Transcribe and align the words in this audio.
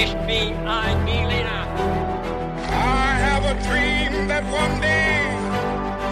Ich 0.00 0.12
bin 0.26 0.54
ein 0.66 1.04
Berliner. 1.04 1.66
I 2.66 3.14
have 3.26 3.44
a 3.44 3.54
dream 3.68 4.26
that 4.28 4.42
one 4.44 4.80
day. 4.80 5.20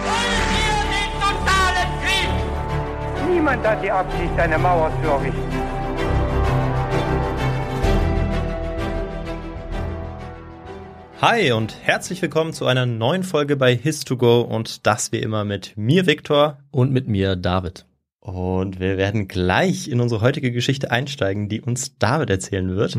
Wollen 0.05 0.45
wir 0.55 0.77
den 0.95 1.11
totalen 1.19 1.89
Krieg? 2.03 3.29
Niemand 3.33 3.65
hat 3.65 3.83
die 3.83 3.91
Absicht, 3.91 4.37
eine 4.37 4.57
Mauer 4.59 4.91
zu 5.01 5.09
errichten. 5.09 5.51
Hi 11.21 11.51
und 11.51 11.75
herzlich 11.83 12.21
willkommen 12.21 12.51
zu 12.53 12.65
einer 12.65 12.85
neuen 12.87 13.23
Folge 13.23 13.55
bei 13.55 13.73
His2Go 13.73 14.41
und 14.41 14.87
das 14.87 15.11
wie 15.11 15.19
immer 15.19 15.43
mit 15.45 15.73
mir 15.77 16.07
Viktor 16.07 16.57
Und 16.71 16.91
mit 16.91 17.07
mir 17.07 17.35
David. 17.35 17.85
und 18.19 18.79
wir 18.79 18.97
werden 18.97 19.27
gleich 19.27 19.87
in 19.87 19.99
unsere 20.01 20.21
heutige 20.21 20.51
Geschichte 20.51 20.89
einsteigen, 20.89 21.47
die 21.47 21.61
uns 21.61 21.97
David 21.99 22.29
erzählen 22.31 22.75
wird. 22.75 22.97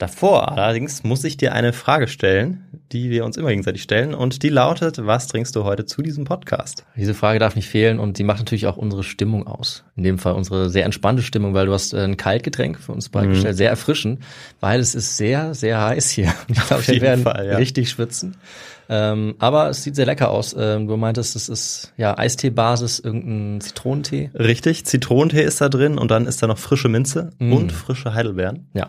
Davor 0.00 0.52
allerdings 0.52 1.04
muss 1.04 1.22
ich 1.24 1.36
dir 1.36 1.52
eine 1.52 1.74
Frage 1.74 2.08
stellen, 2.08 2.64
die 2.90 3.10
wir 3.10 3.22
uns 3.26 3.36
immer 3.36 3.50
gegenseitig 3.50 3.82
stellen 3.82 4.14
und 4.14 4.42
die 4.42 4.48
lautet, 4.48 5.04
was 5.04 5.26
trinkst 5.26 5.54
du 5.54 5.64
heute 5.64 5.84
zu 5.84 6.00
diesem 6.00 6.24
Podcast? 6.24 6.86
Diese 6.96 7.12
Frage 7.12 7.38
darf 7.38 7.54
nicht 7.54 7.68
fehlen 7.68 8.00
und 8.00 8.16
die 8.16 8.24
macht 8.24 8.38
natürlich 8.38 8.66
auch 8.66 8.78
unsere 8.78 9.02
Stimmung 9.02 9.46
aus. 9.46 9.84
In 9.96 10.02
dem 10.02 10.18
Fall 10.18 10.32
unsere 10.32 10.70
sehr 10.70 10.86
entspannte 10.86 11.22
Stimmung, 11.22 11.52
weil 11.52 11.66
du 11.66 11.74
hast 11.74 11.92
äh, 11.92 11.98
ein 11.98 12.16
Kaltgetränk 12.16 12.80
für 12.80 12.92
uns 12.92 13.10
bereitgestellt, 13.10 13.58
sehr 13.58 13.68
erfrischend, 13.68 14.20
weil 14.58 14.80
es 14.80 14.94
ist 14.94 15.18
sehr, 15.18 15.52
sehr 15.52 15.82
heiß 15.82 16.08
hier. 16.08 16.32
Ich 16.48 16.66
glaube, 16.66 16.86
wir 16.86 16.94
jeden 16.94 17.04
werden 17.04 17.24
Fall, 17.24 17.46
ja. 17.46 17.56
richtig 17.56 17.90
schwitzen. 17.90 18.38
Ähm, 18.88 19.34
aber 19.38 19.68
es 19.68 19.84
sieht 19.84 19.96
sehr 19.96 20.06
lecker 20.06 20.30
aus. 20.30 20.56
Ähm, 20.58 20.88
du 20.88 20.96
meintest, 20.96 21.36
es 21.36 21.50
ist 21.50 21.92
ja 21.98 22.16
Eistee-Basis, 22.16 23.00
irgendein 23.00 23.60
Zitronentee. 23.60 24.30
Richtig, 24.32 24.86
Zitronentee 24.86 25.42
ist 25.42 25.60
da 25.60 25.68
drin 25.68 25.98
und 25.98 26.10
dann 26.10 26.26
ist 26.26 26.42
da 26.42 26.46
noch 26.46 26.58
frische 26.58 26.88
Minze 26.88 27.30
und 27.38 27.70
frische 27.70 28.14
Heidelbeeren. 28.14 28.66
Ja. 28.72 28.88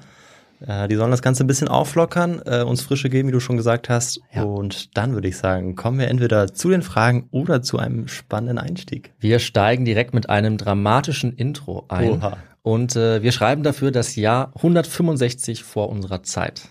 Äh, 0.65 0.87
die 0.87 0.95
sollen 0.95 1.11
das 1.11 1.21
Ganze 1.21 1.43
ein 1.43 1.47
bisschen 1.47 1.67
auflockern, 1.67 2.41
äh, 2.45 2.63
uns 2.63 2.81
frische 2.81 3.09
geben, 3.09 3.27
wie 3.27 3.33
du 3.33 3.39
schon 3.39 3.57
gesagt 3.57 3.89
hast. 3.89 4.21
Ja. 4.33 4.43
Und 4.43 4.95
dann 4.97 5.13
würde 5.13 5.27
ich 5.27 5.37
sagen, 5.37 5.75
kommen 5.75 5.99
wir 5.99 6.07
entweder 6.07 6.53
zu 6.53 6.69
den 6.69 6.81
Fragen 6.81 7.27
oder 7.31 7.61
zu 7.61 7.79
einem 7.79 8.07
spannenden 8.07 8.57
Einstieg. 8.57 9.13
Wir 9.19 9.39
steigen 9.39 9.85
direkt 9.85 10.13
mit 10.13 10.29
einem 10.29 10.57
dramatischen 10.57 11.33
Intro 11.33 11.85
ein. 11.87 12.11
Oha. 12.11 12.37
Und 12.63 12.95
äh, 12.95 13.23
wir 13.23 13.31
schreiben 13.31 13.63
dafür 13.63 13.91
das 13.91 14.15
Jahr 14.15 14.51
165 14.55 15.63
vor 15.63 15.89
unserer 15.89 16.21
Zeit. 16.23 16.69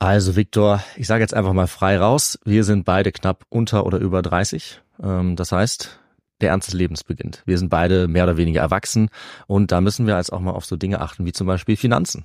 Also 0.00 0.36
Viktor, 0.36 0.82
ich 0.96 1.06
sage 1.06 1.22
jetzt 1.22 1.34
einfach 1.34 1.52
mal 1.52 1.66
frei 1.66 1.98
raus, 1.98 2.38
wir 2.44 2.64
sind 2.64 2.84
beide 2.84 3.12
knapp 3.12 3.44
unter 3.48 3.86
oder 3.86 3.98
über 3.98 4.22
30. 4.22 4.80
Ähm, 5.02 5.36
das 5.36 5.52
heißt, 5.52 6.00
der 6.40 6.50
Ernst 6.50 6.68
des 6.68 6.74
Lebens 6.74 7.04
beginnt. 7.04 7.42
Wir 7.46 7.58
sind 7.58 7.68
beide 7.68 8.06
mehr 8.08 8.24
oder 8.24 8.36
weniger 8.36 8.60
erwachsen 8.60 9.10
und 9.46 9.72
da 9.72 9.80
müssen 9.80 10.06
wir 10.06 10.16
jetzt 10.16 10.32
auch 10.32 10.40
mal 10.40 10.52
auf 10.52 10.64
so 10.64 10.76
Dinge 10.76 11.00
achten 11.00 11.24
wie 11.24 11.32
zum 11.32 11.46
Beispiel 11.46 11.76
Finanzen. 11.76 12.24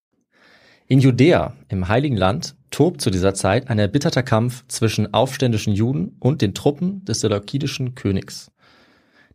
In 0.91 0.99
Judäa, 0.99 1.53
im 1.69 1.87
Heiligen 1.87 2.17
Land, 2.17 2.53
tobt 2.69 2.99
zu 2.99 3.11
dieser 3.11 3.33
Zeit 3.33 3.69
ein 3.69 3.79
erbitterter 3.79 4.23
Kampf 4.23 4.65
zwischen 4.67 5.13
aufständischen 5.13 5.71
Juden 5.71 6.17
und 6.19 6.41
den 6.41 6.53
Truppen 6.53 7.05
des 7.05 7.21
seleukidischen 7.21 7.95
Königs. 7.95 8.51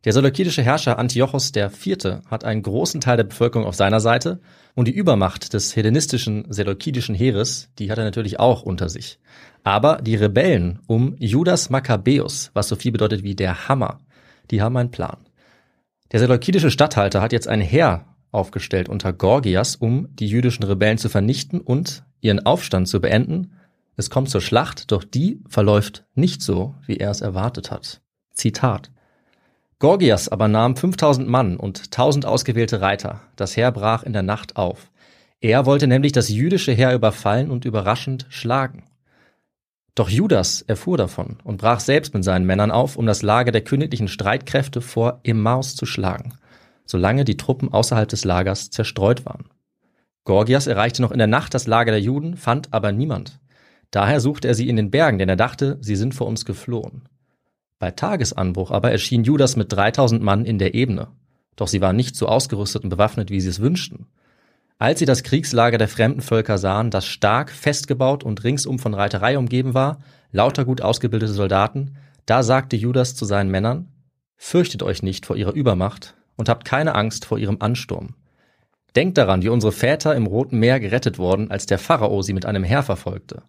Der 0.05 0.13
seleukidische 0.13 0.63
Herrscher 0.63 0.99
Antiochos 0.99 1.53
IV. 1.57 2.21
hat 2.27 2.45
einen 2.45 2.61
großen 2.61 3.01
Teil 3.01 3.17
der 3.17 3.25
Bevölkerung 3.25 3.67
auf 3.67 3.75
seiner 3.75 4.01
Seite 4.01 4.43
und 4.75 4.87
die 4.87 4.95
Übermacht 4.95 5.55
des 5.55 5.75
hellenistischen 5.75 6.45
seleukidischen 6.53 7.15
Heeres, 7.15 7.71
die 7.79 7.91
hat 7.91 7.97
er 7.97 8.05
natürlich 8.05 8.39
auch 8.39 8.61
unter 8.61 8.91
sich. 8.91 9.19
Aber 9.65 9.97
die 10.03 10.17
Rebellen 10.17 10.81
um 10.87 11.17
Judas 11.19 11.71
Makkabäus, 11.71 12.51
was 12.53 12.69
so 12.69 12.77
viel 12.77 12.93
bedeutet 12.93 13.23
wie 13.23 13.35
der 13.35 13.67
Hammer, 13.67 14.01
die 14.51 14.61
haben 14.61 14.77
einen 14.77 14.91
Plan. 14.91 15.17
Der 16.13 16.21
seleukidische 16.21 16.71
Statthalter 16.71 17.23
hat 17.23 17.33
jetzt 17.33 17.49
ein 17.49 17.63
Heer 17.63 18.05
aufgestellt 18.33 18.89
unter 18.89 19.13
Gorgias, 19.13 19.77
um 19.77 20.09
die 20.17 20.27
jüdischen 20.27 20.65
Rebellen 20.65 20.99
zu 20.99 21.09
vernichten 21.09 21.61
und 21.61 22.05
ihren 22.21 22.45
Aufstand 22.45 22.89
zu 22.89 23.01
beenden. 23.01 23.53
Es 23.97 24.11
kommt 24.11 24.31
zur 24.31 24.41
Schlacht, 24.41 24.93
doch 24.93 25.05
die 25.05 25.43
verläuft 25.49 26.05
nicht 26.15 26.43
so, 26.43 26.75
wie 26.87 26.97
er 26.97 27.11
es 27.11 27.21
erwartet 27.21 27.71
hat. 27.71 28.01
Zitat. 28.33 28.91
Gorgias 29.79 30.29
aber 30.29 30.49
nahm 30.49 30.77
5000 30.77 31.29
Mann 31.29 31.57
und 31.57 31.85
1000 31.85 32.27
ausgewählte 32.27 32.81
Reiter. 32.81 33.21
Das 33.37 33.57
Heer 33.57 33.73
brach 33.73 34.03
in 34.03 34.13
der 34.13 34.23
Nacht 34.23 34.57
auf. 34.57 34.91
Er 35.41 35.67
wollte 35.67 35.87
nämlich 35.87 36.13
das 36.13 36.29
jüdische 36.29 36.73
Heer 36.73 36.95
überfallen 36.95 37.51
und 37.51 37.65
überraschend 37.65 38.27
schlagen. 38.31 38.85
Doch 39.95 40.09
Judas 40.11 40.63
erfuhr 40.63 40.99
davon 40.99 41.39
und 41.43 41.59
brach 41.59 41.81
selbst 41.81 42.15
mit 42.15 42.23
seinen 42.23 42.47
Männern 42.47 42.71
auf, 42.71 42.97
um 42.97 43.07
das 43.07 43.23
Lager 43.23 43.51
der 43.51 43.65
königlichen 43.65 44.09
Streitkräfte 44.09 44.81
vor 44.81 45.21
Emmaus 45.25 45.75
zu 45.75 45.87
schlagen, 45.87 46.35
solange 46.87 47.25
die 47.25 47.37
Truppen 47.37 47.73
außerhalb 47.73 48.09
des 48.09 48.25
Lagers 48.25 48.71
zerstreut 48.71 49.27
waren. 49.27 49.51
Gorgias 50.25 50.67
erreichte 50.67 51.03
noch 51.03 51.13
in 51.13 51.19
der 51.19 51.27
Nacht 51.27 51.55
das 51.55 51.67
Lager 51.67 51.93
der 51.93 52.01
Juden, 52.01 52.37
fand 52.37 52.73
aber 52.73 52.93
niemand. 52.93 53.39
Daher 53.91 54.21
suchte 54.21 54.49
er 54.49 54.55
sie 54.55 54.69
in 54.69 54.77
den 54.77 54.91
Bergen, 54.91 55.19
denn 55.19 55.29
er 55.29 55.37
dachte, 55.37 55.79
sie 55.81 55.97
sind 55.97 56.15
vor 56.15 56.27
uns 56.27 56.45
geflohen. 56.45 57.09
Bei 57.79 57.91
Tagesanbruch 57.91 58.71
aber 58.71 58.91
erschien 58.91 59.25
Judas 59.25 59.57
mit 59.57 59.73
3000 59.73 60.23
Mann 60.23 60.45
in 60.45 60.59
der 60.59 60.75
Ebene. 60.75 61.09
Doch 61.55 61.69
sie 61.69 61.81
waren 61.81 61.97
nicht 61.97 62.17
so 62.17 62.27
ausgerüstet 62.27 62.85
und 62.85 62.91
bewaffnet, 62.91 63.31
wie 63.31 63.41
sie 63.41 63.51
es 63.51 63.61
wünschten. 63.61 64.07
Als 64.79 64.99
sie 64.99 65.07
das 65.07 65.23
Kriegslager 65.23 65.79
der 65.79 65.89
fremden 65.89 66.21
Völker 66.21 66.59
sahen, 66.59 66.91
das 66.91 67.07
stark 67.07 67.51
festgebaut 67.51 68.25
und 68.25 68.45
ringsum 68.45 68.79
von 68.79 68.95
Reiterei 68.95 69.39
umgeben 69.39 69.75
war, 69.75 70.01
lauter 70.33 70.65
gut 70.65 70.83
ausgebildete 70.83 71.33
Soldaten, 71.33 71.97
da 72.27 72.43
sagte 72.43 72.77
Judas 72.77 73.15
zu 73.15 73.25
seinen 73.25 73.51
Männern, 73.51 73.89
Fürchtet 74.39 74.83
euch 74.83 75.03
nicht 75.03 75.25
vor 75.25 75.37
ihrer 75.37 75.55
Übermacht 75.55 76.15
und 76.37 76.49
habt 76.49 76.65
keine 76.65 76.95
Angst 76.95 77.25
vor 77.25 77.39
ihrem 77.39 77.57
Ansturm. 77.61 78.15
Denkt 78.95 79.19
daran, 79.19 79.43
wie 79.43 79.49
unsere 79.49 79.73
Väter 79.73 80.15
im 80.15 80.27
Roten 80.27 80.59
Meer 80.59 80.81
gerettet 80.81 81.19
wurden, 81.19 81.51
als 81.51 81.67
der 81.67 81.79
Pharao 81.79 82.23
sie 82.23 82.33
mit 82.33 82.47
einem 82.47 82.65
Heer 82.65 82.83
verfolgte. 82.83 83.43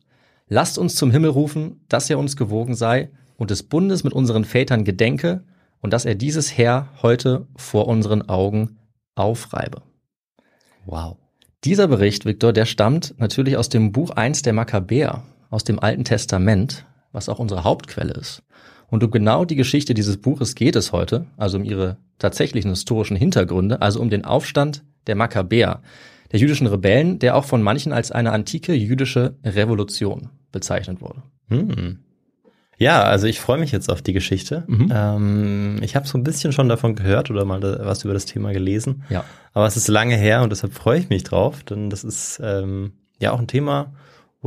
Lasst 0.50 0.78
uns 0.78 0.96
zum 0.96 1.12
Himmel 1.12 1.30
rufen, 1.30 1.82
dass 1.90 2.10
er 2.10 2.20
uns 2.20 2.36
gewogen 2.36 2.76
sei 2.76 3.10
und 3.38 3.52
des 3.52 3.64
Bundes 3.64 4.04
mit 4.04 4.14
unseren 4.14 4.46
Vätern 4.46 4.84
gedenke 4.84 5.44
und 5.82 5.94
dass 5.94 6.06
er 6.06 6.16
dieses 6.16 6.58
Heer 6.58 6.90
heute 7.02 7.48
vor 7.56 7.88
unseren 7.88 8.28
Augen 8.28 8.78
aufreibe. 9.16 9.84
Wow. 10.86 11.18
Dieser 11.64 11.88
Bericht, 11.88 12.26
Viktor, 12.26 12.54
der 12.54 12.66
stammt 12.66 13.16
natürlich 13.18 13.58
aus 13.58 13.70
dem 13.70 13.92
Buch 13.92 14.12
1 14.12 14.42
der 14.42 14.54
Makkabäer, 14.54 15.24
aus 15.50 15.64
dem 15.64 15.80
Alten 15.80 16.04
Testament, 16.04 16.86
was 17.12 17.30
auch 17.30 17.40
unsere 17.40 17.64
Hauptquelle 17.64 18.14
ist. 18.14 18.44
Und 18.90 19.04
um 19.04 19.12
genau 19.12 19.46
die 19.46 19.56
Geschichte 19.56 19.94
dieses 19.94 20.18
Buches 20.18 20.56
geht 20.56 20.76
es 20.76 20.92
heute, 20.92 21.26
also 21.36 21.58
um 21.58 21.64
ihre 21.64 21.98
tatsächlichen 22.20 22.72
historischen 22.72 23.18
Hintergründe, 23.18 23.82
also 23.82 24.02
um 24.02 24.10
den 24.10 24.26
Aufstand 24.26 24.84
der 25.08 25.16
Makkabäer, 25.16 25.82
der 26.32 26.40
jüdischen 26.40 26.68
Rebellen, 26.68 27.20
der 27.20 27.36
auch 27.36 27.46
von 27.46 27.62
manchen 27.62 27.94
als 27.94 28.12
eine 28.12 28.32
antike 28.32 28.74
jüdische 28.74 29.36
Revolution 29.44 30.30
bezeichnet 30.52 31.02
wurde. 31.02 31.24
Hm. 31.50 32.00
Ja, 32.80 33.04
also 33.04 33.26
ich 33.26 33.40
freue 33.40 33.58
mich 33.58 33.72
jetzt 33.72 33.92
auf 33.92 34.02
die 34.04 34.14
Geschichte. 34.14 34.64
Mhm. 34.68 34.92
Ähm, 34.94 35.80
ich 35.82 35.96
habe 35.96 36.08
so 36.08 36.18
ein 36.18 36.24
bisschen 36.24 36.52
schon 36.52 36.70
davon 36.70 36.96
gehört 36.96 37.32
oder 37.32 37.44
mal 37.44 37.60
da, 37.60 37.80
was 37.86 38.04
über 38.04 38.14
das 38.14 38.26
Thema 38.26 38.54
gelesen. 38.54 39.04
Ja. 39.10 39.24
Aber 39.54 39.66
es 39.66 39.78
ist 39.78 39.88
lange 39.88 40.16
her 40.16 40.44
und 40.44 40.52
deshalb 40.52 40.74
freue 40.74 41.00
ich 41.00 41.10
mich 41.10 41.24
drauf, 41.24 41.64
denn 41.64 41.90
das 41.90 42.04
ist 42.04 42.40
ähm, 42.44 42.94
ja 43.20 43.32
auch 43.32 43.40
ein 43.40 43.48
Thema 43.48 43.94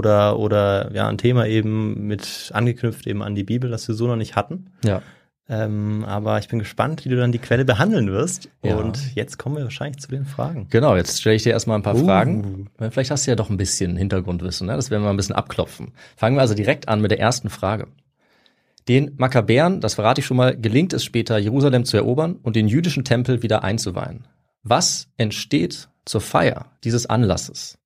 oder 0.01 0.39
oder 0.39 0.91
ja 0.93 1.07
ein 1.09 1.19
Thema 1.19 1.47
eben 1.47 2.07
mit 2.07 2.51
angeknüpft 2.55 3.07
eben 3.07 3.23
an 3.23 3.35
die 3.35 3.45
Bibel, 3.45 3.71
das 3.71 3.87
wir 3.87 3.95
so 3.95 4.07
noch 4.07 4.17
nicht 4.17 4.35
hatten. 4.35 4.71
Ja. 4.83 5.03
Ähm, 5.49 6.05
aber 6.07 6.39
ich 6.39 6.49
bin 6.49 6.61
gespannt, 6.61 7.05
wie 7.05 7.09
du 7.09 7.17
dann 7.17 7.33
die 7.33 7.39
Quelle 7.39 7.65
behandeln 7.65 8.11
wirst. 8.11 8.49
Ja. 8.63 8.77
Und 8.77 9.15
jetzt 9.17 9.37
kommen 9.37 9.57
wir 9.57 9.65
wahrscheinlich 9.65 10.01
zu 10.01 10.09
den 10.09 10.25
Fragen. 10.25 10.69
Genau, 10.71 10.97
jetzt 10.97 11.21
stelle 11.21 11.35
ich 11.35 11.43
dir 11.43 11.51
erstmal 11.51 11.77
ein 11.77 11.83
paar 11.83 11.97
Uh. 11.97 12.05
Fragen. 12.05 12.71
Vielleicht 12.79 13.11
hast 13.11 13.27
du 13.27 13.33
ja 13.33 13.37
doch 13.37 13.51
ein 13.51 13.57
bisschen 13.57 13.97
Hintergrundwissen, 13.97 14.69
ne? 14.69 14.77
das 14.77 14.91
werden 14.91 15.03
wir 15.03 15.07
mal 15.07 15.11
ein 15.11 15.17
bisschen 15.17 15.35
abklopfen. 15.35 15.93
Fangen 16.17 16.37
wir 16.37 16.41
also 16.41 16.55
direkt 16.55 16.89
an 16.89 17.01
mit 17.01 17.11
der 17.11 17.19
ersten 17.19 17.51
Frage. 17.51 17.89
Den 18.87 19.13
Makkabäern, 19.19 19.81
das 19.81 19.95
verrate 19.95 20.21
ich 20.21 20.27
schon 20.27 20.37
mal, 20.37 20.57
gelingt 20.57 20.93
es 20.93 21.05
später, 21.05 21.37
Jerusalem 21.37 21.85
zu 21.85 21.97
erobern 21.97 22.37
und 22.43 22.55
den 22.55 22.69
jüdischen 22.69 23.05
Tempel 23.05 23.43
wieder 23.43 23.65
einzuweihen. 23.65 24.29
Was 24.63 25.09
entsteht 25.17 25.89
zur 26.05 26.21
Feier 26.21 26.67
dieses 26.85 27.07
Anlasses? 27.07 27.79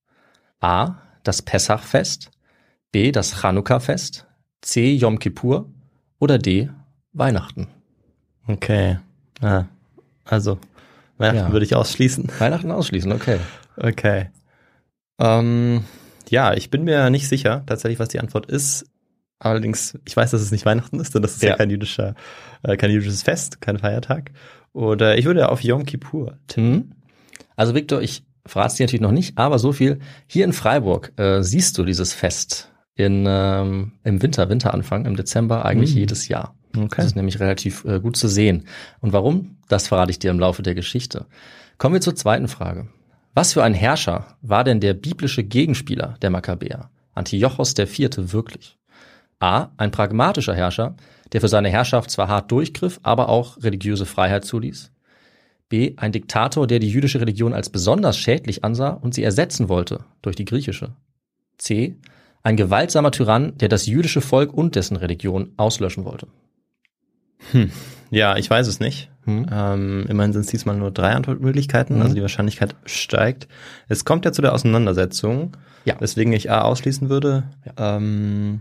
A. 0.61 0.97
Das 1.25 1.43
Pessachfest, 1.43 2.31
B. 2.93 3.11
Das 3.11 3.41
Chanukka-Fest, 3.43 4.27
C. 4.63 4.95
Yom 4.95 5.19
Kippur 5.19 5.69
oder 6.21 6.39
D. 6.39 6.71
Weihnachten. 7.13 7.67
Okay. 8.47 8.99
Ah, 9.41 9.65
also, 10.25 10.59
Weihnachten 11.19 11.49
Ja. 11.49 11.53
würde 11.53 11.65
ich 11.67 11.75
ausschließen. 11.75 12.31
Weihnachten 12.39 12.71
ausschließen, 12.71 13.11
okay. 13.13 13.39
Okay. 13.77 14.31
Ähm, 15.19 15.85
ja, 16.29 16.55
ich 16.55 16.71
bin 16.71 16.85
mir 16.85 17.11
nicht 17.11 17.29
sicher, 17.29 17.63
tatsächlich, 17.67 17.99
was 17.99 18.09
die 18.09 18.21
Antwort 18.21 18.47
ist. 18.47 18.87
Allerdings, 19.39 19.99
ich 20.07 20.17
weiß, 20.17 20.31
dass 20.31 20.41
es 20.41 20.53
nicht 20.53 20.65
Weihnachten 20.67 21.01
ist, 21.01 21.15
denn 21.15 21.23
das 21.23 21.35
ist 21.35 21.43
ja, 21.43 21.51
Ja. 21.51 21.57
kein 21.57 21.71
jüdischer, 21.71 22.15
äh, 22.63 22.77
kein 22.77 22.91
jüdisches 22.91 23.23
Fest, 23.23 23.61
kein 23.61 23.79
Feiertag. 23.79 24.31
Oder 24.73 25.19
ich 25.19 25.25
würde 25.25 25.49
auf 25.51 25.63
Yom 25.63 25.85
Kippur 25.85 26.39
tippen. 26.47 26.71
Mhm. 26.73 26.91
Also 27.57 27.75
Victor, 27.75 28.01
ich 28.03 28.25
verrate 28.47 28.73
es 28.73 28.75
dir 28.77 28.85
natürlich 28.87 29.01
noch 29.03 29.13
nicht, 29.13 29.39
aber 29.39 29.59
so 29.59 29.73
viel. 29.73 29.99
Hier 30.27 30.45
in 30.45 30.53
Freiburg 30.53 31.13
äh, 31.19 31.43
siehst 31.43 31.79
du 31.79 31.85
dieses 31.85 32.13
Fest 32.13 32.71
in, 32.97 33.25
ähm, 33.27 33.93
im 34.05 34.23
Winter, 34.23 34.49
Winteranfang, 34.49 35.05
im 35.07 35.17
Dezember 35.17 35.65
eigentlich 35.65 35.93
Mhm. 35.95 35.99
jedes 36.01 36.29
Jahr. 36.29 36.55
Okay. 36.77 36.95
Das 36.97 37.07
ist 37.07 37.17
nämlich 37.17 37.41
relativ 37.41 37.85
äh, 37.85 38.01
gut 38.01 38.17
zu 38.17 38.29
sehen. 38.29 38.67
Und 39.01 39.13
warum? 39.13 39.57
Das 39.69 39.89
verrate 39.89 40.11
ich 40.11 40.19
dir 40.19 40.31
im 40.31 40.39
Laufe 40.41 40.63
der 40.63 40.75
Geschichte. 40.75 41.27
Kommen 41.79 41.95
wir 41.95 42.01
zur 42.01 42.17
zweiten 42.17 42.49
Frage. 42.49 42.89
Was 43.35 43.53
für 43.53 43.65
ein 43.65 43.75
Herrscher 43.75 44.37
war 44.43 44.63
denn 44.65 44.81
der 44.81 44.95
biblische 44.95 45.43
Gegenspieler 45.43 46.17
der 46.23 46.31
Makkabäer, 46.31 46.91
Antiochos 47.15 47.75
IV. 47.79 48.33
wirklich? 48.33 48.79
A. 49.41 49.69
Ein 49.77 49.91
pragmatischer 49.91 50.55
Herrscher, 50.55 50.97
der 51.33 51.41
für 51.41 51.49
seine 51.49 51.69
Herrschaft 51.69 52.11
zwar 52.11 52.29
hart 52.29 52.51
durchgriff, 52.53 53.01
aber 53.03 53.29
auch 53.29 53.57
religiöse 53.63 54.07
Freiheit 54.07 54.45
zuließ. 54.45 54.93
B. 55.75 55.95
Ein 55.97 56.13
Diktator, 56.13 56.69
der 56.69 56.79
die 56.79 56.89
jüdische 56.89 57.21
Religion 57.21 57.53
als 57.53 57.69
besonders 57.69 58.17
schädlich 58.17 58.63
ansah 58.63 58.91
und 58.91 59.13
sie 59.13 59.25
ersetzen 59.25 59.69
wollte 59.69 60.05
durch 60.23 60.37
die 60.37 60.45
griechische. 60.45 60.93
C. 61.59 61.97
Ein 62.45 62.57
gewaltsamer 62.57 63.11
Tyrann, 63.11 63.59
der 63.59 63.69
das 63.69 63.87
jüdische 63.87 64.21
Volk 64.21 64.55
und 64.55 64.77
dessen 64.77 64.97
Religion 64.97 65.51
auslöschen 65.57 66.05
wollte. 66.05 66.29
Ja, 68.11 68.37
ich 68.37 68.49
weiß 68.49 68.69
es 68.69 68.79
nicht. 68.79 69.11
Hm? 69.25 69.47
Ähm, 69.51 70.07
immerhin 70.09 70.33
sind 70.33 70.43
es 70.43 70.47
diesmal 70.53 70.77
nur 70.77 70.93
drei 70.93 71.11
Antwortmöglichkeiten, 71.11 71.97
Mhm. 71.97 72.03
also 72.03 72.15
die 72.15 72.23
Wahrscheinlichkeit 72.23 72.77
steigt. 72.85 73.49
Es 73.89 74.05
kommt 74.05 74.25
ja 74.25 74.31
zu 74.33 74.43
der 74.43 74.53
Auseinandersetzung, 74.55 75.57
Ja. 75.85 75.97
weswegen 76.01 76.33
ich 76.33 76.51
A 76.53 76.61
ausschließen 76.63 77.09
würde. 77.09 77.45
Ähm, 77.77 78.61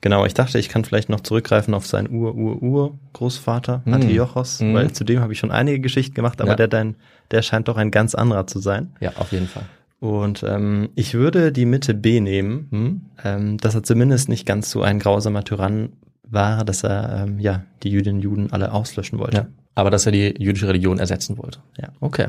genau, 0.00 0.24
ich 0.24 0.34
dachte, 0.34 0.58
ich 0.58 0.68
kann 0.68 0.84
vielleicht 0.84 1.08
noch 1.08 1.20
zurückgreifen 1.20 1.74
auf 1.74 1.86
seinen 1.86 2.08
Ur-Ur-Ur-Großvater, 2.10 3.82
Mhm. 3.84 3.94
Antiochos, 3.94 4.60
Mhm. 4.60 4.74
weil 4.74 4.92
zu 4.92 5.04
dem 5.04 5.20
habe 5.20 5.32
ich 5.32 5.38
schon 5.38 5.50
einige 5.50 5.80
Geschichten 5.80 6.14
gemacht, 6.14 6.40
aber 6.40 6.50
Ja. 6.50 6.56
der, 6.56 6.68
dein, 6.68 6.96
der 7.30 7.42
scheint 7.42 7.68
doch 7.68 7.76
ein 7.76 7.90
ganz 7.90 8.14
anderer 8.14 8.46
zu 8.46 8.58
sein. 8.60 8.90
Ja, 9.00 9.12
auf 9.16 9.32
jeden 9.32 9.48
Fall. 9.48 9.64
Und 10.00 10.44
ähm, 10.44 10.90
ich 10.94 11.14
würde 11.14 11.50
die 11.50 11.64
Mitte 11.66 11.92
B 11.94 12.20
nehmen, 12.20 12.68
Hm? 12.70 13.00
ähm, 13.24 13.58
dass 13.58 13.74
er 13.74 13.82
zumindest 13.82 14.28
nicht 14.28 14.46
ganz 14.46 14.70
so 14.70 14.82
ein 14.82 15.00
grausamer 15.00 15.42
Tyrann 15.44 15.90
war, 16.22 16.64
dass 16.64 16.84
er 16.84 17.24
ähm, 17.26 17.38
ja 17.40 17.64
die 17.82 17.90
Jüdinnen 17.90 18.16
und 18.18 18.22
Juden 18.22 18.52
alle 18.52 18.72
auslöschen 18.72 19.18
wollte. 19.18 19.36
Ja. 19.38 19.46
Aber 19.74 19.90
dass 19.90 20.06
er 20.06 20.12
die 20.12 20.34
jüdische 20.38 20.68
Religion 20.68 20.98
ersetzen 20.98 21.38
wollte. 21.38 21.60
Ja. 21.80 21.88
Okay. 22.00 22.28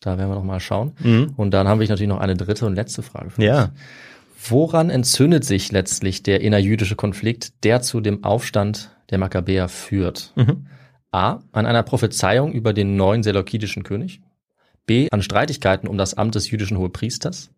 Da 0.00 0.16
werden 0.18 0.30
wir 0.30 0.34
noch 0.36 0.44
mal 0.44 0.60
schauen. 0.60 0.92
Mhm. 1.02 1.32
Und 1.36 1.52
dann 1.52 1.66
habe 1.66 1.82
ich 1.82 1.88
natürlich 1.90 2.08
noch 2.08 2.20
eine 2.20 2.36
dritte 2.36 2.66
und 2.66 2.74
letzte 2.74 3.02
Frage. 3.02 3.30
Für 3.30 3.42
Ja. 3.42 3.66
dich. 3.66 3.74
Woran 4.40 4.88
entzündet 4.90 5.44
sich 5.44 5.72
letztlich 5.72 6.22
der 6.22 6.40
innerjüdische 6.40 6.94
Konflikt, 6.96 7.64
der 7.64 7.82
zu 7.82 8.00
dem 8.00 8.22
Aufstand 8.24 8.96
der 9.10 9.18
Makkabäer 9.18 9.68
führt? 9.68 10.32
Mhm. 10.36 10.66
A. 11.10 11.40
An 11.52 11.66
einer 11.66 11.82
Prophezeiung 11.82 12.52
über 12.52 12.72
den 12.72 12.96
neuen 12.96 13.22
seleukidischen 13.22 13.82
König. 13.82 14.20
B. 14.86 15.08
An 15.10 15.22
Streitigkeiten 15.22 15.88
um 15.88 15.98
das 15.98 16.14
Amt 16.14 16.34
des 16.34 16.50
jüdischen 16.50 16.78
Hohepriesters. 16.78 17.50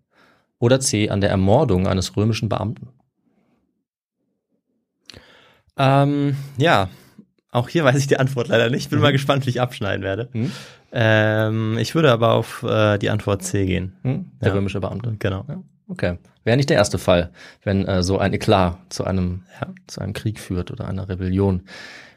Oder 0.58 0.80
C. 0.80 1.10
An 1.10 1.20
der 1.20 1.30
Ermordung 1.30 1.86
eines 1.86 2.16
römischen 2.16 2.48
Beamten. 2.48 2.88
Ähm, 5.76 6.36
ja, 6.58 6.88
auch 7.50 7.68
hier 7.68 7.84
weiß 7.84 7.96
ich 7.96 8.06
die 8.06 8.18
Antwort 8.18 8.48
leider 8.48 8.70
nicht. 8.70 8.90
Bin 8.90 8.98
Mhm. 8.98 9.02
mal 9.02 9.12
gespannt, 9.12 9.46
wie 9.46 9.50
ich 9.50 9.60
abschneiden 9.60 10.02
werde. 10.04 10.28
Hm? 10.32 10.52
Ähm, 10.92 11.78
ich 11.78 11.94
würde 11.94 12.10
aber 12.12 12.32
auf 12.34 12.62
äh, 12.62 12.98
die 12.98 13.10
Antwort 13.10 13.42
C 13.42 13.66
gehen. 13.66 13.96
Hm? 14.02 14.30
Der 14.40 14.48
Ja. 14.48 14.54
römische 14.54 14.80
Beamte. 14.80 15.14
Genau. 15.18 15.44
Ja, 15.48 15.62
okay. 15.90 16.16
Wäre 16.44 16.56
nicht 16.56 16.70
der 16.70 16.78
erste 16.78 16.96
Fall, 16.98 17.30
wenn 17.64 17.86
äh, 17.86 18.02
so 18.02 18.18
ein 18.18 18.32
Eklat 18.32 18.78
zu 18.88 19.04
einem, 19.04 19.42
Ja. 19.60 19.68
zu 19.86 20.00
einem 20.00 20.14
Krieg 20.14 20.40
führt 20.40 20.70
oder 20.70 20.88
einer 20.88 21.08
Rebellion. 21.08 21.62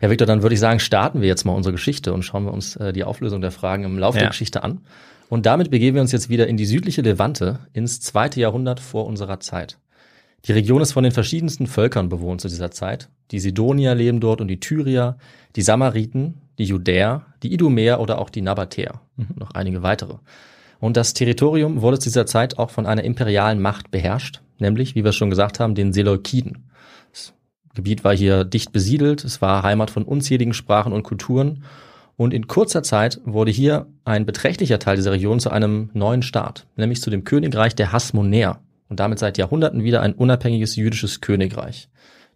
Ja, 0.02 0.10
Victor, 0.10 0.26
dann 0.28 0.42
würde 0.42 0.54
ich 0.54 0.62
sagen, 0.62 0.80
starten 0.80 1.20
wir 1.22 1.28
jetzt 1.28 1.44
mal 1.46 1.54
unsere 1.54 1.74
Geschichte 1.74 2.14
und 2.14 2.24
schauen 2.24 2.46
wir 2.46 2.54
uns 2.54 2.76
äh, 2.78 2.94
die 2.94 3.04
Auflösung 3.04 3.42
der 3.42 3.52
Fragen 3.52 3.84
im 3.84 3.98
Laufe 3.98 4.18
Ja. 4.18 4.24
der 4.24 4.30
Geschichte 4.30 4.64
an. 4.64 4.80
Und 5.30 5.46
damit 5.46 5.72
begeben 5.72 5.96
wir 5.96 6.02
uns 6.02 6.12
jetzt 6.14 6.30
wieder 6.30 6.48
in 6.48 6.56
die 6.58 6.66
südliche 6.66 7.02
Levante, 7.02 7.60
ins 7.74 8.00
zweite 8.00 8.40
Jahrhundert 8.40 8.80
vor 8.80 9.06
unserer 9.08 9.40
Zeit. 9.40 9.78
Die 10.46 10.52
Region 10.52 10.82
ist 10.82 10.92
von 10.94 11.04
den 11.04 11.12
verschiedensten 11.14 11.68
Völkern 11.68 12.10
bewohnt 12.10 12.42
zu 12.42 12.48
dieser 12.50 12.72
Zeit. 12.72 13.10
Die 13.32 13.40
Sidonier 13.40 13.96
leben 13.96 14.20
dort 14.20 14.42
und 14.42 14.48
die 14.50 14.60
Tyrier, 14.60 15.18
die 15.56 15.62
Samariten, 15.62 16.42
die 16.60 16.66
Judäer, 16.66 17.26
die 17.42 17.54
Idumäer 17.54 18.00
oder 18.00 18.20
auch 18.20 18.30
die 18.30 18.42
Nabatäer 18.42 19.02
und 19.18 19.38
noch 19.38 19.52
einige 19.52 19.84
weitere. 19.84 20.16
Und 20.84 20.98
das 20.98 21.14
Territorium 21.14 21.82
wurde 21.82 21.98
zu 21.98 22.10
dieser 22.10 22.26
Zeit 22.26 22.60
auch 22.60 22.70
von 22.70 22.86
einer 22.86 23.06
imperialen 23.06 23.62
Macht 23.62 23.90
beherrscht, 23.90 24.42
nämlich, 24.60 24.96
wie 24.96 25.06
wir 25.06 25.14
schon 25.14 25.30
gesagt 25.30 25.62
haben, 25.62 25.76
den 25.76 25.94
Seleukiden. 25.94 26.70
Das 27.14 27.34
Gebiet 27.74 28.04
war 28.04 28.14
hier 28.14 28.44
dicht 28.44 28.74
besiedelt, 28.74 29.24
es 29.24 29.42
war 29.42 29.64
Heimat 29.64 29.92
von 29.92 30.04
unzähligen 30.04 30.54
Sprachen 30.54 30.92
und 30.92 31.04
Kulturen 31.04 31.64
und 32.18 32.34
in 32.34 32.48
kurzer 32.48 32.84
Zeit 32.84 33.22
wurde 33.24 33.50
hier 33.50 33.88
ein 34.04 34.26
beträchtlicher 34.26 34.78
Teil 34.78 34.98
dieser 34.98 35.14
Region 35.14 35.40
zu 35.40 35.52
einem 35.52 35.90
neuen 35.94 36.22
Staat, 36.22 36.68
nämlich 36.76 37.02
zu 37.02 37.10
dem 37.10 37.24
Königreich 37.24 37.76
der 37.76 37.94
Hasmonäer 37.94 38.60
und 38.90 39.00
damit 39.00 39.20
seit 39.20 39.38
Jahrhunderten 39.38 39.86
wieder 39.86 40.02
ein 40.02 40.12
unabhängiges 40.12 40.76
jüdisches 40.76 41.22
Königreich. 41.22 41.88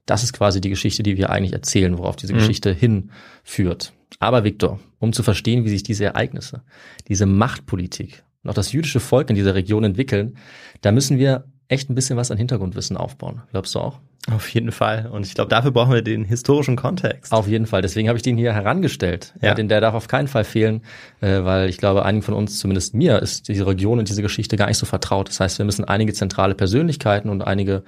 Das 0.06 0.24
ist 0.24 0.32
quasi 0.32 0.62
die 0.62 0.70
Geschichte, 0.70 1.04
die 1.04 1.18
wir 1.18 1.32
eigentlich 1.32 1.52
erzählen, 1.52 1.98
worauf 1.98 2.16
diese 2.16 2.32
Mhm. 2.32 2.38
Geschichte 2.38 2.72
hinführt. 2.72 3.92
Aber 4.20 4.46
Victor, 4.46 4.80
um 5.00 5.12
zu 5.12 5.22
verstehen, 5.22 5.66
wie 5.66 5.70
sich 5.70 5.84
diese 5.84 6.06
Ereignisse, 6.06 6.62
diese 7.10 7.26
Machtpolitik 7.26 8.24
und 8.48 8.52
auch 8.52 8.56
das 8.56 8.72
jüdische 8.72 9.02
Volk 9.02 9.30
in 9.30 9.36
dieser 9.36 9.56
Region 9.56 9.84
entwickeln, 9.84 10.38
da 10.80 10.94
müssen 10.94 11.18
wir 11.18 11.44
echt 11.68 11.90
ein 11.90 11.96
bisschen 11.96 12.16
was 12.16 12.32
an 12.32 12.38
Hintergrundwissen 12.38 12.96
aufbauen. 12.96 13.42
Glaubst 13.52 13.76
du 13.76 13.80
auch? 13.80 14.00
Auf 14.32 14.48
jeden 14.50 14.72
Fall. 14.72 15.10
Und 15.12 15.26
ich 15.26 15.36
glaube, 15.36 15.50
dafür 15.50 15.72
brauchen 15.72 15.94
wir 15.94 16.02
den 16.02 16.24
historischen 16.24 16.78
Kontext. 16.78 17.34
Auf 17.34 17.48
jeden 17.48 17.66
Fall. 17.66 17.82
Deswegen 17.82 18.08
habe 18.08 18.16
ich 18.18 18.24
den 18.24 18.38
hier 18.38 18.54
herangestellt. 18.54 19.34
Ja. 19.42 19.54
Den, 19.54 19.68
der 19.68 19.82
darf 19.82 19.96
auf 19.96 20.08
keinen 20.08 20.30
Fall 20.30 20.46
fehlen, 20.46 20.82
äh, 21.20 21.44
weil 21.44 21.70
ich 21.70 21.78
glaube, 21.78 22.06
einigen 22.06 22.24
von 22.24 22.34
uns, 22.34 22.58
zumindest 22.60 22.94
mir, 22.94 23.22
ist 23.22 23.50
diese 23.50 23.68
Region 23.68 24.00
und 24.00 24.08
diese 24.08 24.22
Geschichte 24.22 24.56
gar 24.56 24.68
nicht 24.68 24.78
so 24.78 24.86
vertraut. 24.86 25.28
Das 25.28 25.42
heißt, 25.42 25.58
wir 25.58 25.66
müssen 25.66 25.84
einige 25.84 26.14
zentrale 26.14 26.56
Persönlichkeiten 26.56 27.30
und 27.30 27.42
einige 27.42 27.84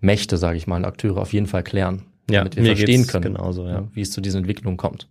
Mächte, 0.00 0.36
sage 0.36 0.56
ich 0.56 0.68
mal, 0.68 0.84
Akteure 0.84 1.18
auf 1.18 1.32
jeden 1.32 1.46
Fall 1.46 1.64
klären, 1.64 2.02
ja, 2.30 2.40
damit 2.40 2.56
wir 2.56 2.64
verstehen 2.64 3.08
können, 3.08 3.34
genauso, 3.34 3.66
ja. 3.66 3.88
wie 3.92 4.02
es 4.02 4.12
zu 4.12 4.20
diesen 4.20 4.38
Entwicklungen 4.38 4.76
kommt. 4.76 5.08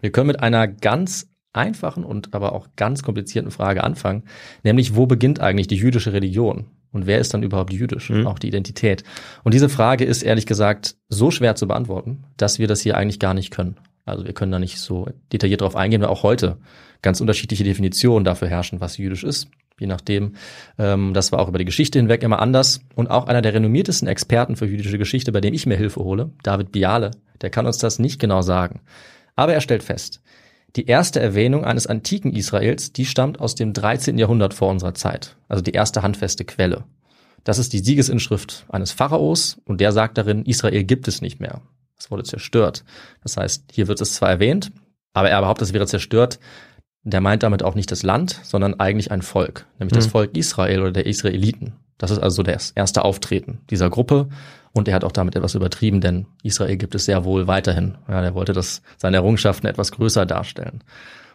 Wir 0.00 0.12
können 0.12 0.26
mit 0.26 0.40
einer 0.40 0.68
ganz 0.68 1.26
einfachen 1.56 2.04
und 2.04 2.34
aber 2.34 2.52
auch 2.52 2.68
ganz 2.76 3.02
komplizierten 3.02 3.50
Frage 3.50 3.84
anfangen, 3.84 4.24
nämlich 4.62 4.94
wo 4.94 5.06
beginnt 5.06 5.40
eigentlich 5.40 5.66
die 5.66 5.76
jüdische 5.76 6.12
Religion? 6.12 6.66
Und 6.92 7.06
wer 7.06 7.18
ist 7.18 7.34
dann 7.34 7.42
überhaupt 7.42 7.72
jüdisch? 7.72 8.10
Mhm. 8.10 8.26
Auch 8.26 8.38
die 8.38 8.48
Identität. 8.48 9.04
Und 9.44 9.52
diese 9.52 9.68
Frage 9.68 10.04
ist 10.04 10.22
ehrlich 10.22 10.46
gesagt 10.46 10.96
so 11.08 11.30
schwer 11.30 11.54
zu 11.54 11.68
beantworten, 11.68 12.24
dass 12.36 12.58
wir 12.58 12.68
das 12.68 12.80
hier 12.80 12.96
eigentlich 12.96 13.18
gar 13.18 13.34
nicht 13.34 13.50
können. 13.50 13.76
Also 14.06 14.24
wir 14.24 14.32
können 14.32 14.52
da 14.52 14.58
nicht 14.58 14.78
so 14.78 15.08
detailliert 15.32 15.60
drauf 15.60 15.76
eingehen, 15.76 16.00
weil 16.00 16.08
auch 16.08 16.22
heute 16.22 16.58
ganz 17.02 17.20
unterschiedliche 17.20 17.64
Definitionen 17.64 18.24
dafür 18.24 18.48
herrschen, 18.48 18.80
was 18.80 18.96
jüdisch 18.96 19.24
ist. 19.24 19.48
Je 19.78 19.86
nachdem, 19.86 20.36
ähm, 20.78 21.12
das 21.12 21.32
war 21.32 21.40
auch 21.40 21.48
über 21.48 21.58
die 21.58 21.66
Geschichte 21.66 21.98
hinweg 21.98 22.22
immer 22.22 22.40
anders. 22.40 22.80
Und 22.94 23.10
auch 23.10 23.26
einer 23.26 23.42
der 23.42 23.52
renommiertesten 23.52 24.08
Experten 24.08 24.56
für 24.56 24.66
jüdische 24.66 24.96
Geschichte, 24.96 25.32
bei 25.32 25.42
dem 25.42 25.52
ich 25.52 25.66
mir 25.66 25.76
Hilfe 25.76 26.00
hole, 26.00 26.30
David 26.42 26.72
Biale, 26.72 27.10
der 27.42 27.50
kann 27.50 27.66
uns 27.66 27.78
das 27.78 27.98
nicht 27.98 28.18
genau 28.18 28.40
sagen. 28.40 28.80
Aber 29.34 29.52
er 29.52 29.60
stellt 29.60 29.82
fest, 29.82 30.22
die 30.74 30.86
erste 30.86 31.20
Erwähnung 31.20 31.64
eines 31.64 31.86
antiken 31.86 32.32
Israels, 32.32 32.92
die 32.92 33.06
stammt 33.06 33.40
aus 33.40 33.54
dem 33.54 33.72
13. 33.72 34.18
Jahrhundert 34.18 34.52
vor 34.52 34.68
unserer 34.70 34.94
Zeit, 34.94 35.36
also 35.48 35.62
die 35.62 35.72
erste 35.72 36.02
handfeste 36.02 36.44
Quelle. 36.44 36.84
Das 37.44 37.58
ist 37.58 37.72
die 37.72 37.78
Siegesinschrift 37.78 38.66
eines 38.68 38.90
Pharaos 38.90 39.58
und 39.64 39.80
der 39.80 39.92
sagt 39.92 40.18
darin, 40.18 40.44
Israel 40.44 40.84
gibt 40.84 41.06
es 41.08 41.22
nicht 41.22 41.38
mehr. 41.38 41.62
Es 41.98 42.10
wurde 42.10 42.24
zerstört. 42.24 42.84
Das 43.22 43.36
heißt, 43.36 43.70
hier 43.72 43.88
wird 43.88 44.00
es 44.00 44.14
zwar 44.14 44.28
erwähnt, 44.28 44.72
aber 45.12 45.30
er 45.30 45.40
behauptet, 45.40 45.68
es 45.68 45.72
wäre 45.72 45.86
zerstört. 45.86 46.38
Der 47.04 47.20
meint 47.20 47.44
damit 47.44 47.62
auch 47.62 47.76
nicht 47.76 47.90
das 47.90 48.02
Land, 48.02 48.40
sondern 48.42 48.80
eigentlich 48.80 49.12
ein 49.12 49.22
Volk, 49.22 49.66
nämlich 49.78 49.94
mhm. 49.94 49.98
das 49.98 50.06
Volk 50.08 50.36
Israel 50.36 50.80
oder 50.80 50.92
der 50.92 51.06
Israeliten. 51.06 51.74
Das 51.98 52.10
ist 52.10 52.18
also 52.18 52.42
das 52.42 52.72
erste 52.72 53.04
Auftreten 53.04 53.60
dieser 53.70 53.88
Gruppe. 53.88 54.28
Und 54.76 54.88
er 54.88 54.94
hat 54.94 55.04
auch 55.04 55.12
damit 55.12 55.34
etwas 55.34 55.54
übertrieben, 55.54 56.02
denn 56.02 56.26
Israel 56.42 56.76
gibt 56.76 56.94
es 56.94 57.06
sehr 57.06 57.24
wohl 57.24 57.46
weiterhin. 57.46 57.96
Ja, 58.08 58.20
er 58.20 58.34
wollte 58.34 58.52
das, 58.52 58.82
seine 58.98 59.16
Errungenschaften 59.16 59.66
etwas 59.66 59.90
größer 59.90 60.26
darstellen. 60.26 60.84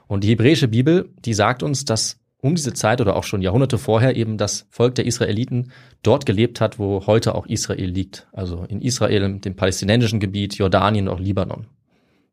Und 0.06 0.24
die 0.24 0.28
hebräische 0.28 0.68
Bibel, 0.68 1.10
die 1.26 1.34
sagt 1.34 1.64
uns, 1.64 1.84
dass 1.84 2.20
um 2.40 2.54
diese 2.54 2.74
Zeit 2.74 3.02
oder 3.02 3.16
auch 3.16 3.24
schon 3.24 3.42
Jahrhunderte 3.42 3.80
vorher 3.80 4.16
eben 4.16 4.38
das 4.38 4.68
Volk 4.70 4.94
der 4.94 5.08
Israeliten 5.08 5.72
dort 6.04 6.28
gelebt 6.28 6.62
hat, 6.62 6.78
wo 6.78 7.08
heute 7.08 7.34
auch 7.34 7.48
Israel 7.48 7.90
liegt. 7.90 8.28
Also 8.32 8.64
in 8.70 8.80
Israel, 8.80 9.40
dem 9.40 9.56
palästinensischen 9.56 10.20
Gebiet, 10.20 10.54
Jordanien 10.54 11.08
und 11.08 11.16
auch 11.16 11.20
Libanon. 11.20 11.66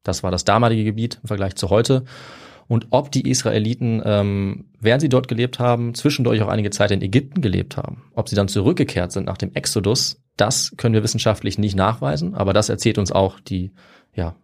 Das 0.03 0.23
war 0.23 0.31
das 0.31 0.45
damalige 0.45 0.85
Gebiet 0.85 1.21
im 1.23 1.29
Vergleich 1.29 1.55
zu 1.55 1.71
heute. 1.71 2.05
Und 2.67 2.89
ob 2.91 3.11
die 3.13 3.31
Israeliten, 3.31 4.03
ähm, 4.05 4.67
während 4.79 5.01
sie 5.01 5.09
dort 5.09 5.27
gelebt 5.27 5.59
haben, 5.59 5.95
zwischendurch 5.95 6.43
auch 6.43 6.49
einige 6.49 6.69
Zeit 6.69 6.91
in 6.91 7.01
Ägypten 7.01 7.41
gelebt 7.41 7.79
haben, 7.79 8.03
ob 8.15 8.29
sie 8.29 8.37
dann 8.37 8.49
zurückgekehrt 8.49 9.11
sind 9.11 9.25
nach 9.25 9.39
dem 9.39 9.55
Exodus, 9.55 10.21
das 10.39 10.73
können 10.77 10.95
wir 10.95 11.03
wissenschaftlich 11.03 11.59
nicht 11.59 11.77
nachweisen, 11.77 12.35
aber 12.35 12.53
das 12.53 12.69
erzählt 12.69 12.99
uns 12.99 13.13
auch 13.13 13.41
die 13.41 13.73
ja, 14.15 14.35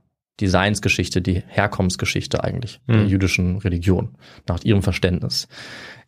Designsgeschichte, 0.40 1.22
die 1.22 1.42
Herkommensgeschichte 1.46 2.42
eigentlich 2.42 2.80
mhm. 2.86 2.92
der 2.92 3.06
jüdischen 3.06 3.58
Religion 3.58 4.16
nach 4.48 4.62
ihrem 4.64 4.82
Verständnis. 4.82 5.48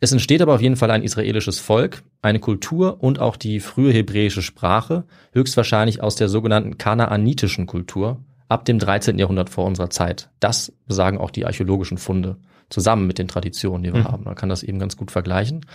Es 0.01 0.11
entsteht 0.11 0.41
aber 0.41 0.55
auf 0.55 0.61
jeden 0.61 0.75
Fall 0.75 0.91
ein 0.91 1.03
israelisches 1.03 1.59
Volk, 1.59 2.03
eine 2.21 2.39
Kultur 2.39 3.01
und 3.01 3.19
auch 3.19 3.37
die 3.37 3.59
frühe 3.61 3.93
hebräische 3.93 4.41
Sprache, 4.41 5.05
höchstwahrscheinlich 5.31 6.03
aus 6.03 6.15
der 6.15 6.27
sogenannten 6.27 6.77
kanaanitischen 6.77 7.65
Kultur 7.67 8.19
ab 8.49 8.65
dem 8.65 8.79
13. 8.79 9.17
Jahrhundert 9.17 9.49
vor 9.49 9.65
unserer 9.65 9.89
Zeit. 9.89 10.29
Das 10.39 10.73
sagen 10.87 11.17
auch 11.17 11.31
die 11.31 11.45
archäologischen 11.45 11.97
Funde 11.97 12.37
zusammen 12.69 13.07
mit 13.07 13.17
den 13.17 13.29
Traditionen, 13.29 13.83
die 13.83 13.93
wir 13.93 14.01
mhm. 14.01 14.07
haben. 14.07 14.23
Man 14.25 14.35
kann 14.35 14.49
das 14.49 14.61
eben 14.61 14.77
ganz 14.77 14.97
gut 14.97 15.11
vergleichen. 15.11 15.65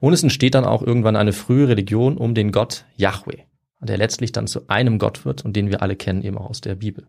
Und 0.00 0.12
es 0.12 0.22
entsteht 0.22 0.54
dann 0.54 0.66
auch 0.66 0.82
irgendwann 0.82 1.16
eine 1.16 1.32
frühe 1.32 1.68
Religion 1.68 2.18
um 2.18 2.34
den 2.34 2.52
Gott 2.52 2.84
Yahweh 2.96 3.44
der 3.88 3.98
letztlich 3.98 4.32
dann 4.32 4.46
zu 4.46 4.68
einem 4.68 4.98
Gott 4.98 5.24
wird 5.24 5.44
und 5.44 5.54
den 5.54 5.70
wir 5.70 5.82
alle 5.82 5.96
kennen 5.96 6.22
eben 6.22 6.38
auch 6.38 6.50
aus 6.50 6.60
der 6.60 6.76
Bibel. 6.76 7.04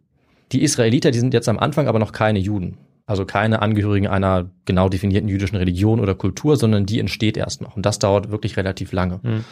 Die 0.51 0.63
Israeliter, 0.63 1.11
die 1.11 1.19
sind 1.19 1.33
jetzt 1.33 1.49
am 1.49 1.59
Anfang 1.59 1.87
aber 1.87 1.99
noch 1.99 2.11
keine 2.11 2.39
Juden, 2.39 2.77
also 3.05 3.25
keine 3.25 3.61
Angehörigen 3.61 4.07
einer 4.07 4.49
genau 4.65 4.89
definierten 4.89 5.29
jüdischen 5.29 5.57
Religion 5.57 5.99
oder 5.99 6.15
Kultur, 6.15 6.57
sondern 6.57 6.85
die 6.85 6.99
entsteht 6.99 7.37
erst 7.37 7.61
noch 7.61 7.75
und 7.75 7.85
das 7.85 7.99
dauert 7.99 8.31
wirklich 8.31 8.57
relativ 8.57 8.91
lange. 8.91 9.19
Mhm. 9.23 9.45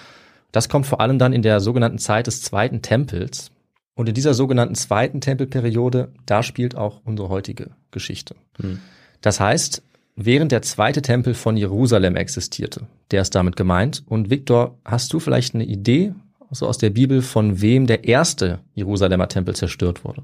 Das 0.51 0.69
kommt 0.69 0.85
vor 0.85 0.99
allem 1.01 1.17
dann 1.17 1.33
in 1.33 1.41
der 1.41 1.59
sogenannten 1.59 1.97
Zeit 1.97 2.27
des 2.27 2.41
zweiten 2.41 2.81
Tempels. 2.81 3.51
Und 3.93 4.07
in 4.07 4.15
dieser 4.15 4.33
sogenannten 4.33 4.75
zweiten 4.75 5.21
Tempelperiode, 5.21 6.11
da 6.25 6.43
spielt 6.43 6.75
auch 6.75 7.01
unsere 7.03 7.29
heutige 7.29 7.71
Geschichte. 7.91 8.35
Mhm. 8.57 8.79
Das 9.21 9.39
heißt, 9.39 9.83
während 10.15 10.51
der 10.51 10.61
zweite 10.61 11.01
Tempel 11.01 11.33
von 11.33 11.57
Jerusalem 11.57 12.15
existierte, 12.15 12.87
der 13.11 13.21
ist 13.21 13.35
damit 13.35 13.55
gemeint. 13.55 14.03
Und 14.07 14.29
Viktor, 14.29 14.77
hast 14.85 15.13
du 15.13 15.19
vielleicht 15.19 15.55
eine 15.55 15.65
Idee, 15.65 16.13
so 16.51 16.67
aus 16.67 16.77
der 16.77 16.89
Bibel, 16.89 17.21
von 17.21 17.61
wem 17.61 17.87
der 17.87 18.03
erste 18.03 18.59
Jerusalemer 18.73 19.27
Tempel 19.27 19.55
zerstört 19.55 20.03
wurde. 20.03 20.23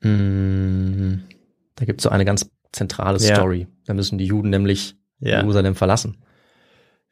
Mm. 0.00 1.22
Da 1.74 1.84
gibt 1.84 2.00
es 2.00 2.04
so 2.04 2.10
eine 2.10 2.24
ganz 2.24 2.50
zentrale 2.72 3.18
ja. 3.18 3.34
Story. 3.34 3.66
Da 3.86 3.94
müssen 3.94 4.18
die 4.18 4.26
Juden 4.26 4.50
nämlich 4.50 4.96
ja. 5.20 5.40
Jerusalem 5.40 5.74
verlassen. 5.74 6.16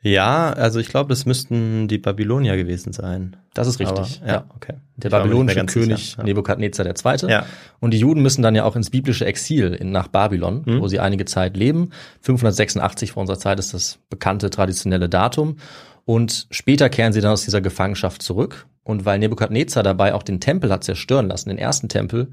Ja, 0.07 0.53
also 0.53 0.81
ich 0.81 0.89
glaube, 0.89 1.09
das 1.09 1.25
müssten 1.25 1.89
die 1.89 1.97
Babylonier 1.97 2.59
gewesen 2.59 2.93
sein. 2.93 3.37
Das 3.55 3.67
ist 3.67 3.81
richtig. 3.81 4.21
Aber, 4.23 4.31
ja, 4.31 4.45
okay. 4.55 4.75
Der 4.97 5.09
babylonische 5.09 5.65
König 5.65 6.17
ja. 6.19 6.25
Nebukadnezar 6.25 6.85
II. 6.85 7.31
Ja. 7.31 7.47
Und 7.81 7.93
die 7.93 7.99
Juden 7.99 8.21
müssen 8.21 8.43
dann 8.43 8.55
ja 8.55 8.65
auch 8.65 8.77
ins 8.77 8.91
biblische 8.91 9.25
Exil 9.25 9.73
in, 9.73 9.93
nach 9.93 10.09
Babylon, 10.09 10.63
mhm. 10.67 10.81
wo 10.83 10.89
sie 10.89 11.01
einige 11.01 11.25
Zeit 11.25 11.57
leben. 11.57 11.89
586 12.21 13.13
vor 13.13 13.23
unserer 13.23 13.39
Zeit 13.39 13.59
ist 13.59 13.73
das 13.73 13.99
bekannte 14.11 14.51
traditionelle 14.51 15.09
Datum. 15.09 15.57
Und 16.05 16.47
später 16.51 16.89
kehren 16.89 17.13
sie 17.13 17.21
dann 17.21 17.33
aus 17.33 17.45
dieser 17.45 17.61
Gefangenschaft 17.61 18.23
zurück. 18.23 18.67
Und 18.83 19.05
weil 19.07 19.19
Nebukadnezar 19.19 19.83
dabei 19.83 20.15
auch 20.15 20.23
den 20.23 20.41
Tempel 20.41 20.71
hat 20.71 20.85
zerstören 20.85 21.29
lassen, 21.29 21.49
den 21.49 21.59
ersten 21.59 21.89
Tempel, 21.89 22.31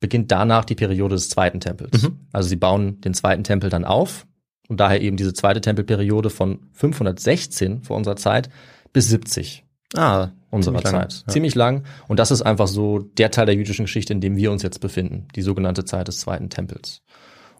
beginnt 0.00 0.32
danach 0.32 0.64
die 0.64 0.74
Periode 0.74 1.14
des 1.14 1.28
zweiten 1.28 1.60
Tempels. 1.60 2.02
Mhm. 2.02 2.18
Also 2.32 2.48
sie 2.48 2.56
bauen 2.56 3.00
den 3.00 3.14
zweiten 3.14 3.44
Tempel 3.44 3.70
dann 3.70 3.84
auf 3.84 4.26
und 4.68 4.80
daher 4.80 5.00
eben 5.00 5.16
diese 5.16 5.32
zweite 5.32 5.60
Tempelperiode 5.60 6.28
von 6.28 6.58
516 6.72 7.82
vor 7.82 7.96
unserer 7.96 8.16
Zeit 8.16 8.50
bis 8.92 9.08
70 9.08 9.64
ah, 9.96 10.30
unserer 10.50 10.78
ziemlich 10.78 10.90
Zeit. 10.90 11.12
Lang, 11.12 11.22
ja. 11.26 11.32
Ziemlich 11.32 11.54
lang. 11.54 11.84
Und 12.08 12.18
das 12.18 12.30
ist 12.30 12.42
einfach 12.42 12.66
so 12.66 12.98
der 12.98 13.30
Teil 13.30 13.46
der 13.46 13.54
jüdischen 13.54 13.84
Geschichte, 13.84 14.12
in 14.12 14.20
dem 14.20 14.36
wir 14.36 14.52
uns 14.52 14.62
jetzt 14.62 14.80
befinden, 14.80 15.28
die 15.34 15.42
sogenannte 15.42 15.84
Zeit 15.84 16.08
des 16.08 16.20
zweiten 16.20 16.50
Tempels. 16.50 17.02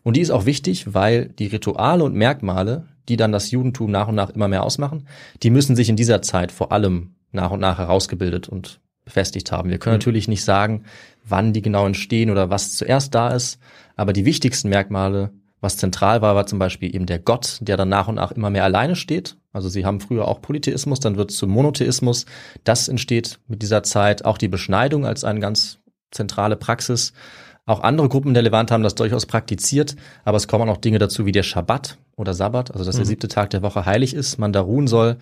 Und 0.02 0.16
die 0.16 0.20
ist 0.20 0.30
auch 0.30 0.46
wichtig, 0.46 0.94
weil 0.94 1.26
die 1.26 1.46
Rituale 1.46 2.02
und 2.02 2.14
Merkmale, 2.14 2.88
die 3.08 3.16
dann 3.16 3.32
das 3.32 3.50
Judentum 3.50 3.90
nach 3.90 4.08
und 4.08 4.14
nach 4.14 4.30
immer 4.30 4.48
mehr 4.48 4.62
ausmachen, 4.62 5.06
die 5.42 5.50
müssen 5.50 5.76
sich 5.76 5.88
in 5.88 5.96
dieser 5.96 6.22
Zeit 6.22 6.52
vor 6.52 6.72
allem 6.72 7.14
nach 7.32 7.50
und 7.50 7.60
nach 7.60 7.78
herausgebildet 7.78 8.48
und 8.48 8.80
befestigt 9.04 9.50
haben. 9.50 9.70
Wir 9.70 9.78
können 9.78 9.94
mhm. 9.94 9.98
natürlich 9.98 10.28
nicht 10.28 10.44
sagen, 10.44 10.84
wann 11.24 11.52
die 11.52 11.62
genau 11.62 11.86
entstehen 11.86 12.30
oder 12.30 12.50
was 12.50 12.76
zuerst 12.76 13.14
da 13.14 13.30
ist, 13.30 13.58
aber 13.96 14.12
die 14.12 14.24
wichtigsten 14.24 14.68
Merkmale, 14.68 15.32
was 15.60 15.76
zentral 15.76 16.22
war, 16.22 16.34
war 16.34 16.46
zum 16.46 16.58
Beispiel 16.58 16.94
eben 16.94 17.06
der 17.06 17.18
Gott, 17.18 17.58
der 17.60 17.76
dann 17.76 17.88
nach 17.88 18.08
und 18.08 18.16
nach 18.16 18.32
immer 18.32 18.50
mehr 18.50 18.64
alleine 18.64 18.96
steht. 18.96 19.36
Also 19.52 19.68
sie 19.68 19.84
haben 19.84 20.00
früher 20.00 20.26
auch 20.26 20.42
Polytheismus, 20.42 21.00
dann 21.00 21.16
wird 21.16 21.30
es 21.30 21.36
zum 21.36 21.50
Monotheismus. 21.50 22.26
Das 22.64 22.88
entsteht 22.88 23.38
mit 23.46 23.62
dieser 23.62 23.82
Zeit 23.82 24.24
auch 24.24 24.38
die 24.38 24.48
Beschneidung 24.48 25.06
als 25.06 25.24
eine 25.24 25.40
ganz 25.40 25.78
zentrale 26.10 26.56
Praxis. 26.56 27.12
Auch 27.64 27.80
andere 27.80 28.08
Gruppen 28.08 28.34
der 28.34 28.42
Levant 28.42 28.70
haben 28.70 28.82
das 28.82 28.96
durchaus 28.96 29.26
praktiziert, 29.26 29.94
aber 30.24 30.36
es 30.36 30.48
kommen 30.48 30.68
auch 30.68 30.78
Dinge 30.78 30.98
dazu 30.98 31.26
wie 31.26 31.32
der 31.32 31.44
Schabbat 31.44 31.98
oder 32.16 32.34
Sabbat, 32.34 32.72
also 32.72 32.84
dass 32.84 32.96
der 32.96 33.04
mhm. 33.04 33.08
siebte 33.08 33.28
Tag 33.28 33.50
der 33.50 33.62
Woche 33.62 33.86
heilig 33.86 34.14
ist, 34.14 34.38
man 34.38 34.52
da 34.52 34.60
ruhen 34.60 34.88
soll. 34.88 35.16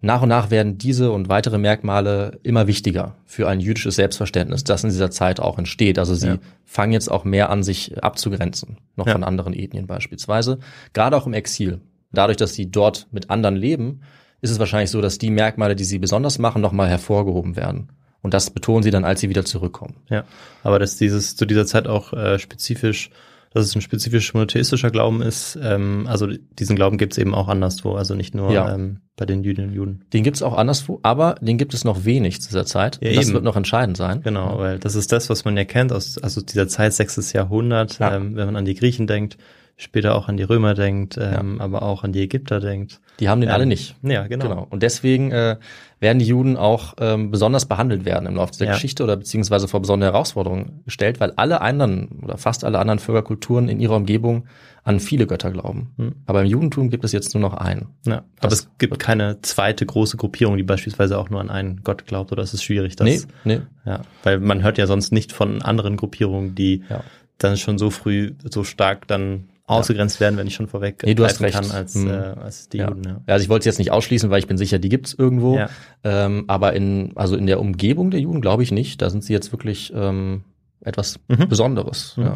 Nach 0.00 0.20
und 0.20 0.28
nach 0.28 0.50
werden 0.50 0.76
diese 0.76 1.12
und 1.12 1.28
weitere 1.28 1.56
Merkmale 1.56 2.38
immer 2.42 2.66
wichtiger 2.66 3.14
für 3.24 3.48
ein 3.48 3.60
jüdisches 3.60 3.96
Selbstverständnis, 3.96 4.64
das 4.64 4.84
in 4.84 4.90
dieser 4.90 5.10
Zeit 5.10 5.40
auch 5.40 5.56
entsteht. 5.56 5.98
Also 5.98 6.14
sie 6.14 6.28
ja. 6.28 6.38
fangen 6.64 6.92
jetzt 6.92 7.10
auch 7.10 7.24
mehr 7.24 7.48
an, 7.48 7.62
sich 7.62 8.02
abzugrenzen, 8.02 8.78
noch 8.96 9.06
ja. 9.06 9.12
von 9.12 9.24
anderen 9.24 9.54
Ethnien 9.54 9.86
beispielsweise, 9.86 10.58
gerade 10.92 11.16
auch 11.16 11.26
im 11.26 11.32
Exil. 11.32 11.80
Dadurch, 12.12 12.36
dass 12.36 12.54
sie 12.54 12.70
dort 12.70 13.08
mit 13.12 13.30
anderen 13.30 13.56
leben, 13.56 14.02
ist 14.40 14.50
es 14.50 14.58
wahrscheinlich 14.58 14.90
so, 14.90 15.00
dass 15.00 15.18
die 15.18 15.30
Merkmale, 15.30 15.74
die 15.74 15.84
sie 15.84 15.98
besonders 15.98 16.38
machen, 16.38 16.60
nochmal 16.60 16.88
hervorgehoben 16.88 17.56
werden. 17.56 17.88
Und 18.24 18.32
das 18.32 18.50
betonen 18.50 18.82
sie 18.82 18.90
dann, 18.90 19.04
als 19.04 19.20
sie 19.20 19.28
wieder 19.28 19.44
zurückkommen. 19.44 19.96
Ja, 20.08 20.24
aber 20.62 20.78
dass 20.78 20.96
dieses 20.96 21.36
zu 21.36 21.44
dieser 21.44 21.66
Zeit 21.66 21.86
auch 21.86 22.14
äh, 22.14 22.38
spezifisch, 22.38 23.10
dass 23.52 23.66
es 23.66 23.76
ein 23.76 23.82
spezifisch 23.82 24.32
monotheistischer 24.32 24.90
Glauben 24.90 25.20
ist, 25.20 25.58
ähm, 25.62 26.06
also 26.08 26.26
diesen 26.58 26.74
Glauben 26.74 26.96
gibt 26.96 27.12
es 27.12 27.18
eben 27.18 27.34
auch 27.34 27.48
anderswo, 27.48 27.96
also 27.96 28.14
nicht 28.14 28.34
nur 28.34 28.50
ja. 28.50 28.74
ähm, 28.74 29.00
bei 29.14 29.26
den 29.26 29.44
Jüdinnen 29.44 29.70
und 29.70 29.76
Juden. 29.76 30.04
Den 30.14 30.24
gibt 30.24 30.36
es 30.36 30.42
auch 30.42 30.56
anderswo, 30.56 31.00
aber 31.02 31.34
den 31.42 31.58
gibt 31.58 31.74
es 31.74 31.84
noch 31.84 32.06
wenig 32.06 32.40
zu 32.40 32.48
dieser 32.48 32.64
Zeit. 32.64 32.98
Ja, 33.02 33.12
das 33.12 33.30
wird 33.30 33.44
noch 33.44 33.56
entscheidend 33.56 33.98
sein. 33.98 34.22
Genau, 34.22 34.58
weil 34.58 34.78
das 34.78 34.94
ist 34.94 35.12
das, 35.12 35.28
was 35.28 35.44
man 35.44 35.54
ja 35.58 35.66
kennt 35.66 35.92
aus 35.92 36.16
also 36.16 36.40
dieser 36.40 36.66
Zeit, 36.66 36.94
sechstes 36.94 37.34
Jahrhundert, 37.34 37.98
ja. 37.98 38.16
ähm, 38.16 38.36
wenn 38.36 38.46
man 38.46 38.56
an 38.56 38.64
die 38.64 38.74
Griechen 38.74 39.06
denkt, 39.06 39.36
später 39.76 40.14
auch 40.14 40.28
an 40.28 40.36
die 40.36 40.44
Römer 40.44 40.74
denkt, 40.74 41.18
ähm, 41.20 41.60
aber 41.60 41.82
auch 41.82 42.04
an 42.04 42.12
die 42.12 42.22
Ägypter 42.22 42.60
denkt. 42.60 43.00
Die 43.18 43.28
haben 43.28 43.40
den 43.40 43.48
Ähm, 43.50 43.54
alle 43.54 43.66
nicht. 43.66 43.96
Ja, 44.02 44.26
genau. 44.28 44.48
Genau. 44.48 44.66
Und 44.70 44.82
deswegen 44.82 45.32
äh, 45.32 45.56
werden 46.00 46.18
die 46.20 46.26
Juden 46.26 46.56
auch 46.56 46.94
ähm, 47.00 47.30
besonders 47.30 47.66
behandelt 47.66 48.04
werden 48.04 48.26
im 48.26 48.36
Laufe 48.36 48.52
der 48.56 48.68
Ja. 48.68 48.72
Geschichte 48.74 49.02
oder 49.02 49.16
beziehungsweise 49.16 49.66
vor 49.68 49.80
besondere 49.80 50.12
Herausforderungen 50.12 50.82
gestellt, 50.84 51.18
weil 51.18 51.32
alle 51.32 51.60
anderen 51.60 52.20
oder 52.22 52.36
fast 52.38 52.64
alle 52.64 52.78
anderen 52.78 52.98
Völkerkulturen 53.00 53.68
in 53.68 53.80
ihrer 53.80 53.96
Umgebung 53.96 54.46
an 54.84 55.00
viele 55.00 55.26
Götter 55.26 55.50
glauben. 55.50 55.92
Hm. 55.96 56.14
Aber 56.26 56.42
im 56.42 56.46
Judentum 56.46 56.90
gibt 56.90 57.04
es 57.04 57.12
jetzt 57.12 57.34
nur 57.34 57.40
noch 57.40 57.54
einen. 57.54 57.86
Ja, 58.06 58.22
aber 58.40 58.52
es 58.52 58.68
gibt 58.78 58.98
keine 58.98 59.40
zweite 59.40 59.86
große 59.86 60.16
Gruppierung, 60.18 60.56
die 60.56 60.62
beispielsweise 60.62 61.18
auch 61.18 61.30
nur 61.30 61.40
an 61.40 61.50
einen 61.50 61.82
Gott 61.82 62.06
glaubt, 62.06 62.30
oder 62.32 62.42
es 62.42 62.52
ist 62.54 62.62
schwierig, 62.62 62.94
das, 62.96 63.06
nee, 63.06 63.20
nee. 63.44 63.60
ja, 63.86 64.02
weil 64.24 64.38
man 64.40 64.62
hört 64.62 64.76
ja 64.78 64.86
sonst 64.86 65.10
nicht 65.10 65.32
von 65.32 65.62
anderen 65.62 65.96
Gruppierungen, 65.96 66.54
die 66.54 66.82
Ja. 66.90 67.02
dann 67.38 67.56
schon 67.56 67.78
so 67.78 67.88
früh 67.90 68.34
so 68.44 68.62
stark 68.62 69.08
dann 69.08 69.48
ausgegrenzt 69.66 70.20
werden, 70.20 70.36
wenn 70.36 70.46
ich 70.46 70.54
schon 70.54 70.68
vorweg 70.68 71.02
Nee, 71.04 71.14
du 71.14 71.24
hast 71.24 71.40
recht. 71.40 71.54
kann 71.54 71.70
als, 71.70 71.94
Hm. 71.94 72.10
äh, 72.10 72.12
als 72.12 72.68
die 72.68 72.78
Ja. 72.78 72.88
Juden. 72.88 73.04
Ja. 73.04 73.20
Also 73.26 73.42
ich 73.44 73.48
wollte 73.48 73.60
es 73.62 73.66
jetzt 73.66 73.78
nicht 73.78 73.90
ausschließen, 73.92 74.28
weil 74.30 74.38
ich 74.38 74.46
bin 74.46 74.58
sicher, 74.58 74.78
die 74.78 74.88
gibt's 74.90 75.14
irgendwo. 75.14 75.56
Ja. 75.56 75.68
Ähm, 76.04 76.44
aber 76.48 76.74
in, 76.74 77.12
also 77.16 77.36
in 77.36 77.46
der 77.46 77.60
Umgebung 77.60 78.10
der 78.10 78.20
Juden 78.20 78.40
glaube 78.42 78.62
ich 78.62 78.72
nicht. 78.72 79.00
Da 79.00 79.08
sind 79.10 79.24
sie 79.24 79.32
jetzt 79.32 79.52
wirklich 79.52 79.92
ähm, 79.96 80.42
etwas 80.82 81.18
Mhm. 81.28 81.48
Besonderes. 81.48 82.14
Mhm. 82.16 82.24
Ja. 82.24 82.32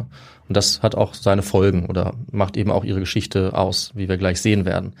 Und 0.47 0.57
das 0.57 0.81
hat 0.81 0.95
auch 0.95 1.13
seine 1.13 1.43
Folgen 1.43 1.85
oder 1.85 2.15
macht 2.31 2.57
eben 2.57 2.71
auch 2.71 2.83
ihre 2.83 2.99
Geschichte 2.99 3.53
aus, 3.55 3.91
wie 3.93 4.09
wir 4.09 4.17
gleich 4.17 4.41
sehen 4.41 4.65
werden. 4.65 4.93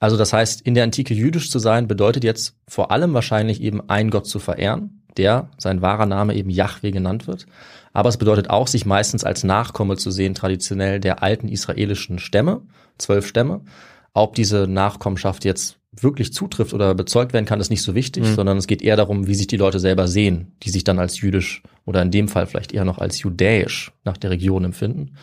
Also 0.00 0.16
das 0.16 0.32
heißt, 0.32 0.60
in 0.62 0.74
der 0.74 0.84
Antike 0.84 1.14
jüdisch 1.14 1.50
zu 1.50 1.58
sein, 1.60 1.86
bedeutet 1.88 2.24
jetzt 2.24 2.56
vor 2.66 2.90
allem 2.90 3.14
wahrscheinlich 3.14 3.60
eben 3.62 3.88
einen 3.88 4.10
Gott 4.10 4.26
zu 4.26 4.38
verehren, 4.40 5.02
der, 5.18 5.48
sein 5.58 5.82
wahrer 5.82 6.06
Name 6.06 6.34
eben 6.34 6.50
Yahweh 6.50 6.90
genannt 6.90 7.26
wird. 7.26 7.46
Aber 7.92 8.08
es 8.08 8.16
bedeutet 8.16 8.50
auch, 8.50 8.68
sich 8.68 8.86
meistens 8.86 9.24
als 9.24 9.44
Nachkomme 9.44 9.96
zu 9.96 10.10
sehen, 10.10 10.34
traditionell 10.34 11.00
der 11.00 11.22
alten 11.22 11.48
israelischen 11.48 12.18
Stämme, 12.18 12.62
zwölf 12.98 13.26
Stämme. 13.26 13.60
Ob 14.14 14.34
diese 14.34 14.66
Nachkommenschaft 14.66 15.44
jetzt 15.44 15.76
wirklich 16.00 16.32
zutrifft 16.32 16.74
oder 16.74 16.94
bezeugt 16.94 17.32
werden 17.32 17.46
kann, 17.46 17.60
ist 17.60 17.70
nicht 17.70 17.82
so 17.82 17.94
wichtig, 17.94 18.24
Mhm. 18.24 18.34
sondern 18.34 18.58
es 18.58 18.66
geht 18.66 18.82
eher 18.82 18.96
darum, 18.96 19.26
wie 19.26 19.34
sich 19.34 19.46
die 19.48 19.56
Leute 19.56 19.80
selber 19.80 20.06
sehen, 20.06 20.52
die 20.62 20.70
sich 20.70 20.84
dann 20.84 20.98
als 20.98 21.20
jüdisch 21.20 21.62
oder 21.86 22.02
in 22.02 22.10
dem 22.10 22.28
Fall 22.28 22.46
vielleicht 22.46 22.72
eher 22.72 22.84
noch 22.84 22.98
als 22.98 23.20
judäisch 23.20 23.90
nach 24.04 24.16
der 24.16 24.30
Region 24.30 24.64
empfinden. 24.64 25.14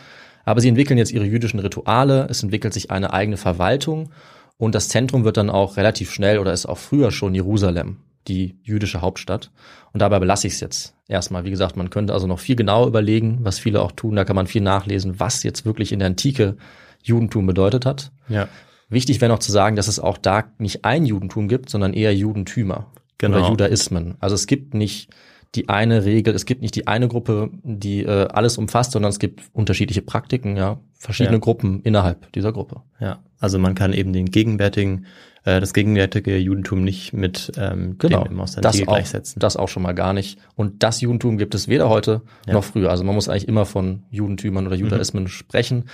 Aber 0.43 0.61
sie 0.61 0.67
entwickeln 0.69 0.97
jetzt 0.97 1.11
ihre 1.11 1.25
jüdischen 1.25 1.59
Rituale, 1.59 2.27
es 2.29 2.43
entwickelt 2.43 2.73
sich 2.73 2.91
eine 2.91 3.13
eigene 3.13 3.37
Verwaltung 3.37 4.09
und 4.57 4.75
das 4.75 4.89
Zentrum 4.89 5.23
wird 5.23 5.37
dann 5.37 5.49
auch 5.49 5.77
relativ 5.77 6.11
schnell 6.11 6.39
oder 6.39 6.51
ist 6.53 6.65
auch 6.65 6.77
früher 6.77 7.11
schon 7.11 7.35
Jerusalem, 7.35 7.97
die 8.27 8.57
jüdische 8.63 9.01
Hauptstadt. 9.01 9.51
Und 9.93 10.01
dabei 10.01 10.19
belasse 10.19 10.47
ich 10.47 10.53
es 10.53 10.59
jetzt 10.59 10.95
erstmal. 11.07 11.45
Wie 11.45 11.51
gesagt, 11.51 11.77
man 11.77 11.89
könnte 11.89 12.13
also 12.13 12.27
noch 12.27 12.39
viel 12.39 12.55
genauer 12.55 12.87
überlegen, 12.87 13.39
was 13.43 13.59
viele 13.59 13.81
auch 13.81 13.91
tun. 13.91 14.15
Da 14.15 14.25
kann 14.25 14.35
man 14.35 14.47
viel 14.47 14.61
nachlesen, 14.61 15.19
was 15.19 15.43
jetzt 15.43 15.65
wirklich 15.65 15.91
in 15.91 15.99
der 15.99 16.07
Antike 16.07 16.57
Judentum 17.03 17.45
bedeutet 17.45 17.85
hat. 17.85 18.11
ja, 18.29 18.47
Wichtig 18.87 19.19
wäre 19.19 19.31
noch 19.31 19.39
zu 19.39 19.51
sagen, 19.51 19.75
dass 19.75 19.87
es 19.87 19.99
auch 19.99 20.17
da 20.17 20.43
nicht 20.59 20.85
ein 20.85 21.05
Judentum 21.07 21.47
gibt, 21.47 21.69
sondern 21.71 21.93
eher 21.93 22.15
Judentümer 22.15 22.91
Genau. 23.17 23.37
oder 23.39 23.49
Judaismen. 23.49 24.15
Also 24.19 24.35
es 24.35 24.45
gibt 24.45 24.73
nicht 24.75 25.09
die 25.55 25.69
eine 25.69 26.03
Regel, 26.05 26.35
es 26.35 26.45
gibt 26.45 26.61
nicht 26.61 26.75
die 26.75 26.85
eine 26.85 27.07
Gruppe, 27.07 27.49
die 27.63 28.03
äh, 28.03 28.27
alles 28.27 28.57
umfasst, 28.57 28.91
sondern 28.91 29.09
es 29.09 29.19
gibt 29.19 29.41
unterschiedliche 29.53 30.01
Praktiken, 30.01 30.55
ja, 30.57 30.79
verschiedene 30.99 31.37
Ja. 31.37 31.39
Gruppen 31.39 31.81
innerhalb 31.81 32.31
dieser 32.33 32.51
Gruppe. 32.51 32.81
ja. 32.99 33.19
Also 33.39 33.57
man 33.59 33.73
kann 33.75 33.93
eben 33.93 34.11
den 34.13 34.25
gegenwärtigen, 34.27 35.05
äh, 35.45 35.59
das 35.59 35.73
gegenwärtige 35.73 36.37
Judentum 36.37 36.83
nicht 36.83 37.13
mit 37.13 37.51
ähm, 37.57 37.97
Genau, 37.97 38.23
dem 38.25 38.39
aus 38.39 38.53
der 38.53 38.61
das 38.61 38.81
auch, 38.81 38.85
gleichsetzen. 38.87 39.39
das 39.39 39.55
auch 39.57 39.69
schon 39.69 39.83
mal 39.83 39.93
gar 39.93 40.11
nicht. 40.13 40.37
Und 40.55 40.83
das 40.83 41.01
Judentum 41.01 41.37
gibt 41.37 41.55
es 41.55 41.67
weder 41.67 41.87
heute 41.89 42.21
Ja. 42.47 42.53
noch 42.53 42.63
früher. 42.63 42.89
Also 42.89 43.03
man 43.03 43.15
muss 43.15 43.29
eigentlich 43.29 43.47
immer 43.47 43.65
von 43.65 44.03
Judentümern 44.11 44.63
Mhm. 44.63 44.67
oder 44.67 44.75
Judaismen 44.75 45.27
sprechen. 45.27 45.85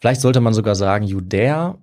Vielleicht 0.00 0.20
sollte 0.20 0.40
man 0.40 0.52
sogar 0.54 0.74
sagen 0.74 1.06
Judäer, 1.06 1.78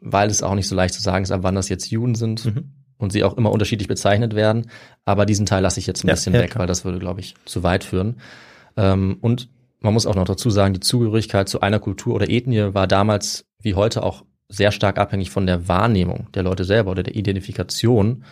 weil 0.00 0.28
es 0.28 0.42
auch 0.42 0.54
nicht 0.54 0.68
so 0.68 0.74
leicht 0.74 0.92
zu 0.94 1.00
sagen 1.00 1.22
ist, 1.24 1.30
ab 1.30 1.40
wann 1.42 1.54
das 1.54 1.68
jetzt 1.70 1.90
Juden 1.90 2.14
sind 2.14 2.44
Mhm. 2.44 2.72
und 2.98 3.12
sie 3.12 3.24
auch 3.24 3.36
immer 3.36 3.50
unterschiedlich 3.50 3.88
bezeichnet 3.88 4.34
werden. 4.34 4.66
Aber 5.04 5.24
diesen 5.24 5.46
Teil 5.46 5.62
lasse 5.62 5.80
ich 5.80 5.86
jetzt 5.86 6.04
ein 6.04 6.08
Ja, 6.08 6.14
bisschen 6.14 6.34
ja, 6.34 6.40
weg, 6.40 6.50
klar. 6.50 6.60
weil 6.60 6.66
das 6.66 6.84
würde, 6.84 6.98
glaube 6.98 7.20
ich, 7.20 7.34
zu 7.46 7.62
weit 7.62 7.82
führen. 7.84 8.16
Ähm, 8.76 9.16
und 9.20 9.48
man 9.80 9.94
muss 9.94 10.06
auch 10.06 10.14
noch 10.16 10.24
dazu 10.24 10.50
sagen, 10.50 10.74
die 10.74 10.80
Zugehörigkeit 10.80 11.48
zu 11.48 11.60
einer 11.60 11.78
Kultur 11.78 12.14
oder 12.14 12.28
Ethnie 12.28 12.74
war 12.74 12.86
damals 12.86 13.44
wie 13.62 13.74
heute 13.74 14.02
auch 14.02 14.24
sehr 14.48 14.72
stark 14.72 14.98
abhängig 14.98 15.30
von 15.30 15.46
der 15.46 15.68
Wahrnehmung 15.68 16.28
der 16.34 16.42
Leute 16.42 16.64
selber 16.64 16.90
oder 16.92 17.02
der 17.02 17.16
Identifikation, 17.16 18.24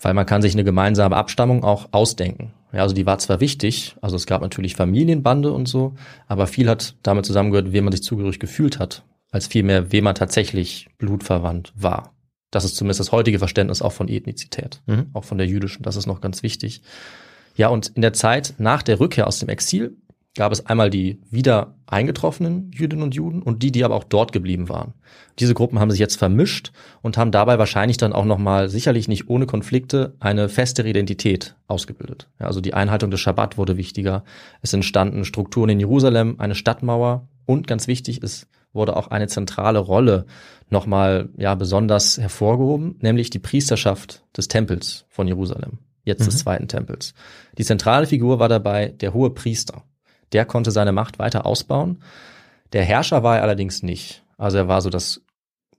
weil 0.00 0.14
man 0.14 0.26
kann 0.26 0.42
sich 0.42 0.54
eine 0.54 0.64
gemeinsame 0.64 1.16
Abstammung 1.16 1.64
auch 1.64 1.88
ausdenken. 1.92 2.52
Ja, 2.72 2.82
also 2.82 2.94
die 2.94 3.06
war 3.06 3.18
zwar 3.18 3.40
wichtig, 3.40 3.96
also 4.02 4.16
es 4.16 4.26
gab 4.26 4.42
natürlich 4.42 4.76
Familienbande 4.76 5.52
und 5.52 5.66
so, 5.66 5.94
aber 6.26 6.46
viel 6.46 6.68
hat 6.68 6.96
damit 7.02 7.24
zusammengehört, 7.24 7.72
wem 7.72 7.84
man 7.84 7.92
sich 7.92 8.02
zugehörig 8.02 8.38
gefühlt 8.38 8.78
hat, 8.78 9.04
als 9.30 9.46
vielmehr, 9.46 9.90
wem 9.90 10.04
man 10.04 10.14
tatsächlich 10.14 10.88
blutverwandt 10.98 11.72
war. 11.74 12.14
Das 12.50 12.64
ist 12.64 12.76
zumindest 12.76 13.00
das 13.00 13.12
heutige 13.12 13.38
Verständnis 13.38 13.82
auch 13.82 13.92
von 13.92 14.08
Ethnizität, 14.08 14.82
Mhm. 14.86 15.06
auch 15.12 15.24
von 15.24 15.38
der 15.38 15.46
jüdischen, 15.46 15.82
das 15.82 15.96
ist 15.96 16.06
noch 16.06 16.20
ganz 16.20 16.42
wichtig. 16.42 16.82
Ja, 17.56 17.68
und 17.68 17.88
in 17.88 18.02
der 18.02 18.12
Zeit 18.12 18.54
nach 18.58 18.82
der 18.82 19.00
Rückkehr 19.00 19.26
aus 19.26 19.38
dem 19.38 19.48
Exil 19.48 19.96
gab 20.36 20.52
es 20.52 20.66
einmal 20.66 20.90
die 20.90 21.20
wieder 21.30 21.74
eingetroffenen 21.86 22.70
Jüdinnen 22.72 23.02
und 23.02 23.14
Juden 23.14 23.42
und 23.42 23.62
die, 23.62 23.72
die 23.72 23.84
aber 23.84 23.96
auch 23.96 24.04
dort 24.04 24.32
geblieben 24.32 24.68
waren. 24.68 24.94
Diese 25.38 25.54
Gruppen 25.54 25.78
haben 25.80 25.90
sich 25.90 26.00
jetzt 26.00 26.16
vermischt 26.16 26.72
und 27.02 27.16
haben 27.16 27.30
dabei 27.30 27.58
wahrscheinlich 27.58 27.96
dann 27.96 28.12
auch 28.12 28.24
nochmal, 28.24 28.68
sicherlich 28.68 29.08
nicht 29.08 29.28
ohne 29.28 29.46
Konflikte, 29.46 30.14
eine 30.20 30.48
festere 30.48 30.88
Identität 30.88 31.56
ausgebildet. 31.66 32.28
Ja, 32.38 32.46
also 32.46 32.60
die 32.60 32.74
Einhaltung 32.74 33.10
des 33.10 33.20
Schabbat 33.20 33.58
wurde 33.58 33.76
wichtiger. 33.76 34.22
Es 34.62 34.72
entstanden 34.72 35.24
Strukturen 35.24 35.70
in 35.70 35.80
Jerusalem, 35.80 36.36
eine 36.38 36.54
Stadtmauer 36.54 37.26
und 37.46 37.66
ganz 37.66 37.88
wichtig, 37.88 38.20
es 38.22 38.46
wurde 38.72 38.96
auch 38.96 39.08
eine 39.08 39.26
zentrale 39.28 39.78
Rolle 39.78 40.26
nochmal 40.70 41.30
ja, 41.38 41.54
besonders 41.54 42.18
hervorgehoben, 42.18 42.96
nämlich 43.00 43.30
die 43.30 43.38
Priesterschaft 43.38 44.24
des 44.36 44.48
Tempels 44.48 45.06
von 45.08 45.26
Jerusalem, 45.26 45.78
jetzt 46.04 46.26
des 46.26 46.34
Mhm. 46.34 46.38
zweiten 46.38 46.68
Tempels. 46.68 47.14
Die 47.56 47.64
zentrale 47.64 48.06
Figur 48.06 48.38
war 48.38 48.48
dabei 48.50 48.88
der 48.88 49.14
hohe 49.14 49.30
Priester. 49.30 49.84
Der 50.32 50.44
konnte 50.44 50.70
seine 50.70 50.92
Macht 50.92 51.18
weiter 51.18 51.46
ausbauen. 51.46 52.02
Der 52.72 52.84
Herrscher 52.84 53.22
war 53.22 53.36
er 53.36 53.42
allerdings 53.42 53.82
nicht. 53.82 54.22
Also 54.36 54.58
er 54.58 54.68
war 54.68 54.80
so 54.80 54.90
das 54.90 55.22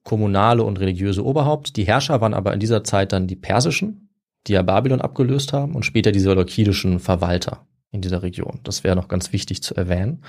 kommunale 0.04 0.64
und 0.64 0.80
religiöse 0.80 1.24
Oberhaupt. 1.24 1.76
Die 1.76 1.84
Herrscher 1.84 2.22
waren 2.22 2.34
aber 2.34 2.54
in 2.54 2.60
dieser 2.60 2.84
Zeit 2.84 3.12
dann 3.12 3.28
die 3.28 3.36
persischen, 3.36 4.10
die 4.48 4.54
ja 4.54 4.62
Babylon 4.62 5.02
abgelöst 5.02 5.54
haben 5.54 5.76
und 5.76 5.84
später 5.84 6.12
die 6.12 6.20
seleukidischen 6.20 7.00
Verwalter 7.00 7.66
in 7.92 8.02
dieser 8.02 8.24
Region. 8.24 8.60
Das 8.64 8.84
wäre 8.84 8.96
noch 8.96 9.08
ganz 9.08 9.34
wichtig 9.34 9.62
zu 9.62 9.76
erwähnen. 9.76 10.24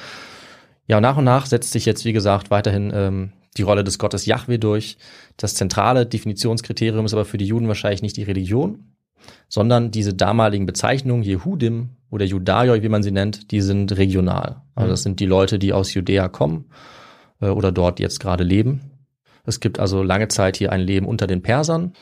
Ja, 0.87 0.97
und 0.97 1.03
nach 1.03 1.17
und 1.17 1.25
nach 1.25 1.47
setzt 1.47 1.73
sich 1.73 1.87
jetzt, 1.87 2.05
wie 2.05 2.13
gesagt, 2.13 2.51
weiterhin 2.51 2.91
ähm, 2.95 3.33
die 3.57 3.63
Rolle 3.63 3.85
des 3.85 3.99
Gottes 3.99 4.27
Yahweh 4.27 4.59
durch. 4.59 4.97
Das 5.37 5.55
zentrale 5.55 6.07
Definitionskriterium 6.07 7.05
ist 7.05 7.13
aber 7.13 7.25
für 7.25 7.39
die 7.39 7.47
Juden 7.47 7.69
wahrscheinlich 7.69 8.03
nicht 8.03 8.17
die 8.17 8.23
Religion, 8.23 8.97
sondern 9.49 9.91
diese 9.91 10.15
damaligen 10.15 10.67
Bezeichnungen, 10.67 11.23
Jehudim 11.23 11.91
oder 12.11 12.25
Judaioi, 12.25 12.83
wie 12.83 12.89
man 12.89 13.03
sie 13.03 13.11
nennt, 13.13 13.51
die 13.51 13.61
sind 13.61 13.97
regional. 13.97 14.63
Also 14.75 14.87
Mhm. 14.87 14.91
das 14.91 15.03
sind 15.03 15.21
die 15.21 15.27
Leute, 15.27 15.59
die 15.59 15.73
aus 15.73 15.95
Judäa 15.95 16.29
kommen 16.29 16.67
äh, 17.41 17.49
oder 17.49 17.73
dort 17.73 18.01
jetzt 18.01 18.21
gerade 18.21 18.45
leben. 18.45 18.81
Es 19.45 19.61
gibt 19.61 19.79
also 19.79 20.03
lange 20.03 20.29
Zeit 20.29 20.57
hier 20.57 20.71
ein 20.73 20.81
Leben 20.81 21.07
unter 21.07 21.27
den 21.27 21.43
Persern. 21.43 21.93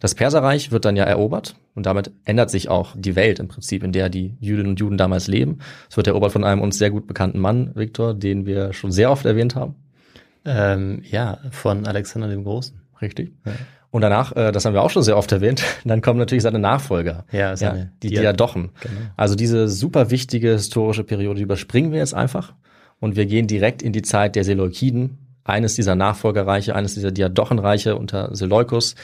Das 0.00 0.14
Perserreich 0.14 0.72
wird 0.72 0.84
dann 0.84 0.96
ja 0.96 1.04
erobert 1.04 1.56
und 1.74 1.86
damit 1.86 2.10
ändert 2.24 2.50
sich 2.50 2.68
auch 2.68 2.94
die 2.96 3.16
Welt 3.16 3.38
im 3.38 3.48
Prinzip, 3.48 3.82
in 3.82 3.92
der 3.92 4.08
die 4.10 4.36
Jüdinnen 4.40 4.70
und 4.70 4.80
Juden 4.80 4.98
damals 4.98 5.26
leben. 5.26 5.58
Es 5.88 5.96
wird 5.96 6.06
erobert 6.06 6.32
von 6.32 6.44
einem 6.44 6.60
uns 6.60 6.76
sehr 6.78 6.90
gut 6.90 7.06
bekannten 7.06 7.38
Mann, 7.38 7.72
Viktor, 7.74 8.12
den 8.12 8.44
wir 8.46 8.72
schon 8.74 8.92
sehr 8.92 9.10
oft 9.10 9.24
erwähnt 9.24 9.54
haben. 9.56 9.74
Ähm, 10.44 11.02
ja, 11.10 11.38
von 11.50 11.86
Alexander 11.86 12.28
dem 12.28 12.44
Großen. 12.44 12.78
Richtig. 13.00 13.32
Ja. 13.44 13.52
Und 13.96 14.02
danach, 14.02 14.36
äh, 14.36 14.52
das 14.52 14.66
haben 14.66 14.74
wir 14.74 14.82
auch 14.82 14.90
schon 14.90 15.02
sehr 15.02 15.16
oft 15.16 15.32
erwähnt, 15.32 15.62
dann 15.86 16.02
kommen 16.02 16.18
natürlich 16.18 16.42
seine 16.42 16.58
Nachfolger. 16.58 17.24
Ja, 17.32 17.52
ist 17.52 17.62
Ja, 17.62 17.72
die 18.02 18.08
Diad- 18.10 18.20
Diadochen. 18.20 18.72
Genau. 18.82 18.94
Also 19.16 19.36
diese 19.36 19.68
super 19.68 20.10
wichtige 20.10 20.52
historische 20.52 21.02
Periode 21.02 21.40
überspringen 21.40 21.92
wir 21.92 22.00
jetzt 22.00 22.12
einfach 22.12 22.52
und 23.00 23.16
wir 23.16 23.24
gehen 23.24 23.46
direkt 23.46 23.80
in 23.80 23.94
die 23.94 24.02
Zeit 24.02 24.36
der 24.36 24.44
Seleukiden, 24.44 25.16
eines 25.44 25.76
dieser 25.76 25.94
Nachfolgerreiche, 25.94 26.74
eines 26.74 26.92
dieser 26.92 27.10
Diadochenreiche 27.10 27.96
unter 27.96 28.34
Seleukus. 28.34 28.96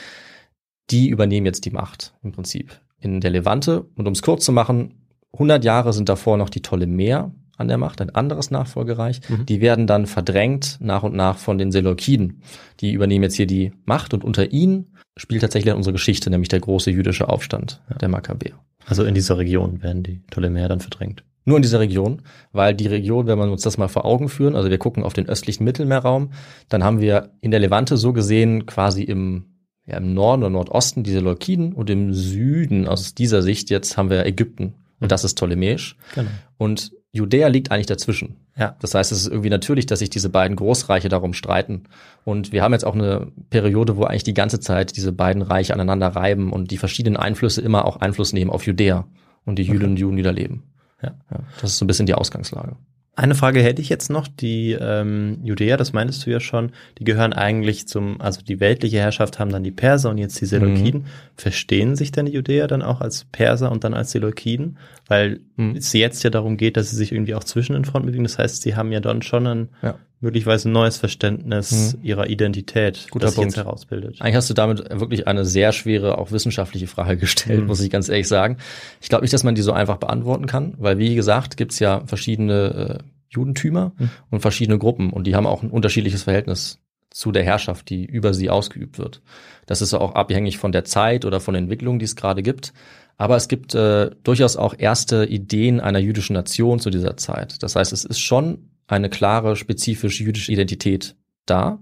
Die 0.90 1.08
übernehmen 1.08 1.46
jetzt 1.46 1.64
die 1.64 1.70
Macht 1.70 2.12
im 2.22 2.32
Prinzip 2.32 2.78
in 3.00 3.20
der 3.22 3.30
Levante. 3.30 3.86
Und 3.96 4.06
um 4.06 4.12
es 4.12 4.20
kurz 4.20 4.44
zu 4.44 4.52
machen, 4.52 4.94
100 5.32 5.64
Jahre 5.64 5.94
sind 5.94 6.10
davor 6.10 6.36
noch 6.36 6.50
die 6.50 6.60
Ptolemäer 6.60 7.30
an 7.56 7.68
der 7.68 7.78
Macht, 7.78 8.00
ein 8.00 8.10
anderes 8.10 8.50
Nachfolgereich. 8.50 9.20
Mhm. 9.28 9.46
Die 9.46 9.60
werden 9.60 9.86
dann 9.86 10.06
verdrängt 10.06 10.78
nach 10.80 11.02
und 11.02 11.14
nach 11.14 11.38
von 11.38 11.58
den 11.58 11.72
Seleukiden. 11.72 12.42
Die 12.80 12.92
übernehmen 12.92 13.24
jetzt 13.24 13.36
hier 13.36 13.46
die 13.46 13.72
Macht 13.84 14.14
und 14.14 14.24
unter 14.24 14.52
ihnen 14.52 14.96
spielt 15.16 15.42
tatsächlich 15.42 15.74
unsere 15.74 15.92
Geschichte, 15.92 16.30
nämlich 16.30 16.48
der 16.48 16.60
große 16.60 16.90
jüdische 16.90 17.28
Aufstand 17.28 17.82
der 18.00 18.08
Makkabäer. 18.08 18.58
Also 18.86 19.04
in 19.04 19.14
dieser 19.14 19.38
Region 19.38 19.82
werden 19.82 20.02
die 20.02 20.22
Ptolemäer 20.30 20.68
dann 20.68 20.80
verdrängt. 20.80 21.24
Nur 21.44 21.56
in 21.56 21.62
dieser 21.62 21.80
Region, 21.80 22.22
weil 22.52 22.74
die 22.74 22.86
Region, 22.86 23.26
wenn 23.26 23.38
wir 23.38 23.50
uns 23.50 23.62
das 23.62 23.76
mal 23.76 23.88
vor 23.88 24.04
Augen 24.04 24.28
führen, 24.28 24.54
also 24.54 24.70
wir 24.70 24.78
gucken 24.78 25.02
auf 25.02 25.12
den 25.12 25.28
östlichen 25.28 25.64
Mittelmeerraum, 25.64 26.30
dann 26.68 26.84
haben 26.84 27.00
wir 27.00 27.30
in 27.40 27.50
der 27.50 27.60
Levante 27.60 27.96
so 27.96 28.12
gesehen 28.12 28.64
quasi 28.64 29.02
im, 29.02 29.46
ja, 29.84 29.96
im 29.96 30.14
Norden 30.14 30.44
oder 30.44 30.50
Nordosten 30.50 31.02
diese 31.02 31.18
Leukiden 31.18 31.72
und 31.72 31.90
im 31.90 32.14
Süden, 32.14 32.86
aus 32.86 33.14
dieser 33.14 33.42
Sicht 33.42 33.70
jetzt 33.70 33.96
haben 33.96 34.08
wir 34.08 34.24
Ägypten 34.24 34.74
und 35.00 35.10
das 35.10 35.24
ist 35.24 35.36
ptolemäisch. 35.36 35.96
Genau. 36.14 36.30
Und 36.58 36.92
Judäa 37.12 37.48
liegt 37.48 37.70
eigentlich 37.70 37.86
dazwischen. 37.86 38.36
Ja. 38.56 38.74
Das 38.80 38.94
heißt, 38.94 39.12
es 39.12 39.20
ist 39.20 39.26
irgendwie 39.28 39.50
natürlich, 39.50 39.84
dass 39.84 39.98
sich 39.98 40.08
diese 40.08 40.30
beiden 40.30 40.56
Großreiche 40.56 41.10
darum 41.10 41.34
streiten. 41.34 41.84
Und 42.24 42.52
wir 42.52 42.62
haben 42.62 42.72
jetzt 42.72 42.84
auch 42.84 42.94
eine 42.94 43.30
Periode, 43.50 43.96
wo 43.96 44.04
eigentlich 44.04 44.24
die 44.24 44.34
ganze 44.34 44.60
Zeit 44.60 44.96
diese 44.96 45.12
beiden 45.12 45.42
Reiche 45.42 45.74
aneinander 45.74 46.08
reiben 46.08 46.52
und 46.52 46.70
die 46.70 46.78
verschiedenen 46.78 47.18
Einflüsse 47.18 47.60
immer 47.60 47.84
auch 47.84 47.98
Einfluss 47.98 48.32
nehmen 48.32 48.50
auf 48.50 48.66
Judäa 48.66 49.06
und 49.44 49.58
die 49.58 49.64
Jüdinnen 49.64 49.90
und 49.90 49.98
Juden, 49.98 50.16
die 50.16 50.22
da 50.22 50.30
leben. 50.30 50.62
Ja. 51.02 51.14
ja. 51.30 51.40
Das 51.60 51.72
ist 51.72 51.78
so 51.78 51.84
ein 51.84 51.88
bisschen 51.88 52.06
die 52.06 52.14
Ausgangslage. 52.14 52.76
Eine 53.14 53.34
Frage 53.34 53.60
hätte 53.62 53.82
ich 53.82 53.90
jetzt 53.90 54.08
noch. 54.08 54.26
Die 54.26 54.72
ähm, 54.72 55.38
Judäer, 55.42 55.76
das 55.76 55.92
meintest 55.92 56.24
du 56.24 56.30
ja 56.30 56.40
schon, 56.40 56.72
die 56.98 57.04
gehören 57.04 57.34
eigentlich 57.34 57.86
zum, 57.86 58.18
also 58.22 58.40
die 58.40 58.58
weltliche 58.58 58.98
Herrschaft 58.98 59.38
haben 59.38 59.52
dann 59.52 59.62
die 59.62 59.70
Perser 59.70 60.08
und 60.08 60.16
jetzt 60.16 60.40
die 60.40 60.46
Seleukiden. 60.46 61.02
Mhm. 61.02 61.06
Verstehen 61.36 61.94
sich 61.94 62.10
denn 62.10 62.24
die 62.24 62.32
Judäer 62.32 62.68
dann 62.68 62.80
auch 62.80 63.02
als 63.02 63.24
Perser 63.24 63.70
und 63.70 63.84
dann 63.84 63.92
als 63.92 64.12
Seleukiden? 64.12 64.78
Weil 65.08 65.40
mhm. 65.56 65.76
es 65.76 65.92
jetzt 65.92 66.22
ja 66.22 66.30
darum 66.30 66.56
geht, 66.56 66.78
dass 66.78 66.88
sie 66.88 66.96
sich 66.96 67.12
irgendwie 67.12 67.34
auch 67.34 67.44
zwischen 67.44 67.74
den 67.74 67.84
Fronten 67.84 68.06
bewegen. 68.06 68.24
Das 68.24 68.38
heißt, 68.38 68.62
sie 68.62 68.76
haben 68.76 68.92
ja 68.92 69.00
dann 69.00 69.20
schon 69.20 69.46
ein 69.46 69.68
ja. 69.82 69.98
Möglicherweise 70.22 70.70
neues 70.70 70.96
Verständnis 70.96 71.96
mhm. 71.96 72.04
ihrer 72.04 72.28
Identität, 72.28 73.08
Guter 73.10 73.26
das 73.26 73.34
Punkt. 73.34 73.50
sich 73.50 73.58
jetzt 73.58 73.66
herausbildet. 73.66 74.16
Eigentlich 74.20 74.36
hast 74.36 74.48
du 74.48 74.54
damit 74.54 74.88
wirklich 74.98 75.26
eine 75.26 75.44
sehr 75.44 75.72
schwere, 75.72 76.16
auch 76.18 76.30
wissenschaftliche 76.30 76.86
Frage 76.86 77.16
gestellt, 77.18 77.60
mhm. 77.60 77.66
muss 77.66 77.80
ich 77.80 77.90
ganz 77.90 78.08
ehrlich 78.08 78.28
sagen. 78.28 78.56
Ich 79.00 79.08
glaube 79.08 79.24
nicht, 79.24 79.34
dass 79.34 79.44
man 79.44 79.54
die 79.54 79.62
so 79.62 79.72
einfach 79.72 79.96
beantworten 79.96 80.46
kann, 80.46 80.74
weil 80.78 80.98
wie 80.98 81.14
gesagt, 81.14 81.56
gibt's 81.56 81.78
ja 81.80 82.02
verschiedene 82.06 83.00
äh, 83.00 83.04
Judentümer 83.30 83.92
mhm. 83.98 84.10
und 84.30 84.40
verschiedene 84.40 84.78
Gruppen 84.78 85.10
und 85.10 85.26
die 85.26 85.34
haben 85.34 85.46
auch 85.46 85.62
ein 85.62 85.70
unterschiedliches 85.70 86.22
Verhältnis 86.22 86.78
zu 87.10 87.32
der 87.32 87.42
Herrschaft, 87.42 87.90
die 87.90 88.04
über 88.04 88.32
sie 88.32 88.48
ausgeübt 88.48 88.98
wird. 88.98 89.22
Das 89.66 89.82
ist 89.82 89.92
auch 89.92 90.14
abhängig 90.14 90.58
von 90.58 90.72
der 90.72 90.84
Zeit 90.84 91.24
oder 91.24 91.40
von 91.40 91.54
der 91.54 91.62
Entwicklung, 91.62 91.98
die 91.98 92.04
es 92.04 92.16
gerade 92.16 92.42
gibt. 92.42 92.72
Aber 93.18 93.36
es 93.36 93.48
gibt 93.48 93.74
äh, 93.74 94.10
durchaus 94.24 94.56
auch 94.56 94.74
erste 94.76 95.26
Ideen 95.26 95.80
einer 95.80 95.98
jüdischen 95.98 96.32
Nation 96.32 96.80
zu 96.80 96.90
dieser 96.90 97.16
Zeit. 97.16 97.62
Das 97.62 97.76
heißt, 97.76 97.92
es 97.92 98.04
ist 98.04 98.20
schon 98.20 98.70
eine 98.86 99.10
klare, 99.10 99.56
spezifisch 99.56 100.20
jüdische 100.20 100.52
Identität 100.52 101.16
da. 101.46 101.78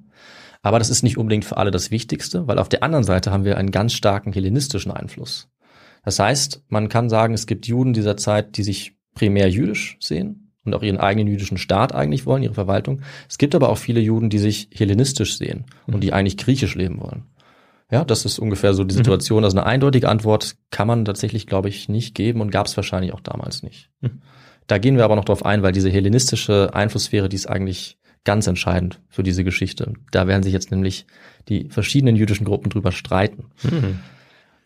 Aber 0.62 0.78
das 0.78 0.90
ist 0.90 1.02
nicht 1.02 1.16
unbedingt 1.16 1.44
für 1.44 1.56
alle 1.56 1.70
das 1.70 1.90
Wichtigste, 1.90 2.46
weil 2.46 2.58
auf 2.58 2.68
der 2.68 2.82
anderen 2.82 3.04
Seite 3.04 3.30
haben 3.30 3.44
wir 3.44 3.56
einen 3.56 3.70
ganz 3.70 3.94
starken 3.94 4.32
hellenistischen 4.32 4.92
Einfluss. 4.92 5.48
Das 6.04 6.18
heißt, 6.18 6.64
man 6.68 6.88
kann 6.88 7.08
sagen, 7.08 7.34
es 7.34 7.46
gibt 7.46 7.66
Juden 7.66 7.92
dieser 7.92 8.16
Zeit, 8.16 8.56
die 8.56 8.62
sich 8.62 8.96
primär 9.14 9.50
jüdisch 9.50 9.96
sehen 10.00 10.52
und 10.64 10.74
auch 10.74 10.82
ihren 10.82 10.98
eigenen 10.98 11.28
jüdischen 11.28 11.58
Staat 11.58 11.94
eigentlich 11.94 12.26
wollen, 12.26 12.42
ihre 12.42 12.54
Verwaltung. 12.54 13.02
Es 13.28 13.38
gibt 13.38 13.54
aber 13.54 13.70
auch 13.70 13.78
viele 13.78 14.00
Juden, 14.00 14.30
die 14.30 14.38
sich 14.38 14.68
hellenistisch 14.74 15.36
sehen 15.36 15.64
und 15.86 16.02
die 16.02 16.12
eigentlich 16.12 16.36
griechisch 16.36 16.74
leben 16.74 17.00
wollen. 17.00 17.24
Ja, 17.90 18.04
das 18.04 18.24
ist 18.24 18.38
ungefähr 18.38 18.72
so 18.72 18.84
die 18.84 18.94
mhm. 18.94 18.98
Situation. 18.98 19.44
Also 19.44 19.58
eine 19.58 19.66
eindeutige 19.66 20.08
Antwort 20.08 20.56
kann 20.70 20.86
man 20.86 21.04
tatsächlich, 21.04 21.46
glaube 21.46 21.68
ich, 21.68 21.88
nicht 21.88 22.14
geben 22.14 22.40
und 22.40 22.50
gab 22.50 22.66
es 22.66 22.76
wahrscheinlich 22.76 23.12
auch 23.12 23.20
damals 23.20 23.62
nicht. 23.62 23.90
Mhm. 24.00 24.22
Da 24.70 24.78
gehen 24.78 24.96
wir 24.96 25.04
aber 25.04 25.16
noch 25.16 25.24
drauf 25.24 25.44
ein, 25.44 25.64
weil 25.64 25.72
diese 25.72 25.90
hellenistische 25.90 26.70
Einflusssphäre, 26.72 27.28
die 27.28 27.34
ist 27.34 27.48
eigentlich 27.48 27.98
ganz 28.22 28.46
entscheidend 28.46 29.00
für 29.08 29.24
diese 29.24 29.42
Geschichte. 29.42 29.94
Da 30.12 30.28
werden 30.28 30.44
sich 30.44 30.52
jetzt 30.52 30.70
nämlich 30.70 31.06
die 31.48 31.68
verschiedenen 31.70 32.14
jüdischen 32.14 32.44
Gruppen 32.44 32.70
drüber 32.70 32.92
streiten. 32.92 33.46
Mhm. 33.64 33.98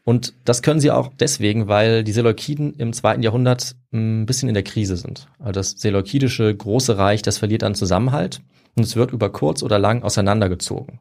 Und 0.05 0.35
das 0.45 0.61
können 0.61 0.81
sie 0.81 0.91
auch 0.91 1.11
deswegen, 1.19 1.69
weil 1.69 2.05
die 2.05 2.13
Seleukiden 2.13 2.75
im 2.75 2.93
zweiten 2.93 3.23
Jahrhundert 3.23 3.77
ein 3.95 4.27
bisschen 4.27 4.51
in 4.51 4.55
der 4.55 4.63
Krise 4.63 4.99
sind. 4.99 5.29
Also 5.39 5.53
das 5.53 5.71
seleukidische 5.71 6.55
große 6.55 6.99
Reich, 6.99 7.23
das 7.23 7.39
verliert 7.39 7.63
an 7.63 7.75
Zusammenhalt 7.75 8.43
und 8.75 8.83
es 8.83 8.97
wird 8.97 9.11
über 9.11 9.33
kurz 9.33 9.63
oder 9.63 9.79
lang 9.79 10.03
auseinandergezogen 10.03 10.99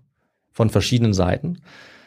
von 0.54 0.70
verschiedenen 0.70 1.14
Seiten. 1.14 1.58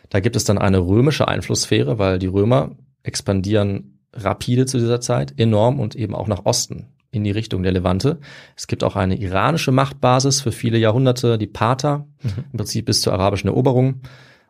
Da 0.08 0.20
gibt 0.20 0.34
es 0.34 0.44
dann 0.44 0.56
eine 0.56 0.78
römische 0.78 1.28
Einflusssphäre, 1.28 1.98
weil 1.98 2.18
die 2.18 2.26
Römer 2.26 2.74
expandieren 3.02 3.95
rapide 4.18 4.66
zu 4.66 4.78
dieser 4.78 5.00
Zeit, 5.00 5.38
enorm 5.38 5.80
und 5.80 5.94
eben 5.94 6.14
auch 6.14 6.28
nach 6.28 6.44
Osten 6.44 6.88
in 7.10 7.24
die 7.24 7.30
Richtung 7.30 7.62
der 7.62 7.72
Levante. 7.72 8.18
Es 8.56 8.66
gibt 8.66 8.84
auch 8.84 8.96
eine 8.96 9.18
iranische 9.18 9.72
Machtbasis 9.72 10.40
für 10.40 10.52
viele 10.52 10.78
Jahrhunderte, 10.78 11.38
die 11.38 11.46
Parther, 11.46 12.06
mhm. 12.22 12.44
im 12.52 12.56
Prinzip 12.58 12.86
bis 12.86 13.00
zur 13.00 13.12
arabischen 13.12 13.48
Eroberung. 13.48 14.02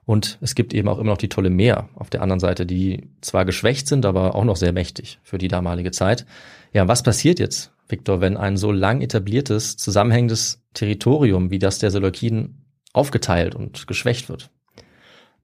Und 0.05 0.39
es 0.41 0.55
gibt 0.55 0.73
eben 0.73 0.89
auch 0.89 0.99
immer 0.99 1.11
noch 1.11 1.19
die 1.19 1.29
Ptolemäer 1.29 1.89
auf 1.95 2.11
der 2.11 2.23
anderen 2.23 2.41
Seite, 2.41 2.65
die 2.65 3.09
zwar 3.21 3.45
geschwächt 3.45 3.89
sind, 3.89 4.07
aber 4.07 4.35
auch 4.35 4.45
noch 4.45 4.57
sehr 4.57 4.73
mächtig 4.73 5.19
für 5.23 5.39
die 5.39 5.49
damalige 5.49 5.91
Zeit. 5.91 6.27
Ja, 6.73 6.87
was 6.87 7.03
passiert 7.03 7.39
jetzt, 7.41 7.73
Viktor, 7.89 8.21
wenn 8.21 8.37
ein 8.37 8.57
so 8.57 8.71
lang 8.71 9.01
etabliertes, 9.01 9.77
zusammenhängendes 9.77 10.63
Territorium 10.75 11.51
wie 11.51 11.59
das 11.59 11.79
der 11.79 11.91
Seleukiden 11.91 12.67
aufgeteilt 12.93 13.55
und 13.55 13.87
geschwächt 13.87 14.29
wird? 14.29 14.51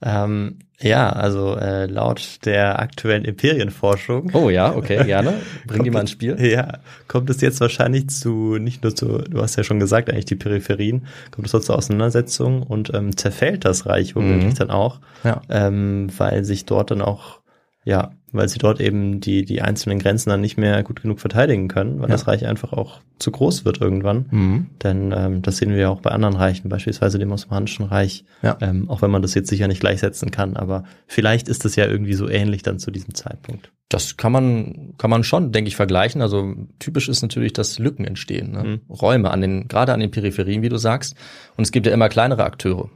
Ähm, 0.03 0.59
ja, 0.83 1.11
also 1.11 1.57
äh, 1.57 1.87
laut 1.87 2.45
der 2.45 2.81
aktuellen 2.81 3.25
Imperienforschung. 3.25 4.31
Oh 4.35 4.51
ja, 4.51 4.75
okay, 4.75 5.05
gerne. 5.05 5.35
Bring 5.67 5.85
die 5.85 5.91
mal 5.91 6.01
ins 6.01 6.11
Spiel. 6.11 6.37
Ja, 6.45 6.79
kommt 7.07 7.31
es 7.31 7.41
jetzt 7.41 7.61
wahrscheinlich 7.61 8.09
zu, 8.09 8.59
nicht 8.59 8.83
nur 8.83 8.95
zu, 8.95 9.19
du 9.19 9.41
hast 9.41 9.57
ja 9.57 9.63
schon 9.63 9.79
gesagt, 9.79 10.11
eigentlich 10.11 10.25
die 10.25 10.35
Peripherien, 10.35 11.07
kommt 11.31 11.47
es 11.47 11.53
dort 11.53 11.65
zur 11.65 11.77
Auseinandersetzung 11.77 12.63
und 12.63 12.93
ähm, 12.95 13.17
zerfällt 13.17 13.65
das 13.65 13.87
Reich 13.87 14.17
womöglich 14.17 14.55
mhm. 14.55 14.59
dann 14.59 14.71
auch, 14.71 14.99
ja. 15.23 15.41
ähm, 15.49 16.09
weil 16.17 16.45
sich 16.45 16.65
dort 16.65 16.91
dann 16.91 17.01
auch 17.01 17.42
ja, 17.85 18.13
weil 18.31 18.49
sie 18.49 18.59
dort 18.59 18.81
eben 18.81 19.21
die, 19.21 19.45
die 19.45 19.61
einzelnen 19.61 19.99
Grenzen 19.99 20.31
dann 20.31 20.41
nicht 20.41 20.57
mehr 20.57 20.83
gut 20.83 21.03
genug 21.03 21.21
verteidigen 21.21 21.69
können, 21.69 22.01
weil 22.01 22.09
ja. 22.09 22.15
das 22.15 22.27
Reich 22.27 22.47
einfach 22.47 22.73
auch 22.73 23.01
zu 23.19 23.31
groß 23.31 23.65
wird 23.65 23.81
irgendwann. 23.81 24.27
Mhm. 24.31 24.67
Denn 24.83 25.13
ähm, 25.15 25.43
das 25.43 25.59
sehen 25.59 25.71
wir 25.71 25.79
ja 25.79 25.89
auch 25.89 26.01
bei 26.01 26.11
anderen 26.11 26.37
Reichen, 26.37 26.69
beispielsweise 26.69 27.19
dem 27.19 27.33
Osmanischen 27.33 27.85
Reich, 27.85 28.25
ja. 28.43 28.57
ähm, 28.61 28.89
auch 28.89 29.03
wenn 29.03 29.11
man 29.11 29.23
das 29.23 29.35
jetzt 29.35 29.51
sicher 29.51 29.69
nicht 29.69 29.81
gleichsetzen 29.81 30.31
kann, 30.31 30.57
aber 30.57 30.85
vielleicht 31.07 31.49
ist 31.49 31.65
es 31.65 31.77
ja 31.77 31.87
irgendwie 31.87 32.15
so 32.15 32.29
ähnlich 32.29 32.63
dann 32.63 32.79
zu 32.79 32.91
diesem 32.91 33.15
Zeitpunkt. 33.15 33.73
Das 33.89 34.17
kann 34.17 34.33
man, 34.33 34.95
kann 34.97 35.11
man 35.11 35.25
schon, 35.25 35.53
denke 35.53 35.69
ich, 35.69 35.77
vergleichen. 35.77 36.23
Also 36.23 36.55
typisch 36.79 37.11
ist 37.11 37.21
natürlich, 37.21 37.53
dass 37.53 37.79
Lücken 37.79 38.07
entstehen, 38.07 38.53
ne? 38.53 38.65
mhm. 38.65 38.81
Räume 38.89 39.31
an 39.31 39.43
den, 39.43 39.69
gerade 39.69 39.93
an 39.93 40.01
den 40.01 40.11
Peripherien, 40.11 40.63
wie 40.63 40.71
du 40.71 40.79
sagst. 40.79 41.15
Und 41.57 41.65
es 41.65 41.73
gibt 41.73 41.87
ja 41.87 41.93
immer 41.93 42.09
kleinere 42.09 42.45
Akteure, 42.45 42.89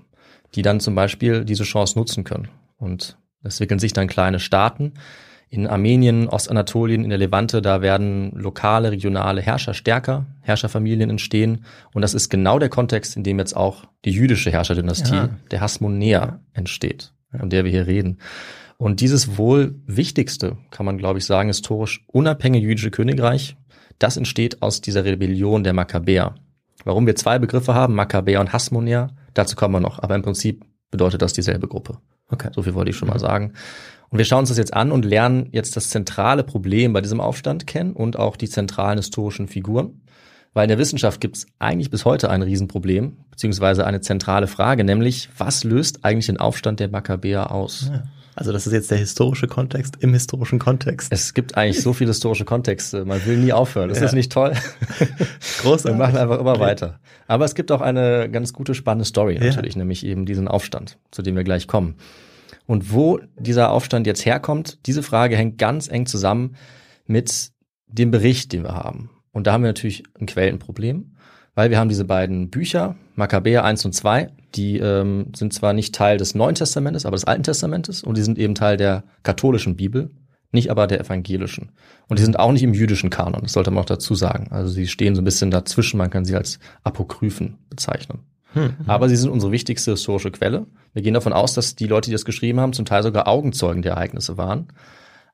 die 0.54 0.62
dann 0.62 0.80
zum 0.80 0.94
Beispiel 0.94 1.44
diese 1.44 1.64
Chance 1.64 1.98
nutzen 1.98 2.24
können. 2.24 2.48
Und 2.78 3.18
es 3.46 3.54
entwickeln 3.54 3.78
sich 3.78 3.92
dann 3.92 4.08
kleine 4.08 4.38
Staaten. 4.38 4.94
In 5.48 5.68
Armenien, 5.68 6.28
Ostanatolien, 6.28 7.04
in 7.04 7.10
der 7.10 7.18
Levante, 7.18 7.62
da 7.62 7.80
werden 7.80 8.32
lokale, 8.32 8.90
regionale 8.90 9.40
Herrscher 9.40 9.74
stärker, 9.74 10.26
Herrscherfamilien 10.40 11.08
entstehen. 11.08 11.64
Und 11.94 12.02
das 12.02 12.14
ist 12.14 12.28
genau 12.28 12.58
der 12.58 12.68
Kontext, 12.68 13.16
in 13.16 13.22
dem 13.22 13.38
jetzt 13.38 13.56
auch 13.56 13.84
die 14.04 14.10
jüdische 14.10 14.50
Herrscherdynastie, 14.50 15.14
ja. 15.14 15.28
der 15.52 15.60
Hasmonäer, 15.60 16.40
entsteht, 16.52 17.12
von 17.38 17.48
der 17.48 17.64
wir 17.64 17.70
hier 17.70 17.86
reden. 17.86 18.18
Und 18.76 19.00
dieses 19.00 19.38
wohl 19.38 19.80
wichtigste, 19.86 20.58
kann 20.70 20.84
man 20.84 20.98
glaube 20.98 21.20
ich 21.20 21.24
sagen, 21.24 21.48
historisch 21.48 22.04
unabhängige 22.08 22.66
jüdische 22.66 22.90
Königreich, 22.90 23.56
das 23.98 24.16
entsteht 24.16 24.62
aus 24.62 24.80
dieser 24.80 25.04
Rebellion 25.04 25.64
der 25.64 25.72
Makkabäer. 25.72 26.34
Warum 26.84 27.06
wir 27.06 27.16
zwei 27.16 27.38
Begriffe 27.38 27.72
haben, 27.72 27.94
Makkabäer 27.94 28.40
und 28.40 28.52
Hasmonäer, 28.52 29.08
dazu 29.32 29.56
kommen 29.56 29.74
wir 29.74 29.80
noch. 29.80 30.00
Aber 30.00 30.14
im 30.14 30.22
Prinzip 30.22 30.64
bedeutet 30.90 31.22
das 31.22 31.32
dieselbe 31.32 31.68
Gruppe. 31.68 31.98
Okay. 32.30 32.50
So 32.54 32.62
viel 32.62 32.74
wollte 32.74 32.90
ich 32.90 32.96
schon 32.96 33.08
mal 33.08 33.14
mhm. 33.14 33.20
sagen. 33.20 33.52
Und 34.08 34.18
wir 34.18 34.24
schauen 34.24 34.40
uns 34.40 34.50
das 34.50 34.58
jetzt 34.58 34.74
an 34.74 34.92
und 34.92 35.04
lernen 35.04 35.48
jetzt 35.52 35.76
das 35.76 35.90
zentrale 35.90 36.44
Problem 36.44 36.92
bei 36.92 37.00
diesem 37.00 37.20
Aufstand 37.20 37.66
kennen 37.66 37.92
und 37.92 38.18
auch 38.18 38.36
die 38.36 38.48
zentralen 38.48 38.98
historischen 38.98 39.48
Figuren. 39.48 40.02
Weil 40.54 40.64
in 40.64 40.68
der 40.68 40.78
Wissenschaft 40.78 41.20
gibt 41.20 41.36
es 41.36 41.46
eigentlich 41.58 41.90
bis 41.90 42.06
heute 42.06 42.30
ein 42.30 42.40
Riesenproblem, 42.40 43.18
beziehungsweise 43.30 43.86
eine 43.86 44.00
zentrale 44.00 44.46
Frage, 44.46 44.84
nämlich 44.84 45.28
was 45.36 45.64
löst 45.64 46.04
eigentlich 46.04 46.26
den 46.26 46.38
Aufstand 46.38 46.80
der 46.80 46.88
Makkabäer 46.88 47.50
aus? 47.50 47.90
Ja. 47.92 48.04
Also 48.36 48.52
das 48.52 48.66
ist 48.66 48.74
jetzt 48.74 48.90
der 48.90 48.98
historische 48.98 49.46
Kontext 49.46 49.96
im 50.00 50.12
historischen 50.12 50.58
Kontext. 50.58 51.10
Es 51.10 51.32
gibt 51.32 51.56
eigentlich 51.56 51.80
so 51.80 51.94
viele 51.94 52.10
historische 52.10 52.44
Kontexte. 52.44 53.06
Man 53.06 53.24
will 53.24 53.38
nie 53.38 53.54
aufhören. 53.54 53.88
Das 53.88 54.00
ja. 54.00 54.04
ist 54.04 54.12
nicht 54.12 54.30
toll. 54.30 54.52
Großartig. 55.62 55.98
Wir 55.98 56.06
machen 56.06 56.18
einfach 56.18 56.38
immer 56.38 56.52
okay. 56.52 56.60
weiter. 56.60 57.00
Aber 57.26 57.46
es 57.46 57.54
gibt 57.54 57.72
auch 57.72 57.80
eine 57.80 58.30
ganz 58.30 58.52
gute, 58.52 58.74
spannende 58.74 59.06
Story 59.06 59.38
natürlich, 59.38 59.74
ja. 59.74 59.78
nämlich 59.78 60.04
eben 60.04 60.26
diesen 60.26 60.48
Aufstand, 60.48 60.98
zu 61.10 61.22
dem 61.22 61.34
wir 61.34 61.44
gleich 61.44 61.66
kommen. 61.66 61.96
Und 62.66 62.92
wo 62.92 63.20
dieser 63.38 63.70
Aufstand 63.70 64.06
jetzt 64.06 64.26
herkommt, 64.26 64.86
diese 64.86 65.02
Frage 65.02 65.34
hängt 65.34 65.56
ganz 65.56 65.88
eng 65.88 66.04
zusammen 66.04 66.56
mit 67.06 67.52
dem 67.86 68.10
Bericht, 68.10 68.52
den 68.52 68.64
wir 68.64 68.74
haben. 68.74 69.08
Und 69.32 69.46
da 69.46 69.54
haben 69.54 69.62
wir 69.62 69.68
natürlich 69.68 70.02
ein 70.20 70.26
Quellenproblem, 70.26 71.14
weil 71.54 71.70
wir 71.70 71.78
haben 71.78 71.88
diese 71.88 72.04
beiden 72.04 72.50
Bücher, 72.50 72.96
Makkabäer 73.14 73.64
1 73.64 73.86
und 73.86 73.92
2, 73.94 74.30
die 74.56 74.78
ähm, 74.78 75.32
sind 75.34 75.52
zwar 75.52 75.72
nicht 75.72 75.94
Teil 75.94 76.18
des 76.18 76.34
Neuen 76.34 76.54
Testamentes, 76.54 77.06
aber 77.06 77.16
des 77.16 77.24
Alten 77.24 77.42
Testamentes 77.42 78.02
und 78.02 78.16
die 78.16 78.22
sind 78.22 78.38
eben 78.38 78.54
Teil 78.54 78.76
der 78.76 79.04
katholischen 79.22 79.76
Bibel, 79.76 80.10
nicht 80.52 80.70
aber 80.70 80.86
der 80.86 81.00
evangelischen. 81.00 81.72
Und 82.08 82.18
die 82.18 82.24
sind 82.24 82.38
auch 82.38 82.52
nicht 82.52 82.62
im 82.62 82.74
jüdischen 82.74 83.10
Kanon, 83.10 83.42
das 83.42 83.52
sollte 83.52 83.70
man 83.70 83.82
auch 83.82 83.86
dazu 83.86 84.14
sagen. 84.14 84.48
Also 84.50 84.70
sie 84.70 84.88
stehen 84.88 85.14
so 85.14 85.22
ein 85.22 85.24
bisschen 85.24 85.50
dazwischen, 85.50 85.98
man 85.98 86.10
kann 86.10 86.24
sie 86.24 86.34
als 86.34 86.58
Apokryphen 86.82 87.58
bezeichnen. 87.68 88.20
Hm. 88.52 88.74
Aber 88.86 89.08
sie 89.08 89.16
sind 89.16 89.30
unsere 89.30 89.52
wichtigste 89.52 89.90
historische 89.92 90.30
Quelle. 90.30 90.66
Wir 90.94 91.02
gehen 91.02 91.14
davon 91.14 91.34
aus, 91.34 91.52
dass 91.52 91.76
die 91.76 91.86
Leute, 91.86 92.08
die 92.08 92.14
das 92.14 92.24
geschrieben 92.24 92.58
haben, 92.58 92.72
zum 92.72 92.86
Teil 92.86 93.02
sogar 93.02 93.28
Augenzeugen 93.28 93.82
der 93.82 93.92
Ereignisse 93.92 94.38
waren. 94.38 94.68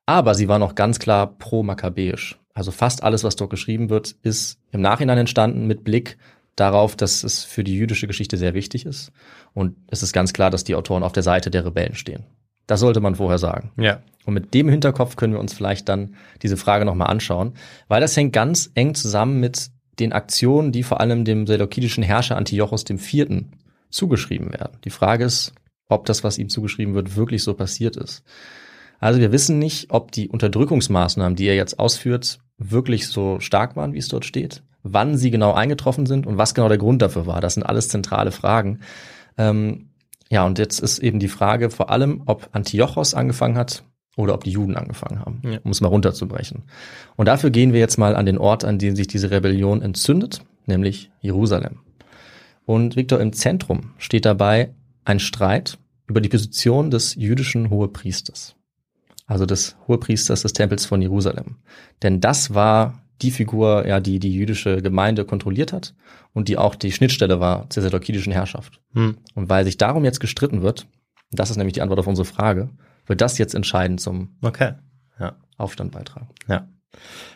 Aber 0.06 0.34
sie 0.34 0.48
waren 0.48 0.62
auch 0.62 0.74
ganz 0.74 0.98
klar 0.98 1.38
pro-makkabäisch. 1.38 2.40
Also 2.52 2.72
fast 2.72 3.02
alles, 3.02 3.22
was 3.22 3.36
dort 3.36 3.50
geschrieben 3.50 3.88
wird, 3.88 4.16
ist 4.22 4.58
im 4.72 4.80
Nachhinein 4.80 5.18
entstanden 5.18 5.66
mit 5.66 5.84
Blick 5.84 6.18
darauf, 6.56 6.96
dass 6.96 7.24
es 7.24 7.44
für 7.44 7.64
die 7.64 7.76
jüdische 7.76 8.06
Geschichte 8.06 8.36
sehr 8.36 8.54
wichtig 8.54 8.86
ist. 8.86 9.12
Und 9.54 9.76
es 9.88 10.02
ist 10.02 10.12
ganz 10.12 10.32
klar, 10.32 10.50
dass 10.50 10.64
die 10.64 10.74
Autoren 10.74 11.02
auf 11.02 11.12
der 11.12 11.22
Seite 11.22 11.50
der 11.50 11.64
Rebellen 11.64 11.94
stehen. 11.94 12.24
Das 12.66 12.80
sollte 12.80 13.00
man 13.00 13.16
vorher 13.16 13.38
sagen. 13.38 13.72
Ja. 13.76 14.02
Und 14.24 14.34
mit 14.34 14.54
dem 14.54 14.68
Hinterkopf 14.68 15.16
können 15.16 15.32
wir 15.32 15.40
uns 15.40 15.52
vielleicht 15.52 15.88
dann 15.88 16.14
diese 16.42 16.56
Frage 16.56 16.84
nochmal 16.84 17.08
anschauen, 17.08 17.54
weil 17.88 18.00
das 18.00 18.16
hängt 18.16 18.32
ganz 18.32 18.70
eng 18.74 18.94
zusammen 18.94 19.40
mit 19.40 19.70
den 19.98 20.12
Aktionen, 20.12 20.72
die 20.72 20.82
vor 20.82 21.00
allem 21.00 21.24
dem 21.24 21.46
seleukidischen 21.46 22.02
Herrscher 22.02 22.36
Antiochos 22.36 22.84
IV. 22.88 23.44
zugeschrieben 23.90 24.52
werden. 24.52 24.78
Die 24.84 24.90
Frage 24.90 25.24
ist, 25.24 25.52
ob 25.88 26.06
das, 26.06 26.24
was 26.24 26.38
ihm 26.38 26.48
zugeschrieben 26.48 26.94
wird, 26.94 27.16
wirklich 27.16 27.42
so 27.42 27.54
passiert 27.54 27.96
ist. 27.96 28.22
Also 29.00 29.20
wir 29.20 29.32
wissen 29.32 29.58
nicht, 29.58 29.90
ob 29.90 30.12
die 30.12 30.28
Unterdrückungsmaßnahmen, 30.28 31.36
die 31.36 31.46
er 31.46 31.56
jetzt 31.56 31.78
ausführt, 31.78 32.38
wirklich 32.56 33.08
so 33.08 33.40
stark 33.40 33.74
waren, 33.74 33.92
wie 33.92 33.98
es 33.98 34.08
dort 34.08 34.24
steht, 34.24 34.62
wann 34.82 35.16
sie 35.16 35.30
genau 35.30 35.52
eingetroffen 35.52 36.06
sind 36.06 36.26
und 36.26 36.38
was 36.38 36.54
genau 36.54 36.68
der 36.68 36.78
Grund 36.78 37.02
dafür 37.02 37.26
war. 37.26 37.40
Das 37.40 37.54
sind 37.54 37.62
alles 37.62 37.88
zentrale 37.88 38.32
Fragen. 38.32 38.80
Ähm, 39.38 39.90
ja, 40.30 40.44
und 40.44 40.58
jetzt 40.58 40.80
ist 40.80 40.98
eben 40.98 41.18
die 41.18 41.28
Frage 41.28 41.70
vor 41.70 41.90
allem, 41.90 42.22
ob 42.26 42.48
Antiochos 42.52 43.14
angefangen 43.14 43.56
hat 43.56 43.84
oder 44.16 44.34
ob 44.34 44.44
die 44.44 44.50
Juden 44.50 44.76
angefangen 44.76 45.20
haben, 45.20 45.42
Ja. 45.44 45.58
um 45.62 45.70
es 45.70 45.80
mal 45.80 45.88
runterzubrechen. 45.88 46.64
Und 47.16 47.26
dafür 47.26 47.50
gehen 47.50 47.72
wir 47.72 47.80
jetzt 47.80 47.98
mal 47.98 48.16
an 48.16 48.26
den 48.26 48.38
Ort, 48.38 48.64
an 48.64 48.78
dem 48.78 48.96
sich 48.96 49.06
diese 49.06 49.30
Rebellion 49.30 49.82
entzündet, 49.82 50.42
nämlich 50.66 51.10
Jerusalem. 51.20 51.80
Und 52.64 52.96
Viktor, 52.96 53.20
im 53.20 53.32
Zentrum 53.32 53.92
steht 53.98 54.24
dabei 54.24 54.74
ein 55.04 55.18
Streit 55.18 55.78
über 56.06 56.20
die 56.20 56.28
Position 56.28 56.90
des 56.90 57.14
jüdischen 57.14 57.70
Hohepriesters, 57.70 58.54
also 59.26 59.46
des 59.46 59.76
Hohepriesters 59.88 60.42
des 60.42 60.52
Tempels 60.52 60.86
von 60.86 61.00
Jerusalem. 61.02 61.56
Denn 62.02 62.20
das 62.20 62.54
war 62.54 63.01
die 63.22 63.30
Figur, 63.30 63.86
ja, 63.86 64.00
die 64.00 64.18
die 64.18 64.32
jüdische 64.34 64.82
Gemeinde 64.82 65.24
kontrolliert 65.24 65.72
hat 65.72 65.94
und 66.32 66.48
die 66.48 66.58
auch 66.58 66.74
die 66.74 66.92
Schnittstelle 66.92 67.40
war 67.40 67.68
zur 67.70 67.82
seleukidischen 67.82 68.32
Herrschaft. 68.32 68.80
Hm. 68.94 69.16
Und 69.34 69.48
weil 69.48 69.64
sich 69.64 69.76
darum 69.78 70.04
jetzt 70.04 70.20
gestritten 70.20 70.62
wird, 70.62 70.86
das 71.30 71.50
ist 71.50 71.56
nämlich 71.56 71.72
die 71.74 71.82
Antwort 71.82 72.00
auf 72.00 72.06
unsere 72.06 72.26
Frage, 72.26 72.70
wird 73.06 73.20
das 73.20 73.38
jetzt 73.38 73.54
entscheidend 73.54 74.00
zum 74.00 74.36
Okay. 74.42 74.72
Ja. 75.18 75.36
Aufstand 75.56 75.92
beitragen. 75.92 76.28
Ja. 76.48 76.68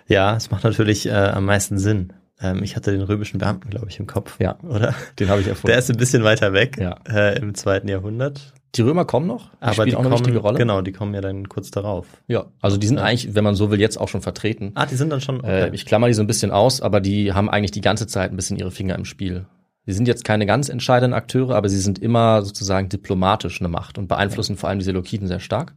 Ja, 0.07 0.37
es 0.37 0.51
macht 0.51 0.65
natürlich 0.65 1.07
äh, 1.07 1.13
am 1.13 1.45
meisten 1.47 1.79
Sinn. 1.79 2.13
Ähm, 2.41 2.63
ich 2.63 2.77
hatte 2.77 2.93
den 2.93 3.03
römischen 3.03 3.39
Beamten, 3.39 3.71
glaube 3.71 3.89
ich, 3.89 3.99
im 3.99 4.07
Kopf. 4.07 4.39
Ja. 4.39 4.59
Oder? 4.61 4.95
Den 5.19 5.29
habe 5.31 5.41
ich 5.41 5.47
erfunden. 5.47 5.69
Der 5.69 5.79
ist 5.79 5.91
ein 5.91 5.97
bisschen 5.97 6.25
weiter 6.25 6.53
weg 6.53 6.77
Ja. 6.79 6.99
äh, 7.09 7.39
im 7.39 7.55
zweiten 7.55 7.89
Jahrhundert. 7.89 8.53
Die 8.77 8.83
Römer 8.83 9.05
kommen 9.05 9.27
noch, 9.27 9.51
die 9.51 9.57
Aber 9.63 9.73
spielen 9.73 9.89
die 9.89 9.95
auch 9.97 10.01
eine 10.01 10.09
kommen, 10.11 10.21
wichtige 10.21 10.39
Rolle. 10.39 10.59
genau, 10.59 10.81
die 10.83 10.93
kommen 10.93 11.15
ja 11.15 11.21
dann 11.21 11.49
kurz 11.49 11.71
darauf. 11.71 12.07
Ja, 12.29 12.47
also 12.61 12.77
die 12.77 12.87
sind 12.87 12.99
Ja. 12.99 13.05
eigentlich, 13.05 13.35
wenn 13.35 13.45
man 13.45 13.55
so 13.55 13.71
will, 13.71 13.81
jetzt 13.81 13.99
auch 13.99 14.09
schon 14.09 14.23
vertreten. 14.23 14.73
Ah, 14.75 14.87
die 14.87 14.95
sind 14.97 15.11
dann 15.11 15.21
schon. 15.21 15.43
Äh, 15.45 15.71
ich 15.75 15.87
klammer 15.87 16.07
die 16.09 16.15
so 16.15 16.23
ein 16.23 16.27
bisschen 16.27 16.51
aus, 16.51 16.81
aber 16.81 17.01
die 17.01 17.33
haben 17.33 17.49
eigentlich 17.51 17.71
die 17.73 17.81
ganze 17.81 18.07
Zeit 18.07 18.31
ein 18.31 18.37
bisschen 18.37 18.57
ihre 18.59 18.71
Finger 18.71 18.95
im 18.97 19.05
Spiel. 19.05 19.47
Sie 19.87 19.93
sind 19.93 20.09
jetzt 20.09 20.25
keine 20.25 20.47
ganz 20.47 20.69
entscheidenden 20.69 21.15
Akteure, 21.15 21.55
aber 21.55 21.69
sie 21.69 21.79
sind 21.79 21.99
immer 22.01 22.43
sozusagen 22.43 22.89
diplomatisch 22.89 23.61
eine 23.61 23.69
Macht 23.69 23.99
und 23.99 24.09
beeinflussen 24.09 24.57
vor 24.57 24.69
allem 24.69 24.81
die 24.81 24.85
Seleukiden 24.85 25.29
sehr 25.29 25.39
stark. 25.41 25.75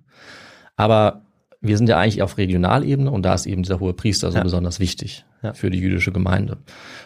Aber 0.75 1.21
wir 1.61 1.77
sind 1.77 1.89
ja 1.89 1.97
eigentlich 1.97 2.21
auf 2.23 2.37
Regionalebene 2.37 3.11
und 3.11 3.23
da 3.23 3.33
ist 3.33 3.45
eben 3.45 3.63
dieser 3.63 3.79
hohe 3.79 3.93
Priester 3.93 4.31
so 4.31 4.37
Ja. 4.37 4.43
besonders 4.43 4.79
wichtig 4.79 5.25
Ja. 5.43 5.53
für 5.53 5.69
die 5.69 5.77
jüdische 5.79 6.11
Gemeinde. 6.11 6.57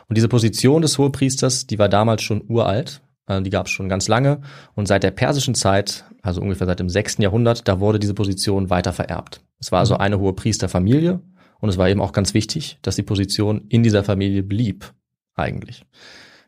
Und 0.08 0.16
diese 0.18 0.28
Position 0.30 0.82
des 0.82 0.98
Hohepriesters, 0.98 1.66
die 1.68 1.80
war 1.80 1.90
damals 1.90 2.22
schon 2.22 2.44
uralt, 2.48 3.02
die 3.30 3.50
gab 3.50 3.68
es 3.68 3.72
schon 3.72 3.90
ganz 3.90 4.08
lange 4.08 4.42
und 4.76 4.88
seit 4.88 5.04
der 5.04 5.12
persischen 5.12 5.56
Zeit, 5.56 6.06
also 6.22 6.42
ungefähr 6.42 6.68
seit 6.68 6.80
dem 6.80 6.90
6. 6.90 7.20
Jahrhundert, 7.20 7.68
da 7.68 7.80
wurde 7.80 8.00
diese 8.00 8.14
Position 8.14 8.70
weiter 8.70 8.94
vererbt. 8.94 9.42
Es 9.60 9.72
war 9.72 9.80
also 9.80 9.96
eine 9.96 10.20
Hohepriesterfamilie 10.20 11.22
und 11.60 11.70
es 11.70 11.78
war 11.78 11.90
eben 11.90 12.02
auch 12.02 12.12
ganz 12.12 12.34
wichtig, 12.34 12.78
dass 12.82 12.98
die 12.98 13.04
Position 13.04 13.66
in 13.70 13.84
dieser 13.84 14.04
Familie 14.04 14.44
blieb, 14.44 14.92
eigentlich. 15.36 15.86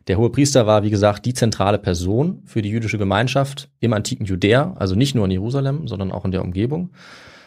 Der 0.07 0.17
Hohepriester 0.17 0.67
war, 0.67 0.83
wie 0.83 0.89
gesagt, 0.89 1.25
die 1.25 1.33
zentrale 1.33 1.79
Person 1.79 2.43
für 2.45 2.61
die 2.61 2.69
jüdische 2.69 2.97
Gemeinschaft 2.97 3.69
im 3.79 3.93
antiken 3.93 4.25
Judäa, 4.25 4.73
also 4.77 4.95
nicht 4.95 5.15
nur 5.15 5.25
in 5.25 5.31
Jerusalem, 5.31 5.88
sondern 5.88 6.11
auch 6.11 6.25
in 6.25 6.31
der 6.31 6.43
Umgebung. 6.43 6.91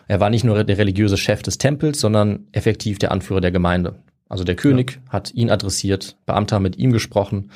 Er 0.08 0.18
war 0.20 0.30
nicht 0.30 0.44
nur 0.44 0.64
der 0.64 0.78
religiöse 0.78 1.16
Chef 1.16 1.42
des 1.42 1.58
Tempels, 1.58 2.00
sondern 2.00 2.48
effektiv 2.52 2.98
der 2.98 3.12
Anführer 3.12 3.40
der 3.40 3.52
Gemeinde. 3.52 4.02
Also 4.28 4.42
der 4.42 4.56
König 4.56 5.00
hat 5.08 5.32
ihn 5.34 5.50
adressiert, 5.50 6.16
Beamte 6.26 6.54
haben 6.54 6.62
mit 6.62 6.78
ihm 6.78 6.92
gesprochen 6.92 7.50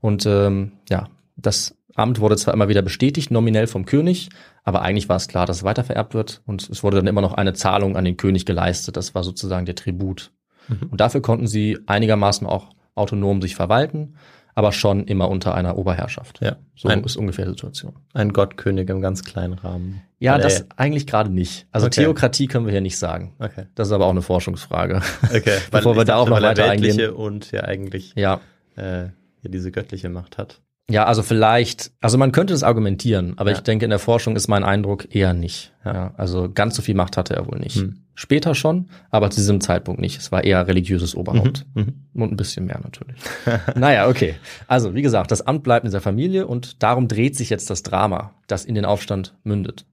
und 0.00 0.26
ähm, 0.26 0.72
ja, 0.88 1.08
das 1.38 1.74
Amt 1.94 2.20
wurde 2.20 2.36
zwar 2.36 2.54
immer 2.54 2.68
wieder 2.68 2.82
bestätigt, 2.82 3.30
nominell 3.30 3.66
vom 3.66 3.84
König, 3.84 4.28
aber 4.62 4.82
eigentlich 4.82 5.08
war 5.08 5.16
es 5.16 5.26
klar, 5.26 5.46
dass 5.46 5.58
es 5.58 5.62
weitervererbt 5.64 6.14
wird 6.14 6.42
und 6.46 6.68
es 6.68 6.82
wurde 6.84 6.98
dann 6.98 7.06
immer 7.08 7.20
noch 7.22 7.34
eine 7.34 7.54
Zahlung 7.54 7.96
an 7.96 8.04
den 8.04 8.16
König 8.16 8.44
geleistet. 8.46 8.96
Das 8.96 9.14
war 9.14 9.24
sozusagen 9.24 9.66
der 9.66 9.74
Tribut. 9.74 10.30
Mhm. 10.68 10.88
Und 10.90 11.00
dafür 11.00 11.22
konnten 11.22 11.46
sie 11.48 11.78
einigermaßen 11.86 12.46
auch 12.46 12.68
autonom 12.94 13.42
sich 13.42 13.56
verwalten, 13.56 14.14
aber 14.54 14.72
schon 14.72 15.04
immer 15.06 15.28
unter 15.28 15.54
einer 15.54 15.76
Oberherrschaft. 15.78 16.40
Ja. 16.40 16.56
So 16.76 16.88
Ein, 16.88 17.02
ist 17.04 17.16
ungefähr 17.16 17.44
die 17.46 17.52
Situation. 17.52 17.94
ein 18.12 18.32
Gottkönig 18.32 18.88
im 18.90 19.00
ganz 19.00 19.24
kleinen 19.24 19.54
Rahmen. 19.54 20.02
Ja, 20.18 20.34
Weil 20.34 20.42
das 20.42 20.66
eigentlich 20.76 21.06
gerade 21.06 21.30
nicht. 21.30 21.66
Also 21.72 21.86
Okay. 21.86 22.02
Theokratie 22.02 22.46
können 22.48 22.66
wir 22.66 22.72
hier 22.72 22.80
nicht 22.80 22.98
sagen. 22.98 23.34
Okay. 23.38 23.66
Das 23.76 23.88
ist 23.88 23.92
aber 23.92 24.06
auch 24.06 24.10
eine 24.10 24.22
Forschungsfrage. 24.22 25.00
Okay. 25.34 25.58
Bevor 25.70 25.94
wir 25.96 26.02
ich 26.02 26.06
da 26.08 26.16
auch 26.16 26.28
noch 26.28 26.36
weil 26.36 26.44
er 26.44 26.50
weiter 26.50 26.70
eingehen. 26.70 27.10
Und 27.10 27.50
ja 27.52 27.62
eigentlich 27.62 28.12
Ja. 28.16 28.40
äh, 28.76 29.04
ja, 29.04 29.10
diese 29.44 29.70
göttliche 29.70 30.08
Macht 30.08 30.38
hat. 30.38 30.60
Ja, 30.90 31.04
also 31.04 31.22
vielleicht, 31.22 31.90
also 32.00 32.16
man 32.16 32.32
könnte 32.32 32.54
das 32.54 32.62
argumentieren, 32.62 33.34
aber 33.36 33.50
Ja. 33.50 33.56
ich 33.56 33.62
denke, 33.62 33.84
in 33.84 33.90
der 33.90 33.98
Forschung 33.98 34.36
ist 34.36 34.48
mein 34.48 34.64
Eindruck 34.64 35.14
eher 35.14 35.34
nicht. 35.34 35.72
Ja. 35.84 36.12
also 36.16 36.50
ganz 36.52 36.76
so 36.76 36.82
viel 36.82 36.94
Macht 36.94 37.16
hatte 37.16 37.34
er 37.34 37.46
wohl 37.46 37.58
nicht. 37.58 37.76
Hm. 37.76 37.96
Später 38.14 38.54
schon, 38.54 38.88
aber 39.10 39.30
zu 39.30 39.40
diesem 39.40 39.60
Zeitpunkt 39.60 40.00
nicht. 40.00 40.18
Es 40.18 40.32
war 40.32 40.44
eher 40.44 40.66
religiöses 40.66 41.14
Oberhaupt. 41.14 41.64
Mhm. 41.74 41.94
Und 42.14 42.32
ein 42.32 42.36
bisschen 42.36 42.66
mehr 42.66 42.80
natürlich. 42.82 43.16
naja, 43.76 44.08
okay. 44.08 44.34
Also, 44.66 44.94
wie 44.94 45.02
gesagt, 45.02 45.30
das 45.30 45.46
Amt 45.46 45.62
bleibt 45.62 45.84
in 45.84 45.90
dieser 45.90 46.00
Familie 46.00 46.46
und 46.46 46.82
darum 46.82 47.06
dreht 47.06 47.36
sich 47.36 47.48
jetzt 47.48 47.70
das 47.70 47.84
Drama, 47.84 48.32
das 48.48 48.64
in 48.64 48.74
den 48.74 48.84
Aufstand 48.84 49.34
mündet. 49.44 49.86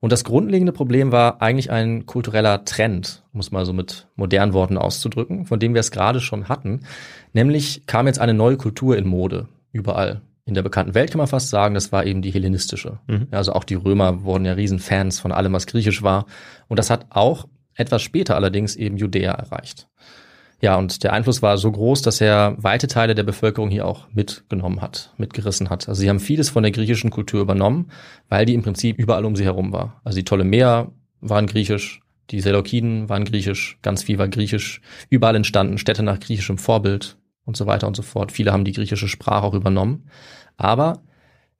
Und 0.00 0.10
das 0.12 0.24
grundlegende 0.24 0.72
Problem 0.72 1.12
war 1.12 1.40
eigentlich 1.40 1.70
ein 1.70 2.06
kultureller 2.06 2.64
Trend, 2.64 3.22
um 3.32 3.40
es 3.40 3.52
mal 3.52 3.64
so 3.64 3.72
mit 3.72 4.08
modernen 4.16 4.52
Worten 4.52 4.76
auszudrücken, 4.76 5.46
von 5.46 5.58
dem 5.60 5.72
wir 5.74 5.80
es 5.80 5.92
gerade 5.92 6.20
schon 6.20 6.48
hatten. 6.48 6.80
Nämlich 7.32 7.86
kam 7.86 8.06
jetzt 8.08 8.18
eine 8.18 8.34
neue 8.34 8.56
Kultur 8.56 8.98
in 8.98 9.06
Mode, 9.06 9.46
überall. 9.74 10.22
In 10.46 10.54
der 10.54 10.62
bekannten 10.62 10.94
Welt 10.94 11.10
kann 11.10 11.18
man 11.18 11.26
fast 11.26 11.50
sagen, 11.50 11.74
das 11.74 11.90
war 11.90 12.04
eben 12.04 12.22
die 12.22 12.30
hellenistische. 12.30 12.98
Mhm. 13.06 13.28
Also 13.30 13.52
auch 13.52 13.64
die 13.64 13.74
Römer 13.74 14.24
wurden 14.24 14.44
ja 14.44 14.52
Riesenfans 14.52 15.18
von 15.18 15.32
allem, 15.32 15.52
was 15.52 15.66
griechisch 15.66 16.02
war. 16.02 16.26
Und 16.68 16.78
das 16.78 16.90
hat 16.90 17.06
auch 17.10 17.48
etwas 17.74 18.02
später 18.02 18.36
allerdings 18.36 18.76
eben 18.76 18.96
Judäa 18.96 19.32
erreicht. 19.32 19.88
Ja, 20.60 20.76
und 20.76 21.02
der 21.02 21.12
Einfluss 21.12 21.42
war 21.42 21.58
so 21.58 21.70
groß, 21.70 22.02
dass 22.02 22.20
er 22.20 22.56
weite 22.58 22.86
Teile 22.86 23.14
der 23.14 23.24
Bevölkerung 23.24 23.70
hier 23.70 23.86
auch 23.86 24.08
mitgenommen 24.12 24.80
hat, 24.80 25.12
mitgerissen 25.18 25.68
hat. 25.70 25.88
Also 25.88 26.00
sie 26.00 26.08
haben 26.08 26.20
vieles 26.20 26.50
von 26.50 26.62
der 26.62 26.72
griechischen 26.72 27.10
Kultur 27.10 27.42
übernommen, 27.42 27.90
weil 28.28 28.46
die 28.46 28.54
im 28.54 28.62
Prinzip 28.62 28.98
überall 28.98 29.24
um 29.24 29.36
sie 29.36 29.44
herum 29.44 29.72
war. 29.72 30.00
Also 30.04 30.16
die 30.16 30.22
Ptolemäer 30.22 30.92
waren 31.20 31.46
griechisch, 31.46 32.00
die 32.30 32.40
Seleukiden 32.40 33.08
waren 33.08 33.24
griechisch, 33.24 33.78
ganz 33.82 34.04
viel 34.04 34.18
war 34.18 34.28
griechisch, 34.28 34.80
überall 35.10 35.36
entstanden 35.36 35.78
Städte 35.78 36.02
nach 36.02 36.20
griechischem 36.20 36.58
Vorbild 36.58 37.18
und 37.44 37.56
so 37.56 37.66
weiter 37.66 37.86
und 37.86 37.96
so 37.96 38.02
fort. 38.02 38.32
Viele 38.32 38.52
haben 38.52 38.64
die 38.64 38.72
griechische 38.72 39.08
Sprache 39.08 39.44
auch 39.44 39.54
übernommen. 39.54 40.08
Aber 40.56 41.00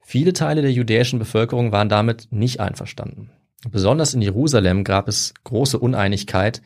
viele 0.01 0.33
Teile 0.33 0.61
der 0.61 0.71
judäischen 0.71 1.19
Bevölkerung 1.19 1.71
waren 1.71 1.89
damit 1.89 2.27
nicht 2.31 2.59
einverstanden. 2.59 3.29
Besonders 3.69 4.13
in 4.13 4.21
Jerusalem 4.21 4.83
gab 4.83 5.07
es 5.07 5.33
große 5.43 5.79
Uneinigkeit, 5.79 6.61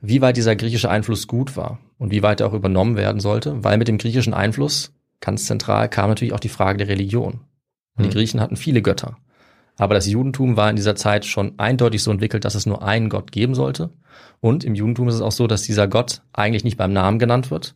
wie 0.00 0.20
weit 0.20 0.36
dieser 0.36 0.56
griechische 0.56 0.90
Einfluss 0.90 1.26
gut 1.26 1.56
war 1.56 1.78
und 1.98 2.10
wie 2.10 2.22
weit 2.22 2.40
er 2.40 2.48
auch 2.48 2.52
übernommen 2.52 2.96
werden 2.96 3.20
sollte, 3.20 3.64
weil 3.64 3.78
mit 3.78 3.88
dem 3.88 3.98
griechischen 3.98 4.34
Einfluss 4.34 4.92
ganz 5.20 5.46
zentral 5.46 5.88
kam 5.88 6.10
natürlich 6.10 6.34
auch 6.34 6.40
die 6.40 6.50
Frage 6.50 6.78
der 6.78 6.88
Religion. 6.88 7.40
Und 7.96 8.04
die 8.04 8.08
Mhm. 8.08 8.12
Griechen 8.12 8.40
hatten 8.40 8.56
viele 8.56 8.82
Götter. 8.82 9.16
Aber 9.76 9.94
das 9.94 10.06
Judentum 10.06 10.56
war 10.56 10.68
in 10.70 10.76
dieser 10.76 10.94
Zeit 10.94 11.24
schon 11.24 11.58
eindeutig 11.58 12.02
so 12.02 12.10
entwickelt, 12.10 12.44
dass 12.44 12.54
es 12.54 12.66
nur 12.66 12.82
einen 12.82 13.08
Gott 13.08 13.32
geben 13.32 13.54
sollte. 13.54 13.90
Und 14.40 14.62
im 14.62 14.74
Judentum 14.74 15.08
ist 15.08 15.14
es 15.16 15.20
auch 15.20 15.32
so, 15.32 15.46
dass 15.46 15.62
dieser 15.62 15.88
Gott 15.88 16.22
eigentlich 16.32 16.64
nicht 16.64 16.76
beim 16.76 16.92
Namen 16.92 17.18
genannt 17.18 17.50
wird 17.50 17.74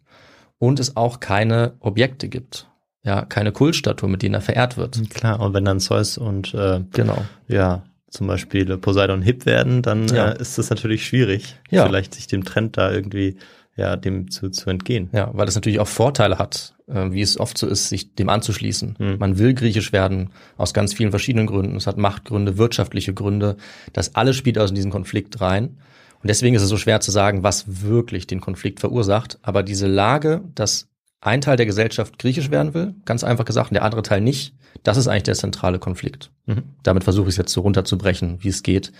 und 0.58 0.80
es 0.80 0.96
auch 0.96 1.20
keine 1.20 1.72
Objekte 1.80 2.28
gibt. 2.28 2.68
Ja, 3.04 3.24
keine 3.24 3.52
Kultstatue, 3.52 4.08
mit 4.08 4.22
denen 4.22 4.34
er 4.34 4.40
verehrt 4.40 4.76
wird. 4.76 4.98
Klar, 5.10 5.40
und 5.40 5.54
wenn 5.54 5.64
dann 5.64 5.80
Zeus 5.80 6.18
und 6.18 6.52
äh, 6.54 6.80
Genau. 6.92 7.24
ja, 7.46 7.84
zum 8.10 8.26
Beispiel 8.26 8.76
Poseidon 8.78 9.22
hip 9.22 9.46
werden, 9.46 9.82
dann 9.82 10.08
Ja. 10.08 10.32
äh, 10.32 10.40
ist 10.40 10.58
das 10.58 10.68
natürlich 10.70 11.06
schwierig, 11.06 11.56
Ja. 11.70 11.86
vielleicht 11.86 12.14
sich 12.14 12.26
dem 12.26 12.44
Trend 12.44 12.76
da 12.76 12.90
irgendwie 12.90 13.36
ja 13.76 13.94
dem 13.96 14.30
zu, 14.30 14.50
zu 14.50 14.68
entgehen. 14.68 15.08
Ja, 15.12 15.30
weil 15.32 15.46
das 15.46 15.54
natürlich 15.54 15.78
auch 15.78 15.86
Vorteile 15.86 16.38
hat, 16.38 16.74
äh, 16.88 17.12
wie 17.12 17.22
es 17.22 17.38
oft 17.38 17.56
so 17.56 17.66
ist, 17.68 17.88
sich 17.88 18.14
dem 18.16 18.28
anzuschließen. 18.28 18.96
Hm. 18.98 19.18
Man 19.18 19.38
will 19.38 19.54
griechisch 19.54 19.92
werden 19.92 20.30
aus 20.56 20.74
ganz 20.74 20.92
vielen 20.92 21.10
verschiedenen 21.10 21.46
Gründen. 21.46 21.76
Es 21.76 21.86
hat 21.86 21.96
Machtgründe, 21.96 22.58
wirtschaftliche 22.58 23.14
Gründe. 23.14 23.56
Das 23.92 24.16
alles 24.16 24.34
spielt 24.36 24.58
also 24.58 24.72
in 24.72 24.74
diesen 24.74 24.90
Konflikt 24.90 25.40
rein. 25.40 25.78
Und 26.20 26.28
deswegen 26.28 26.56
ist 26.56 26.62
es 26.62 26.68
so 26.68 26.76
schwer 26.76 27.00
zu 27.00 27.10
sagen, 27.10 27.42
was 27.42 27.82
wirklich 27.82 28.26
den 28.26 28.40
Konflikt 28.40 28.80
verursacht. 28.80 29.38
Aber 29.42 29.62
diese 29.62 29.86
Lage, 29.86 30.42
dass 30.54 30.88
ein 31.20 31.40
Teil 31.40 31.56
der 31.56 31.66
Gesellschaft 31.66 32.18
griechisch 32.18 32.50
werden 32.50 32.74
will, 32.74 32.94
ganz 33.04 33.24
einfach 33.24 33.44
gesagt, 33.44 33.70
und 33.70 33.74
der 33.74 33.84
andere 33.84 34.02
Teil 34.02 34.20
nicht, 34.20 34.54
das 34.82 34.96
ist 34.96 35.08
eigentlich 35.08 35.24
der 35.24 35.34
zentrale 35.34 35.78
Konflikt. 35.78 36.30
Mhm. 36.46 36.62
Damit 36.82 37.04
versuche 37.04 37.28
ich 37.28 37.34
es 37.34 37.38
jetzt 37.38 37.52
so 37.52 37.60
runterzubrechen, 37.60 38.38
wie 38.42 38.48
es 38.48 38.62
geht. 38.62 38.92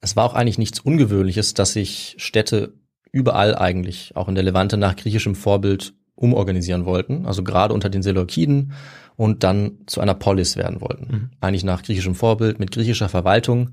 Es 0.00 0.14
war 0.14 0.24
auch 0.24 0.34
eigentlich 0.34 0.58
nichts 0.58 0.80
Ungewöhnliches, 0.80 1.54
dass 1.54 1.72
sich 1.72 2.14
Städte 2.18 2.74
überall 3.10 3.56
eigentlich, 3.56 4.12
auch 4.14 4.28
in 4.28 4.34
der 4.34 4.44
Levante 4.44 4.76
nach 4.76 4.96
griechischem 4.96 5.34
Vorbild, 5.34 5.94
umorganisieren 6.14 6.84
wollten. 6.84 7.26
Also 7.26 7.44
gerade 7.44 7.72
unter 7.72 7.88
den 7.88 8.02
Seleukiden 8.02 8.72
und 9.16 9.44
dann 9.44 9.78
zu 9.86 10.00
einer 10.00 10.14
Polis 10.14 10.56
werden 10.56 10.80
wollten. 10.80 11.06
Mhm. 11.10 11.30
Eigentlich 11.40 11.64
nach 11.64 11.82
griechischem 11.82 12.14
Vorbild 12.14 12.58
mit 12.58 12.72
griechischer 12.72 13.08
Verwaltung. 13.08 13.70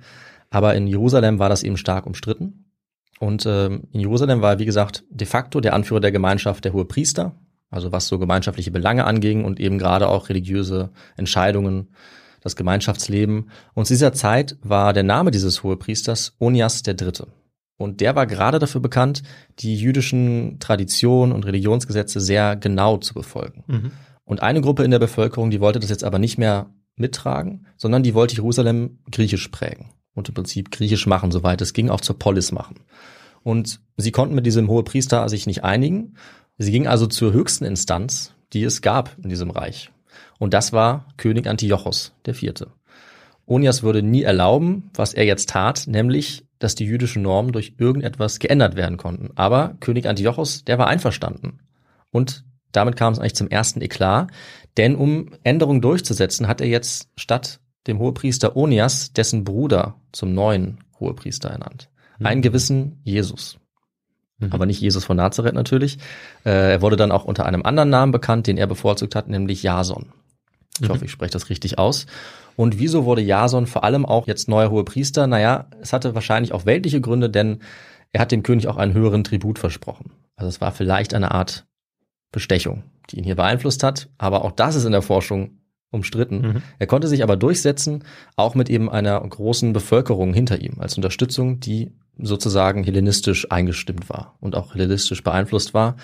Aber 0.51 0.75
in 0.75 0.87
Jerusalem 0.87 1.39
war 1.39 1.49
das 1.49 1.63
eben 1.63 1.77
stark 1.77 2.05
umstritten. 2.05 2.64
Und 3.19 3.45
ähm, 3.45 3.83
in 3.91 4.01
Jerusalem 4.01 4.41
war, 4.41 4.59
wie 4.59 4.65
gesagt, 4.65 5.03
de 5.09 5.27
facto 5.27 5.61
der 5.61 5.73
Anführer 5.73 6.01
der 6.01 6.11
Gemeinschaft 6.11 6.65
der 6.65 6.73
hohe 6.73 6.85
Priester, 6.85 7.35
also 7.69 7.91
was 7.91 8.07
so 8.07 8.19
gemeinschaftliche 8.19 8.71
Belange 8.71 9.05
anging 9.05 9.45
und 9.45 9.59
eben 9.59 9.77
gerade 9.77 10.09
auch 10.09 10.29
religiöse 10.29 10.91
Entscheidungen, 11.15 11.89
das 12.41 12.55
Gemeinschaftsleben. 12.55 13.49
Und 13.73 13.87
zu 13.87 13.93
dieser 13.93 14.13
Zeit 14.13 14.57
war 14.61 14.93
der 14.93 15.03
Name 15.03 15.31
dieses 15.31 15.63
Hohepriesters 15.63 16.35
Onias 16.39 16.83
der 16.83 16.93
Dritte. 16.93 17.27
Und 17.77 18.01
der 18.01 18.15
war 18.15 18.27
gerade 18.27 18.59
dafür 18.59 18.81
bekannt, 18.81 19.23
die 19.59 19.75
jüdischen 19.75 20.59
Traditionen 20.59 21.33
und 21.33 21.45
Religionsgesetze 21.45 22.21
sehr 22.21 22.55
genau 22.55 22.97
zu 22.97 23.13
befolgen. 23.13 23.63
Mhm. 23.67 23.91
Und 24.23 24.43
eine 24.43 24.61
Gruppe 24.61 24.83
in 24.83 24.91
der 24.91 24.99
Bevölkerung, 24.99 25.49
die 25.49 25.59
wollte 25.59 25.79
das 25.79 25.89
jetzt 25.89 26.03
aber 26.03 26.19
nicht 26.19 26.37
mehr 26.37 26.69
mittragen, 26.95 27.65
sondern 27.77 28.03
die 28.03 28.13
wollte 28.13 28.35
Jerusalem 28.35 28.99
griechisch 29.11 29.47
prägen 29.49 29.89
und 30.15 30.29
im 30.29 30.33
Prinzip 30.33 30.71
griechisch 30.71 31.05
machen, 31.05 31.31
soweit 31.31 31.61
es 31.61 31.73
ging, 31.73 31.89
auch 31.89 32.01
zur 32.01 32.17
Polis 32.17 32.51
machen. 32.51 32.77
Und 33.43 33.79
sie 33.97 34.11
konnten 34.11 34.33
mit 34.33 34.47
diesem 34.47 34.67
Hohepriester 34.67 35.29
sich 35.29 35.45
nicht 35.45 35.63
einigen. 35.63 36.15
Sie 36.57 36.71
gingen 36.71 36.87
also 36.87 37.05
zur 37.05 37.31
höchsten 37.31 37.65
Instanz, 37.65 38.33
die 38.53 38.63
es 38.63 38.81
gab 38.81 39.15
in 39.21 39.29
diesem 39.29 39.51
Reich. 39.51 39.91
Und 40.39 40.53
das 40.53 40.73
war 40.73 41.07
König 41.17 41.47
Antiochos 41.47 42.13
Vierte. 42.33 42.71
Onias 43.45 43.83
würde 43.83 44.01
nie 44.01 44.23
erlauben, 44.23 44.89
was 44.95 45.13
er 45.13 45.25
jetzt 45.25 45.49
tat, 45.49 45.85
nämlich, 45.85 46.45
dass 46.57 46.73
die 46.73 46.85
jüdischen 46.85 47.21
Normen 47.21 47.51
durch 47.51 47.75
irgendetwas 47.77 48.39
geändert 48.39 48.75
werden 48.75 48.97
konnten. 48.97 49.29
Aber 49.35 49.75
König 49.79 50.07
Antiochos, 50.07 50.63
der 50.63 50.79
war 50.79 50.87
einverstanden. 50.87 51.59
Und 52.09 52.43
damit 52.71 52.95
kam 52.95 53.13
es 53.13 53.19
eigentlich 53.19 53.35
zum 53.35 53.49
ersten 53.49 53.81
Eklat, 53.81 54.31
denn 54.77 54.95
um 54.95 55.29
Änderungen 55.43 55.81
durchzusetzen, 55.81 56.47
hat 56.47 56.61
er 56.61 56.67
jetzt 56.67 57.09
statt 57.15 57.59
dem 57.87 57.99
Hohepriester 57.99 58.55
Onias 58.55 59.13
dessen 59.13 59.43
Bruder 59.43 59.95
zum 60.11 60.33
neuen 60.33 60.79
Hohepriester 60.99 61.49
ernannt. 61.49 61.89
Mhm. 62.19 62.25
Einen 62.25 62.41
gewissen 62.41 62.99
Jesus. 63.03 63.59
Mhm. 64.39 64.51
Aber 64.51 64.65
nicht 64.65 64.81
Jesus 64.81 65.05
von 65.05 65.17
Nazareth 65.17 65.53
natürlich. 65.53 65.97
Äh, 66.45 66.73
er 66.73 66.81
wurde 66.81 66.95
dann 66.95 67.11
auch 67.11 67.25
unter 67.25 67.45
einem 67.45 67.63
anderen 67.63 67.89
Namen 67.89 68.11
bekannt, 68.11 68.47
den 68.47 68.57
er 68.57 68.67
bevorzugt 68.67 69.15
hat, 69.15 69.27
nämlich 69.27 69.63
Jason. 69.63 70.07
Ich 70.79 70.87
mhm. 70.87 70.93
hoffe, 70.93 71.05
ich 71.05 71.11
spreche 71.11 71.31
das 71.31 71.49
richtig 71.49 71.77
aus. 71.77 72.05
Und 72.55 72.79
wieso 72.79 73.05
wurde 73.05 73.21
Jason 73.21 73.67
vor 73.67 73.83
allem 73.83 74.05
auch 74.05 74.27
jetzt 74.27 74.47
neuer 74.47 74.71
Hohepriester? 74.71 75.27
Naja, 75.27 75.67
es 75.81 75.93
hatte 75.93 76.15
wahrscheinlich 76.15 76.53
auch 76.53 76.65
weltliche 76.65 77.01
Gründe, 77.01 77.29
denn 77.29 77.59
er 78.11 78.21
hat 78.21 78.31
dem 78.31 78.43
König 78.43 78.67
auch 78.67 78.77
einen 78.77 78.93
höheren 78.93 79.23
Tribut 79.23 79.59
versprochen. 79.59 80.11
Also 80.35 80.49
es 80.49 80.61
war 80.61 80.71
vielleicht 80.71 81.13
eine 81.13 81.31
Art 81.31 81.65
Bestechung, 82.31 82.83
die 83.09 83.17
ihn 83.17 83.23
hier 83.23 83.35
beeinflusst 83.35 83.83
hat. 83.83 84.09
Aber 84.17 84.43
auch 84.43 84.51
das 84.51 84.75
ist 84.75 84.85
in 84.85 84.91
der 84.91 85.01
Forschung 85.01 85.57
umstritten. 85.91 86.41
Mhm. 86.41 86.61
Er 86.79 86.87
konnte 86.87 87.07
sich 87.07 87.23
aber 87.23 87.37
durchsetzen, 87.37 88.03
auch 88.35 88.55
mit 88.55 88.69
eben 88.69 88.89
einer 88.89 89.19
großen 89.19 89.73
Bevölkerung 89.73 90.33
hinter 90.33 90.61
ihm 90.61 90.79
als 90.79 90.95
Unterstützung, 90.95 91.59
die 91.59 91.91
sozusagen 92.17 92.83
hellenistisch 92.83 93.51
eingestimmt 93.51 94.09
war 94.09 94.35
und 94.39 94.55
auch 94.55 94.73
hellenistisch 94.73 95.23
beeinflusst 95.23 95.73
war. 95.73 95.95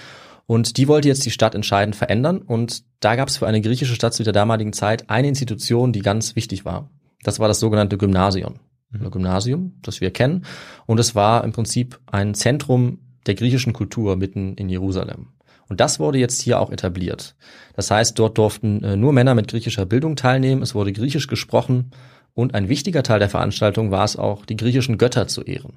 Und 0.46 0.78
die 0.78 0.88
wollte 0.88 1.08
jetzt 1.08 1.26
die 1.26 1.32
Stadt 1.32 1.56
entscheidend 1.56 1.96
verändern. 1.96 2.39
Und 2.39 2.84
da 3.00 3.15
gab 3.15 3.30
es 3.30 3.38
für 3.38 3.48
eine 3.48 3.62
griechische 3.62 3.96
Stadt 3.96 4.13
zu 4.13 4.24
der 4.24 4.34
damaligen 4.34 4.74
Zeit 4.74 5.10
eine 5.10 5.28
Institution, 5.28 5.94
die 5.94 6.02
ganz 6.02 6.36
wichtig 6.36 6.65
war. 6.65 6.89
Das 7.24 7.39
war 7.39 7.48
das 7.48 7.60
sogenannte 7.60 7.98
Gymnasium. 7.98 8.56
Mhm. 8.89 9.06
Ein 9.06 9.12
Gymnasium, 9.12 9.74
das 9.82 10.02
wir 10.02 10.12
kennen. 10.12 10.46
Und 10.86 11.00
es 11.00 11.15
war 11.15 11.44
im 11.44 11.54
Prinzip 11.54 12.00
ein 12.06 12.34
Zentrum 12.34 13.00
der 13.28 13.36
griechischen 13.36 13.72
Kultur 13.72 14.15
mitten 14.17 14.56
in 14.56 14.67
Jerusalem. 14.67 15.28
Und 15.71 15.79
das 15.79 16.01
wurde 16.01 16.17
jetzt 16.17 16.41
hier 16.41 16.60
auch 16.60 16.69
etabliert. 16.69 17.34
Das 17.77 17.89
heißt, 17.89 18.19
dort 18.19 18.38
durften 18.38 18.84
äh, 18.84 18.97
nur 18.97 19.13
Männer 19.13 19.36
mit 19.36 19.47
griechischer 19.47 19.86
Bildung 19.86 20.17
teilnehmen, 20.17 20.63
es 20.63 20.75
wurde 20.75 20.91
griechisch 20.91 21.27
gesprochen 21.27 21.91
und 22.34 22.55
ein 22.55 22.67
wichtiger 22.67 23.03
Teil 23.03 23.19
der 23.19 23.29
Veranstaltung 23.29 23.89
war 23.89 24.03
es 24.03 24.17
auch, 24.17 24.45
die 24.45 24.57
griechischen 24.57 24.97
Götter 24.97 25.29
zu 25.29 25.43
ehren. 25.43 25.75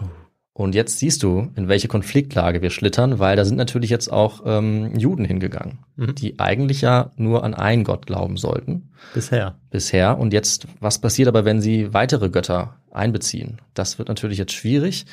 Oh. 0.00 0.04
Und 0.52 0.76
jetzt 0.76 1.00
siehst 1.00 1.24
du, 1.24 1.50
in 1.56 1.66
welche 1.66 1.88
Konfliktlage 1.88 2.62
wir 2.62 2.70
schlittern, 2.70 3.18
weil 3.18 3.34
da 3.34 3.44
sind 3.44 3.56
natürlich 3.56 3.90
jetzt 3.90 4.12
auch 4.12 4.42
ähm, 4.46 4.96
Juden 4.96 5.24
hingegangen, 5.24 5.80
mhm. 5.96 6.14
die 6.14 6.38
eigentlich 6.38 6.82
ja 6.82 7.10
nur 7.16 7.42
an 7.42 7.54
einen 7.54 7.82
Gott 7.82 8.06
glauben 8.06 8.36
sollten. 8.36 8.92
Bisher. 9.12 9.56
Bisher. 9.70 10.18
Und 10.18 10.32
jetzt, 10.34 10.68
was 10.78 11.00
passiert 11.00 11.26
aber, 11.26 11.44
wenn 11.44 11.60
sie 11.60 11.92
weitere 11.92 12.30
Götter 12.30 12.76
einbeziehen? 12.92 13.60
Das 13.74 13.98
wird 13.98 14.06
natürlich 14.06 14.38
jetzt 14.38 14.52
schwierig. 14.52 15.04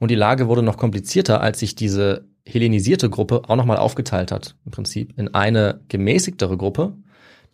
Und 0.00 0.10
die 0.10 0.16
Lage 0.16 0.48
wurde 0.48 0.62
noch 0.62 0.76
komplizierter, 0.76 1.40
als 1.40 1.60
sich 1.60 1.74
diese 1.74 2.26
hellenisierte 2.46 3.10
Gruppe 3.10 3.42
auch 3.48 3.56
nochmal 3.56 3.78
aufgeteilt 3.78 4.30
hat, 4.30 4.56
im 4.64 4.70
Prinzip, 4.70 5.18
in 5.18 5.34
eine 5.34 5.80
gemäßigtere 5.88 6.56
Gruppe, 6.56 6.94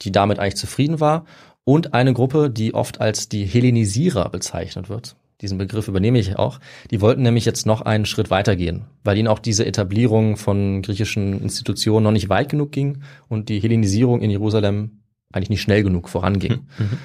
die 0.02 0.12
damit 0.12 0.38
eigentlich 0.38 0.56
zufrieden 0.56 1.00
war, 1.00 1.24
und 1.64 1.94
eine 1.94 2.12
Gruppe, 2.12 2.50
die 2.50 2.74
oft 2.74 3.00
als 3.00 3.28
die 3.28 3.44
Hellenisierer 3.44 4.28
bezeichnet 4.30 4.88
wird. 4.88 5.16
Diesen 5.40 5.58
Begriff 5.58 5.88
übernehme 5.88 6.18
ich 6.18 6.36
auch. 6.36 6.60
Die 6.90 7.00
wollten 7.00 7.22
nämlich 7.22 7.44
jetzt 7.44 7.64
noch 7.64 7.80
einen 7.80 8.04
Schritt 8.04 8.30
weitergehen, 8.30 8.84
weil 9.04 9.16
ihnen 9.16 9.28
auch 9.28 9.38
diese 9.38 9.64
Etablierung 9.64 10.36
von 10.36 10.82
griechischen 10.82 11.40
Institutionen 11.40 12.04
noch 12.04 12.12
nicht 12.12 12.28
weit 12.28 12.50
genug 12.50 12.72
ging 12.72 13.02
und 13.28 13.48
die 13.48 13.60
Hellenisierung 13.60 14.20
in 14.20 14.30
Jerusalem 14.30 15.00
eigentlich 15.32 15.50
nicht 15.50 15.62
schnell 15.62 15.82
genug 15.82 16.08
voranging. 16.08 16.52
Mhm. 16.78 16.84
mhm. 16.84 16.98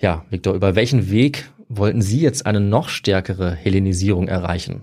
Ja, 0.00 0.24
Viktor, 0.30 0.54
über 0.54 0.76
welchen 0.76 1.10
Weg 1.10 1.50
wollten 1.68 2.00
Sie 2.00 2.20
jetzt 2.20 2.46
eine 2.46 2.60
noch 2.60 2.88
stärkere 2.88 3.54
Hellenisierung 3.54 4.28
erreichen? 4.28 4.82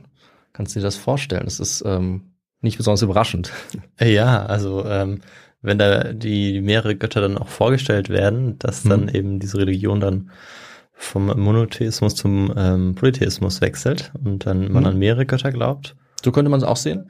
Kannst 0.54 0.76
du 0.76 0.80
dir 0.80 0.84
das 0.84 0.96
vorstellen? 0.96 1.46
Das 1.46 1.60
ist 1.60 1.84
ähm, 1.86 2.34
nicht 2.68 2.78
besonders 2.78 3.02
überraschend. 3.02 3.52
Ja, 4.00 4.46
also 4.46 4.86
ähm, 4.86 5.22
wenn 5.62 5.78
da 5.78 6.14
die 6.14 6.62
mehrere 6.62 6.96
Götter 6.96 7.22
dann 7.22 7.38
auch 7.38 7.48
vorgestellt 7.48 8.10
werden, 8.10 8.60
dass 8.60 8.84
dann 8.84 9.04
mhm. 9.04 9.16
eben 9.16 9.40
diese 9.40 9.58
Religion 9.58 10.00
dann 10.00 10.30
vom 10.94 11.28
Monotheismus 11.28 12.16
zum 12.16 12.54
ähm, 12.56 12.96
Polytheismus 12.96 13.62
wechselt 13.62 14.12
und 14.24 14.46
dann 14.46 14.72
man 14.72 14.84
mhm. 14.84 14.90
an 14.90 15.00
mehrere 15.00 15.26
Götter 15.26 15.52
glaubt. 15.52 15.96
So 16.24 16.32
könnte 16.32 16.50
man 16.50 16.60
es 16.60 16.66
auch 16.66 16.78
sehen. 16.78 17.10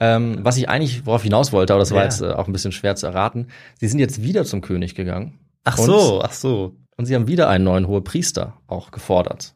Ähm, 0.00 0.38
was 0.42 0.56
ich 0.56 0.68
eigentlich 0.68 1.06
worauf 1.06 1.22
hinaus 1.22 1.52
wollte, 1.52 1.72
aber 1.72 1.80
das 1.80 1.90
war 1.90 1.98
ja. 1.98 2.04
jetzt 2.04 2.20
äh, 2.20 2.30
auch 2.30 2.46
ein 2.46 2.52
bisschen 2.52 2.72
schwer 2.72 2.94
zu 2.94 3.06
erraten. 3.06 3.48
Sie 3.80 3.88
sind 3.88 3.98
jetzt 3.98 4.22
wieder 4.22 4.44
zum 4.44 4.60
König 4.60 4.94
gegangen. 4.94 5.38
Ach 5.64 5.76
so, 5.76 6.22
ach 6.22 6.32
so. 6.32 6.76
Und 6.96 7.06
sie 7.06 7.14
haben 7.14 7.26
wieder 7.26 7.48
einen 7.48 7.64
neuen 7.64 7.88
Hohepriester 7.88 8.54
auch 8.66 8.90
gefordert. 8.90 9.54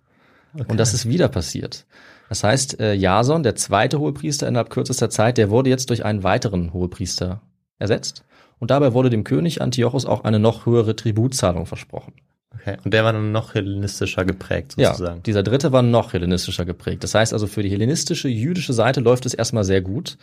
Okay. 0.55 0.65
Und 0.69 0.79
das 0.79 0.95
ist 0.95 1.09
wieder 1.09 1.29
passiert. 1.29 1.87
Das 2.33 2.45
heißt, 2.45 2.81
äh, 2.81 2.95
Jason, 2.95 3.43
der 3.43 3.57
zweite 3.57 3.99
Hohepriester 3.99 4.49
innerhalb 4.49 4.71
kürzester 4.71 5.11
Zeit, 5.11 5.37
der 5.37 5.51
wurde 5.51 5.69
jetzt 5.69 5.91
durch 5.91 6.03
einen 6.03 6.23
weiteren 6.23 6.73
Hohepriester 6.73 7.43
ersetzt. 7.79 8.25
Und 8.59 8.71
dabei 8.71 8.95
wurde 8.95 9.11
dem 9.11 9.23
König 9.23 9.61
Antiochos 9.61 10.07
auch 10.07 10.25
eine 10.25 10.39
noch 10.39 10.65
höhere 10.65 10.97
Tributzahlung 10.97 11.67
versprochen. 11.67 12.15
Okay. 12.55 12.79
Und 12.87 12.95
der 12.95 13.05
war 13.05 13.13
dann 13.13 13.33
noch 13.33 13.53
hellenistischer 13.53 14.25
geprägt, 14.25 14.77
sozusagen. 14.79 15.17
Ja, 15.17 15.23
dieser 15.27 15.43
dritte 15.43 15.73
war 15.73 15.83
noch 15.83 16.15
hellenistischer 16.15 16.65
geprägt. 16.65 17.05
Das 17.05 17.15
heißt 17.15 17.35
also, 17.35 17.47
für 17.47 17.63
die 17.63 17.69
hellenistische 17.69 18.29
jüdische 18.29 18.73
Seite 18.73 19.01
läuft 19.01 19.27
es 19.27 19.35
erstmal 19.35 19.65
sehr 19.65 19.83
gut. 19.83 20.17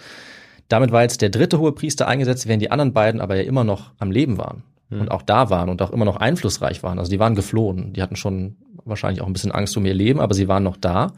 Damit 0.68 0.92
war 0.92 1.04
jetzt 1.04 1.22
der 1.22 1.30
dritte 1.30 1.60
Hohepriester 1.60 2.08
eingesetzt, 2.08 2.48
während 2.48 2.64
die 2.64 2.72
anderen 2.72 2.92
beiden 2.92 3.22
aber 3.22 3.36
ja 3.36 3.44
immer 3.44 3.64
noch 3.64 3.92
am 4.00 4.10
Leben 4.10 4.40
waren 4.40 4.64
hm. 4.90 5.02
und 5.02 5.12
auch 5.12 5.22
da 5.22 5.52
waren 5.52 5.70
und 5.70 5.80
auch 5.84 5.92
immer 5.92 6.06
noch 6.06 6.18
einflussreich 6.18 6.82
waren. 6.82 6.98
Also 6.98 7.12
die 7.12 7.20
waren 7.20 7.36
geflohen. 7.36 7.94
Die 7.94 8.02
hatten 8.02 8.16
schon 8.16 8.56
wahrscheinlich 8.84 9.22
auch 9.22 9.28
ein 9.28 9.34
bisschen 9.34 9.52
Angst 9.52 9.78
um 9.78 9.86
ihr 9.86 9.94
Leben, 9.94 10.20
aber 10.20 10.34
sie 10.34 10.48
waren 10.48 10.64
noch 10.64 10.76
da. 10.76 11.14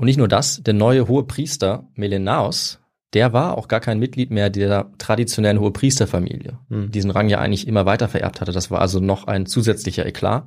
Und 0.00 0.06
nicht 0.06 0.16
nur 0.16 0.28
das, 0.28 0.62
der 0.62 0.72
neue 0.72 1.08
hohe 1.08 1.24
Priester 1.24 1.86
Melenaos, 1.94 2.80
der 3.12 3.34
war 3.34 3.58
auch 3.58 3.68
gar 3.68 3.80
kein 3.80 3.98
Mitglied 3.98 4.30
mehr 4.30 4.48
der 4.48 4.90
traditionellen 4.96 5.60
hohe 5.60 5.72
Priesterfamilie, 5.72 6.56
mhm. 6.70 6.90
diesen 6.90 7.10
Rang 7.10 7.28
ja 7.28 7.38
eigentlich 7.38 7.68
immer 7.68 7.84
weiter 7.84 8.08
vererbt 8.08 8.40
hatte. 8.40 8.52
Das 8.52 8.70
war 8.70 8.80
also 8.80 8.98
noch 8.98 9.26
ein 9.26 9.44
zusätzlicher 9.44 10.06
Eklat. 10.06 10.44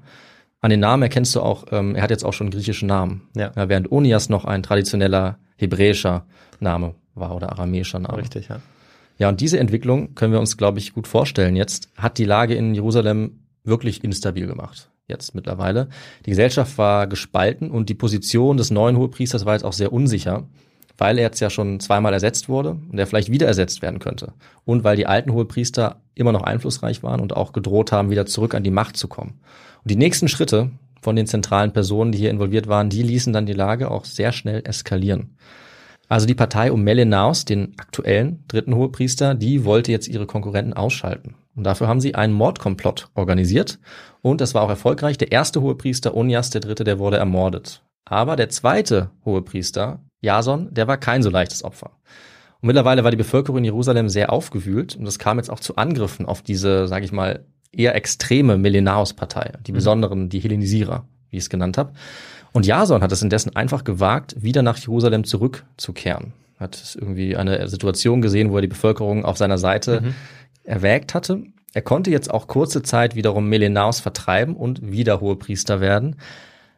An 0.60 0.72
den 0.72 0.80
Namen 0.80 1.04
erkennst 1.04 1.36
du 1.36 1.42
auch, 1.42 1.66
ähm, 1.70 1.94
er 1.94 2.02
hat 2.02 2.10
jetzt 2.10 2.26
auch 2.26 2.34
schon 2.34 2.48
einen 2.48 2.54
griechischen 2.54 2.88
Namen. 2.88 3.30
Ja. 3.36 3.52
ja. 3.56 3.70
während 3.70 3.92
Onias 3.92 4.28
noch 4.28 4.46
ein 4.46 4.64
traditioneller 4.64 5.38
hebräischer 5.56 6.26
Name 6.60 6.96
war 7.14 7.36
oder 7.36 7.52
aramäischer 7.52 8.00
Name. 8.00 8.18
Richtig, 8.18 8.48
ja. 8.48 8.60
Ja, 9.20 9.30
und 9.30 9.40
diese 9.40 9.60
Entwicklung 9.60 10.16
können 10.16 10.34
wir 10.34 10.40
uns, 10.40 10.58
glaube 10.58 10.80
ich, 10.80 10.94
gut 10.94 11.08
vorstellen 11.08 11.56
jetzt, 11.56 11.90
hat 11.96 12.18
die 12.18 12.26
Lage 12.26 12.56
in 12.56 12.74
Jerusalem 12.74 13.44
wirklich 13.64 14.04
instabil 14.04 14.48
gemacht 14.48 14.90
jetzt 15.08 15.36
mittlerweile. 15.36 15.90
Die 16.26 16.30
Gesellschaft 16.30 16.78
war 16.78 17.08
gespalten 17.08 17.72
und 17.72 17.90
die 17.90 17.94
Position 17.96 18.58
des 18.58 18.72
neuen 18.72 18.98
Hohepriesters 18.98 19.46
war 19.46 19.54
jetzt 19.54 19.66
auch 19.66 19.74
sehr 19.74 19.92
unsicher, 19.92 20.48
weil 20.98 21.18
er 21.18 21.26
jetzt 21.26 21.40
ja 21.40 21.50
schon 21.50 21.80
zweimal 21.80 22.14
ersetzt 22.14 22.48
wurde 22.48 22.78
und 22.92 22.98
er 22.98 23.08
vielleicht 23.08 23.32
wieder 23.32 23.48
ersetzt 23.48 23.82
werden 23.82 24.00
könnte. 24.00 24.34
Und 24.66 24.84
weil 24.84 24.96
die 24.96 25.08
alten 25.08 25.34
Hohepriester 25.34 26.02
immer 26.16 26.32
noch 26.32 26.44
einflussreich 26.44 27.04
waren 27.04 27.20
und 27.20 27.36
auch 27.36 27.52
gedroht 27.52 27.92
haben, 27.92 28.12
wieder 28.12 28.26
zurück 28.26 28.56
an 28.56 28.64
die 28.64 28.72
Macht 28.72 28.96
zu 28.96 29.08
kommen. 29.08 29.40
Und 29.84 29.92
die 29.92 29.98
nächsten 29.98 30.28
Schritte 30.28 30.72
von 31.02 31.16
den 31.16 31.28
zentralen 31.28 31.74
Personen, 31.74 32.12
die 32.14 32.20
hier 32.20 32.30
involviert 32.30 32.68
waren, 32.68 32.90
die 32.90 33.04
ließen 33.04 33.34
dann 33.34 33.46
die 33.46 33.54
Lage 33.54 33.92
auch 33.92 34.06
sehr 34.06 34.32
schnell 34.32 34.62
eskalieren. 34.64 35.36
Also 36.08 36.28
die 36.28 36.36
Partei 36.36 36.72
um 36.72 36.84
Melenaus, 36.84 37.44
den 37.44 37.74
aktuellen 37.78 38.44
dritten 38.48 38.76
Hohepriester, 38.76 39.36
die 39.36 39.66
wollte 39.66 39.92
jetzt 39.92 40.08
ihre 40.08 40.28
Konkurrenten 40.28 40.74
ausschalten. 40.74 41.36
Und 41.56 41.64
dafür 41.64 41.88
haben 41.88 42.02
sie 42.02 42.16
einen 42.16 42.34
Mordkomplott 42.34 43.10
organisiert. 43.14 43.80
Und 44.22 44.42
das 44.42 44.54
war 44.54 44.64
auch 44.64 44.70
erfolgreich. 44.70 45.18
Der 45.18 45.32
erste 45.32 45.62
Hohepriester 45.62 46.16
Onias 46.16 46.50
der 46.50 46.62
Dritte, 46.62 46.84
der 46.84 47.00
wurde 47.00 47.18
ermordet. 47.18 47.84
Aber 48.06 48.36
der 48.36 48.50
zweite 48.50 49.12
Hohepriester, 49.26 50.00
Jason, 50.22 50.74
der 50.74 50.88
war 50.88 50.98
kein 50.98 51.24
so 51.24 51.30
leichtes 51.30 51.64
Opfer. 51.64 51.92
Und 52.62 52.68
mittlerweile 52.68 53.04
war 53.04 53.12
die 53.12 53.18
Bevölkerung 53.18 53.60
in 53.60 53.66
Jerusalem 53.66 54.10
sehr 54.10 54.32
aufgewühlt 54.32 54.96
und 54.96 55.06
es 55.06 55.20
kam 55.20 55.38
jetzt 55.38 55.50
auch 55.50 55.60
zu 55.60 55.76
Angriffen 55.76 56.26
auf 56.26 56.42
diese, 56.42 56.88
sage 56.88 57.06
ich 57.06 57.12
mal, 57.12 57.46
eher 57.72 57.96
extreme 57.96 58.58
Melenaos-Partei, 58.58 59.54
die 59.66 59.72
besonderen, 59.72 60.30
die 60.30 60.40
Hellenisierer, 60.40 61.06
wie 61.30 61.38
ich 61.38 61.44
es 61.44 61.50
genannt 61.50 61.78
habe. 61.78 61.94
Und 62.54 62.66
Jason 62.66 63.02
hat 63.02 63.12
es 63.12 63.22
indessen 63.22 63.56
einfach 63.56 63.84
gewagt, 63.84 64.36
wieder 64.42 64.62
nach 64.62 64.78
Jerusalem 64.78 65.24
zurückzukehren. 65.24 66.34
Hat 66.60 66.96
irgendwie 67.00 67.36
eine 67.36 67.68
Situation 67.68 68.22
gesehen, 68.22 68.52
wo 68.52 68.56
er 68.58 68.62
die 68.62 68.68
Bevölkerung 68.68 69.26
auf 69.26 69.38
seiner 69.38 69.58
Seite 69.58 70.02
Mhm. 70.02 70.16
Erwägt 70.64 71.14
hatte. 71.14 71.44
Er 71.74 71.82
konnte 71.82 72.12
jetzt 72.12 72.32
auch 72.32 72.48
kurze 72.48 72.84
Zeit 72.84 73.16
wiederum 73.16 73.50
Melenaos 73.50 74.00
vertreiben 74.00 74.56
und 74.56 74.92
wieder 74.92 75.22
Hohepriester 75.22 75.80
werden. 75.82 76.18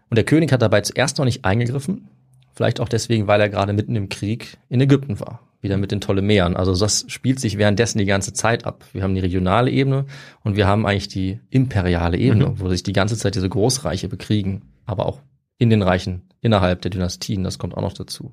Und 0.09 0.15
der 0.15 0.23
König 0.23 0.51
hat 0.51 0.61
dabei 0.61 0.81
zuerst 0.81 1.17
noch 1.17 1.25
nicht 1.25 1.43
eingegriffen. 1.43 2.07
Vielleicht 2.53 2.79
auch 2.79 2.87
deswegen, 2.87 3.27
weil 3.27 3.41
er 3.41 3.49
gerade 3.49 3.73
mitten 3.73 3.95
im 3.95 4.07
Krieg 4.07 4.57
in 4.69 4.79
Ägypten 4.79 5.19
war. 5.19 5.41
Wieder 5.61 5.77
mit 5.77 5.91
den 5.91 5.99
Ptolemäern. 5.99 6.55
Also 6.55 6.75
das 6.75 7.05
spielt 7.07 7.39
sich 7.39 7.57
währenddessen 7.57 7.97
die 7.97 8.05
ganze 8.05 8.31
Zeit 8.31 8.65
ab. 8.65 8.85
Wir 8.93 9.03
haben 9.03 9.15
die 9.15 9.21
regionale 9.21 9.71
Ebene 9.71 10.05
und 10.43 10.55
wir 10.55 10.67
haben 10.67 10.85
eigentlich 10.85 11.07
die 11.07 11.39
imperiale 11.49 12.17
Ebene, 12.17 12.47
Mhm. 12.47 12.59
wo 12.59 12.69
sich 12.69 12.83
die 12.83 12.93
ganze 12.93 13.17
Zeit 13.17 13.35
diese 13.35 13.49
Großreiche 13.49 14.07
bekriegen. 14.07 14.61
Aber 14.85 15.07
auch 15.07 15.19
in 15.57 15.69
den 15.69 15.81
Reichen 15.81 16.21
innerhalb 16.41 16.81
der 16.83 16.91
Dynastien. 16.91 17.43
Das 17.43 17.57
kommt 17.57 17.75
auch 17.75 17.81
noch 17.81 17.93
dazu. 17.93 18.31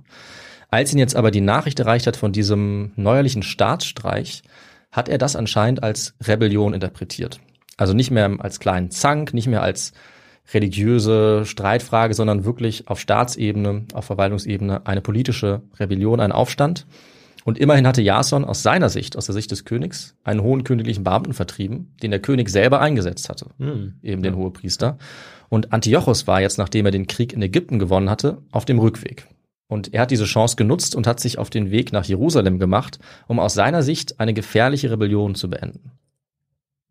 Als 0.70 0.92
ihn 0.92 0.98
jetzt 0.98 1.16
aber 1.16 1.30
die 1.30 1.40
Nachricht 1.40 1.80
erreicht 1.80 2.06
hat 2.06 2.16
von 2.16 2.32
diesem 2.32 2.92
neuerlichen 2.96 3.42
Staatsstreich, 3.42 4.42
hat 4.92 5.08
er 5.08 5.18
das 5.18 5.34
anscheinend 5.34 5.82
als 5.82 6.14
Rebellion 6.22 6.74
interpretiert. 6.74 7.40
Also 7.76 7.94
nicht 7.94 8.10
mehr 8.10 8.30
als 8.38 8.60
kleinen 8.60 8.90
Zank, 8.90 9.34
nicht 9.34 9.48
mehr 9.48 9.62
als 9.62 9.92
religiöse 10.52 11.44
Streitfrage, 11.46 12.14
sondern 12.14 12.44
wirklich 12.44 12.88
auf 12.88 13.00
Staatsebene, 13.00 13.86
auf 13.94 14.04
Verwaltungsebene 14.04 14.86
eine 14.86 15.00
politische 15.00 15.62
Rebellion, 15.80 16.20
ein 16.20 16.32
Aufstand. 16.32 16.86
Und 17.44 17.58
immerhin 17.58 17.86
hatte 17.86 18.02
Jason 18.02 18.44
aus 18.44 18.62
seiner 18.62 18.88
Sicht, 18.88 19.16
aus 19.16 19.26
der 19.26 19.32
Sicht 19.32 19.50
des 19.50 19.64
Königs, 19.64 20.14
einen 20.22 20.42
hohen 20.42 20.62
königlichen 20.62 21.02
Beamten 21.02 21.32
vertrieben, 21.32 21.92
den 22.02 22.10
der 22.12 22.20
König 22.20 22.50
selber 22.50 22.80
eingesetzt 22.80 23.28
hatte, 23.28 23.46
Hm. 23.58 23.94
eben 24.02 24.22
den 24.22 24.36
Hohepriester. 24.36 24.98
Und 25.48 25.72
Antiochos 25.72 26.26
war 26.26 26.40
jetzt, 26.40 26.58
nachdem 26.58 26.86
er 26.86 26.92
den 26.92 27.06
Krieg 27.08 27.32
in 27.32 27.42
Ägypten 27.42 27.78
gewonnen 27.78 28.10
hatte, 28.10 28.38
auf 28.52 28.64
dem 28.64 28.78
Rückweg. 28.78 29.26
Und 29.72 29.94
er 29.94 30.02
hat 30.02 30.10
diese 30.10 30.26
Chance 30.26 30.56
genutzt 30.56 30.94
und 30.94 31.06
hat 31.06 31.18
sich 31.18 31.38
auf 31.38 31.48
den 31.48 31.70
Weg 31.70 31.94
nach 31.94 32.04
Jerusalem 32.04 32.58
gemacht, 32.58 32.98
um 33.26 33.40
aus 33.40 33.54
seiner 33.54 33.82
Sicht 33.82 34.20
eine 34.20 34.34
gefährliche 34.34 34.90
Rebellion 34.90 35.34
zu 35.34 35.48
beenden. 35.48 35.92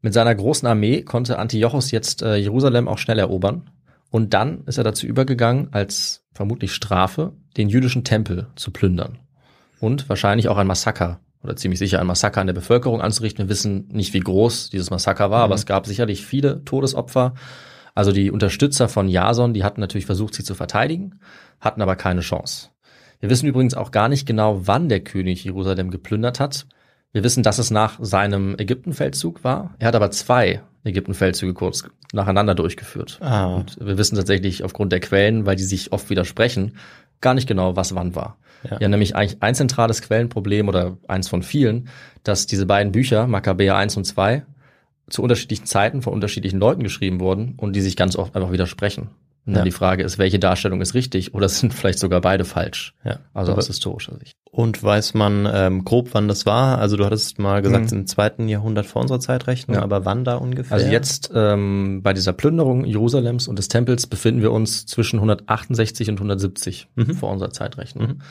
Mit 0.01 0.15
seiner 0.15 0.34
großen 0.34 0.67
Armee 0.67 1.03
konnte 1.03 1.38
Antiochos 1.38 1.91
jetzt 1.91 2.23
äh, 2.23 2.38
Jerusalem 2.38 2.88
auch 2.88 2.97
schnell 2.97 3.19
erobern. 3.19 3.69
Und 4.09 4.34
dann 4.34 4.63
ist 4.65 4.79
er 4.79 4.84
dazu 4.84 5.05
übergegangen, 5.05 5.67
als 5.71 6.23
vermutlich 6.34 6.73
Strafe, 6.73 7.34
den 7.55 7.69
jüdischen 7.69 8.03
Tempel 8.03 8.47
zu 8.55 8.71
plündern. 8.71 9.19
Und 9.79 10.09
wahrscheinlich 10.09 10.49
auch 10.49 10.57
ein 10.57 10.65
Massaker 10.65 11.19
oder 11.43 11.55
ziemlich 11.55 11.77
sicher 11.77 11.99
ein 11.99 12.07
Massaker 12.07 12.41
an 12.41 12.47
der 12.47 12.55
Bevölkerung 12.55 12.99
anzurichten. 12.99 13.45
Wir 13.45 13.49
wissen 13.49 13.89
nicht, 13.91 14.15
wie 14.15 14.21
groß 14.21 14.71
dieses 14.71 14.89
Massaker 14.89 15.29
war, 15.29 15.43
aber 15.43 15.53
es 15.53 15.67
gab 15.67 15.86
sicherlich 15.86 16.25
viele 16.25 16.65
Todesopfer. 16.65 17.36
Also 17.93 18.11
die 18.11 18.32
Unterstützer 18.32 18.89
von 18.89 19.07
Jason, 19.07 19.53
die 19.53 19.63
hatten 19.63 19.82
natürlich 19.82 20.07
versucht, 20.07 20.34
sie 20.34 20.43
zu 20.43 20.55
verteidigen, 20.55 21.19
hatten 21.59 21.82
aber 21.84 21.95
keine 21.95 22.21
Chance. 22.21 22.70
Wir 23.22 23.30
wissen 23.30 23.47
übrigens 23.47 23.76
auch 23.76 23.91
gar 23.91 24.09
nicht 24.09 24.26
genau, 24.26 24.61
wann 24.65 24.89
der 24.89 24.99
König 24.99 25.43
Jerusalem 25.43 25.91
geplündert 25.91 26.39
hat. 26.39 26.65
Wir 27.13 27.24
wissen, 27.24 27.43
dass 27.43 27.59
es 27.59 27.72
nach 27.72 27.99
seinem 28.01 28.55
Ägyptenfeldzug 28.57 29.43
war. 29.43 29.76
Er 29.80 29.88
hat 29.88 29.95
aber 29.95 30.11
zwei 30.11 30.61
Ägyptenfeldzüge 30.84 31.53
kurz 31.53 31.86
nacheinander 32.13 32.55
durchgeführt. 32.55 33.19
Ah. 33.22 33.55
Und 33.55 33.78
wir 33.80 33.97
wissen 33.97 34.15
tatsächlich 34.15 34.63
aufgrund 34.63 34.91
der 34.91 34.99
Quellen, 34.99 35.45
weil 35.45 35.55
die 35.55 35.63
sich 35.63 35.91
oft 35.91 36.09
widersprechen, 36.09 36.78
gar 37.22 37.36
nicht 37.36 37.47
genau, 37.47 37.76
was 37.76 37.93
wann 37.93 38.15
war. 38.15 38.38
Ja. 38.69 38.80
Ja, 38.80 38.88
nämlich 38.88 39.15
eigentlich 39.15 39.41
ein 39.41 39.55
zentrales 39.55 40.01
Quellenproblem 40.01 40.67
oder 40.67 40.97
eins 41.07 41.28
von 41.28 41.43
vielen, 41.43 41.89
dass 42.24 42.47
diese 42.47 42.65
beiden 42.65 42.91
Bücher, 42.91 43.28
Makkabäer 43.28 43.76
1 43.76 43.97
und 43.97 44.05
2, 44.05 44.43
zu 45.09 45.22
unterschiedlichen 45.22 45.65
Zeiten 45.65 46.01
von 46.01 46.13
unterschiedlichen 46.13 46.59
Leuten 46.59 46.84
geschrieben 46.84 47.19
wurden 47.19 47.53
und 47.57 47.76
die 47.76 47.82
sich 47.82 47.95
ganz 47.95 48.15
oft 48.15 48.36
einfach 48.36 48.51
widersprechen. 48.51 49.09
Und 49.45 49.53
dann 49.53 49.61
Ja. 49.61 49.65
die 49.65 49.71
Frage 49.71 50.03
ist, 50.03 50.19
welche 50.19 50.37
Darstellung 50.37 50.81
ist 50.81 50.93
richtig 50.93 51.33
oder 51.33 51.49
sind 51.49 51.73
vielleicht 51.73 51.97
sogar 51.99 52.21
beide 52.21 52.45
falsch? 52.45 52.93
Ja. 53.03 53.19
Also 53.33 53.53
aus 53.53 53.67
historischer 53.67 54.15
Sicht. 54.19 54.35
Und 54.51 54.83
weiß 54.83 55.13
man 55.15 55.47
ähm, 55.51 55.83
grob, 55.83 56.09
wann 56.11 56.27
das 56.27 56.45
war? 56.45 56.77
Also 56.77 56.95
du 56.97 57.05
hattest 57.05 57.39
mal 57.39 57.61
gesagt, 57.61 57.91
Mhm. 57.91 57.99
im 57.99 58.07
zweiten 58.07 58.47
Jahrhundert 58.49 58.85
vor 58.85 59.01
unserer 59.01 59.19
Zeitrechnung, 59.19 59.77
Ja. 59.77 59.81
aber 59.83 60.05
wann 60.05 60.23
da 60.25 60.35
ungefähr? 60.35 60.77
Also 60.77 60.87
jetzt 60.87 61.31
ähm, 61.33 62.01
bei 62.03 62.13
dieser 62.13 62.33
Plünderung 62.33 62.85
Jerusalems 62.85 63.47
und 63.47 63.57
des 63.57 63.67
Tempels 63.67 64.05
befinden 64.07 64.41
wir 64.41 64.51
uns 64.51 64.85
zwischen 64.85 65.19
168 65.19 66.09
und 66.09 66.19
170 66.19 66.87
Mhm. 66.95 67.15
vor 67.15 67.31
unserer 67.31 67.51
Zeitrechnung. 67.51 68.07
Mhm. 68.07 68.21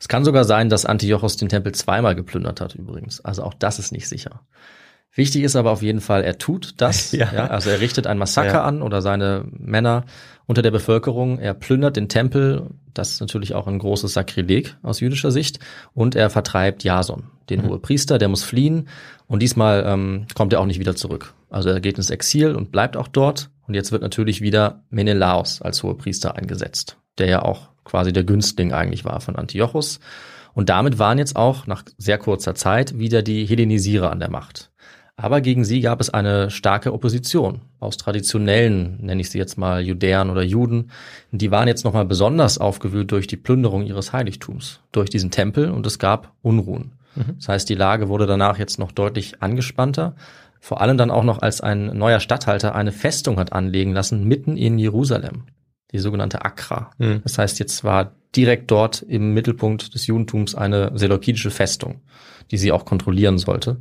Es 0.00 0.08
kann 0.08 0.24
sogar 0.24 0.44
sein, 0.44 0.68
dass 0.68 0.84
Antiochos 0.84 1.36
den 1.36 1.48
Tempel 1.48 1.72
zweimal 1.72 2.14
geplündert 2.14 2.60
hat 2.60 2.74
übrigens. 2.74 3.24
Also 3.24 3.42
auch 3.44 3.54
das 3.54 3.78
ist 3.78 3.92
nicht 3.92 4.08
sicher. 4.08 4.40
Wichtig 5.16 5.42
ist 5.42 5.56
aber 5.56 5.70
auf 5.72 5.82
jeden 5.82 6.00
Fall, 6.00 6.22
er 6.22 6.38
tut 6.38 6.74
das. 6.76 7.10
Ja. 7.16 7.32
ja. 7.32 7.46
also 7.48 7.70
er 7.70 7.80
richtet 7.80 8.06
ein 8.06 8.18
Massaker 8.18 8.48
Ja. 8.52 8.64
an 8.64 8.82
oder 8.82 9.02
seine 9.02 9.44
Männer 9.50 10.04
unter 10.46 10.62
der 10.62 10.70
Bevölkerung. 10.70 11.38
Er 11.40 11.54
plündert 11.54 11.96
den 11.96 12.08
Tempel. 12.08 12.68
Das 12.94 13.10
ist 13.12 13.20
natürlich 13.20 13.54
auch 13.54 13.66
ein 13.66 13.78
großes 13.78 14.12
Sakrileg 14.12 14.76
aus 14.82 15.00
jüdischer 15.00 15.30
Sicht. 15.32 15.58
Und 15.94 16.14
er 16.14 16.30
vertreibt 16.30 16.84
Jason, 16.84 17.24
den 17.50 17.62
Mhm. 17.62 17.68
Hohepriester. 17.70 18.18
Der 18.18 18.28
muss 18.28 18.44
fliehen. 18.44 18.88
Und 19.26 19.40
diesmal 19.40 19.82
ähm, 19.86 20.26
kommt 20.34 20.52
er 20.52 20.60
auch 20.60 20.66
nicht 20.66 20.78
wieder 20.78 20.94
zurück. 20.94 21.34
Also 21.50 21.70
er 21.70 21.80
geht 21.80 21.96
ins 21.98 22.10
Exil 22.10 22.54
und 22.54 22.70
bleibt 22.70 22.96
auch 22.96 23.08
dort. 23.08 23.50
Und 23.66 23.74
jetzt 23.74 23.90
wird 23.90 24.02
natürlich 24.02 24.40
wieder 24.40 24.84
Menelaos 24.90 25.60
als 25.62 25.82
Hohepriester 25.82 26.36
eingesetzt, 26.36 26.98
der 27.18 27.26
ja 27.28 27.42
auch 27.42 27.70
quasi 27.84 28.12
der 28.12 28.22
Günstling 28.24 28.72
eigentlich 28.72 29.04
war 29.04 29.20
von 29.20 29.34
Antiochos. 29.36 29.98
Und 30.54 30.68
damit 30.68 30.98
waren 30.98 31.18
jetzt 31.18 31.36
auch 31.36 31.66
nach 31.66 31.82
sehr 31.98 32.18
kurzer 32.18 32.54
Zeit 32.54 32.98
wieder 32.98 33.22
die 33.22 33.44
Hellenisierer 33.44 34.10
an 34.10 34.20
der 34.20 34.30
Macht. 34.30 34.70
Aber 35.16 35.40
gegen 35.40 35.64
sie 35.64 35.80
gab 35.80 36.00
es 36.00 36.10
eine 36.10 36.50
starke 36.50 36.92
Opposition 36.92 37.62
aus 37.80 37.96
traditionellen, 37.96 38.98
nenne 39.00 39.22
ich 39.22 39.30
sie 39.30 39.38
jetzt 39.38 39.56
mal 39.56 39.80
Judäern 39.80 40.28
oder 40.28 40.42
Juden. 40.42 40.90
Die 41.32 41.50
waren 41.50 41.68
jetzt 41.68 41.84
nochmal 41.84 42.04
besonders 42.04 42.58
aufgewühlt 42.58 43.10
durch 43.10 43.26
die 43.26 43.38
Plünderung 43.38 43.82
ihres 43.84 44.12
Heiligtums, 44.12 44.80
durch 44.92 45.08
diesen 45.08 45.30
Tempel 45.30 45.70
und 45.70 45.86
es 45.86 45.98
gab 45.98 46.34
Unruhen. 46.42 46.92
Das 47.38 47.48
heißt, 47.48 47.68
die 47.68 47.74
Lage 47.74 48.08
wurde 48.08 48.26
danach 48.26 48.58
jetzt 48.58 48.78
noch 48.78 48.92
deutlich 48.92 49.42
angespannter. 49.42 50.14
Vor 50.60 50.80
allem 50.80 50.98
dann 50.98 51.10
auch 51.10 51.24
noch, 51.24 51.40
als 51.40 51.60
ein 51.60 51.96
neuer 51.96 52.20
Statthalter 52.20 52.74
eine 52.74 52.92
Festung 52.92 53.38
hat 53.38 53.52
anlegen 53.52 53.92
lassen, 53.92 54.24
mitten 54.24 54.56
in 54.56 54.78
Jerusalem. 54.78 55.44
Die 55.92 55.98
sogenannte 55.98 56.44
Akra. 56.44 56.90
Mhm. 56.98 57.20
Das 57.22 57.38
heißt, 57.38 57.58
jetzt 57.58 57.84
war 57.84 58.12
direkt 58.34 58.70
dort 58.70 59.02
im 59.02 59.32
Mittelpunkt 59.32 59.94
des 59.94 60.06
Judentums 60.06 60.54
eine 60.54 60.92
seleukidische 60.94 61.50
Festung, 61.50 62.00
die 62.50 62.58
sie 62.58 62.72
auch 62.72 62.84
kontrollieren 62.84 63.38
sollte. 63.38 63.78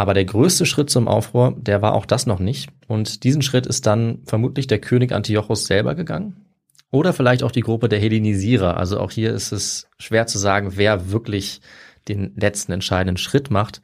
Aber 0.00 0.14
der 0.14 0.24
größte 0.24 0.64
Schritt 0.64 0.88
zum 0.88 1.08
Aufruhr, 1.08 1.54
der 1.58 1.82
war 1.82 1.92
auch 1.92 2.06
das 2.06 2.24
noch 2.24 2.38
nicht. 2.38 2.70
Und 2.88 3.22
diesen 3.22 3.42
Schritt 3.42 3.66
ist 3.66 3.84
dann 3.84 4.20
vermutlich 4.24 4.66
der 4.66 4.78
König 4.78 5.12
Antiochos 5.12 5.66
selber 5.66 5.94
gegangen. 5.94 6.46
Oder 6.90 7.12
vielleicht 7.12 7.42
auch 7.42 7.50
die 7.50 7.60
Gruppe 7.60 7.90
der 7.90 7.98
Hellenisierer. 7.98 8.78
Also 8.78 8.98
auch 8.98 9.10
hier 9.10 9.34
ist 9.34 9.52
es 9.52 9.88
schwer 9.98 10.26
zu 10.26 10.38
sagen, 10.38 10.72
wer 10.76 11.10
wirklich 11.10 11.60
den 12.08 12.32
letzten 12.34 12.72
entscheidenden 12.72 13.18
Schritt 13.18 13.50
macht. 13.50 13.82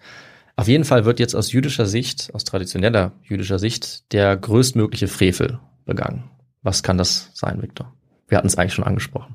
Auf 0.56 0.68
jeden 0.68 0.84
Fall 0.84 1.04
wird 1.04 1.20
jetzt 1.20 1.36
aus 1.36 1.52
jüdischer 1.52 1.84
Sicht, 1.84 2.30
aus 2.32 2.44
traditioneller 2.44 3.12
jüdischer 3.22 3.58
Sicht, 3.58 4.10
der 4.14 4.38
größtmögliche 4.38 5.08
Frevel 5.08 5.58
begangen. 5.84 6.30
Was 6.62 6.82
kann 6.82 6.96
das 6.96 7.30
sein, 7.34 7.60
Viktor? 7.60 7.92
Wir 8.26 8.38
hatten 8.38 8.46
es 8.46 8.56
eigentlich 8.56 8.72
schon 8.72 8.86
angesprochen. 8.86 9.34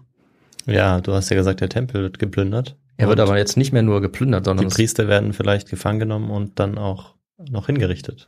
ja, 0.66 1.00
du 1.00 1.14
hast 1.14 1.30
ja 1.30 1.36
gesagt, 1.36 1.62
der 1.62 1.70
Tempel 1.70 2.02
wird 2.02 2.18
geplündert. 2.18 2.76
Er 3.02 3.08
wird 3.10 3.20
aber 3.20 3.38
jetzt 3.38 3.58
nicht 3.58 3.72
mehr 3.74 3.82
nur 3.84 4.02
geplündert, 4.02 4.46
die 4.46 4.50
sondern 4.50 4.68
es 4.68 4.74
Priester 4.76 5.08
werden 5.08 5.34
vielleicht 5.34 5.70
gefangen 5.70 6.00
genommen 6.00 6.30
und 6.32 6.60
dann 6.60 6.78
auch 6.78 7.16
noch 7.50 7.66
hingerichtet. 7.68 8.28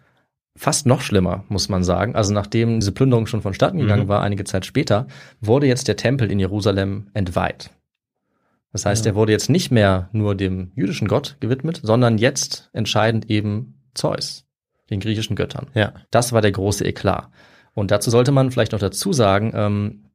fast 0.55 0.86
noch 0.86 1.01
schlimmer, 1.01 1.45
muss 1.49 1.67
man 1.69 1.84
sagen. 1.84 2.15
Also 2.15 2.32
nachdem 2.32 2.80
diese 2.80 2.91
Plünderung 2.91 3.26
schon 3.26 3.41
vonstatten 3.41 3.80
gegangen 3.80 4.03
Mhm. 4.03 4.07
war, 4.07 4.21
einige 4.21 4.43
Zeit 4.43 4.65
später, 4.67 5.07
wurde 5.41 5.65
jetzt 5.65 5.88
der 5.88 5.95
Tempel 5.97 6.30
in 6.32 6.39
Jerusalem 6.39 7.07
entweiht. 7.15 7.71
Das 8.71 8.86
heißt, 8.86 9.05
Ja. 9.05 9.11
er 9.11 9.15
wurde 9.15 9.32
jetzt 9.32 9.49
nicht 9.49 9.71
mehr 9.71 10.09
nur 10.11 10.36
dem 10.36 10.71
jüdischen 10.76 11.07
Gott 11.07 11.38
gewidmet, 11.39 11.80
sondern 11.84 12.17
jetzt 12.19 12.69
entscheidend 12.74 13.30
eben 13.32 13.80
Zeus, 13.95 14.45
den 14.91 14.99
griechischen 14.99 15.36
Göttern. 15.36 15.67
Ja. 15.74 15.93
Das 16.11 16.34
war 16.34 16.41
der 16.41 16.51
große 16.51 16.86
Eklat. 16.86 17.30
Und 17.74 17.89
dazu 17.89 18.11
sollte 18.11 18.32
man 18.32 18.51
vielleicht 18.51 18.74
noch 18.74 18.80
dazu 18.80 19.11
sagen, 19.11 19.53
ähm, 19.55 20.05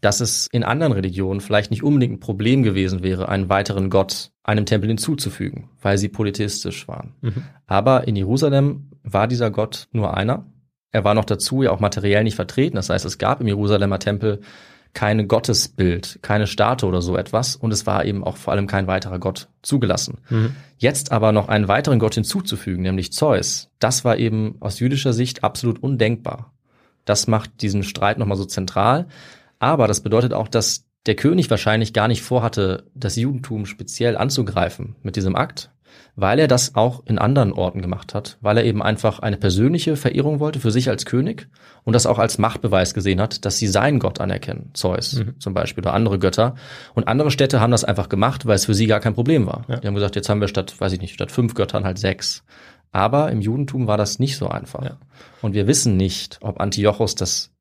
dass 0.00 0.20
es 0.20 0.46
in 0.46 0.64
anderen 0.64 0.92
Religionen 0.92 1.40
vielleicht 1.40 1.70
nicht 1.70 1.82
unbedingt 1.82 2.14
ein 2.14 2.20
Problem 2.20 2.62
gewesen 2.62 3.02
wäre, 3.02 3.28
einen 3.28 3.48
weiteren 3.48 3.90
Gott 3.90 4.30
einem 4.42 4.66
Tempel 4.66 4.88
hinzuzufügen, 4.88 5.70
weil 5.80 5.98
sie 5.98 6.08
polytheistisch 6.08 6.86
waren. 6.86 7.14
Mhm. 7.22 7.44
Aber 7.66 8.06
in 8.06 8.16
Jerusalem 8.16 8.90
war 9.02 9.26
dieser 9.26 9.50
Gott 9.50 9.88
nur 9.92 10.16
einer. 10.16 10.46
Er 10.92 11.04
war 11.04 11.14
noch 11.14 11.24
dazu 11.24 11.62
ja 11.62 11.70
auch 11.70 11.80
materiell 11.80 12.24
nicht 12.24 12.36
vertreten. 12.36 12.76
Das 12.76 12.90
heißt, 12.90 13.04
es 13.04 13.18
gab 13.18 13.40
im 13.40 13.46
Jerusalemer 13.46 13.98
Tempel 13.98 14.40
kein 14.92 15.26
Gottesbild, 15.26 16.20
keine 16.22 16.46
Statue 16.46 16.88
oder 16.88 17.02
so 17.02 17.16
etwas. 17.16 17.56
Und 17.56 17.72
es 17.72 17.86
war 17.86 18.04
eben 18.04 18.22
auch 18.22 18.36
vor 18.36 18.52
allem 18.52 18.66
kein 18.66 18.86
weiterer 18.86 19.18
Gott 19.18 19.48
zugelassen. 19.62 20.18
Mhm. 20.30 20.54
Jetzt 20.78 21.12
aber 21.12 21.32
noch 21.32 21.48
einen 21.48 21.68
weiteren 21.68 21.98
Gott 21.98 22.14
hinzuzufügen, 22.14 22.82
nämlich 22.82 23.12
Zeus, 23.12 23.70
das 23.78 24.04
war 24.04 24.18
eben 24.18 24.56
aus 24.60 24.78
jüdischer 24.78 25.12
Sicht 25.12 25.42
absolut 25.42 25.82
undenkbar. 25.82 26.52
Das 27.04 27.26
macht 27.26 27.60
diesen 27.60 27.82
Streit 27.82 28.18
nochmal 28.18 28.38
so 28.38 28.44
zentral. 28.44 29.06
Aber 29.64 29.88
das 29.88 30.02
bedeutet 30.02 30.34
auch, 30.34 30.46
dass 30.46 30.84
der 31.06 31.14
König 31.14 31.48
wahrscheinlich 31.48 31.94
gar 31.94 32.06
nicht 32.06 32.20
vorhatte, 32.20 32.84
das 32.94 33.16
Judentum 33.16 33.64
speziell 33.64 34.14
anzugreifen 34.14 34.94
mit 35.02 35.16
diesem 35.16 35.36
Akt, 35.36 35.70
weil 36.16 36.38
er 36.38 36.48
das 36.48 36.74
auch 36.74 37.02
in 37.06 37.18
anderen 37.18 37.50
Orten 37.50 37.80
gemacht 37.80 38.12
hat, 38.12 38.36
weil 38.42 38.58
er 38.58 38.64
eben 38.64 38.82
einfach 38.82 39.20
eine 39.20 39.38
persönliche 39.38 39.96
Verehrung 39.96 40.38
wollte 40.38 40.60
für 40.60 40.70
sich 40.70 40.90
als 40.90 41.06
König 41.06 41.48
und 41.82 41.94
das 41.94 42.04
auch 42.04 42.18
als 42.18 42.36
Machtbeweis 42.36 42.92
gesehen 42.92 43.22
hat, 43.22 43.46
dass 43.46 43.56
sie 43.56 43.66
seinen 43.66 44.00
Gott 44.00 44.20
anerkennen, 44.20 44.68
Zeus 44.74 45.14
mhm. 45.14 45.40
zum 45.40 45.54
Beispiel 45.54 45.82
oder 45.82 45.94
andere 45.94 46.18
Götter. 46.18 46.56
Und 46.92 47.08
andere 47.08 47.30
Städte 47.30 47.58
haben 47.58 47.70
das 47.70 47.84
einfach 47.84 48.10
gemacht, 48.10 48.44
weil 48.44 48.56
es 48.56 48.66
für 48.66 48.74
sie 48.74 48.86
gar 48.86 49.00
kein 49.00 49.14
Problem 49.14 49.46
war. 49.46 49.64
Ja. 49.68 49.76
Die 49.76 49.86
haben 49.86 49.94
gesagt, 49.94 50.14
jetzt 50.14 50.28
haben 50.28 50.42
wir 50.42 50.48
statt, 50.48 50.78
weiß 50.78 50.92
ich 50.92 51.00
nicht, 51.00 51.14
statt 51.14 51.32
fünf 51.32 51.54
Göttern 51.54 51.84
halt 51.84 51.98
sechs. 51.98 52.44
Aber 52.92 53.32
im 53.32 53.40
Judentum 53.40 53.86
war 53.86 53.96
das 53.96 54.18
nicht 54.18 54.36
so 54.36 54.48
einfach. 54.48 54.84
Ja. 54.84 54.98
Und 55.40 55.54
wir 55.54 55.66
wissen 55.66 55.96
nicht, 55.96 56.36
ob 56.42 56.60
Antiochos 56.60 57.14
das 57.14 57.53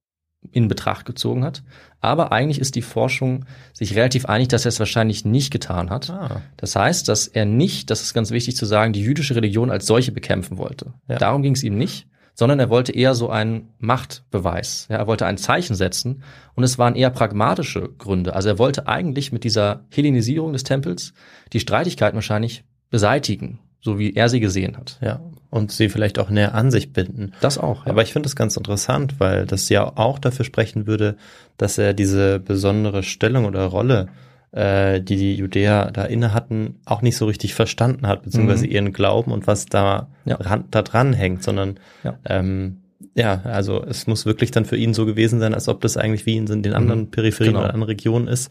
in 0.51 0.67
Betracht 0.67 1.05
gezogen 1.05 1.43
hat. 1.43 1.63
Aber 2.01 2.31
eigentlich 2.31 2.59
ist 2.59 2.75
die 2.75 2.81
Forschung 2.81 3.45
sich 3.73 3.95
relativ 3.95 4.25
einig, 4.25 4.49
dass 4.49 4.65
er 4.65 4.69
es 4.69 4.79
wahrscheinlich 4.79 5.25
nicht 5.25 5.51
getan 5.51 5.89
hat. 5.89 6.09
Ah. 6.09 6.41
Das 6.57 6.75
heißt, 6.75 7.07
dass 7.07 7.27
er 7.27 7.45
nicht, 7.45 7.89
das 7.89 8.01
ist 8.01 8.13
ganz 8.13 8.31
wichtig 8.31 8.55
zu 8.55 8.65
sagen, 8.65 8.93
die 8.93 9.01
jüdische 9.01 9.35
Religion 9.35 9.71
als 9.71 9.85
solche 9.85 10.11
bekämpfen 10.11 10.57
wollte. 10.57 10.93
Ja. 11.07 11.17
Darum 11.17 11.41
ging 11.41 11.53
es 11.53 11.63
ihm 11.63 11.77
nicht, 11.77 12.07
sondern 12.33 12.59
er 12.59 12.69
wollte 12.69 12.91
eher 12.91 13.15
so 13.15 13.29
einen 13.29 13.69
Machtbeweis. 13.79 14.87
Ja, 14.89 14.97
er 14.97 15.07
wollte 15.07 15.25
ein 15.25 15.37
Zeichen 15.37 15.75
setzen 15.75 16.23
und 16.55 16.63
es 16.63 16.77
waren 16.77 16.95
eher 16.95 17.09
pragmatische 17.09 17.89
Gründe. 17.97 18.35
Also 18.35 18.49
er 18.49 18.59
wollte 18.59 18.87
eigentlich 18.87 19.31
mit 19.31 19.43
dieser 19.43 19.85
Hellenisierung 19.89 20.53
des 20.53 20.63
Tempels 20.63 21.13
die 21.53 21.59
Streitigkeiten 21.59 22.15
wahrscheinlich 22.15 22.63
beseitigen 22.89 23.59
so 23.83 23.99
wie 23.99 24.15
er 24.15 24.29
sie 24.29 24.39
gesehen 24.39 24.77
hat. 24.77 24.97
Ja, 25.01 25.19
und 25.49 25.71
sie 25.71 25.89
vielleicht 25.89 26.17
auch 26.17 26.29
näher 26.29 26.55
an 26.55 26.71
sich 26.71 26.93
binden. 26.93 27.33
Das 27.41 27.57
auch. 27.59 27.85
Ja. 27.85 27.91
Aber 27.91 28.01
ich 28.01 28.13
finde 28.13 28.25
das 28.25 28.35
ganz 28.35 28.57
interessant, 28.57 29.19
weil 29.19 29.45
das 29.45 29.69
ja 29.69 29.91
auch 29.97 30.17
dafür 30.17 30.45
sprechen 30.45 30.87
würde, 30.87 31.15
dass 31.57 31.77
er 31.77 31.93
diese 31.93 32.39
besondere 32.39 33.03
Stellung 33.03 33.45
oder 33.45 33.65
Rolle, 33.65 34.07
äh, 34.51 35.01
die 35.01 35.17
die 35.17 35.35
Judäer 35.35 35.91
da 35.91 36.05
inne 36.05 36.33
hatten, 36.33 36.79
auch 36.85 37.01
nicht 37.01 37.17
so 37.17 37.25
richtig 37.25 37.53
verstanden 37.53 38.07
hat, 38.07 38.23
beziehungsweise 38.23 38.65
mhm. 38.65 38.71
ihren 38.71 38.93
Glauben 38.93 39.31
und 39.31 39.45
was 39.45 39.65
da, 39.65 40.07
ja. 40.25 40.37
ran, 40.37 40.63
da 40.71 40.81
dran 40.81 41.13
hängt, 41.13 41.43
sondern 41.43 41.79
ja. 42.03 42.17
Ähm, 42.25 42.79
ja, 43.15 43.41
also 43.43 43.83
es 43.83 44.07
muss 44.07 44.25
wirklich 44.25 44.51
dann 44.51 44.65
für 44.65 44.77
ihn 44.77 44.93
so 44.93 45.05
gewesen 45.05 45.39
sein, 45.39 45.53
als 45.53 45.67
ob 45.67 45.81
das 45.81 45.97
eigentlich 45.97 46.25
wie 46.25 46.37
in 46.37 46.45
den 46.45 46.73
anderen 46.73 47.01
mhm. 47.01 47.11
Peripherien 47.11 47.53
genau. 47.53 47.65
oder 47.65 47.73
anderen 47.73 47.91
Regionen 47.91 48.27
ist 48.27 48.49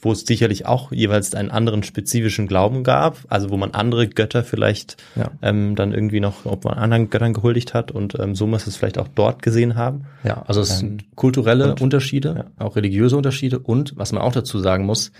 wo 0.00 0.12
es 0.12 0.20
sicherlich 0.20 0.66
auch 0.66 0.92
jeweils 0.92 1.34
einen 1.34 1.50
anderen 1.50 1.82
spezifischen 1.82 2.46
Glauben 2.46 2.84
gab, 2.84 3.18
also 3.28 3.50
wo 3.50 3.56
man 3.56 3.72
andere 3.72 4.08
Götter 4.08 4.44
vielleicht 4.44 4.96
ja. 5.14 5.30
ähm, 5.42 5.74
dann 5.74 5.92
irgendwie 5.92 6.20
noch, 6.20 6.44
ob 6.44 6.64
man 6.64 6.74
anderen 6.74 7.10
Göttern 7.10 7.32
gehuldigt 7.32 7.74
hat 7.74 7.90
und 7.90 8.18
ähm, 8.18 8.34
so 8.34 8.46
muss 8.46 8.66
es 8.66 8.76
vielleicht 8.76 8.98
auch 8.98 9.08
dort 9.08 9.42
gesehen 9.42 9.74
haben. 9.74 10.06
Ja, 10.22 10.42
also 10.46 10.60
es 10.60 10.78
sind 10.78 11.02
ähm, 11.02 11.08
kulturelle 11.14 11.70
und, 11.70 11.80
Unterschiede, 11.80 12.44
ja. 12.58 12.64
auch 12.64 12.76
religiöse 12.76 13.16
Unterschiede 13.16 13.58
und 13.58 13.96
was 13.96 14.12
man 14.12 14.22
auch 14.22 14.32
dazu 14.32 14.58
sagen 14.60 14.84
muss, 14.84 15.12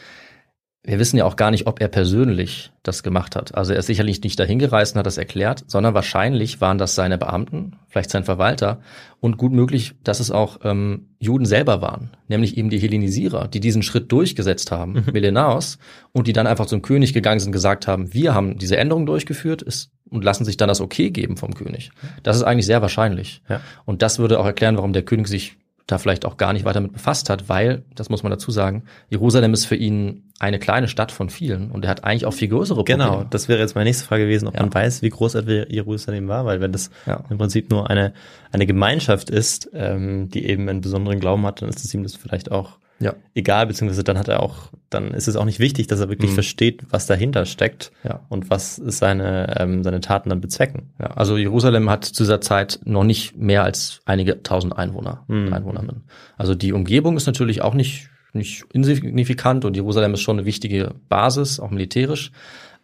wir 0.87 0.99
wissen 0.99 1.17
ja 1.17 1.25
auch 1.25 1.37
gar 1.37 1.51
nicht, 1.51 1.67
ob 1.67 1.81
er 1.81 1.89
persönlich 1.89 2.73
das 2.83 3.03
gemacht 3.03 3.35
hat. 3.35 3.55
Also 3.55 3.73
er 3.73 3.81
ist 3.81 3.87
sicherlich 3.87 4.23
nicht 4.23 4.39
dahin 4.39 4.59
gereist 4.59 4.95
und 4.95 5.01
hat 5.01 5.07
das 5.07 5.19
erklärt, 5.19 5.65
sondern 5.67 5.95
wahrscheinlich 5.95 6.61
waren 6.61 6.79
das 6.79 6.95
seine 6.95 7.19
Beamten, 7.19 7.77
vielleicht 7.89 8.11
sein 8.11 8.25
Verwalter 8.25 8.81
und 9.21 9.37
gut 9.37 9.53
möglich, 9.53 9.95
dass 10.05 10.21
es 10.21 10.31
auch 10.31 10.61
ähm, 10.63 11.09
Juden 11.19 11.45
selber 11.45 11.83
waren, 11.83 12.11
nämlich 12.29 12.57
eben 12.57 12.71
die 12.71 12.79
Hellenisierer, 12.79 13.49
die 13.49 13.61
diesen 13.61 13.83
Schritt 13.83 14.13
durchgesetzt 14.13 14.71
haben, 14.71 14.93
mhm. 14.93 15.13
Melenaos, 15.13 15.79
und 16.13 16.29
die 16.29 16.33
dann 16.33 16.47
einfach 16.47 16.67
zum 16.67 16.83
König 16.83 17.13
gegangen 17.13 17.41
sind 17.41 17.49
und 17.49 17.53
gesagt 17.53 17.89
haben, 17.89 18.15
wir 18.15 18.35
haben 18.35 18.57
diese 18.57 18.77
Änderung 18.77 19.07
durchgeführt 19.07 19.63
ist, 19.63 19.91
und 20.09 20.25
lassen 20.25 20.45
sich 20.45 20.57
dann 20.57 20.69
das 20.69 20.81
Okay 20.81 21.11
geben 21.11 21.37
vom 21.37 21.55
König. 21.55 21.91
Das 22.23 22.37
ist 22.37 22.43
eigentlich 22.43 22.67
sehr 22.67 22.83
wahrscheinlich. 22.83 23.43
Ja. 23.49 23.61
Und 23.85 24.03
das 24.03 24.19
würde 24.19 24.39
auch 24.39 24.47
erklären, 24.47 24.77
warum 24.77 24.93
der 24.93 25.03
König 25.03 25.27
sich 25.27 25.57
da 25.87 25.99
vielleicht 25.99 26.25
auch 26.25 26.37
gar 26.37 26.53
nicht 26.53 26.65
weiter 26.65 26.81
mit 26.81 26.93
befasst 26.93 27.31
hat, 27.31 27.49
weil, 27.49 27.85
das 27.95 28.09
muss 28.09 28.23
man 28.23 28.31
dazu 28.31 28.51
sagen, 28.51 28.85
Jerusalem 29.09 29.55
ist 29.55 29.67
für 29.67 29.77
ihn 29.77 30.25
eine 30.39 30.59
kleine 30.59 30.89
Stadt 30.89 31.13
von 31.13 31.31
vielen 31.31 31.71
und 31.71 31.85
er 31.85 31.91
hat 31.91 32.05
eigentlich 32.05 32.27
auch 32.27 32.35
viel 32.35 32.49
größere 32.49 32.79
Probleme. 32.79 33.05
Genau, 33.05 33.25
das 33.31 33.49
wäre 33.49 33.61
jetzt 33.61 33.75
meine 33.75 33.89
nächste 33.89 34.05
Frage 34.05 34.25
gewesen, 34.25 34.49
ob 34.49 34.55
ja. 34.55 34.61
man 34.61 34.75
weiß, 34.75 35.03
wie 35.03 35.11
groß 35.11 35.35
Jerusalem 35.71 36.29
war, 36.29 36.45
weil 36.45 36.61
wenn 36.61 36.73
das 36.73 36.91
ja. 37.07 37.23
im 37.31 37.39
Prinzip 37.39 37.71
nur 37.71 37.89
eine, 37.89 38.13
eine 38.51 38.67
Gemeinschaft 38.67 39.31
ist, 39.31 39.71
ähm, 39.73 40.29
die 40.29 40.47
eben 40.47 40.69
einen 40.69 40.81
besonderen 40.81 41.21
Glauben 41.21 41.47
hat, 41.47 41.63
dann 41.63 41.69
ist 41.69 41.85
es 41.85 41.95
ihm 41.95 42.03
das 42.03 42.17
vielleicht 42.17 42.51
auch 42.51 42.79
ja. 42.99 43.15
egal, 43.35 43.67
beziehungsweise 43.67 44.05
dann 44.05 44.19
hat 44.19 44.29
er 44.29 44.43
auch, 44.43 44.71
dann 44.91 45.13
ist 45.13 45.29
es 45.29 45.37
auch 45.37 45.45
nicht 45.45 45.59
wichtig, 45.59 45.87
dass 45.87 46.01
er 46.01 46.09
wirklich 46.09 46.31
mhm. 46.31 46.35
versteht, 46.35 46.83
was 46.91 47.07
dahinter 47.07 47.45
steckt 47.45 47.93
ja. 48.05 48.21
und 48.29 48.51
was 48.51 48.77
seine, 48.77 49.59
ähm, 49.59 49.83
seine 49.83 50.01
Taten 50.01 50.31
dann 50.31 50.41
bezwecken. 50.41 50.91
Ja, 50.99 51.09
also 51.09 51.37
Jerusalem 51.37 51.91
hat 51.91 52.05
zu 52.05 52.23
dieser 52.23 52.41
Zeit 52.41 52.81
noch 52.85 53.05
nicht 53.05 53.37
mehr 53.37 53.65
als 53.65 54.01
einige 54.05 54.43
tausend 54.43 54.77
Einwohner, 54.77 55.25
mhm. 55.29 55.53
Einwohnerinnen. 55.53 56.05
Also 56.37 56.55
die 56.55 56.73
Umgebung 56.73 57.17
ist 57.17 57.27
natürlich 57.27 57.63
auch 57.63 57.75
nicht, 57.75 58.09
nicht 58.33 58.65
insignifikant 58.73 59.65
und 59.65 59.77
Jerusalem 59.77 60.15
ist 60.15 60.21
schon 60.21 60.39
eine 60.39 60.47
wichtige 60.47 60.95
Basis, 61.09 61.61
auch 61.61 61.71
militärisch, 61.71 62.33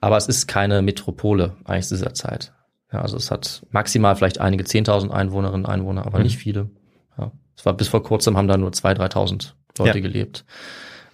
aber 0.01 0.17
es 0.17 0.27
ist 0.27 0.47
keine 0.47 0.83
Metropole 0.83 1.57
eigentlich 1.65 1.87
zu 1.87 1.95
dieser 1.95 2.15
Zeit. 2.15 2.53
Ja, 2.93 3.01
also 3.01 3.17
es 3.17 3.31
hat 3.31 3.65
maximal 3.71 4.15
vielleicht 4.17 4.41
einige 4.41 4.65
zehntausend 4.65 5.13
Einwohnerinnen, 5.13 5.65
Einwohner, 5.65 6.07
aber 6.07 6.19
mhm. 6.19 6.25
nicht 6.25 6.37
viele. 6.37 6.71
Ja. 7.17 7.33
Es 7.57 7.65
war 7.65 7.75
bis 7.75 7.89
vor 7.89 8.03
kurzem 8.03 8.37
haben 8.37 8.49
da 8.49 8.57
nur 8.57 8.73
zwei, 8.73 8.93
dreitausend 8.93 9.57
Leute 9.79 9.99
ja. 9.99 10.03
gelebt. 10.03 10.45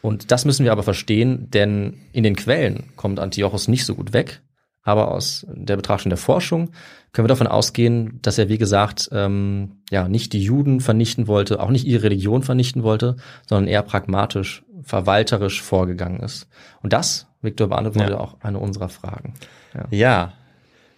Und 0.01 0.31
das 0.31 0.45
müssen 0.45 0.65
wir 0.65 0.73
aber 0.73 0.83
verstehen, 0.83 1.51
denn 1.51 1.99
in 2.13 2.23
den 2.23 2.37
Quellen 2.37 2.91
kommt 2.97 3.19
Antiochos 3.19 3.69
nicht 3.69 3.85
so 3.85 3.95
gut 3.95 4.13
weg. 4.13 4.41
Aber 4.83 5.11
aus 5.11 5.47
der 5.51 5.77
Betrachtung 5.77 6.09
der 6.09 6.17
Forschung 6.17 6.71
können 7.13 7.25
wir 7.27 7.29
davon 7.29 7.47
ausgehen, 7.47 8.21
dass 8.23 8.39
er, 8.39 8.49
wie 8.49 8.57
gesagt, 8.57 9.11
ähm, 9.13 9.83
ja, 9.91 10.09
nicht 10.09 10.33
die 10.33 10.43
Juden 10.43 10.81
vernichten 10.81 11.27
wollte, 11.27 11.61
auch 11.61 11.69
nicht 11.69 11.87
ihre 11.87 12.05
Religion 12.05 12.43
vernichten 12.43 12.83
wollte, 12.83 13.17
sondern 13.47 13.69
eher 13.69 13.83
pragmatisch, 13.83 14.65
verwalterisch 14.83 15.61
vorgegangen 15.61 16.21
ist. 16.21 16.49
Und 16.81 16.95
das, 16.95 17.27
Viktor, 17.43 17.69
beantwortet 17.69 18.11
ja. 18.11 18.19
auch 18.19 18.41
eine 18.41 18.59
unserer 18.59 18.89
Fragen. 18.89 19.35
Ja. 19.75 19.87
ja. 19.91 20.33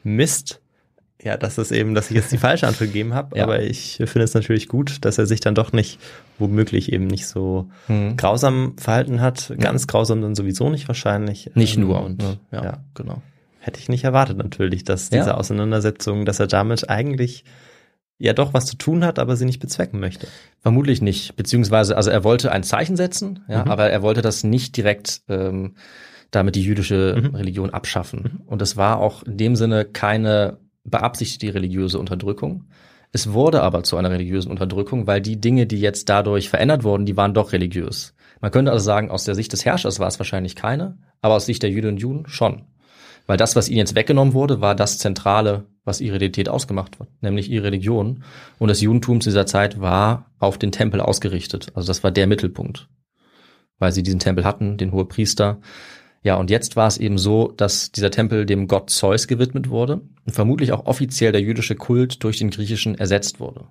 Mist 0.04 0.61
ja, 1.23 1.37
das 1.37 1.59
ist 1.59 1.71
eben, 1.71 1.95
dass 1.95 2.11
ich 2.11 2.16
jetzt 2.16 2.33
die 2.33 2.39
falsche 2.39 2.66
Antwort 2.66 2.89
gegeben 2.89 3.14
habe, 3.14 3.37
ja. 3.37 3.45
aber 3.45 3.62
ich 3.62 3.97
finde 3.97 4.23
es 4.23 4.35
natürlich 4.35 4.68
gut, 4.68 5.05
dass 5.05 5.18
er 5.18 5.27
sich 5.27 5.41
dann 5.41 5.55
doch 5.55 5.73
nicht, 5.73 5.99
womöglich 6.39 6.93
eben 6.93 7.07
nicht 7.07 7.27
so 7.27 7.68
hm. 7.87 8.16
grausam 8.16 8.75
verhalten 8.79 9.21
hat. 9.21 9.53
Ganz 9.59 9.87
grausam 9.87 10.23
dann 10.23 10.35
sowieso 10.35 10.71
nicht 10.71 10.89
wahrscheinlich. 10.89 11.51
Nicht 11.55 11.77
ähm, 11.77 11.83
nur. 11.83 12.03
Und, 12.03 12.23
ja, 12.51 12.64
ja, 12.64 12.85
genau. 12.95 13.23
Hätte 13.59 13.79
ich 13.79 13.91
nicht 13.91 14.05
erwartet 14.05 14.39
natürlich, 14.39 14.85
dass 14.85 15.11
diese 15.11 15.29
ja. 15.29 15.35
Auseinandersetzung, 15.35 16.25
dass 16.25 16.41
er 16.41 16.47
damit 16.47 16.89
eigentlich 16.89 17.45
ja 18.16 18.33
doch 18.33 18.55
was 18.55 18.66
zu 18.66 18.77
tun 18.77 19.05
hat, 19.05 19.18
aber 19.18 19.37
sie 19.37 19.45
nicht 19.45 19.61
bezwecken 19.61 20.01
möchte. 20.01 20.29
Vermutlich 20.61 21.03
nicht, 21.03 21.37
beziehungsweise, 21.37 21.97
also 21.97 22.11
er 22.11 22.25
wollte 22.25 22.53
ein 22.53 22.62
Zeichen 22.62 22.97
setzen, 22.97 23.45
ja, 23.49 23.64
mhm. 23.64 23.71
aber 23.71 23.91
er 23.91 24.03
wollte 24.03 24.23
das 24.23 24.45
nicht 24.45 24.77
direkt 24.77 25.23
ähm, 25.29 25.75
damit 26.31 26.55
die 26.55 26.62
jüdische 26.62 27.16
mhm. 27.21 27.35
Religion 27.35 27.71
abschaffen. 27.71 28.23
Mhm. 28.23 28.47
Und 28.47 28.62
es 28.62 28.77
war 28.77 28.99
auch 28.99 29.23
in 29.23 29.37
dem 29.37 29.57
Sinne 29.57 29.85
keine 29.85 30.59
beabsichtigte 30.85 31.55
religiöse 31.55 31.99
Unterdrückung. 31.99 32.64
Es 33.12 33.33
wurde 33.33 33.62
aber 33.62 33.83
zu 33.83 33.97
einer 33.97 34.11
religiösen 34.11 34.51
Unterdrückung, 34.51 35.07
weil 35.07 35.20
die 35.20 35.41
Dinge, 35.41 35.66
die 35.66 35.81
jetzt 35.81 36.09
dadurch 36.09 36.49
verändert 36.49 36.85
wurden, 36.85 37.07
die 37.07 37.16
waren 37.16 37.35
doch 37.35 37.53
religiös. 37.53 38.14
Man 38.41 38.51
könnte 38.51 38.70
also 38.70 38.85
sagen, 38.85 39.11
aus 39.11 39.24
der 39.24 39.35
Sicht 39.35 39.53
des 39.53 39.64
Herrschers 39.64 39.99
war 39.99 40.09
es 40.09 40.18
wahrscheinlich 40.18 40.57
keine, 40.57 40.99
aber 41.20 41.35
aus 41.35 41.47
Sicht 41.47 41.62
der 41.62 41.70
Jüdinnen 41.70 41.97
und 41.97 42.01
Juden 42.01 42.26
schon. 42.26 42.66
Weil 43.26 43.37
das, 43.37 43.55
was 43.57 43.68
ihnen 43.68 43.78
jetzt 43.78 43.95
weggenommen 43.95 44.35
wurde, 44.35 44.61
war 44.61 44.74
das 44.74 44.99
Zentrale, 44.99 45.66
was 45.85 46.01
ihre 46.01 46.16
Identität 46.16 46.49
ausgemacht 46.49 46.99
hat, 46.99 47.09
nämlich 47.20 47.51
ihre 47.51 47.64
Religion. 47.64 48.24
Und 48.59 48.68
das 48.68 48.81
Judentum 48.81 49.20
zu 49.20 49.28
dieser 49.28 49.47
Zeit 49.47 49.81
war 49.81 50.31
auf 50.39 50.59
den 50.59 50.72
Tempel 50.72 51.01
ausgerichtet. 51.01 51.68
Also 51.74 51.87
das 51.87 52.03
war 52.03 52.11
der 52.11 52.26
Mittelpunkt. 52.26 52.89
Weil 53.78 53.93
sie 53.93 54.03
diesen 54.03 54.20
Tempel 54.20 54.45
hatten, 54.45 54.78
den 54.78 54.93
Hohepriester, 54.93 55.61
ja, 56.23 56.37
und 56.37 56.51
jetzt 56.51 56.77
war 56.77 56.87
es 56.87 56.99
eben 56.99 57.16
so, 57.16 57.53
dass 57.57 57.93
dieser 57.93 58.11
Tempel 58.11 58.45
dem 58.45 58.68
Gott 58.68 58.91
Zeus 58.91 59.27
gewidmet 59.27 59.71
wurde 59.71 60.03
und 60.27 60.35
vermutlich 60.35 60.73
auch 60.73 60.85
offiziell 60.85 61.33
der 61.33 61.41
jüdische 61.41 61.77
Kult 61.77 62.23
durch 62.23 62.39
den 62.39 62.51
griechischen 62.51 62.97
ersetzt 62.97 63.41
wurde. 63.41 63.68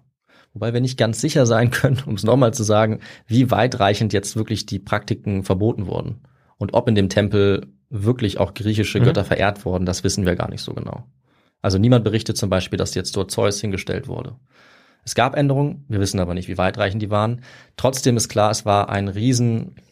Wobei 0.54 0.74
wir 0.74 0.82
nicht 0.82 0.98
ganz 0.98 1.22
sicher 1.22 1.46
sein 1.46 1.70
können, 1.70 2.02
um 2.08 2.16
es 2.16 2.24
nochmal 2.24 2.54
zu 2.54 2.64
sagen, 2.64 3.02
wie 3.28 3.52
weitreichend 3.52 4.14
jetzt 4.14 4.36
wirklich 4.36 4.66
die 4.66 4.80
Praktiken 4.80 5.44
verboten 5.44 5.86
wurden. 5.86 6.22
Und 6.58 6.74
ob 6.74 6.88
in 6.88 6.96
dem 6.96 7.10
Tempel 7.10 7.68
wirklich 7.90 8.40
auch 8.40 8.56
griechische 8.56 9.00
mhm. 9.00 9.06
Götter 9.06 9.26
verehrt 9.26 9.64
wurden, 9.64 9.86
das 9.86 10.04
wissen 10.04 10.26
wir 10.26 10.36
gar 10.36 10.50
nicht 10.50 10.62
so 10.62 10.74
genau. 10.74 11.06
Also 11.62 11.78
niemand 11.78 12.04
berichtet 12.04 12.38
zum 12.38 12.50
Beispiel, 12.50 12.78
dass 12.78 12.96
jetzt 12.96 13.16
dort 13.16 13.30
Zeus 13.32 13.62
hingestellt 13.62 14.08
wurde. 14.08 14.36
Es 15.06 15.16
gab 15.16 15.36
Änderungen, 15.36 15.86
wir 15.88 16.00
wissen 16.00 16.20
aber 16.20 16.34
nicht, 16.34 16.48
wie 16.48 16.58
weitreichend 16.58 17.02
die 17.02 17.10
waren. 17.10 17.42
Trotzdem 17.78 18.18
ist 18.18 18.30
klar, 18.30 18.52
es 18.52 18.66
war 18.66 18.90
ein 18.90 19.08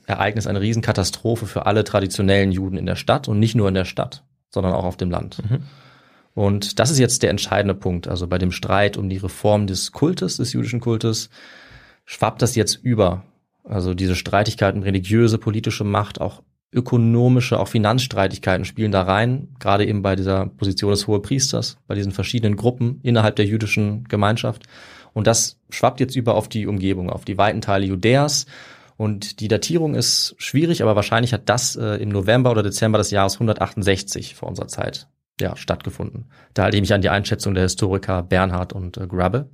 Riesenereignis, 0.07 0.47
eine 0.47 0.61
Riesenkatastrophe 0.61 1.45
für 1.45 1.65
alle 1.65 1.83
traditionellen 1.83 2.51
Juden 2.51 2.77
in 2.77 2.85
der 2.85 2.95
Stadt 2.95 3.27
und 3.27 3.39
nicht 3.39 3.55
nur 3.55 3.67
in 3.67 3.73
der 3.73 3.85
Stadt, 3.85 4.23
sondern 4.49 4.73
auch 4.73 4.85
auf 4.85 4.97
dem 4.97 5.11
Land. 5.11 5.41
Mhm. 5.49 5.63
Und 6.33 6.79
das 6.79 6.91
ist 6.91 6.99
jetzt 6.99 7.23
der 7.23 7.31
entscheidende 7.31 7.73
Punkt. 7.73 8.07
Also 8.07 8.27
bei 8.27 8.37
dem 8.37 8.51
Streit 8.51 8.95
um 8.97 9.09
die 9.09 9.17
Reform 9.17 9.67
des 9.67 9.91
Kultes, 9.91 10.37
des 10.37 10.53
jüdischen 10.53 10.79
Kultes, 10.79 11.29
schwappt 12.05 12.41
das 12.41 12.55
jetzt 12.55 12.75
über. 12.75 13.23
Also 13.63 13.93
diese 13.93 14.15
Streitigkeiten, 14.15 14.83
religiöse, 14.83 15.39
politische 15.39 15.83
Macht, 15.83 16.21
auch 16.21 16.43
ökonomische, 16.71 17.59
auch 17.59 17.67
Finanzstreitigkeiten 17.67 18.65
spielen 18.65 18.91
da 18.91 19.01
rein, 19.01 19.49
gerade 19.59 19.85
eben 19.85 20.01
bei 20.01 20.15
dieser 20.15 20.45
Position 20.45 20.91
des 20.91 21.07
Hohepriesters, 21.07 21.77
bei 21.87 21.95
diesen 21.95 22.11
verschiedenen 22.11 22.55
Gruppen 22.55 22.99
innerhalb 23.03 23.35
der 23.37 23.45
jüdischen 23.45 24.03
Gemeinschaft. 24.03 24.63
Und 25.13 25.27
das 25.27 25.59
schwappt 25.69 25.99
jetzt 25.99 26.15
über 26.15 26.35
auf 26.35 26.47
die 26.47 26.67
Umgebung, 26.67 27.09
auf 27.09 27.25
die 27.25 27.37
weiten 27.37 27.61
Teile 27.61 27.85
Judäas. 27.85 28.45
Und 28.97 29.39
die 29.39 29.47
Datierung 29.47 29.93
ist 29.93 30.35
schwierig, 30.39 30.81
aber 30.81 30.95
wahrscheinlich 30.95 31.31
hat 31.31 31.47
das 31.49 31.75
äh, 31.75 32.01
im 32.01 32.09
November 32.09 32.51
oder 32.51 32.63
Dezember 32.63 32.97
des 32.97 33.11
Jahres 33.11 33.35
168 33.35 34.35
vor 34.35 34.49
unserer 34.49 34.67
Zeit 34.67 35.07
ja, 35.39 35.55
stattgefunden. 35.55 36.31
Da 36.55 36.63
halte 36.63 36.77
ich 36.77 36.81
mich 36.81 36.93
an 36.93 37.01
die 37.01 37.09
Einschätzung 37.09 37.53
der 37.53 37.63
Historiker 37.63 38.23
Bernhard 38.23 38.73
und 38.73 38.97
äh, 38.97 39.05
Grabbe. 39.05 39.51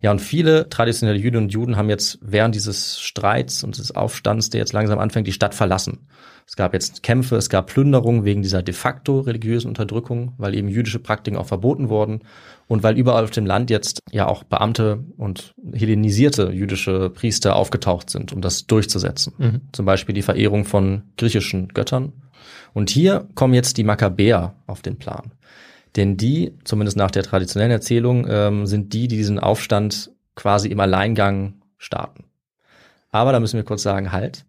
Ja, 0.00 0.12
und 0.12 0.20
viele 0.20 0.68
traditionelle 0.68 1.18
Jüdinnen 1.18 1.46
und 1.46 1.52
Juden 1.52 1.76
haben 1.76 1.88
jetzt 1.88 2.18
während 2.20 2.54
dieses 2.54 3.00
Streits 3.00 3.64
und 3.64 3.78
des 3.78 3.96
Aufstands, 3.96 4.50
der 4.50 4.60
jetzt 4.60 4.72
langsam 4.72 4.98
anfängt, 4.98 5.26
die 5.26 5.32
Stadt 5.32 5.54
verlassen. 5.54 6.06
Es 6.48 6.56
gab 6.56 6.72
jetzt 6.72 7.02
Kämpfe, 7.02 7.36
es 7.36 7.50
gab 7.50 7.66
Plünderungen 7.66 8.24
wegen 8.24 8.40
dieser 8.40 8.62
de 8.62 8.72
facto 8.72 9.20
religiösen 9.20 9.68
Unterdrückung, 9.68 10.32
weil 10.38 10.54
eben 10.54 10.68
jüdische 10.68 10.98
Praktiken 10.98 11.36
auch 11.36 11.44
verboten 11.44 11.90
wurden 11.90 12.22
und 12.68 12.82
weil 12.82 12.96
überall 12.96 13.24
auf 13.24 13.30
dem 13.30 13.44
Land 13.44 13.68
jetzt 13.68 14.00
ja 14.10 14.26
auch 14.26 14.44
Beamte 14.44 15.04
und 15.18 15.52
hellenisierte 15.74 16.50
jüdische 16.50 17.10
Priester 17.10 17.54
aufgetaucht 17.54 18.08
sind, 18.08 18.32
um 18.32 18.40
das 18.40 18.66
durchzusetzen. 18.66 19.34
Mhm. 19.36 19.60
Zum 19.72 19.84
Beispiel 19.84 20.14
die 20.14 20.22
Verehrung 20.22 20.64
von 20.64 21.02
griechischen 21.18 21.68
Göttern. 21.68 22.14
Und 22.72 22.88
hier 22.88 23.28
kommen 23.34 23.52
jetzt 23.52 23.76
die 23.76 23.84
Makkabäer 23.84 24.54
auf 24.66 24.80
den 24.80 24.96
Plan. 24.96 25.32
Denn 25.96 26.16
die, 26.16 26.54
zumindest 26.64 26.96
nach 26.96 27.10
der 27.10 27.24
traditionellen 27.24 27.72
Erzählung, 27.72 28.26
ähm, 28.26 28.66
sind 28.66 28.94
die, 28.94 29.06
die 29.06 29.18
diesen 29.18 29.38
Aufstand 29.38 30.12
quasi 30.34 30.68
im 30.68 30.80
Alleingang 30.80 31.60
starten. 31.76 32.24
Aber 33.10 33.32
da 33.32 33.40
müssen 33.40 33.58
wir 33.58 33.64
kurz 33.64 33.82
sagen, 33.82 34.12
halt. 34.12 34.46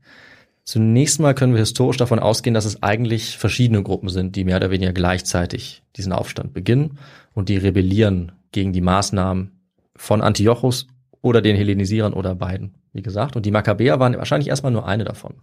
Zunächst 0.69 1.19
mal 1.19 1.33
können 1.33 1.53
wir 1.53 1.61
historisch 1.61 1.97
davon 1.97 2.19
ausgehen, 2.19 2.53
dass 2.53 2.65
es 2.65 2.83
eigentlich 2.83 3.39
verschiedene 3.39 3.81
Gruppen 3.81 4.07
sind, 4.07 4.35
die 4.35 4.43
mehr 4.43 4.57
oder 4.57 4.69
weniger 4.69 4.93
gleichzeitig 4.93 5.81
diesen 5.95 6.13
Aufstand 6.13 6.53
beginnen 6.53 6.99
und 7.33 7.49
die 7.49 7.57
rebellieren 7.57 8.33
gegen 8.51 8.71
die 8.71 8.79
Maßnahmen 8.79 9.49
von 9.95 10.21
Antiochus 10.21 10.85
oder 11.21 11.41
den 11.41 11.55
Hellenisierern 11.55 12.13
oder 12.13 12.35
beiden, 12.35 12.75
wie 12.93 13.01
gesagt. 13.01 13.35
Und 13.35 13.47
die 13.47 13.51
Makkabäer 13.51 13.99
waren 13.99 14.15
wahrscheinlich 14.15 14.49
erstmal 14.49 14.71
nur 14.71 14.87
eine 14.87 15.05
davon. 15.05 15.37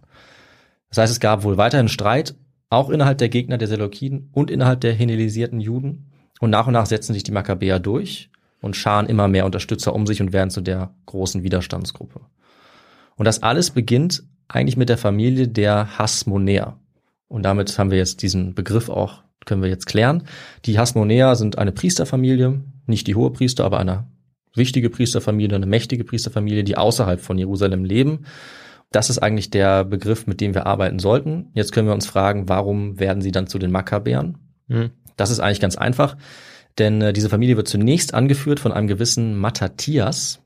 Das 0.87 0.99
heißt, 0.99 1.11
es 1.11 1.19
gab 1.19 1.43
wohl 1.43 1.57
weiterhin 1.57 1.89
Streit 1.89 2.33
auch 2.69 2.89
innerhalb 2.89 3.17
der 3.17 3.27
Gegner 3.27 3.57
der 3.57 3.67
Seleukiden 3.67 4.29
und 4.31 4.49
innerhalb 4.49 4.79
der 4.79 4.93
hellenisierten 4.93 5.59
Juden. 5.59 6.09
Und 6.39 6.51
nach 6.51 6.67
und 6.67 6.73
nach 6.73 6.85
setzen 6.85 7.11
sich 7.11 7.23
die 7.23 7.33
Makkabäer 7.33 7.79
durch 7.79 8.29
und 8.61 8.77
scharen 8.77 9.07
immer 9.07 9.27
mehr 9.27 9.45
Unterstützer 9.45 9.93
um 9.93 10.07
sich 10.07 10.21
und 10.21 10.31
werden 10.31 10.51
zu 10.51 10.61
der 10.61 10.93
großen 11.05 11.43
Widerstandsgruppe. 11.43 12.21
Und 13.17 13.25
das 13.25 13.43
alles 13.43 13.71
beginnt 13.71 14.23
eigentlich 14.47 14.77
mit 14.77 14.89
der 14.89 14.97
Familie 14.97 15.47
der 15.47 15.97
Hasmonäer. 15.97 16.79
Und 17.27 17.43
damit 17.43 17.77
haben 17.77 17.91
wir 17.91 17.97
jetzt 17.97 18.21
diesen 18.21 18.55
Begriff 18.55 18.89
auch, 18.89 19.23
können 19.45 19.61
wir 19.61 19.69
jetzt 19.69 19.85
klären. 19.85 20.23
Die 20.65 20.79
Hasmonäer 20.79 21.35
sind 21.35 21.57
eine 21.57 21.71
Priesterfamilie, 21.71 22.61
nicht 22.85 23.07
die 23.07 23.15
hohe 23.15 23.31
Priester, 23.31 23.65
aber 23.65 23.79
eine 23.79 24.07
wichtige 24.55 24.89
Priesterfamilie, 24.89 25.55
eine 25.55 25.65
mächtige 25.65 26.03
Priesterfamilie, 26.03 26.63
die 26.63 26.77
außerhalb 26.77 27.19
von 27.19 27.37
Jerusalem 27.37 27.83
leben 27.83 28.25
das 28.91 29.09
ist 29.09 29.19
eigentlich 29.19 29.49
der 29.49 29.83
Begriff, 29.83 30.27
mit 30.27 30.39
dem 30.41 30.53
wir 30.53 30.65
arbeiten 30.65 30.99
sollten. 30.99 31.47
Jetzt 31.53 31.71
können 31.71 31.87
wir 31.87 31.93
uns 31.93 32.07
fragen, 32.07 32.47
warum 32.47 32.99
werden 32.99 33.21
sie 33.21 33.31
dann 33.31 33.47
zu 33.47 33.59
den 33.59 33.71
Makkabäern? 33.71 34.37
Mhm. 34.67 34.91
Das 35.17 35.29
ist 35.29 35.39
eigentlich 35.39 35.59
ganz 35.59 35.75
einfach, 35.75 36.15
denn 36.77 37.01
äh, 37.01 37.13
diese 37.13 37.29
Familie 37.29 37.57
wird 37.57 37.67
zunächst 37.67 38.13
angeführt 38.13 38.59
von 38.59 38.71
einem 38.71 38.87
gewissen 38.87 39.35
Matthias 39.35 40.41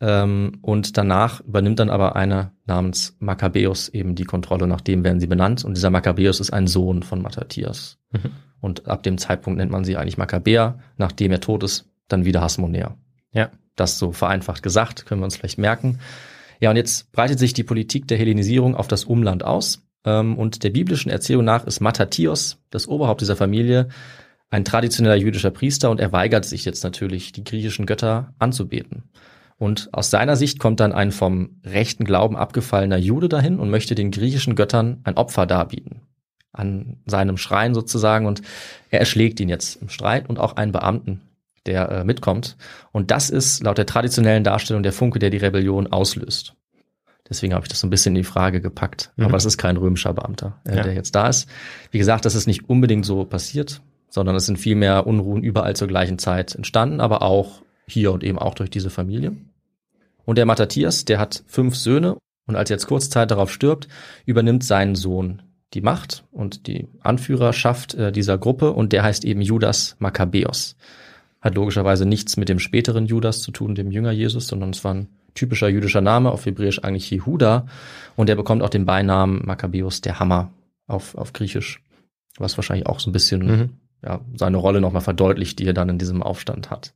ähm, 0.00 0.58
und 0.62 0.96
danach 0.96 1.40
übernimmt 1.40 1.78
dann 1.78 1.90
aber 1.90 2.16
einer 2.16 2.52
namens 2.66 3.16
Makkabäus 3.18 3.88
eben 3.88 4.14
die 4.14 4.24
Kontrolle, 4.24 4.66
nach 4.66 4.80
dem 4.80 5.04
werden 5.04 5.20
sie 5.20 5.26
benannt 5.26 5.64
und 5.64 5.76
dieser 5.76 5.90
Makkabäus 5.90 6.40
ist 6.40 6.52
ein 6.52 6.66
Sohn 6.66 7.02
von 7.02 7.22
Matthias. 7.22 7.98
Mhm. 8.12 8.32
Und 8.60 8.88
ab 8.88 9.02
dem 9.02 9.18
Zeitpunkt 9.18 9.58
nennt 9.58 9.70
man 9.70 9.84
sie 9.84 9.96
eigentlich 9.96 10.18
Makkabäer, 10.18 10.78
nachdem 10.96 11.32
er 11.32 11.40
tot 11.40 11.62
ist, 11.62 11.88
dann 12.08 12.24
wieder 12.24 12.40
Hasmonäer. 12.40 12.96
Ja, 13.32 13.50
das 13.74 13.98
so 13.98 14.12
vereinfacht 14.12 14.62
gesagt, 14.62 15.06
können 15.06 15.20
wir 15.20 15.26
uns 15.26 15.36
vielleicht 15.36 15.58
merken. 15.58 15.98
Ja, 16.60 16.70
und 16.70 16.76
jetzt 16.76 17.12
breitet 17.12 17.38
sich 17.38 17.52
die 17.52 17.64
Politik 17.64 18.08
der 18.08 18.18
Hellenisierung 18.18 18.74
auf 18.74 18.88
das 18.88 19.04
Umland 19.04 19.44
aus. 19.44 19.82
Ähm, 20.04 20.38
und 20.38 20.62
der 20.64 20.70
biblischen 20.70 21.10
Erzählung 21.10 21.44
nach 21.44 21.66
ist 21.66 21.80
Mattathios, 21.80 22.58
das 22.70 22.88
Oberhaupt 22.88 23.20
dieser 23.20 23.36
Familie, 23.36 23.88
ein 24.48 24.64
traditioneller 24.64 25.16
jüdischer 25.16 25.50
Priester 25.50 25.90
und 25.90 26.00
er 26.00 26.12
weigert 26.12 26.44
sich 26.44 26.64
jetzt 26.64 26.84
natürlich, 26.84 27.32
die 27.32 27.44
griechischen 27.44 27.84
Götter 27.84 28.34
anzubeten. 28.38 29.10
Und 29.58 29.88
aus 29.92 30.10
seiner 30.10 30.36
Sicht 30.36 30.58
kommt 30.58 30.80
dann 30.80 30.92
ein 30.92 31.12
vom 31.12 31.60
rechten 31.64 32.04
Glauben 32.04 32.36
abgefallener 32.36 32.98
Jude 32.98 33.28
dahin 33.28 33.58
und 33.58 33.70
möchte 33.70 33.94
den 33.94 34.10
griechischen 34.10 34.54
Göttern 34.54 35.00
ein 35.04 35.16
Opfer 35.16 35.46
darbieten. 35.46 36.02
An 36.52 36.98
seinem 37.06 37.36
Schrein 37.36 37.74
sozusagen 37.74 38.26
und 38.26 38.42
er 38.90 39.00
erschlägt 39.00 39.40
ihn 39.40 39.48
jetzt 39.48 39.80
im 39.80 39.88
Streit 39.88 40.28
und 40.28 40.38
auch 40.38 40.56
einen 40.56 40.72
Beamten, 40.72 41.22
der 41.64 41.90
äh, 41.90 42.04
mitkommt. 42.04 42.56
Und 42.92 43.10
das 43.10 43.30
ist 43.30 43.62
laut 43.62 43.78
der 43.78 43.86
traditionellen 43.86 44.44
Darstellung 44.44 44.82
der 44.82 44.92
Funke, 44.92 45.18
der 45.18 45.30
die 45.30 45.36
Rebellion 45.38 45.86
auslöst. 45.86 46.54
Deswegen 47.28 47.54
habe 47.54 47.64
ich 47.64 47.68
das 47.68 47.80
so 47.80 47.86
ein 47.86 47.90
bisschen 47.90 48.14
in 48.14 48.22
die 48.22 48.28
Frage 48.28 48.60
gepackt. 48.60 49.12
Mhm. 49.16 49.24
Aber 49.24 49.36
es 49.36 49.44
ist 49.44 49.58
kein 49.58 49.76
römischer 49.76 50.12
Beamter, 50.12 50.60
äh, 50.66 50.76
ja. 50.76 50.82
der 50.82 50.94
jetzt 50.94 51.14
da 51.14 51.28
ist. 51.28 51.48
Wie 51.90 51.98
gesagt, 51.98 52.24
das 52.24 52.34
ist 52.34 52.46
nicht 52.46 52.68
unbedingt 52.68 53.04
so 53.04 53.24
passiert, 53.24 53.80
sondern 54.08 54.36
es 54.36 54.46
sind 54.46 54.58
vielmehr 54.58 55.06
Unruhen 55.06 55.42
überall 55.42 55.74
zur 55.76 55.88
gleichen 55.88 56.18
Zeit 56.18 56.54
entstanden, 56.54 57.00
aber 57.00 57.22
auch 57.22 57.62
hier 57.88 58.12
und 58.12 58.24
eben 58.24 58.38
auch 58.38 58.54
durch 58.54 58.70
diese 58.70 58.90
Familie. 58.90 59.36
Und 60.24 60.38
der 60.38 60.46
Matthias, 60.46 61.04
der 61.04 61.18
hat 61.18 61.44
fünf 61.46 61.76
Söhne 61.76 62.16
und 62.46 62.56
als 62.56 62.70
er 62.70 62.76
jetzt 62.76 62.86
kurz 62.86 63.10
Zeit 63.10 63.30
darauf 63.30 63.52
stirbt, 63.52 63.88
übernimmt 64.24 64.64
sein 64.64 64.94
Sohn 64.94 65.42
die 65.74 65.80
Macht 65.80 66.24
und 66.30 66.66
die 66.66 66.88
Anführerschaft 67.00 67.94
äh, 67.94 68.12
dieser 68.12 68.38
Gruppe 68.38 68.72
und 68.72 68.92
der 68.92 69.02
heißt 69.02 69.24
eben 69.24 69.40
Judas 69.40 69.96
Makkabäus. 69.98 70.76
Hat 71.40 71.54
logischerweise 71.54 72.06
nichts 72.06 72.36
mit 72.36 72.48
dem 72.48 72.58
späteren 72.58 73.06
Judas 73.06 73.42
zu 73.42 73.50
tun, 73.50 73.74
dem 73.74 73.90
Jünger 73.90 74.12
Jesus, 74.12 74.46
sondern 74.46 74.70
es 74.70 74.84
war 74.84 74.94
ein 74.94 75.08
typischer 75.34 75.68
jüdischer 75.68 76.00
Name, 76.00 76.30
auf 76.30 76.46
Hebräisch 76.46 76.82
eigentlich 76.82 77.10
Jehuda. 77.10 77.66
Und 78.16 78.28
der 78.28 78.36
bekommt 78.36 78.62
auch 78.62 78.70
den 78.70 78.86
Beinamen 78.86 79.42
Makkabäus, 79.44 80.00
der 80.00 80.18
Hammer, 80.18 80.50
auf, 80.86 81.14
auf 81.14 81.32
Griechisch. 81.32 81.82
Was 82.38 82.56
wahrscheinlich 82.56 82.86
auch 82.86 83.00
so 83.00 83.10
ein 83.10 83.12
bisschen 83.12 83.46
mhm. 83.46 83.70
ja, 84.02 84.20
seine 84.34 84.56
Rolle 84.56 84.80
nochmal 84.80 85.02
verdeutlicht, 85.02 85.58
die 85.58 85.66
er 85.66 85.74
dann 85.74 85.88
in 85.88 85.98
diesem 85.98 86.22
Aufstand 86.22 86.70
hat. 86.70 86.94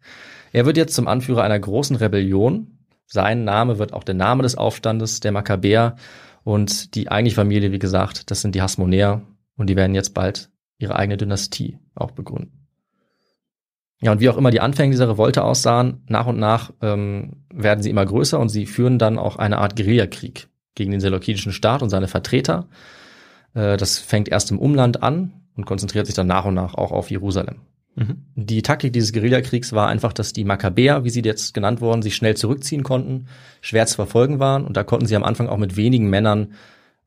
Er 0.52 0.66
wird 0.66 0.76
jetzt 0.76 0.94
zum 0.94 1.08
Anführer 1.08 1.42
einer 1.42 1.58
großen 1.58 1.96
Rebellion. 1.96 2.78
Sein 3.06 3.44
Name 3.44 3.78
wird 3.78 3.92
auch 3.92 4.04
der 4.04 4.14
Name 4.14 4.42
des 4.42 4.56
Aufstandes, 4.56 5.20
der 5.20 5.32
Makkabäer. 5.32 5.96
Und 6.42 6.94
die 6.94 7.10
eigentliche 7.10 7.36
Familie, 7.36 7.72
wie 7.72 7.78
gesagt, 7.78 8.30
das 8.30 8.40
sind 8.40 8.54
die 8.54 8.62
Hasmonäer. 8.62 9.22
Und 9.56 9.68
die 9.68 9.76
werden 9.76 9.94
jetzt 9.94 10.14
bald 10.14 10.50
ihre 10.78 10.96
eigene 10.96 11.16
Dynastie 11.16 11.78
auch 11.94 12.12
begründen. 12.12 12.60
Ja, 14.02 14.12
und 14.12 14.20
wie 14.20 14.30
auch 14.30 14.38
immer 14.38 14.50
die 14.50 14.60
Anfänge 14.60 14.92
dieser 14.92 15.10
Revolte 15.10 15.44
aussahen, 15.44 16.02
nach 16.08 16.26
und 16.26 16.38
nach 16.38 16.72
ähm, 16.80 17.44
werden 17.52 17.82
sie 17.82 17.90
immer 17.90 18.06
größer 18.06 18.38
und 18.38 18.48
sie 18.48 18.64
führen 18.64 18.98
dann 18.98 19.18
auch 19.18 19.36
eine 19.36 19.58
Art 19.58 19.76
Guerillakrieg 19.76 20.48
gegen 20.74 20.90
den 20.90 21.00
seleukidischen 21.00 21.52
Staat 21.52 21.82
und 21.82 21.90
seine 21.90 22.08
Vertreter. 22.08 22.68
Äh, 23.52 23.76
das 23.76 23.98
fängt 23.98 24.28
erst 24.28 24.50
im 24.50 24.58
Umland 24.58 25.02
an 25.02 25.32
und 25.54 25.66
konzentriert 25.66 26.06
sich 26.06 26.14
dann 26.14 26.26
nach 26.26 26.46
und 26.46 26.54
nach 26.54 26.74
auch 26.74 26.92
auf 26.92 27.10
Jerusalem. 27.10 27.60
Mhm. 27.96 28.24
Die 28.34 28.62
Taktik 28.62 28.92
dieses 28.92 29.12
Guerillakriegs 29.12 29.72
war 29.72 29.88
einfach, 29.88 30.12
dass 30.12 30.32
die 30.32 30.44
Makkabäer, 30.44 31.04
wie 31.04 31.10
sie 31.10 31.22
jetzt 31.22 31.54
genannt 31.54 31.80
wurden, 31.80 32.02
sich 32.02 32.14
schnell 32.14 32.36
zurückziehen 32.36 32.82
konnten, 32.82 33.26
schwer 33.60 33.86
zu 33.86 33.96
verfolgen 33.96 34.38
waren 34.38 34.64
und 34.64 34.76
da 34.76 34.84
konnten 34.84 35.06
sie 35.06 35.16
am 35.16 35.24
Anfang 35.24 35.48
auch 35.48 35.58
mit 35.58 35.76
wenigen 35.76 36.08
Männern 36.08 36.54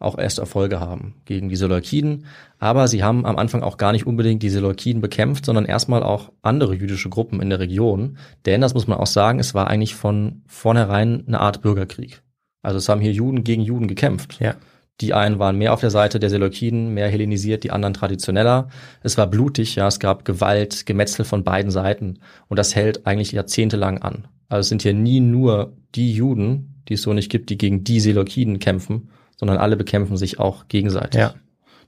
auch 0.03 0.17
erst 0.17 0.39
Erfolge 0.39 0.79
haben 0.79 1.15
gegen 1.25 1.49
die 1.49 1.55
Seleukiden. 1.55 2.25
Aber 2.59 2.87
sie 2.87 3.03
haben 3.03 3.25
am 3.25 3.37
Anfang 3.37 3.63
auch 3.63 3.77
gar 3.77 3.93
nicht 3.93 4.05
unbedingt 4.05 4.43
die 4.43 4.49
Seleukiden 4.49 5.01
bekämpft, 5.01 5.45
sondern 5.45 5.65
erstmal 5.65 6.03
auch 6.03 6.31
andere 6.41 6.75
jüdische 6.75 7.09
Gruppen 7.09 7.41
in 7.41 7.49
der 7.49 7.59
Region. 7.59 8.17
Denn, 8.45 8.61
das 8.61 8.73
muss 8.73 8.87
man 8.87 8.97
auch 8.97 9.07
sagen, 9.07 9.39
es 9.39 9.53
war 9.53 9.67
eigentlich 9.67 9.95
von 9.95 10.41
vornherein 10.45 11.23
eine 11.25 11.39
Art 11.39 11.61
Bürgerkrieg. 11.61 12.21
Also 12.61 12.77
es 12.77 12.89
haben 12.89 13.01
hier 13.01 13.11
Juden 13.13 13.43
gegen 13.43 13.61
Juden 13.61 13.87
gekämpft. 13.87 14.39
Ja. 14.39 14.55
Die 15.01 15.13
einen 15.13 15.39
waren 15.39 15.57
mehr 15.57 15.73
auf 15.73 15.81
der 15.81 15.89
Seite 15.89 16.19
der 16.19 16.29
Seleukiden, 16.29 16.93
mehr 16.93 17.09
hellenisiert, 17.09 17.63
die 17.63 17.71
anderen 17.71 17.93
traditioneller. 17.93 18.69
Es 19.01 19.17
war 19.17 19.27
blutig, 19.27 19.75
ja, 19.75 19.87
es 19.87 19.99
gab 19.99 20.23
Gewalt, 20.23 20.85
Gemetzel 20.85 21.25
von 21.25 21.43
beiden 21.43 21.71
Seiten. 21.71 22.19
Und 22.47 22.57
das 22.57 22.75
hält 22.75 23.07
eigentlich 23.07 23.31
jahrzehntelang 23.31 23.97
an. 23.97 24.27
Also 24.49 24.61
es 24.61 24.69
sind 24.69 24.83
hier 24.83 24.93
nie 24.93 25.19
nur 25.19 25.73
die 25.95 26.13
Juden, 26.13 26.83
die 26.87 26.93
es 26.93 27.01
so 27.01 27.13
nicht 27.13 27.31
gibt, 27.31 27.49
die 27.49 27.57
gegen 27.57 27.83
die 27.83 27.99
Seleukiden 27.99 28.59
kämpfen, 28.59 29.09
sondern 29.35 29.57
alle 29.57 29.77
bekämpfen 29.77 30.15
sich 30.15 30.39
auch 30.39 30.67
gegenseitig. 30.67 31.19
Ja. 31.19 31.33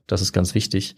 Das 0.08 0.22
ist 0.22 0.34
ganz 0.34 0.56
wichtig. 0.56 0.96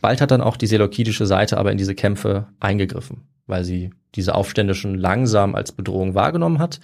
Bald 0.00 0.20
hat 0.20 0.32
dann 0.32 0.40
auch 0.40 0.56
die 0.56 0.66
seleukidische 0.66 1.26
Seite 1.26 1.56
aber 1.56 1.72
in 1.72 1.78
diese 1.78 1.94
Kämpfe 1.94 2.48
eingegriffen, 2.60 3.22
weil 3.46 3.64
sie 3.64 3.90
diese 4.14 4.34
Aufständischen 4.34 4.96
langsam 4.96 5.54
als 5.54 5.72
Bedrohung 5.72 6.14
wahrgenommen 6.14 6.58
hat. 6.58 6.80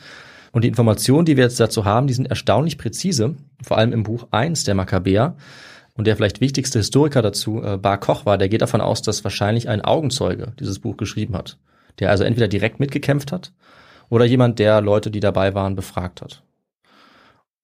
Und 0.52 0.64
die 0.64 0.68
Informationen, 0.68 1.24
die 1.24 1.36
wir 1.36 1.44
jetzt 1.44 1.60
dazu 1.60 1.84
haben, 1.84 2.06
die 2.06 2.14
sind 2.14 2.26
erstaunlich 2.26 2.76
präzise, 2.76 3.36
vor 3.62 3.78
allem 3.78 3.92
im 3.92 4.02
Buch 4.02 4.28
1 4.30 4.64
der 4.64 4.74
Makkabäer. 4.74 5.36
Und 5.94 6.06
der 6.06 6.16
vielleicht 6.16 6.40
wichtigste 6.40 6.78
Historiker 6.78 7.22
dazu, 7.22 7.62
äh, 7.62 7.76
Bar 7.76 7.98
Koch 7.98 8.24
war, 8.24 8.38
der 8.38 8.48
geht 8.48 8.62
davon 8.62 8.80
aus, 8.80 9.02
dass 9.02 9.22
wahrscheinlich 9.24 9.68
ein 9.68 9.82
Augenzeuge 9.82 10.52
dieses 10.58 10.78
Buch 10.78 10.96
geschrieben 10.96 11.36
hat, 11.36 11.58
der 11.98 12.10
also 12.10 12.24
entweder 12.24 12.48
direkt 12.48 12.80
mitgekämpft 12.80 13.32
hat 13.32 13.52
oder 14.08 14.24
jemand, 14.24 14.58
der 14.58 14.80
Leute, 14.80 15.10
die 15.10 15.20
dabei 15.20 15.54
waren, 15.54 15.76
befragt 15.76 16.20
hat. 16.20 16.42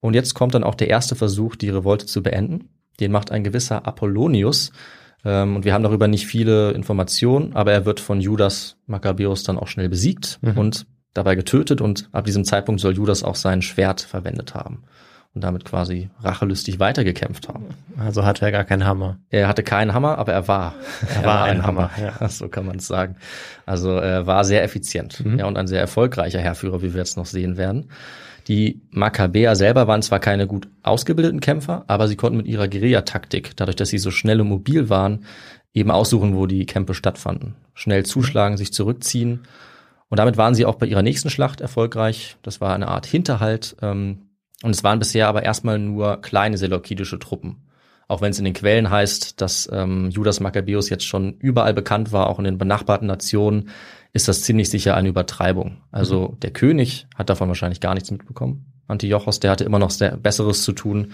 Und 0.00 0.14
jetzt 0.14 0.34
kommt 0.34 0.54
dann 0.54 0.64
auch 0.64 0.74
der 0.74 0.88
erste 0.88 1.16
Versuch, 1.16 1.56
die 1.56 1.70
Revolte 1.70 2.06
zu 2.06 2.22
beenden. 2.22 2.68
Den 3.00 3.12
macht 3.12 3.32
ein 3.32 3.44
gewisser 3.44 3.86
Apollonius. 3.86 4.70
Ähm, 5.24 5.56
und 5.56 5.64
wir 5.64 5.74
haben 5.74 5.82
darüber 5.82 6.06
nicht 6.08 6.26
viele 6.26 6.72
Informationen, 6.72 7.54
aber 7.54 7.72
er 7.72 7.84
wird 7.84 8.00
von 8.00 8.20
Judas 8.20 8.76
Maccabäus 8.86 9.42
dann 9.42 9.58
auch 9.58 9.66
schnell 9.66 9.88
besiegt 9.88 10.38
mhm. 10.42 10.58
und 10.58 10.86
dabei 11.16 11.34
getötet. 11.34 11.80
Und 11.80 12.08
ab 12.12 12.24
diesem 12.24 12.44
Zeitpunkt 12.44 12.80
soll 12.80 12.94
Judas 12.94 13.22
auch 13.22 13.36
sein 13.36 13.62
Schwert 13.62 14.00
verwendet 14.00 14.54
haben. 14.54 14.82
und 15.34 15.42
damit 15.44 15.66
quasi 15.66 16.08
rachelustig 16.22 16.80
weitergekämpft 16.80 17.48
haben. 17.48 17.66
Also 17.98 18.24
hatte 18.24 18.46
er 18.46 18.52
gar 18.52 18.64
keinen 18.64 18.86
Hammer. 18.86 19.18
Er 19.28 19.48
hatte 19.48 19.62
keinen 19.62 19.92
Hammer, 19.92 20.16
aber 20.16 20.32
er 20.32 20.48
war. 20.48 20.74
Er 21.14 21.24
war 21.24 21.44
ein 21.50 21.62
Hammer, 21.66 21.90
ja. 22.00 22.26
So 22.30 22.48
kann 22.48 22.64
man 22.64 22.76
es 22.76 22.86
sagen. 22.86 23.16
Also 23.66 23.90
er 23.98 24.26
war 24.26 24.44
sehr 24.44 24.62
effizient 24.64 25.22
Mhm. 25.22 25.38
ja, 25.38 25.46
und 25.46 25.58
ein 25.58 25.66
sehr 25.66 25.80
erfolgreicher 25.80 26.40
Heerführer, 26.40 26.80
wie 26.80 26.94
wir 26.94 27.00
jetzt 27.00 27.18
noch 27.18 27.26
sehen 27.26 27.58
werden. 27.58 27.90
Die 28.48 28.80
Makkabäer 28.92 29.56
selber 29.56 29.86
waren 29.88 30.00
zwar 30.02 30.20
keine 30.20 30.46
gut 30.46 30.68
ausgebildeten 30.82 31.40
Kämpfer, 31.40 31.84
aber 31.86 32.08
sie 32.08 32.16
konnten 32.16 32.38
mit 32.38 32.46
ihrer 32.46 32.68
Guerillataktik, 32.68 33.56
dadurch, 33.56 33.76
dass 33.76 33.90
sie 33.90 33.98
so 33.98 34.10
schnell 34.10 34.40
und 34.40 34.48
mobil 34.48 34.88
waren, 34.88 35.24
eben 35.74 35.90
aussuchen, 35.90 36.34
wo 36.34 36.46
die 36.46 36.64
Kämpfe 36.64 36.94
stattfanden. 36.94 37.56
Schnell 37.74 38.06
zuschlagen, 38.06 38.56
sich 38.56 38.72
zurückziehen. 38.72 39.40
Und 40.08 40.18
damit 40.18 40.36
waren 40.36 40.54
sie 40.54 40.66
auch 40.66 40.76
bei 40.76 40.86
ihrer 40.86 41.02
nächsten 41.02 41.30
Schlacht 41.30 41.60
erfolgreich. 41.60 42.36
Das 42.42 42.60
war 42.60 42.74
eine 42.74 42.88
Art 42.88 43.06
Hinterhalt. 43.06 43.76
Ähm, 43.82 44.30
und 44.62 44.70
es 44.70 44.84
waren 44.84 44.98
bisher 44.98 45.28
aber 45.28 45.42
erstmal 45.42 45.78
nur 45.78 46.20
kleine 46.22 46.58
seleukidische 46.58 47.18
Truppen. 47.18 47.66
Auch 48.08 48.20
wenn 48.20 48.30
es 48.30 48.38
in 48.38 48.44
den 48.44 48.54
Quellen 48.54 48.88
heißt, 48.88 49.40
dass 49.40 49.68
ähm, 49.72 50.10
Judas 50.10 50.40
Maccabeus 50.40 50.90
jetzt 50.90 51.04
schon 51.06 51.34
überall 51.38 51.74
bekannt 51.74 52.12
war, 52.12 52.28
auch 52.28 52.38
in 52.38 52.44
den 52.44 52.58
benachbarten 52.58 53.08
Nationen, 53.08 53.70
ist 54.12 54.28
das 54.28 54.42
ziemlich 54.42 54.70
sicher 54.70 54.96
eine 54.96 55.08
Übertreibung. 55.08 55.82
Also 55.90 56.36
der 56.40 56.52
König 56.52 57.06
hat 57.16 57.28
davon 57.28 57.48
wahrscheinlich 57.48 57.80
gar 57.80 57.94
nichts 57.94 58.10
mitbekommen. 58.10 58.72
Antiochos, 58.86 59.40
der 59.40 59.50
hatte 59.50 59.64
immer 59.64 59.80
noch 59.80 59.90
sehr 59.90 60.16
Besseres 60.16 60.62
zu 60.62 60.72
tun. 60.72 61.12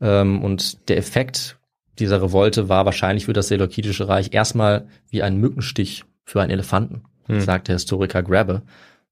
Ähm, 0.00 0.42
und 0.42 0.88
der 0.88 0.96
Effekt 0.96 1.58
dieser 1.98 2.22
Revolte 2.22 2.68
war 2.68 2.86
wahrscheinlich 2.86 3.26
für 3.26 3.32
das 3.32 3.48
Seleukidische 3.48 4.08
Reich 4.08 4.32
erstmal 4.32 4.86
wie 5.10 5.22
ein 5.22 5.36
Mückenstich 5.36 6.04
für 6.24 6.40
einen 6.40 6.52
Elefanten, 6.52 7.02
Hm. 7.28 7.40
sagt 7.40 7.68
der 7.68 7.76
Historiker 7.76 8.22
Grabbe. 8.22 8.62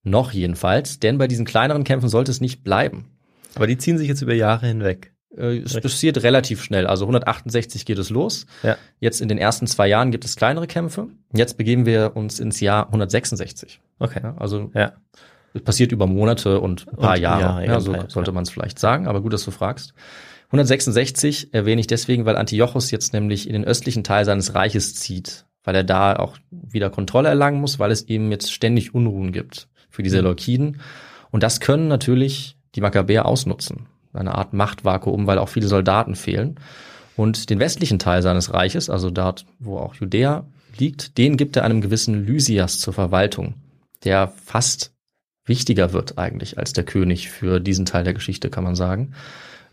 Noch 0.03 0.33
jedenfalls, 0.33 0.99
denn 1.01 1.19
bei 1.19 1.27
diesen 1.29 1.45
kleineren 1.45 1.85
Kämpfen 1.85 2.09
sollte 2.09 2.31
es 2.31 2.41
nicht 2.41 2.63
bleiben. 2.65 3.07
Aber 3.55 3.67
die 3.67 3.77
ziehen 3.79 3.99
sich 3.99 4.09
jetzt 4.09 4.23
über 4.23 4.35
Jahre 4.35 4.67
hinweg. 4.67 5.13
Äh, 5.37 5.59
Es 5.59 5.79
passiert 5.81 6.23
relativ 6.23 6.63
schnell. 6.63 6.87
Also 6.87 7.05
168 7.07 7.85
geht 7.85 7.99
es 7.99 8.11
los. 8.11 8.47
Ja. 8.63 8.77
Jetzt 9.01 9.21
in 9.21 9.29
den 9.29 9.39
ersten 9.39 9.67
zwei 9.67 9.89
Jahren 9.89 10.11
gibt 10.11 10.25
es 10.25 10.37
kleinere 10.37 10.67
Kämpfe. 10.67 11.09
Jetzt 11.35 11.57
begeben 11.59 11.85
wir 11.87 12.13
uns 12.15 12.39
ins 12.41 12.61
Jahr 12.61 12.87
166. 12.87 13.81
Okay. 13.99 14.21
Ja, 14.23 14.37
also 14.39 14.71
Ja. 14.75 14.93
es 15.55 15.63
passiert 15.63 15.91
über 15.93 16.07
Monate 16.07 16.61
und 16.61 16.87
ein 16.89 16.97
paar 16.97 17.15
Und- 17.17 17.21
Jahre. 17.21 17.65
ja, 17.67 17.73
Ja, 17.75 17.81
so 17.81 17.95
sollte 18.09 18.33
man 18.33 18.45
es 18.45 18.51
vielleicht 18.51 18.79
sagen, 18.79 19.09
aber 19.09 19.21
gut, 19.23 19.33
dass 19.33 19.45
du 19.45 19.51
fragst. 19.51 19.93
166 20.53 21.53
erwähne 21.53 21.81
ich 21.81 21.87
deswegen, 21.87 22.25
weil 22.25 22.37
Antiochus 22.37 22.91
jetzt 22.91 23.13
nämlich 23.13 23.47
in 23.49 23.53
den 23.55 23.65
östlichen 23.65 24.05
Teil 24.05 24.25
seines 24.25 24.55
Reiches 24.55 24.95
zieht, 24.95 25.45
weil 25.67 25.75
er 25.75 25.85
da 25.85 26.17
auch 26.17 26.39
wieder 26.51 26.89
Kontrolle 26.89 27.29
erlangen 27.29 27.61
muss, 27.61 27.79
weil 27.79 27.91
es 27.91 28.09
eben 28.09 28.31
jetzt 28.31 28.51
ständig 28.53 28.95
Unruhen 28.95 29.33
gibt 29.33 29.69
für 29.91 30.01
Mhm. 30.01 30.05
die 30.05 30.11
Seleukiden. 30.11 30.81
Und 31.31 31.43
das 31.43 31.61
können 31.61 31.89
natürlich 31.89 32.57
die 32.75 32.81
Makkabäer 32.81 33.27
ausnutzen. 33.27 33.87
Eine 34.15 34.35
Art 34.37 34.55
Machtvakuum, 34.55 35.27
weil 35.27 35.39
auch 35.39 35.51
viele 35.51 35.67
Soldaten 35.67 36.15
fehlen. 36.15 36.59
Und 37.17 37.51
den 37.51 37.59
westlichen 37.59 37.99
Teil 37.99 38.23
seines 38.23 38.55
Reiches, 38.55 38.89
also 38.89 39.11
dort, 39.11 39.45
wo 39.59 39.79
auch 39.79 39.95
Judäa 39.97 40.47
liegt, 40.79 41.19
den 41.19 41.37
gibt 41.37 41.57
er 41.57 41.65
einem 41.65 41.81
gewissen 41.81 42.25
Lysias 42.25 42.79
zur 42.79 42.95
Verwaltung, 42.95 43.55
der 44.05 44.29
fast 44.45 44.93
wichtiger 45.47 45.93
wird 45.93 46.17
eigentlich 46.19 46.59
als 46.59 46.73
der 46.75 46.85
König 46.85 47.29
für 47.29 47.61
diesen 47.61 47.87
Teil 47.87 48.05
der 48.05 48.15
Geschichte, 48.15 48.51
kann 48.51 48.65
man 48.65 48.77
sagen. 48.77 49.13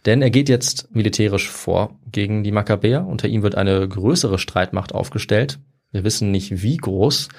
Denn 0.06 0.22
er 0.22 0.30
geht 0.30 0.50
jetzt 0.50 0.94
militärisch 0.94 1.50
vor 1.50 1.98
gegen 2.12 2.44
die 2.44 2.52
Makkabäer. 2.52 3.06
Unter 3.06 3.28
ihm 3.28 3.44
wird 3.44 3.56
eine 3.56 3.88
größere 3.88 4.39
Streitmacht 4.39 4.94
aufgestellt. 4.94 5.60
Wir 5.94 6.04
wissen 6.04 6.32
nicht, 6.32 6.62
wie 6.62 6.76
groß, 6.76 7.30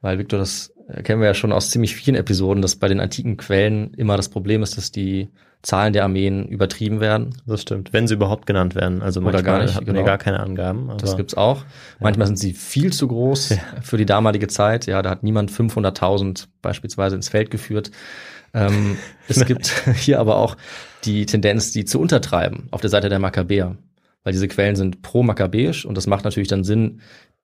weil 0.00 0.18
Victor, 0.18 0.40
das 0.40 0.72
kennen 1.04 1.20
wir 1.20 1.28
ja 1.28 1.34
schon 1.34 1.52
aus 1.52 1.70
ziemlich 1.70 1.94
vielen 1.94 2.16
Episoden, 2.16 2.62
dass 2.62 2.76
bei 2.76 2.88
den 2.88 3.00
antiken 3.00 3.36
Quellen 3.36 3.94
immer 3.94 4.16
das 4.16 4.28
Problem 4.28 4.62
ist, 4.62 4.76
dass 4.76 4.90
die 4.90 5.28
Zahlen 5.62 5.92
der 5.92 6.04
Armeen 6.04 6.46
übertrieben 6.46 7.00
werden. 7.00 7.34
Das 7.46 7.62
stimmt. 7.62 7.92
Wenn 7.92 8.06
sie 8.06 8.14
überhaupt 8.14 8.46
genannt 8.46 8.74
werden. 8.74 9.02
Also 9.02 9.20
Oder 9.20 9.32
manchmal 9.32 9.42
gar 9.42 9.62
nicht, 9.62 9.74
hatten 9.74 9.86
genau. 9.86 9.98
wir 10.00 10.04
gar 10.04 10.18
keine 10.18 10.40
Angaben. 10.40 10.90
Das 10.98 11.16
gibt's 11.16 11.34
auch. 11.34 11.64
Manchmal 11.98 12.28
sind 12.28 12.38
sie 12.38 12.52
viel 12.52 12.92
zu 12.92 13.08
groß 13.08 13.56
für 13.82 13.96
die 13.96 14.06
damalige 14.06 14.46
Zeit. 14.46 14.86
Ja, 14.86 15.02
da 15.02 15.10
hat 15.10 15.24
niemand 15.24 15.50
500.000 15.50 16.46
beispielsweise 16.62 17.16
ins 17.16 17.28
Feld 17.28 17.50
geführt. 17.50 17.90
Ähm, 18.54 18.98
es 19.28 19.44
gibt 19.44 19.66
hier 19.96 20.20
aber 20.20 20.36
auch 20.36 20.56
die 21.04 21.26
Tendenz, 21.26 21.72
die 21.72 21.84
zu 21.84 22.00
untertreiben 22.00 22.68
auf 22.70 22.80
der 22.80 22.90
Seite 22.90 23.08
der 23.08 23.18
Makkabäer. 23.18 23.76
Weil 24.22 24.32
diese 24.32 24.48
Quellen 24.48 24.76
sind 24.76 25.02
pro-makkabäisch 25.02 25.86
und 25.86 25.96
das 25.96 26.06
macht 26.06 26.24
natürlich 26.24 26.48
dann 26.48 26.64
Sinn, 26.64 27.00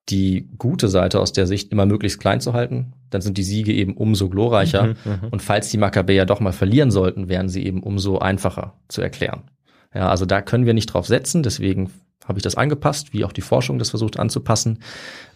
die 0.09 0.49
gute 0.57 0.87
Seite 0.87 1.19
aus 1.19 1.33
der 1.33 1.47
Sicht 1.47 1.71
immer 1.71 1.85
möglichst 1.85 2.19
klein 2.19 2.39
zu 2.39 2.53
halten. 2.53 2.93
Dann 3.09 3.21
sind 3.21 3.37
die 3.37 3.43
Siege 3.43 3.73
eben 3.73 3.95
umso 3.95 4.29
glorreicher. 4.29 4.95
Mhm, 5.03 5.29
Und 5.31 5.41
falls 5.41 5.69
die 5.69 5.77
Makkabäer 5.77 6.25
doch 6.25 6.39
mal 6.39 6.53
verlieren 6.53 6.91
sollten, 6.91 7.27
wären 7.27 7.49
sie 7.49 7.65
eben 7.65 7.81
umso 7.81 8.19
einfacher 8.19 8.73
zu 8.87 9.01
erklären. 9.01 9.43
Ja, 9.93 10.09
also 10.09 10.25
da 10.25 10.41
können 10.41 10.65
wir 10.65 10.73
nicht 10.73 10.87
drauf 10.87 11.07
setzen, 11.07 11.41
deswegen 11.41 11.89
habe 12.25 12.39
ich 12.39 12.43
das 12.43 12.55
angepasst, 12.55 13.13
wie 13.13 13.23
auch 13.23 13.31
die 13.31 13.41
Forschung 13.41 13.79
das 13.79 13.91
versucht 13.91 14.19
anzupassen. 14.19 14.79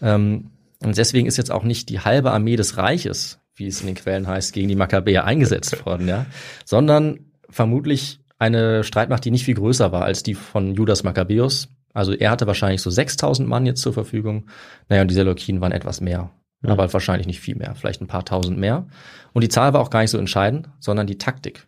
Ähm, 0.02 0.52
und 0.84 0.98
deswegen 0.98 1.28
ist 1.28 1.38
jetzt 1.38 1.52
auch 1.52 1.64
nicht 1.64 1.90
die 1.90 2.00
halbe 2.00 2.32
Armee 2.32 2.56
des 2.56 2.78
Reiches, 2.78 3.40
wie 3.56 3.68
es 3.68 3.82
in 3.82 3.88
den 3.88 3.96
Quellen 3.96 4.28
heißt, 4.28 4.54
gegen 4.54 4.68
die 4.68 4.76
Makkabäer 4.76 5.26
eingesetzt 5.26 5.86
worden, 5.86 6.08
ja, 6.08 6.26
sondern 6.66 7.20
vermutlich 7.50 8.20
eine 8.38 8.84
Streitmacht, 8.84 9.26
die 9.26 9.32
nicht 9.32 9.46
viel 9.46 9.56
größer 9.56 9.92
war 9.92 10.04
als 10.04 10.24
die 10.24 10.34
von 10.36 10.74
Judas 10.74 11.04
Makkabäus. 11.04 11.70
Also 11.94 12.14
er 12.14 12.32
hatte 12.32 12.48
wahrscheinlich 12.48 12.82
so 12.82 12.90
6000 12.90 13.48
Mann 13.48 13.66
jetzt 13.66 13.82
zur 13.82 13.94
Verfügung. 13.94 14.48
Naja, 14.88 15.02
und 15.02 15.10
die 15.10 15.16
Seleukiden 15.16 15.62
waren 15.62 15.72
etwas 15.72 16.02
mehr. 16.02 16.32
Ja. 16.62 16.72
Aber 16.72 16.92
wahrscheinlich 16.92 17.28
nicht 17.28 17.40
viel 17.40 17.56
mehr, 17.56 17.76
vielleicht 17.76 18.02
ein 18.02 18.08
paar 18.08 18.26
tausend 18.26 18.58
mehr. 18.58 18.88
Und 19.34 19.44
die 19.44 19.50
Zahl 19.50 19.74
war 19.74 19.82
auch 19.82 19.90
gar 19.90 20.02
nicht 20.02 20.12
so 20.12 20.18
entscheidend, 20.18 20.70
sondern 20.80 21.08
die 21.08 21.18
Taktik. 21.18 21.68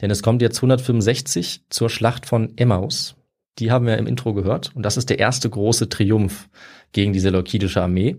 Denn 0.00 0.10
es 0.10 0.22
kommt 0.22 0.42
jetzt 0.42 0.58
165 0.58 1.64
zur 1.70 1.88
Schlacht 1.88 2.26
von 2.26 2.52
Emmaus. 2.56 3.16
Die 3.58 3.70
haben 3.70 3.86
wir 3.86 3.96
im 3.96 4.06
Intro 4.06 4.34
gehört. 4.34 4.74
Und 4.74 4.82
das 4.82 4.98
ist 4.98 5.08
der 5.08 5.18
erste 5.18 5.48
große 5.48 5.88
Triumph 5.88 6.48
gegen 6.92 7.14
die 7.14 7.20
seleukidische 7.20 7.82
Armee. 7.82 8.16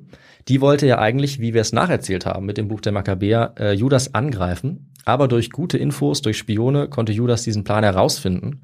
Die 0.47 0.61
wollte 0.61 0.87
ja 0.87 0.97
eigentlich, 0.97 1.39
wie 1.39 1.53
wir 1.53 1.61
es 1.61 1.73
nacherzählt 1.73 2.25
haben 2.25 2.45
mit 2.45 2.57
dem 2.57 2.67
Buch 2.67 2.81
der 2.81 2.93
Makkabäer, 2.93 3.53
äh, 3.59 3.73
Judas 3.73 4.15
angreifen. 4.15 4.93
Aber 5.05 5.27
durch 5.27 5.51
gute 5.51 5.77
Infos, 5.77 6.21
durch 6.21 6.37
Spione 6.37 6.87
konnte 6.87 7.11
Judas 7.11 7.43
diesen 7.43 7.63
Plan 7.63 7.83
herausfinden. 7.83 8.61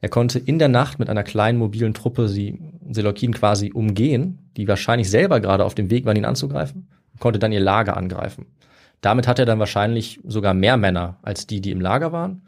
Er 0.00 0.08
konnte 0.08 0.38
in 0.38 0.58
der 0.58 0.68
Nacht 0.68 0.98
mit 0.98 1.10
einer 1.10 1.24
kleinen 1.24 1.58
mobilen 1.58 1.94
Truppe 1.94 2.28
die 2.28 2.60
Seleukiden 2.90 3.34
quasi 3.34 3.72
umgehen, 3.72 4.50
die 4.56 4.68
wahrscheinlich 4.68 5.10
selber 5.10 5.40
gerade 5.40 5.64
auf 5.64 5.74
dem 5.74 5.90
Weg 5.90 6.04
waren, 6.04 6.16
ihn 6.16 6.24
anzugreifen, 6.24 6.88
und 7.12 7.20
konnte 7.20 7.38
dann 7.38 7.52
ihr 7.52 7.60
Lager 7.60 7.96
angreifen. 7.96 8.46
Damit 9.00 9.26
hat 9.26 9.38
er 9.38 9.46
dann 9.46 9.58
wahrscheinlich 9.58 10.20
sogar 10.24 10.54
mehr 10.54 10.76
Männer 10.76 11.18
als 11.22 11.46
die, 11.46 11.60
die 11.60 11.70
im 11.70 11.80
Lager 11.80 12.12
waren. 12.12 12.42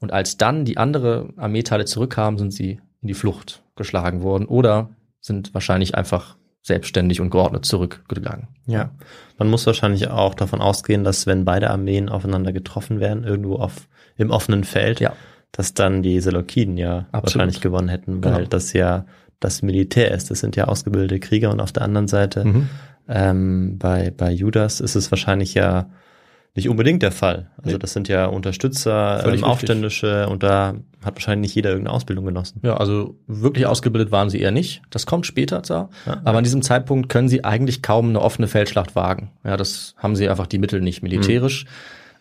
Und 0.00 0.12
als 0.12 0.36
dann 0.36 0.64
die 0.64 0.76
andere 0.76 1.30
Armeeteile 1.36 1.84
zurückkamen, 1.84 2.38
sind 2.38 2.52
sie 2.52 2.80
in 3.00 3.08
die 3.08 3.14
Flucht 3.14 3.62
geschlagen 3.76 4.22
worden 4.22 4.46
oder 4.46 4.90
sind 5.20 5.54
wahrscheinlich 5.54 5.94
einfach 5.94 6.36
selbstständig 6.62 7.20
und 7.20 7.30
geordnet 7.30 7.64
zurückgegangen. 7.64 8.48
Ja. 8.66 8.90
Man 9.38 9.50
muss 9.50 9.66
wahrscheinlich 9.66 10.08
auch 10.08 10.34
davon 10.34 10.60
ausgehen, 10.60 11.04
dass 11.04 11.26
wenn 11.26 11.44
beide 11.44 11.70
Armeen 11.70 12.08
aufeinander 12.08 12.52
getroffen 12.52 13.00
wären, 13.00 13.24
irgendwo 13.24 13.56
auf, 13.56 13.88
im 14.16 14.30
offenen 14.30 14.64
Feld, 14.64 15.00
Ja. 15.00 15.14
Dass 15.52 15.74
dann 15.74 16.02
die 16.02 16.20
Seleukiden 16.20 16.76
ja 16.76 17.06
Absolut. 17.10 17.24
wahrscheinlich 17.24 17.60
gewonnen 17.60 17.88
hätten, 17.88 18.22
weil 18.24 18.34
Genau. 18.34 18.48
das 18.48 18.72
ja 18.72 19.04
das 19.40 19.62
Militär 19.62 20.10
ist. 20.12 20.30
Das 20.30 20.40
sind 20.40 20.56
ja 20.56 20.64
ausgebildete 20.64 21.20
Krieger 21.20 21.50
und 21.50 21.60
auf 21.60 21.72
der 21.72 21.82
anderen 21.82 22.08
Seite 22.08 22.44
Mhm. 22.44 22.68
ähm, 23.08 23.78
bei, 23.78 24.10
bei 24.16 24.30
Judas 24.32 24.80
ist 24.80 24.94
es 24.96 25.10
wahrscheinlich 25.10 25.54
ja 25.54 25.88
nicht 26.54 26.68
unbedingt 26.68 27.02
der 27.02 27.12
Fall. 27.12 27.50
Also 27.58 27.76
Nee. 27.76 27.78
das 27.78 27.92
sind 27.92 28.08
ja 28.08 28.26
Unterstützer, 28.26 29.18
Völlig 29.20 29.24
ähm, 29.24 29.30
richtig. 29.30 29.44
Aufständische 29.44 30.28
und 30.28 30.42
da 30.42 30.74
hat 31.04 31.14
wahrscheinlich 31.14 31.48
nicht 31.50 31.54
jeder 31.54 31.70
irgendeine 31.70 31.94
Ausbildung 31.94 32.24
genossen. 32.24 32.60
Ja, 32.64 32.76
also 32.78 33.16
wirklich 33.28 33.66
ausgebildet 33.66 34.10
waren 34.10 34.28
sie 34.28 34.40
eher 34.40 34.50
nicht. 34.50 34.82
Das 34.90 35.06
kommt 35.06 35.24
später 35.26 35.62
zwar, 35.62 35.90
Ja. 36.04 36.20
aber 36.24 36.38
an 36.38 36.44
diesem 36.44 36.62
Zeitpunkt 36.62 37.08
können 37.08 37.28
sie 37.28 37.44
eigentlich 37.44 37.80
kaum 37.82 38.08
eine 38.08 38.20
offene 38.20 38.48
Feldschlacht 38.48 38.96
wagen. 38.96 39.30
Ja, 39.44 39.56
das 39.56 39.94
haben 39.98 40.16
sie 40.16 40.28
einfach 40.28 40.48
die 40.48 40.58
Mittel 40.58 40.80
nicht 40.80 41.02
militärisch. 41.02 41.64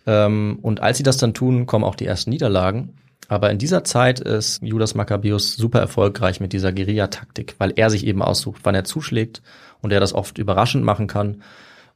Ähm, 0.05 0.59
und 0.61 0.81
als 0.81 0.97
sie 0.97 1.03
das 1.03 1.17
dann 1.17 1.33
tun, 1.33 1.65
kommen 1.65 1.83
auch 1.83 1.95
die 1.95 2.05
ersten 2.05 2.29
Niederlagen. 2.29 2.93
Aber 3.27 3.51
in 3.51 3.57
dieser 3.57 3.83
Zeit 3.83 4.19
ist 4.19 4.61
Judas 4.63 4.95
Maccabeus 4.95 5.55
super 5.55 5.79
erfolgreich 5.79 6.39
mit 6.39 6.53
dieser 6.53 6.71
Guerilla-Taktik, 6.71 7.55
weil 7.57 7.73
er 7.75 7.89
sich 7.89 8.05
eben 8.07 8.21
aussucht, 8.21 8.61
wann 8.63 8.75
er 8.75 8.85
zuschlägt 8.85 9.41
und 9.81 9.91
er 9.91 9.99
das 9.99 10.13
oft 10.13 10.37
überraschend 10.37 10.83
machen 10.83 11.07
kann. 11.07 11.41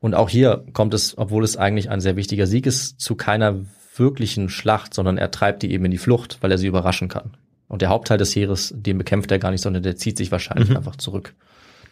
Und 0.01 0.13
auch 0.13 0.29
hier 0.29 0.65
kommt 0.73 0.93
es, 0.93 1.17
obwohl 1.17 1.43
es 1.43 1.55
eigentlich 1.57 1.89
ein 1.89 2.01
sehr 2.01 2.15
wichtiger 2.15 2.47
Sieg 2.47 2.65
ist, 2.65 2.99
zu 2.99 3.15
keiner 3.15 3.61
wirklichen 3.95 4.49
Schlacht, 4.49 4.93
sondern 4.93 5.17
er 5.17 5.31
treibt 5.31 5.63
die 5.63 5.71
eben 5.71 5.85
in 5.85 5.91
die 5.91 5.97
Flucht, 5.97 6.37
weil 6.41 6.51
er 6.51 6.57
sie 6.57 6.67
überraschen 6.67 7.07
kann. 7.07 7.31
Und 7.67 7.81
der 7.81 7.89
Hauptteil 7.89 8.17
des 8.17 8.35
Heeres, 8.35 8.73
den 8.75 8.97
bekämpft 8.97 9.31
er 9.31 9.39
gar 9.39 9.51
nicht, 9.51 9.61
sondern 9.61 9.83
der 9.83 9.95
zieht 9.95 10.17
sich 10.17 10.31
wahrscheinlich 10.31 10.69
Mhm. 10.69 10.77
einfach 10.77 10.97
zurück. 10.97 11.33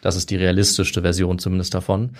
Das 0.02 0.16
ist 0.16 0.30
die 0.30 0.36
realistischste 0.36 1.02
Version 1.02 1.38
zumindest 1.38 1.72
davon. 1.74 2.10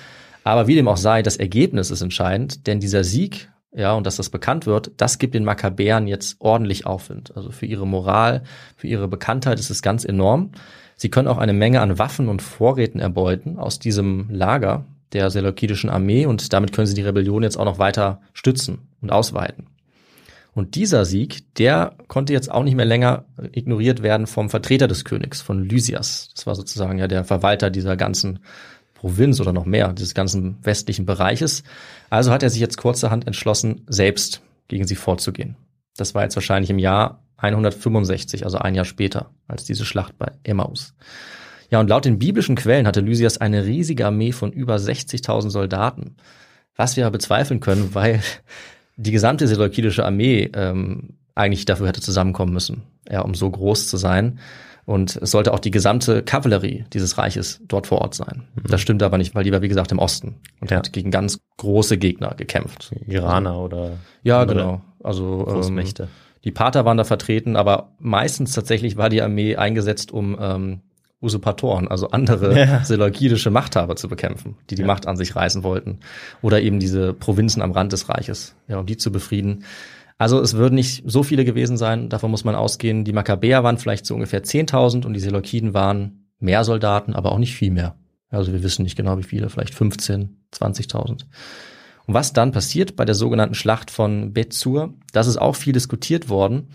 Aber 0.44 0.66
wie 0.66 0.74
dem 0.74 0.88
auch 0.88 0.96
sei, 0.96 1.22
das 1.22 1.36
Ergebnis 1.36 1.90
ist 1.90 2.00
entscheidend, 2.00 2.66
denn 2.66 2.80
dieser 2.80 3.04
Sieg, 3.04 3.50
ja, 3.72 3.92
und 3.92 4.06
dass 4.06 4.16
das 4.16 4.30
bekannt 4.30 4.66
wird, 4.66 4.90
das 4.96 5.18
gibt 5.18 5.34
den 5.34 5.44
Makkabäern 5.44 6.08
jetzt 6.08 6.36
ordentlich 6.40 6.86
Aufwind. 6.86 7.36
Also 7.36 7.50
für 7.50 7.66
ihre 7.66 7.86
Moral, 7.86 8.42
für 8.76 8.88
ihre 8.88 9.06
Bekanntheit 9.06 9.60
ist 9.60 9.70
es 9.70 9.80
ganz 9.80 10.04
enorm. 10.04 10.50
Sie 10.96 11.08
können 11.08 11.28
auch 11.28 11.38
eine 11.38 11.52
Menge 11.52 11.80
an 11.80 11.98
Waffen 11.98 12.28
und 12.28 12.42
Vorräten 12.42 13.00
erbeuten 13.00 13.58
aus 13.58 13.78
diesem 13.78 14.28
Lager 14.30 14.84
der 15.12 15.30
seleukidischen 15.30 15.90
Armee 15.90 16.26
und 16.26 16.52
damit 16.52 16.72
können 16.72 16.86
sie 16.86 16.94
die 16.94 17.02
Rebellion 17.02 17.42
jetzt 17.42 17.56
auch 17.56 17.64
noch 17.64 17.78
weiter 17.78 18.20
stützen 18.32 18.88
und 19.00 19.10
ausweiten. 19.10 19.66
Und 20.52 20.74
dieser 20.74 21.04
Sieg, 21.04 21.54
der 21.54 21.94
konnte 22.08 22.32
jetzt 22.32 22.50
auch 22.50 22.64
nicht 22.64 22.74
mehr 22.74 22.84
länger 22.84 23.24
ignoriert 23.52 24.02
werden 24.02 24.26
vom 24.26 24.50
Vertreter 24.50 24.88
des 24.88 25.04
Königs, 25.04 25.40
von 25.40 25.62
Lysias. 25.64 26.30
Das 26.34 26.46
war 26.46 26.56
sozusagen 26.56 26.98
ja 26.98 27.06
der 27.06 27.24
Verwalter 27.24 27.70
dieser 27.70 27.96
ganzen 27.96 28.40
Provinz 29.00 29.40
oder 29.40 29.54
noch 29.54 29.64
mehr, 29.64 29.94
dieses 29.94 30.12
ganzen 30.12 30.58
westlichen 30.62 31.06
Bereiches. 31.06 31.62
Also 32.10 32.30
hat 32.32 32.42
er 32.42 32.50
sich 32.50 32.60
jetzt 32.60 32.76
kurzerhand 32.76 33.26
entschlossen, 33.26 33.80
selbst 33.86 34.42
gegen 34.68 34.86
sie 34.86 34.94
vorzugehen. 34.94 35.56
Das 35.96 36.14
war 36.14 36.22
jetzt 36.22 36.36
wahrscheinlich 36.36 36.68
im 36.68 36.78
Jahr 36.78 37.22
165, 37.38 38.44
also 38.44 38.58
ein 38.58 38.74
Jahr 38.74 38.84
später, 38.84 39.30
als 39.48 39.64
diese 39.64 39.86
Schlacht 39.86 40.18
bei 40.18 40.32
Emmaus. 40.42 40.92
Ja, 41.70 41.80
und 41.80 41.88
laut 41.88 42.04
den 42.04 42.18
biblischen 42.18 42.56
Quellen 42.56 42.86
hatte 42.86 43.00
Lysias 43.00 43.38
eine 43.38 43.64
riesige 43.64 44.04
Armee 44.04 44.32
von 44.32 44.52
über 44.52 44.76
60.000 44.76 45.48
Soldaten. 45.48 46.16
Was 46.76 46.96
wir 46.98 47.08
bezweifeln 47.08 47.60
können, 47.60 47.94
weil 47.94 48.20
die 48.96 49.12
gesamte 49.12 49.48
seleukidische 49.48 50.04
Armee 50.04 50.50
ähm, 50.52 51.14
eigentlich 51.34 51.64
dafür 51.64 51.88
hätte 51.88 52.02
zusammenkommen 52.02 52.52
müssen, 52.52 52.82
ja, 53.10 53.22
um 53.22 53.34
so 53.34 53.48
groß 53.48 53.88
zu 53.88 53.96
sein. 53.96 54.40
Und 54.90 55.14
es 55.22 55.30
sollte 55.30 55.54
auch 55.54 55.60
die 55.60 55.70
gesamte 55.70 56.24
Kavallerie 56.24 56.84
dieses 56.92 57.16
Reiches 57.16 57.60
dort 57.68 57.86
vor 57.86 58.00
Ort 58.00 58.16
sein. 58.16 58.48
Mhm. 58.56 58.62
Das 58.70 58.80
stimmt 58.80 59.04
aber 59.04 59.18
nicht, 59.18 59.36
weil 59.36 59.44
die 59.44 59.52
war, 59.52 59.62
wie 59.62 59.68
gesagt, 59.68 59.92
im 59.92 60.00
Osten 60.00 60.40
und 60.60 60.72
ja. 60.72 60.78
hat 60.78 60.92
gegen 60.92 61.12
ganz 61.12 61.38
große 61.58 61.96
Gegner 61.96 62.34
gekämpft. 62.36 62.90
Iraner 63.06 63.56
oder 63.60 63.92
Ja, 64.24 64.44
genau. 64.46 64.82
Also 65.00 65.44
Großmächte. 65.44 66.02
Ähm, 66.02 66.08
die 66.42 66.50
Pater 66.50 66.84
waren 66.84 66.96
da 66.96 67.04
vertreten, 67.04 67.54
aber 67.54 67.92
meistens 68.00 68.52
tatsächlich 68.52 68.96
war 68.96 69.10
die 69.10 69.22
Armee 69.22 69.54
eingesetzt, 69.54 70.10
um 70.10 70.36
ähm, 70.40 70.80
Usurpatoren, 71.22 71.86
also 71.86 72.08
andere 72.08 72.58
ja. 72.58 72.82
seleukidische 72.82 73.52
Machthaber 73.52 73.94
zu 73.94 74.08
bekämpfen, 74.08 74.56
die 74.70 74.74
die 74.74 74.82
ja. 74.82 74.88
Macht 74.88 75.06
an 75.06 75.16
sich 75.16 75.36
reißen 75.36 75.62
wollten. 75.62 76.00
Oder 76.42 76.62
eben 76.62 76.80
diese 76.80 77.12
Provinzen 77.12 77.62
am 77.62 77.70
Rand 77.70 77.92
des 77.92 78.08
Reiches, 78.08 78.56
ja, 78.66 78.80
um 78.80 78.86
die 78.86 78.96
zu 78.96 79.12
befrieden. 79.12 79.62
Also 80.20 80.38
es 80.38 80.52
würden 80.52 80.74
nicht 80.74 81.02
so 81.06 81.22
viele 81.22 81.46
gewesen 81.46 81.78
sein, 81.78 82.10
davon 82.10 82.30
muss 82.30 82.44
man 82.44 82.54
ausgehen. 82.54 83.06
Die 83.06 83.14
Makkabäer 83.14 83.64
waren 83.64 83.78
vielleicht 83.78 84.04
so 84.04 84.12
ungefähr 84.12 84.44
10.000 84.44 85.06
und 85.06 85.14
die 85.14 85.20
Seleukiden 85.20 85.72
waren 85.72 86.26
mehr 86.38 86.62
Soldaten, 86.62 87.14
aber 87.14 87.32
auch 87.32 87.38
nicht 87.38 87.54
viel 87.54 87.70
mehr. 87.70 87.96
Also 88.28 88.52
wir 88.52 88.62
wissen 88.62 88.82
nicht 88.82 88.98
genau 88.98 89.16
wie 89.16 89.22
viele, 89.22 89.48
vielleicht 89.48 89.72
15, 89.72 90.36
20.000. 90.52 91.24
Und 92.06 92.14
was 92.14 92.34
dann 92.34 92.52
passiert 92.52 92.96
bei 92.96 93.06
der 93.06 93.14
sogenannten 93.14 93.54
Schlacht 93.54 93.90
von 93.90 94.34
Betzur, 94.34 94.92
das 95.14 95.26
ist 95.26 95.38
auch 95.38 95.56
viel 95.56 95.72
diskutiert 95.72 96.28
worden, 96.28 96.68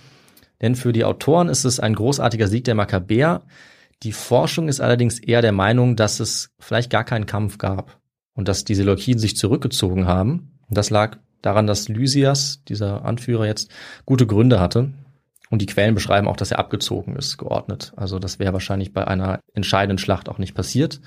denn 0.59 0.73
für 0.73 0.91
die 0.91 1.05
Autoren 1.05 1.47
ist 1.47 1.65
es 1.65 1.79
ein 1.79 1.93
großartiger 1.93 2.47
Sieg 2.47 2.63
der 2.63 2.73
Makkabäer, 2.73 3.43
die 4.01 4.11
Forschung 4.11 4.69
ist 4.69 4.81
allerdings 4.81 5.19
eher 5.19 5.43
der 5.43 5.51
Meinung, 5.51 5.95
dass 5.95 6.19
es 6.19 6.49
vielleicht 6.57 6.89
gar 6.89 7.03
keinen 7.03 7.27
Kampf 7.27 7.59
gab 7.59 7.99
und 8.33 8.47
dass 8.47 8.63
die 8.63 8.73
Seleukiden 8.73 9.19
sich 9.19 9.37
zurückgezogen 9.37 10.07
haben. 10.07 10.57
Und 10.67 10.79
das 10.79 10.89
lag 10.89 11.19
daran, 11.45 11.67
dass 11.67 11.89
Lysias, 11.89 12.63
dieser 12.67 13.05
Anführer 13.05 13.45
jetzt, 13.45 13.71
gute 14.05 14.27
Gründe 14.27 14.59
hatte. 14.59 14.91
Und 15.49 15.61
die 15.61 15.67
Quellen 15.67 15.93
beschreiben 15.93 16.27
auch, 16.27 16.37
dass 16.37 16.51
er 16.51 16.59
abgezogen 16.59 17.15
ist, 17.15 17.37
geordnet. 17.37 17.93
Also 17.95 18.17
das 18.19 18.39
wäre 18.39 18.53
wahrscheinlich 18.53 18.93
bei 18.93 19.07
einer 19.07 19.39
entscheidenden 19.53 19.99
Schlacht 19.99 20.27
auch 20.27 20.39
nicht 20.39 20.55
passiert. 20.55 21.01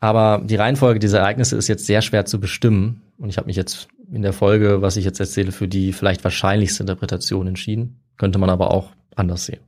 Aber 0.00 0.40
die 0.42 0.56
Reihenfolge 0.56 0.98
dieser 0.98 1.18
Ereignisse 1.18 1.56
ist 1.56 1.68
jetzt 1.68 1.84
sehr 1.84 2.00
schwer 2.00 2.24
zu 2.24 2.40
bestimmen. 2.40 3.02
Und 3.18 3.28
ich 3.28 3.36
habe 3.36 3.46
mich 3.46 3.56
jetzt 3.56 3.88
in 4.10 4.22
der 4.22 4.32
Folge, 4.32 4.80
was 4.80 4.96
ich 4.96 5.04
jetzt 5.04 5.20
erzähle, 5.20 5.52
für 5.52 5.68
die 5.68 5.92
vielleicht 5.92 6.24
wahrscheinlichste 6.24 6.82
Interpretation 6.82 7.46
entschieden. 7.46 8.00
Könnte 8.16 8.38
man 8.38 8.48
aber 8.48 8.72
auch 8.72 8.92
anders 9.14 9.44
sehen. 9.44 9.60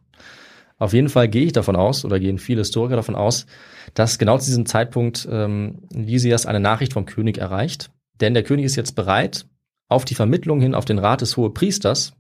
Auf 0.78 0.95
jeden 0.95 1.11
Fall 1.11 1.28
gehe 1.28 1.45
ich 1.45 1.53
davon 1.53 1.76
aus, 1.76 2.05
oder 2.05 2.18
gehen 2.18 2.38
viele 2.38 2.62
Historiker 2.62 2.97
davon 2.97 3.14
aus, 3.14 3.47
dass 3.95 4.18
genau 4.18 4.38
zu 4.38 4.47
diesem 4.47 4.66
Zeitpunkt 4.66 5.28
ähm, 5.30 5.82
Lysias 5.93 6.47
eine 6.47 6.61
Nachricht 6.61 6.95
vom 6.95 7.07
König 7.07 7.38
erreicht. 7.38 7.90
Denn 8.20 8.34
der 8.34 8.43
König 8.43 8.64
ist 8.64 8.76
jetzt 8.76 8.97
bereit, 8.97 9.47
auf 9.93 10.05
die 10.05 10.14
Vermittlung 10.14 10.61
hin 10.61 10.74
auf 10.74 10.84
den 10.84 10.99
Rat 10.99 11.20
des 11.20 11.36
Hohepriesters 11.36 12.14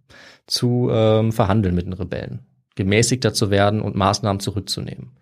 zu 0.46 0.88
ähm, 0.90 1.32
verhandeln 1.32 1.74
mit 1.74 1.86
den 1.86 1.92
Rebellen, 1.92 2.40
gemäßigter 2.74 3.32
zu 3.32 3.50
werden 3.50 3.80
und 3.80 3.96
Maßnahmen 3.96 4.40
zurückzunehmen. 4.40 5.12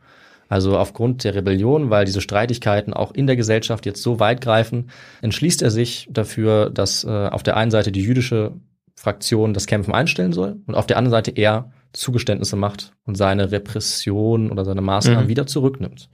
Also 0.48 0.76
aufgrund 0.76 1.22
der 1.22 1.36
Rebellion, 1.36 1.90
weil 1.90 2.04
diese 2.04 2.20
Streitigkeiten 2.20 2.92
auch 2.92 3.12
in 3.12 3.28
der 3.28 3.36
Gesellschaft 3.36 3.86
jetzt 3.86 4.02
so 4.02 4.18
weit 4.18 4.40
greifen, 4.40 4.90
entschließt 5.22 5.62
er 5.62 5.70
sich 5.70 6.08
dafür, 6.10 6.70
dass 6.70 7.04
äh, 7.04 7.08
auf 7.08 7.44
der 7.44 7.56
einen 7.56 7.70
Seite 7.70 7.92
die 7.92 8.02
jüdische 8.02 8.52
Fraktion 8.96 9.54
das 9.54 9.66
Kämpfen 9.66 9.94
einstellen 9.94 10.32
soll 10.32 10.56
und 10.66 10.74
auf 10.74 10.86
der 10.86 10.98
anderen 10.98 11.12
Seite 11.12 11.30
er 11.30 11.70
Zugeständnisse 11.92 12.56
macht 12.56 12.92
und 13.04 13.14
seine 13.14 13.52
Repression 13.52 14.50
oder 14.50 14.64
seine 14.64 14.80
Maßnahmen 14.80 15.24
mhm. 15.24 15.28
wieder 15.28 15.46
zurücknimmt. 15.46 16.08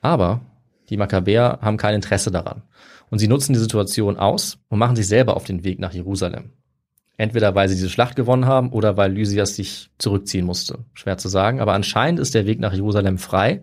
Aber 0.00 0.40
die 0.90 0.96
Makkabäer 0.96 1.60
haben 1.62 1.76
kein 1.76 1.94
Interesse 1.94 2.30
daran. 2.30 2.62
Und 3.12 3.18
sie 3.18 3.28
nutzen 3.28 3.52
die 3.52 3.58
Situation 3.58 4.16
aus 4.16 4.56
und 4.70 4.78
machen 4.78 4.96
sich 4.96 5.06
selber 5.06 5.36
auf 5.36 5.44
den 5.44 5.64
Weg 5.64 5.78
nach 5.78 5.92
Jerusalem. 5.92 6.52
Entweder 7.18 7.54
weil 7.54 7.68
sie 7.68 7.74
diese 7.74 7.90
Schlacht 7.90 8.16
gewonnen 8.16 8.46
haben 8.46 8.70
oder 8.70 8.96
weil 8.96 9.12
Lysias 9.12 9.54
sich 9.54 9.90
zurückziehen 9.98 10.46
musste. 10.46 10.86
Schwer 10.94 11.18
zu 11.18 11.28
sagen, 11.28 11.60
aber 11.60 11.74
anscheinend 11.74 12.20
ist 12.20 12.34
der 12.34 12.46
Weg 12.46 12.58
nach 12.58 12.72
Jerusalem 12.72 13.18
frei. 13.18 13.60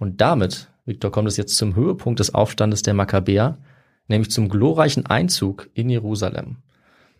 Und 0.00 0.20
damit, 0.20 0.72
Viktor, 0.86 1.12
kommt 1.12 1.28
es 1.28 1.36
jetzt 1.36 1.56
zum 1.56 1.76
Höhepunkt 1.76 2.18
des 2.18 2.34
Aufstandes 2.34 2.82
der 2.82 2.94
Makkabäer, 2.94 3.58
nämlich 4.08 4.32
zum 4.32 4.48
glorreichen 4.48 5.06
Einzug 5.06 5.70
in 5.72 5.88
Jerusalem 5.88 6.56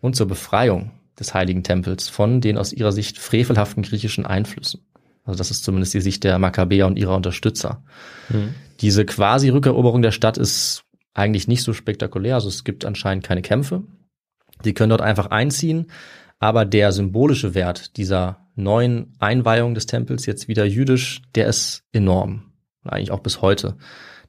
und 0.01 0.17
zur 0.17 0.27
Befreiung 0.27 0.91
des 1.17 1.33
heiligen 1.33 1.63
Tempels 1.63 2.09
von 2.09 2.41
den 2.41 2.57
aus 2.57 2.73
ihrer 2.73 2.91
Sicht 2.91 3.17
frevelhaften 3.17 3.83
griechischen 3.83 4.25
Einflüssen. 4.25 4.81
Also 5.23 5.37
das 5.37 5.51
ist 5.51 5.63
zumindest 5.63 5.93
die 5.93 6.01
Sicht 6.01 6.25
der 6.25 6.37
Makkabäer 6.37 6.85
und 6.85 6.99
ihrer 6.99 7.15
Unterstützer. 7.15 7.81
Mhm. 8.27 8.55
Diese 8.81 9.05
quasi 9.05 9.47
Rückeroberung 9.47 10.01
der 10.01 10.11
Stadt 10.11 10.37
ist 10.37 10.83
eigentlich 11.13 11.47
nicht 11.47 11.63
so 11.63 11.73
spektakulär. 11.73 12.35
Also 12.35 12.49
es 12.49 12.63
gibt 12.63 12.85
anscheinend 12.85 13.23
keine 13.23 13.41
Kämpfe. 13.41 13.83
Die 14.63 14.73
können 14.73 14.89
dort 14.89 15.01
einfach 15.01 15.27
einziehen. 15.27 15.87
Aber 16.39 16.65
der 16.65 16.91
symbolische 16.91 17.53
Wert 17.53 17.97
dieser 17.97 18.47
neuen 18.55 19.13
Einweihung 19.19 19.75
des 19.75 19.85
Tempels, 19.85 20.25
jetzt 20.25 20.47
wieder 20.47 20.65
jüdisch, 20.65 21.21
der 21.35 21.47
ist 21.47 21.83
enorm. 21.93 22.51
Eigentlich 22.83 23.11
auch 23.11 23.19
bis 23.19 23.41
heute. 23.41 23.77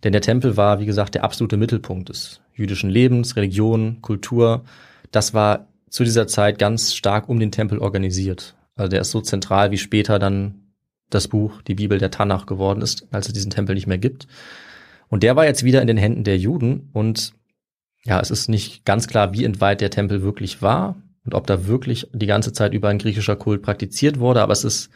Denn 0.05 0.13
der 0.13 0.21
Tempel 0.21 0.57
war, 0.57 0.81
wie 0.81 0.87
gesagt, 0.87 1.15
der 1.15 1.25
absolute 1.25 1.57
Mittelpunkt 1.57 2.09
des 2.09 2.41
jüdischen 2.55 2.91
Lebens, 2.91 3.37
Religion, 3.37 4.03
Kultur. 4.03 4.65
Das 5.11 5.33
war 5.33 5.69
zu 5.89 6.05
dieser 6.05 6.27
Zeit 6.27 6.59
ganz 6.59 6.95
stark 6.95 7.29
um 7.29 7.39
den 7.39 7.53
Tempel 7.53 7.79
organisiert. 7.79 8.57
Also 8.77 8.89
der 8.89 9.03
ist 9.03 9.11
so 9.11 9.21
zentral, 9.21 9.71
wie 9.71 9.79
später 9.79 10.19
dann 10.19 10.73
das 11.11 11.29
Buch, 11.29 11.63
die 11.63 11.75
Bibel 11.75 11.99
der 11.99 12.11
Tanach 12.11 12.47
geworden 12.47 12.83
ist, 12.83 13.07
als 13.11 13.29
es 13.29 13.35
diesen 13.35 13.51
Tempel 13.51 13.75
nicht 13.75 13.87
mehr 13.87 13.99
gibt. 13.99 14.27
Und 15.13 15.23
der 15.23 15.37
war 15.37 15.45
jetzt 15.45 15.63
wieder 15.63 15.83
in 15.83 15.89
den 15.89 15.99
Händen 15.99 16.25
der 16.25 16.39
Juden 16.39 16.89
und 16.95 17.35
ja, 18.03 18.19
es 18.19 18.31
ist 18.31 18.49
nicht 18.49 18.87
ganz 18.87 19.09
klar, 19.09 19.35
wie 19.35 19.45
entweiht 19.45 19.83
der 19.83 19.91
Tempel 19.91 20.23
wirklich 20.23 20.63
war 20.63 20.97
und 21.27 21.35
ob 21.35 21.47
da 21.47 21.67
wirklich 21.67 22.09
die 22.15 22.25
ganze 22.25 22.55
Zeit 22.55 22.73
über 22.73 22.89
ein 22.89 22.97
griechischer 22.97 23.37
Kult 23.37 23.61
praktiziert 23.61 24.21
wurde, 24.21 24.41
aber 24.41 24.55
es 24.55 24.65
ist 24.65 24.89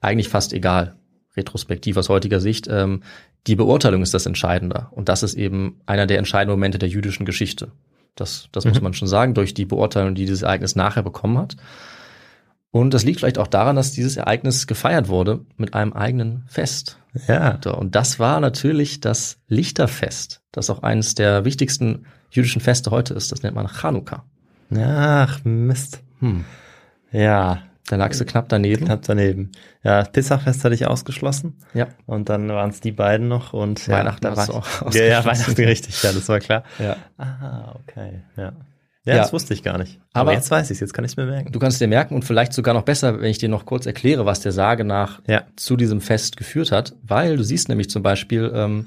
eigentlich 0.00 0.28
fast 0.28 0.52
egal, 0.52 0.96
retrospektiv 1.36 1.96
aus 1.96 2.08
heutiger 2.08 2.40
Sicht. 2.40 2.66
Ähm, 2.68 3.04
die 3.46 3.54
Beurteilung 3.54 4.02
ist 4.02 4.14
das 4.14 4.26
Entscheidende 4.26 4.88
und 4.90 5.08
das 5.08 5.22
ist 5.22 5.34
eben 5.34 5.80
einer 5.86 6.08
der 6.08 6.18
entscheidenden 6.18 6.58
Momente 6.58 6.80
der 6.80 6.88
jüdischen 6.88 7.24
Geschichte. 7.24 7.70
Das, 8.16 8.48
das 8.50 8.64
mhm. 8.64 8.70
muss 8.70 8.80
man 8.80 8.94
schon 8.94 9.06
sagen, 9.06 9.32
durch 9.32 9.54
die 9.54 9.64
Beurteilung, 9.64 10.16
die 10.16 10.22
dieses 10.22 10.42
Ereignis 10.42 10.74
nachher 10.74 11.04
bekommen 11.04 11.38
hat. 11.38 11.54
Und 12.72 12.94
das 12.94 13.04
liegt 13.04 13.20
vielleicht 13.20 13.38
auch 13.38 13.48
daran, 13.48 13.76
dass 13.76 13.92
dieses 13.92 14.16
Ereignis 14.16 14.66
gefeiert 14.66 15.08
wurde 15.08 15.44
mit 15.58 15.74
einem 15.74 15.92
eigenen 15.92 16.44
Fest. 16.48 16.98
Ja. 17.28 17.58
Und 17.66 17.94
das 17.94 18.18
war 18.18 18.40
natürlich 18.40 19.00
das 19.00 19.38
Lichterfest, 19.46 20.40
das 20.52 20.70
auch 20.70 20.82
eines 20.82 21.14
der 21.14 21.44
wichtigsten 21.44 22.06
jüdischen 22.30 22.62
Feste 22.62 22.90
heute 22.90 23.12
ist. 23.12 23.30
Das 23.30 23.42
nennt 23.42 23.54
man 23.54 23.68
Chanukka. 23.68 24.24
Ach, 24.74 25.44
Mist. 25.44 26.02
Hm. 26.20 26.46
Ja, 27.12 27.62
da 27.88 27.96
lagst 27.96 28.22
du 28.22 28.24
knapp 28.24 28.48
daneben. 28.48 28.86
Knapp 28.86 29.02
daneben. 29.02 29.52
Ja, 29.84 30.04
Pissachfest 30.04 30.64
hatte 30.64 30.74
ich 30.74 30.86
ausgeschlossen. 30.86 31.58
Ja. 31.74 31.88
Und 32.06 32.30
dann 32.30 32.48
waren 32.48 32.70
es 32.70 32.80
die 32.80 32.92
beiden 32.92 33.28
noch 33.28 33.52
und 33.52 33.86
Weihnachten 33.86 34.24
ja, 34.24 34.34
war 34.34 34.48
auch 34.48 34.94
Ja, 34.94 35.04
ja, 35.04 35.24
Weihnachten 35.26 35.52
richtig, 35.64 36.02
ja, 36.02 36.12
das 36.12 36.26
war 36.26 36.40
klar. 36.40 36.64
Ja. 36.78 36.96
Ah, 37.18 37.74
okay, 37.82 38.22
ja. 38.36 38.52
Ja, 39.04 39.16
ja, 39.16 39.22
das 39.22 39.32
wusste 39.32 39.52
ich 39.52 39.64
gar 39.64 39.78
nicht. 39.78 39.98
Aber, 40.12 40.30
Aber 40.30 40.32
jetzt 40.34 40.50
weiß 40.50 40.70
ich 40.70 40.78
jetzt 40.78 40.94
kann 40.94 41.04
ich 41.04 41.12
es 41.12 41.16
mir 41.16 41.26
merken. 41.26 41.50
Du 41.50 41.58
kannst 41.58 41.80
dir 41.80 41.88
merken 41.88 42.14
und 42.14 42.24
vielleicht 42.24 42.52
sogar 42.52 42.72
noch 42.72 42.82
besser, 42.82 43.20
wenn 43.20 43.30
ich 43.30 43.38
dir 43.38 43.48
noch 43.48 43.66
kurz 43.66 43.84
erkläre, 43.86 44.26
was 44.26 44.40
der 44.40 44.52
Sage 44.52 44.84
nach 44.84 45.20
ja. 45.26 45.42
zu 45.56 45.76
diesem 45.76 46.00
Fest 46.00 46.36
geführt 46.36 46.70
hat, 46.70 46.94
weil 47.02 47.36
du 47.36 47.42
siehst 47.42 47.68
nämlich 47.68 47.90
zum 47.90 48.02
Beispiel 48.02 48.52
ähm, 48.54 48.86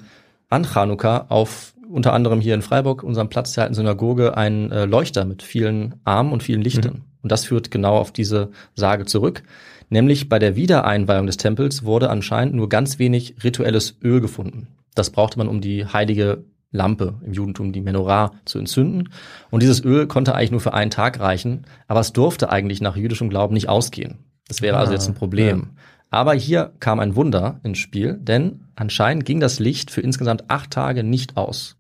an 0.50 0.66
Chanukka 0.66 1.26
auf 1.30 1.74
unter 1.90 2.14
anderem 2.14 2.42
hier 2.42 2.56
in 2.56 2.62
Freiburg, 2.62 3.04
unserem 3.04 3.30
Platz 3.30 3.54
der 3.54 3.64
alten 3.64 3.76
Synagoge, 3.76 4.38
einen 4.38 4.72
äh, 4.72 4.86
Leuchter 4.86 5.26
mit 5.26 5.44
vielen 5.44 5.96
Armen 6.04 6.32
und 6.32 6.44
vielen 6.44 6.62
Lichtern. 6.62 6.94
Mhm. 6.94 7.02
Und 7.22 7.32
das 7.32 7.46
führt 7.46 7.72
genau 7.72 7.98
auf 7.98 8.12
diese 8.12 8.52
Sage 8.74 9.06
zurück. 9.06 9.44
Nämlich 9.90 10.30
bei 10.30 10.40
der 10.40 10.56
Wiedereinweihung 10.56 11.28
des 11.28 11.38
Tempels 11.38 11.84
wurde 11.84 12.10
anscheinend 12.10 12.56
nur 12.56 12.70
ganz 12.70 13.00
wenig 13.00 13.36
rituelles 13.44 13.98
Öl 14.04 14.22
gefunden. 14.22 14.68
Das 14.96 15.10
brauchte 15.10 15.38
man, 15.38 15.48
um 15.48 15.62
die 15.62 15.86
heilige 15.86 16.44
Lampe 16.76 17.16
im 17.26 17.34
Judentum, 17.34 17.72
die 17.74 17.82
Menorah, 17.82 18.32
zu 18.46 18.60
entzünden. 18.60 19.10
Und 19.50 19.64
dieses 19.64 19.84
Öl 19.84 20.06
konnte 20.08 20.36
eigentlich 20.36 20.52
nur 20.52 20.60
für 20.62 20.74
einen 20.74 20.92
Tag 20.92 21.20
reichen, 21.20 21.66
aber 21.88 22.00
es 22.02 22.14
durfte 22.14 22.50
eigentlich 22.50 22.82
nach 22.82 22.96
jüdischem 22.96 23.30
Glauben 23.30 23.54
nicht 23.54 23.70
ausgehen. 23.70 24.20
Das 24.48 24.62
wäre 24.62 24.78
also 24.78 24.92
ah, 24.92 24.92
also 24.92 24.94
jetzt 24.94 25.08
ein 25.08 25.16
Problem. 25.20 25.60
Ja. 25.60 25.82
Aber 26.12 26.34
hier 26.34 26.72
kam 26.80 27.00
ein 27.00 27.16
Wunder 27.16 27.60
ins 27.64 27.80
Spiel, 27.80 28.14
denn 28.22 28.62
anscheinend 28.76 29.26
ging 29.26 29.40
das 29.40 29.60
Licht 29.60 29.90
für 29.92 30.02
insgesamt 30.02 30.50
acht 30.50 30.72
Tage 30.72 31.04
nicht 31.04 31.36
aus. 31.36 31.78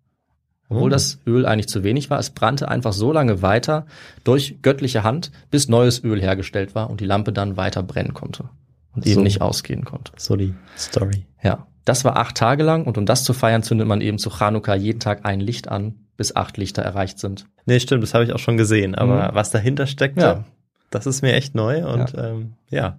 Obwohl 0.67 0.87
Oh. 0.87 0.89
das 0.89 1.19
Öl 1.27 1.45
eigentlich 1.45 1.67
zu 1.69 1.83
wenig 1.83 2.09
war. 2.09 2.17
Es 2.17 2.31
brannte 2.31 2.67
einfach 2.67 2.91
so 2.91 3.11
lange 3.11 3.43
weiter 3.43 3.85
durch 4.23 4.57
göttliche 4.63 5.03
Hand, 5.03 5.31
bis 5.51 5.69
neues 5.69 6.03
Öl 6.03 6.19
hergestellt 6.19 6.73
war 6.73 6.89
und 6.89 7.01
die 7.01 7.05
Lampe 7.05 7.31
dann 7.31 7.55
weiter 7.55 7.83
brennen 7.83 8.15
konnte 8.15 8.49
und 8.95 9.05
eben 9.05 9.15
So. 9.15 9.21
nicht 9.21 9.41
ausgehen 9.41 9.85
konnte. 9.85 10.11
So 10.17 10.35
die 10.35 10.55
Story. 10.75 11.25
Ja, 11.43 11.67
das 11.86 12.03
war 12.03 12.17
acht 12.17 12.36
Tage 12.36 12.63
lang 12.63 12.86
und 12.86 12.97
um 12.97 13.05
das 13.05 13.23
zu 13.23 13.33
feiern, 13.33 13.63
zündet 13.63 13.88
man 13.88 14.01
eben 14.01 14.17
zu 14.17 14.29
Chanukka 14.29 14.75
jeden 14.75 14.99
Tag 14.99 15.21
ein 15.25 15.39
Licht 15.39 15.67
an, 15.69 15.95
bis 16.17 16.36
acht 16.36 16.57
Lichter 16.57 16.81
erreicht 16.81 17.19
sind. 17.19 17.45
Nee, 17.65 17.79
stimmt, 17.79 18.03
das 18.03 18.13
habe 18.13 18.23
ich 18.23 18.33
auch 18.33 18.39
schon 18.39 18.57
gesehen. 18.57 18.95
Aber 18.95 19.29
Mhm. 19.31 19.36
was 19.36 19.51
dahinter 19.51 19.86
steckt, 19.88 20.17
Ja. 20.21 20.43
das 20.89 21.05
ist 21.05 21.21
mir 21.21 21.33
echt 21.33 21.55
neu 21.55 21.86
und 21.88 22.13
ja, 22.13 22.23
ähm, 22.31 22.53
ja. 22.69 22.97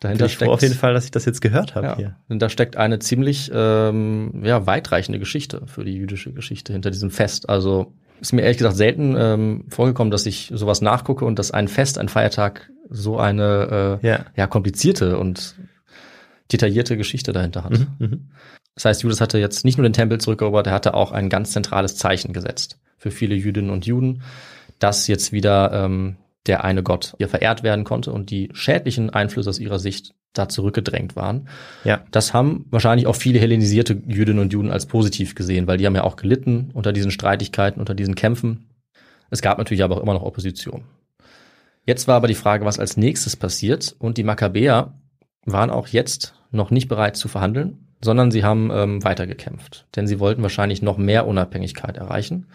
Dahinter 0.00 0.24
Bin 0.24 0.30
ich 0.32 0.38
froh 0.38 0.50
auf 0.52 0.62
jeden 0.62 0.74
Fall, 0.74 0.94
dass 0.94 1.04
ich 1.04 1.12
das 1.12 1.24
jetzt 1.26 1.40
gehört 1.40 1.76
habe 1.76 1.86
ja, 1.86 1.96
hier. 1.96 2.16
Und 2.28 2.40
da 2.42 2.48
steckt 2.48 2.76
eine 2.76 2.98
ziemlich 2.98 3.52
ähm, 3.54 4.42
ja, 4.44 4.66
weitreichende 4.66 5.20
Geschichte 5.20 5.62
für 5.66 5.84
die 5.84 5.94
jüdische 5.94 6.32
Geschichte 6.32 6.72
hinter 6.72 6.90
diesem 6.90 7.10
Fest. 7.12 7.48
Also 7.48 7.92
ist 8.20 8.32
mir 8.32 8.42
ehrlich 8.42 8.58
gesagt 8.58 8.76
selten 8.76 9.14
ähm, 9.16 9.64
vorgekommen, 9.68 10.10
dass 10.10 10.26
ich 10.26 10.50
sowas 10.54 10.80
nachgucke 10.80 11.24
und 11.24 11.38
dass 11.38 11.52
ein 11.52 11.68
Fest, 11.68 11.98
ein 11.98 12.08
Feiertag 12.08 12.68
so 12.90 13.16
eine 13.18 13.98
äh, 14.02 14.06
Ja. 14.06 14.20
ja, 14.36 14.46
komplizierte 14.48 15.18
und 15.18 15.54
detaillierte 16.52 16.96
Geschichte 16.96 17.32
dahinter 17.32 17.64
hat. 17.64 17.78
Mhm, 17.78 17.86
mhm. 17.98 18.30
Das 18.74 18.84
heißt, 18.86 19.02
Judas 19.02 19.20
hatte 19.20 19.38
jetzt 19.38 19.64
nicht 19.64 19.78
nur 19.78 19.86
den 19.86 19.92
Tempel 19.92 20.18
zurückerobert, 20.20 20.66
er 20.66 20.72
hatte 20.72 20.94
auch 20.94 21.12
ein 21.12 21.28
ganz 21.28 21.52
zentrales 21.52 21.96
Zeichen 21.96 22.32
gesetzt 22.32 22.78
für 22.96 23.10
viele 23.10 23.34
Jüdinnen 23.34 23.70
und 23.70 23.84
Juden, 23.86 24.22
dass 24.78 25.06
jetzt 25.06 25.32
wieder 25.32 25.72
ähm, 25.72 26.16
der 26.46 26.64
eine 26.64 26.82
Gott 26.82 27.14
hier 27.18 27.28
verehrt 27.28 27.62
werden 27.62 27.84
konnte 27.84 28.12
und 28.12 28.30
die 28.30 28.48
schädlichen 28.52 29.10
Einflüsse 29.10 29.50
aus 29.50 29.58
ihrer 29.58 29.78
Sicht 29.78 30.14
da 30.32 30.48
zurückgedrängt 30.48 31.14
waren. 31.14 31.48
Ja. 31.84 32.04
Das 32.10 32.32
haben 32.32 32.66
wahrscheinlich 32.70 33.06
auch 33.06 33.16
viele 33.16 33.38
hellenisierte 33.38 34.00
Jüdinnen 34.06 34.40
und 34.40 34.52
Juden 34.52 34.70
als 34.70 34.86
positiv 34.86 35.34
gesehen, 35.34 35.66
weil 35.66 35.76
die 35.76 35.86
haben 35.86 35.94
ja 35.94 36.04
auch 36.04 36.16
gelitten 36.16 36.70
unter 36.72 36.92
diesen 36.92 37.10
Streitigkeiten, 37.10 37.80
unter 37.80 37.94
diesen 37.94 38.14
Kämpfen. 38.14 38.70
Es 39.30 39.42
gab 39.42 39.58
natürlich 39.58 39.82
aber 39.82 39.96
auch 39.96 40.02
immer 40.02 40.14
noch 40.14 40.22
Opposition. 40.22 40.84
Jetzt 41.84 42.08
war 42.08 42.16
aber 42.16 42.28
die 42.28 42.34
Frage, 42.34 42.64
was 42.64 42.78
als 42.78 42.96
nächstes 42.96 43.36
passiert. 43.36 43.94
Und 43.98 44.16
die 44.16 44.24
Makkabäer 44.24 44.94
waren 45.44 45.70
auch 45.70 45.88
jetzt 45.88 46.34
noch 46.52 46.70
nicht 46.70 46.88
bereit 46.88 47.16
zu 47.16 47.28
verhandeln, 47.28 47.86
sondern 48.02 48.30
sie 48.30 48.44
haben 48.44 48.70
ähm, 48.72 49.02
weitergekämpft. 49.04 49.86
Denn 49.96 50.06
sie 50.06 50.20
wollten 50.20 50.42
wahrscheinlich 50.42 50.82
noch 50.82 50.98
mehr 50.98 51.26
Unabhängigkeit 51.26 51.96
erreichen. 51.96 52.46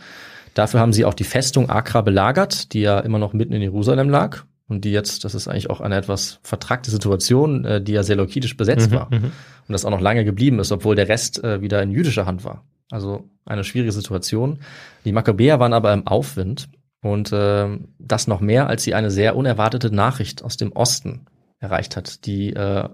Dafür 0.54 0.80
haben 0.80 0.94
sie 0.94 1.06
auch 1.06 1.14
die 1.14 1.24
Festung 1.24 1.70
Akra 1.70 2.02
belagert, 2.02 2.74
die 2.74 2.82
ja 2.82 3.00
immer 3.00 3.20
noch 3.20 3.34
mitten 3.34 3.54
in 3.54 3.62
Jerusalem 3.62 4.10
lag. 4.10 4.44
Und 4.70 4.84
die 4.84 4.92
jetzt, 4.92 5.24
das 5.24 5.34
ist 5.34 5.48
eigentlich 5.48 5.70
auch 5.70 5.80
eine 5.80 5.96
etwas 5.96 6.40
vertrackte 6.44 6.92
Situation, 6.92 7.64
äh, 7.64 7.82
die 7.82 7.94
ja 7.94 8.04
seleukidisch 8.04 8.58
besetzt 8.58 8.92
Mhm, 8.92 8.96
war. 8.96 9.08
mhm. 9.10 9.24
Und 9.68 9.74
das 9.74 9.86
auch 9.86 9.92
noch 9.92 10.02
lange 10.02 10.26
geblieben 10.26 10.60
ist, 10.60 10.72
obwohl 10.72 10.96
der 10.96 11.08
Rest 11.08 11.44
äh, 11.44 11.62
wieder 11.62 11.82
in 11.82 11.92
jüdischer 11.92 12.26
Hand 12.26 12.44
war. 12.44 12.66
Also 12.92 13.30
eine 13.46 13.64
schwierige 13.64 13.92
Situation. 13.92 14.60
Die 15.06 15.12
Makkabäer 15.12 15.60
waren 15.60 15.74
aber 15.74 15.94
im 15.94 16.06
Aufwind 16.08 16.68
und 17.02 17.32
äh, 17.32 17.68
das 18.00 18.28
noch 18.28 18.42
mehr, 18.42 18.68
als 18.68 18.84
sie 18.84 18.94
eine 18.94 19.12
sehr 19.12 19.36
unerwartete 19.38 19.94
Nachricht 19.94 20.44
aus 20.44 20.58
dem 20.58 20.72
Osten 20.74 21.26
erreicht 21.60 21.96
hat, 21.96 22.26
die 22.26 22.54
äh, 22.54 22.90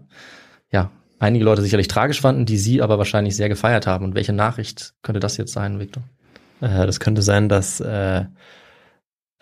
ja 0.74 0.90
einige 1.20 1.46
Leute 1.46 1.62
sicherlich 1.62 1.88
tragisch 1.88 2.20
fanden, 2.20 2.46
die 2.46 2.58
sie 2.58 2.82
aber 2.82 2.98
wahrscheinlich 2.98 3.38
sehr 3.38 3.48
gefeiert 3.48 3.88
haben. 3.88 4.04
Und 4.04 4.16
welche 4.16 4.34
Nachricht 4.34 4.94
könnte 5.04 5.22
das 5.22 5.38
jetzt 5.38 5.54
sein, 5.54 5.80
Victor? 5.80 6.04
Äh, 6.60 6.86
das 6.86 7.00
könnte 7.00 7.22
sein, 7.22 7.48
dass 7.48 7.80
äh, 7.80 8.26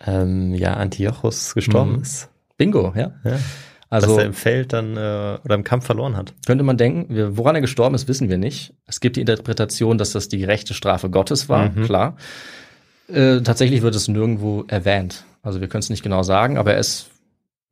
ähm, 0.06 0.54
ja 0.54 0.74
Antiochus 0.74 1.54
gestorben 1.54 1.96
Mhm. 1.96 2.02
ist. 2.02 2.28
Bingo, 2.56 2.92
ja. 2.96 3.12
Ja. 3.24 3.38
Also 3.90 4.08
dass 4.08 4.18
er 4.18 4.24
im 4.24 4.32
Feld 4.32 4.72
dann 4.72 4.96
äh, 4.96 5.38
oder 5.44 5.54
im 5.54 5.64
Kampf 5.64 5.84
verloren 5.84 6.16
hat. 6.16 6.32
könnte 6.46 6.64
man 6.64 6.76
denken, 6.78 7.14
wir, 7.14 7.36
woran 7.36 7.54
er 7.56 7.60
gestorben 7.60 7.94
ist, 7.94 8.08
wissen 8.08 8.30
wir 8.30 8.38
nicht. 8.38 8.72
Es 8.86 9.00
gibt 9.00 9.16
die 9.16 9.20
Interpretation, 9.20 9.98
dass 9.98 10.12
das 10.12 10.28
die 10.28 10.38
gerechte 10.38 10.72
Strafe 10.74 11.10
Gottes 11.10 11.48
war, 11.48 11.68
Mhm. 11.70 11.84
klar. 11.84 12.16
Äh, 13.08 13.40
tatsächlich 13.42 13.82
wird 13.82 13.94
es 13.94 14.08
nirgendwo 14.08 14.64
erwähnt. 14.68 15.24
Also 15.42 15.60
wir 15.60 15.68
können 15.68 15.80
es 15.80 15.90
nicht 15.90 16.02
genau 16.02 16.22
sagen, 16.22 16.56
aber 16.56 16.72
er 16.74 16.78
ist, 16.80 17.10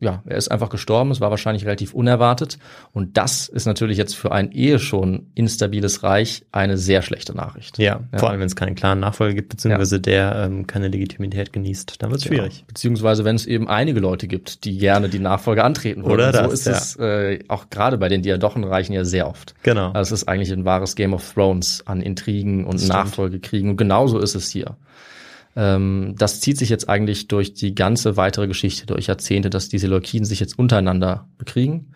ja, 0.01 0.23
er 0.25 0.37
ist 0.39 0.51
einfach 0.51 0.71
gestorben. 0.71 1.11
Es 1.11 1.21
war 1.21 1.31
wahrscheinlich 1.31 1.67
relativ 1.67 1.93
unerwartet. 1.95 2.59
Und 2.93 3.17
das 3.19 3.49
ist 3.49 3.67
natürlich 3.67 3.99
jetzt 3.99 4.17
für 4.17 4.33
ein 4.33 4.51
eh 4.53 4.79
schon 4.79 5.27
instabiles 5.35 6.03
Reich 6.03 6.43
eine 6.53 6.79
sehr 6.79 7.03
schlechte 7.03 7.35
Nachricht. 7.37 7.79
Ja, 7.79 8.01
Ja. 8.13 8.19
vor 8.19 8.31
allem 8.31 8.41
wenn 8.41 8.47
es 8.47 8.57
keinen 8.57 8.75
klaren 8.75 9.01
Nachfolger 9.01 9.35
gibt, 9.35 9.51
beziehungsweise 9.51 10.01
der 10.01 10.35
ähm, 10.47 10.67
keine 10.67 10.89
Legitimität 10.89 11.53
genießt, 11.53 12.03
dann 12.03 12.11
wird 12.11 12.23
es 12.23 12.29
Genau. 12.29 12.43
schwierig. 12.45 12.65
Beziehungsweise 12.67 13.25
wenn 13.25 13.37
es 13.37 13.45
eben 13.47 13.69
einige 13.69 14.01
Leute 14.01 14.27
gibt, 14.27 14.65
die 14.65 14.79
gerne 14.79 15.09
die 15.11 15.19
Nachfolge 15.19 15.63
antreten 15.65 16.03
wollen. 16.03 16.15
Oder 16.15 16.29
Und 16.29 16.35
so 16.35 16.41
das, 16.51 16.53
ist 16.55 16.67
ja. 16.67 16.73
es 16.73 16.97
äh, 16.97 17.39
auch 17.49 17.69
gerade 17.69 17.99
bei 17.99 18.09
den 18.09 18.23
Diadochenreichen 18.23 18.95
ja 18.95 19.05
sehr 19.05 19.29
oft. 19.29 19.55
Genau. 19.63 19.93
Also 19.93 20.15
es 20.15 20.23
ist 20.23 20.29
eigentlich 20.29 20.51
ein 20.51 20.65
wahres 20.65 20.97
Game 20.97 21.13
of 21.13 21.33
Thrones 21.35 21.83
an 21.87 22.01
Intrigen 22.01 22.65
und 22.65 22.81
Das. 22.81 22.89
Nachfolgekriegen. 22.89 23.69
Und 23.71 23.77
genauso 23.77 24.19
ist 24.19 24.35
es 24.35 24.49
hier. 24.51 24.77
Ähm, 25.57 26.15
das 26.17 26.41
zieht 26.41 26.59
sich 26.59 26.69
jetzt 26.69 26.89
eigentlich 26.89 27.29
durch 27.29 27.55
die 27.55 27.75
ganze 27.75 28.17
weitere 28.17 28.47
Geschichte, 28.47 28.87
durch 28.87 29.07
Jahrzehnte, 29.07 29.51
dass 29.51 29.69
die 29.69 29.79
Seleukiden 29.79 30.25
sich 30.25 30.41
jetzt 30.41 30.59
untereinander 30.59 31.29
bekriegen. 31.39 31.93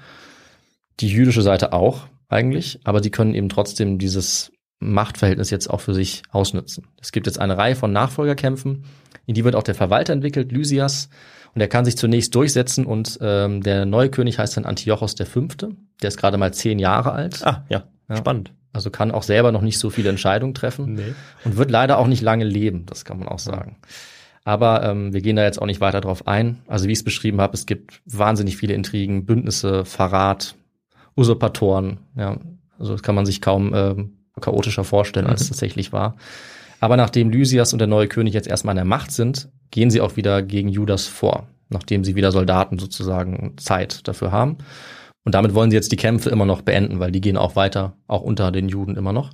Die 1.00 1.08
jüdische 1.08 1.42
Seite 1.42 1.72
auch 1.72 2.06
eigentlich, 2.28 2.80
aber 2.84 3.00
die 3.00 3.10
können 3.10 3.34
eben 3.34 3.48
trotzdem 3.48 3.98
dieses 3.98 4.52
Machtverhältnis 4.80 5.50
jetzt 5.50 5.68
auch 5.70 5.80
für 5.80 5.94
sich 5.94 6.22
ausnutzen. 6.30 6.88
Es 7.00 7.12
gibt 7.12 7.26
jetzt 7.26 7.38
eine 7.40 7.56
Reihe 7.56 7.76
von 7.76 7.92
Nachfolgerkämpfen, 7.92 8.84
in 9.26 9.34
die 9.34 9.44
wird 9.44 9.54
auch 9.56 9.62
der 9.62 9.74
Verwalter 9.74 10.12
entwickelt, 10.12 10.52
Lysias, 10.52 11.08
und 11.54 11.60
er 11.60 11.68
kann 11.68 11.84
sich 11.84 11.96
zunächst 11.96 12.34
durchsetzen 12.34 12.84
und 12.84 13.18
ähm, 13.22 13.62
der 13.62 13.86
neue 13.86 14.10
König 14.10 14.38
heißt 14.38 14.56
dann 14.56 14.64
Antiochos 14.64 15.14
der 15.14 15.26
Fünfte. 15.26 15.70
Der 16.02 16.08
ist 16.08 16.16
gerade 16.16 16.36
mal 16.36 16.52
zehn 16.52 16.78
Jahre 16.80 17.12
alt. 17.12 17.46
ah, 17.46 17.64
ja, 17.68 17.84
Ja. 18.08 18.16
spannend. 18.16 18.52
Also 18.74 18.90
kann 18.90 19.10
auch 19.12 19.22
selber 19.22 19.52
noch 19.52 19.62
nicht 19.62 19.78
so 19.78 19.88
viele 19.88 20.10
Entscheidungen 20.10 20.52
treffen 20.52 20.94
Nee. 20.94 21.14
und 21.44 21.56
wird 21.56 21.70
leider 21.70 21.98
auch 21.98 22.06
nicht 22.08 22.20
lange 22.22 22.44
leben, 22.44 22.84
das 22.86 23.04
kann 23.06 23.18
man 23.18 23.28
auch 23.28 23.38
sagen. 23.38 23.76
Aber 24.44 24.82
ähm, 24.82 25.14
wir 25.14 25.22
gehen 25.22 25.36
da 25.36 25.44
jetzt 25.44 25.62
auch 25.62 25.66
nicht 25.66 25.80
weiter 25.80 26.02
drauf 26.02 26.26
ein. 26.28 26.58
Also 26.66 26.86
wie 26.86 26.92
ich 26.92 26.98
es 26.98 27.04
beschrieben 27.04 27.40
habe, 27.40 27.54
es 27.54 27.64
gibt 27.64 28.02
wahnsinnig 28.04 28.58
viele 28.58 28.74
Intrigen, 28.74 29.24
Bündnisse, 29.24 29.86
Verrat, 29.86 30.54
Usurpatoren. 31.16 31.98
Ja, 32.16 32.36
also 32.78 32.92
das 32.92 33.02
kann 33.02 33.14
man 33.14 33.24
sich 33.24 33.40
kaum 33.40 33.72
ähm, 33.74 34.12
chaotischer 34.40 34.84
vorstellen, 34.84 35.26
als 35.26 35.42
es 35.42 35.48
tatsächlich 35.48 35.92
war. 35.92 36.16
Aber 36.80 36.96
nachdem 36.96 37.30
Lysias 37.30 37.72
und 37.72 37.78
der 37.78 37.88
neue 37.88 38.08
König 38.08 38.34
jetzt 38.34 38.48
erstmal 38.48 38.72
an 38.72 38.76
der 38.76 38.84
Macht 38.84 39.12
sind, 39.12 39.48
gehen 39.70 39.90
sie 39.90 40.00
auch 40.00 40.16
wieder 40.16 40.42
gegen 40.42 40.68
Judas 40.68 41.06
vor, 41.06 41.46
nachdem 41.70 42.04
sie 42.04 42.14
wieder 42.16 42.32
Soldaten 42.32 42.78
sozusagen 42.78 43.54
Zeit 43.56 44.06
dafür 44.08 44.32
haben. 44.32 44.58
Und 45.24 45.34
damit 45.34 45.54
wollen 45.54 45.70
sie 45.70 45.76
jetzt 45.76 45.90
die 45.92 45.96
Kämpfe 45.96 46.30
immer 46.30 46.44
noch 46.46 46.62
beenden, 46.62 47.00
weil 47.00 47.10
die 47.10 47.20
gehen 47.20 47.36
auch 47.36 47.56
weiter, 47.56 47.96
auch 48.06 48.20
unter 48.22 48.52
den 48.52 48.68
Juden 48.68 48.96
immer 48.96 49.12
noch. 49.12 49.30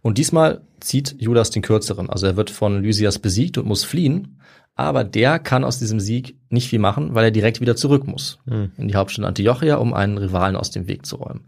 Und 0.00 0.18
diesmal 0.18 0.60
zieht 0.80 1.16
Judas 1.18 1.50
den 1.50 1.62
kürzeren. 1.62 2.08
Also 2.10 2.26
er 2.26 2.36
wird 2.36 2.50
von 2.50 2.82
Lysias 2.82 3.18
besiegt 3.18 3.58
und 3.58 3.66
muss 3.66 3.84
fliehen. 3.84 4.38
Aber 4.76 5.02
der 5.04 5.38
kann 5.38 5.64
aus 5.64 5.78
diesem 5.78 6.00
Sieg 6.00 6.36
nicht 6.50 6.68
viel 6.68 6.78
machen, 6.80 7.14
weil 7.14 7.24
er 7.24 7.30
direkt 7.30 7.60
wieder 7.60 7.76
zurück 7.76 8.06
muss 8.06 8.38
Hm. 8.48 8.72
in 8.76 8.88
die 8.88 8.94
Hauptstadt 8.96 9.24
Antiochia, 9.24 9.76
um 9.76 9.94
einen 9.94 10.18
Rivalen 10.18 10.56
aus 10.56 10.70
dem 10.72 10.88
Weg 10.88 11.06
zu 11.06 11.16
räumen. 11.16 11.44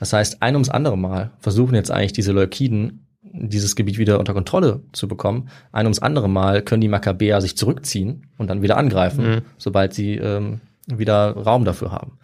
Das 0.00 0.12
heißt, 0.12 0.42
ein 0.42 0.54
ums 0.54 0.68
andere 0.68 0.96
Mal 0.96 1.32
versuchen 1.40 1.74
jetzt 1.74 1.90
eigentlich 1.90 2.12
diese 2.12 2.30
Leukiden, 2.32 3.04
dieses 3.22 3.74
Gebiet 3.76 3.98
wieder 3.98 4.18
unter 4.20 4.32
Kontrolle 4.32 4.80
zu 4.92 5.08
bekommen. 5.08 5.48
Ein 5.72 5.86
ums 5.86 5.98
andere 5.98 6.28
Mal 6.28 6.62
können 6.62 6.80
die 6.80 6.88
Makkabäer 6.88 7.40
sich 7.40 7.56
zurückziehen 7.56 8.28
und 8.38 8.48
dann 8.48 8.62
wieder 8.62 8.76
angreifen, 8.76 9.24
Mhm. 9.28 9.40
sobald 9.58 9.92
sie 9.92 10.14
ähm, 10.14 10.60
wieder 10.86 11.32
Raum 11.36 11.64
dafür 11.64 11.90
haben. 11.92 12.18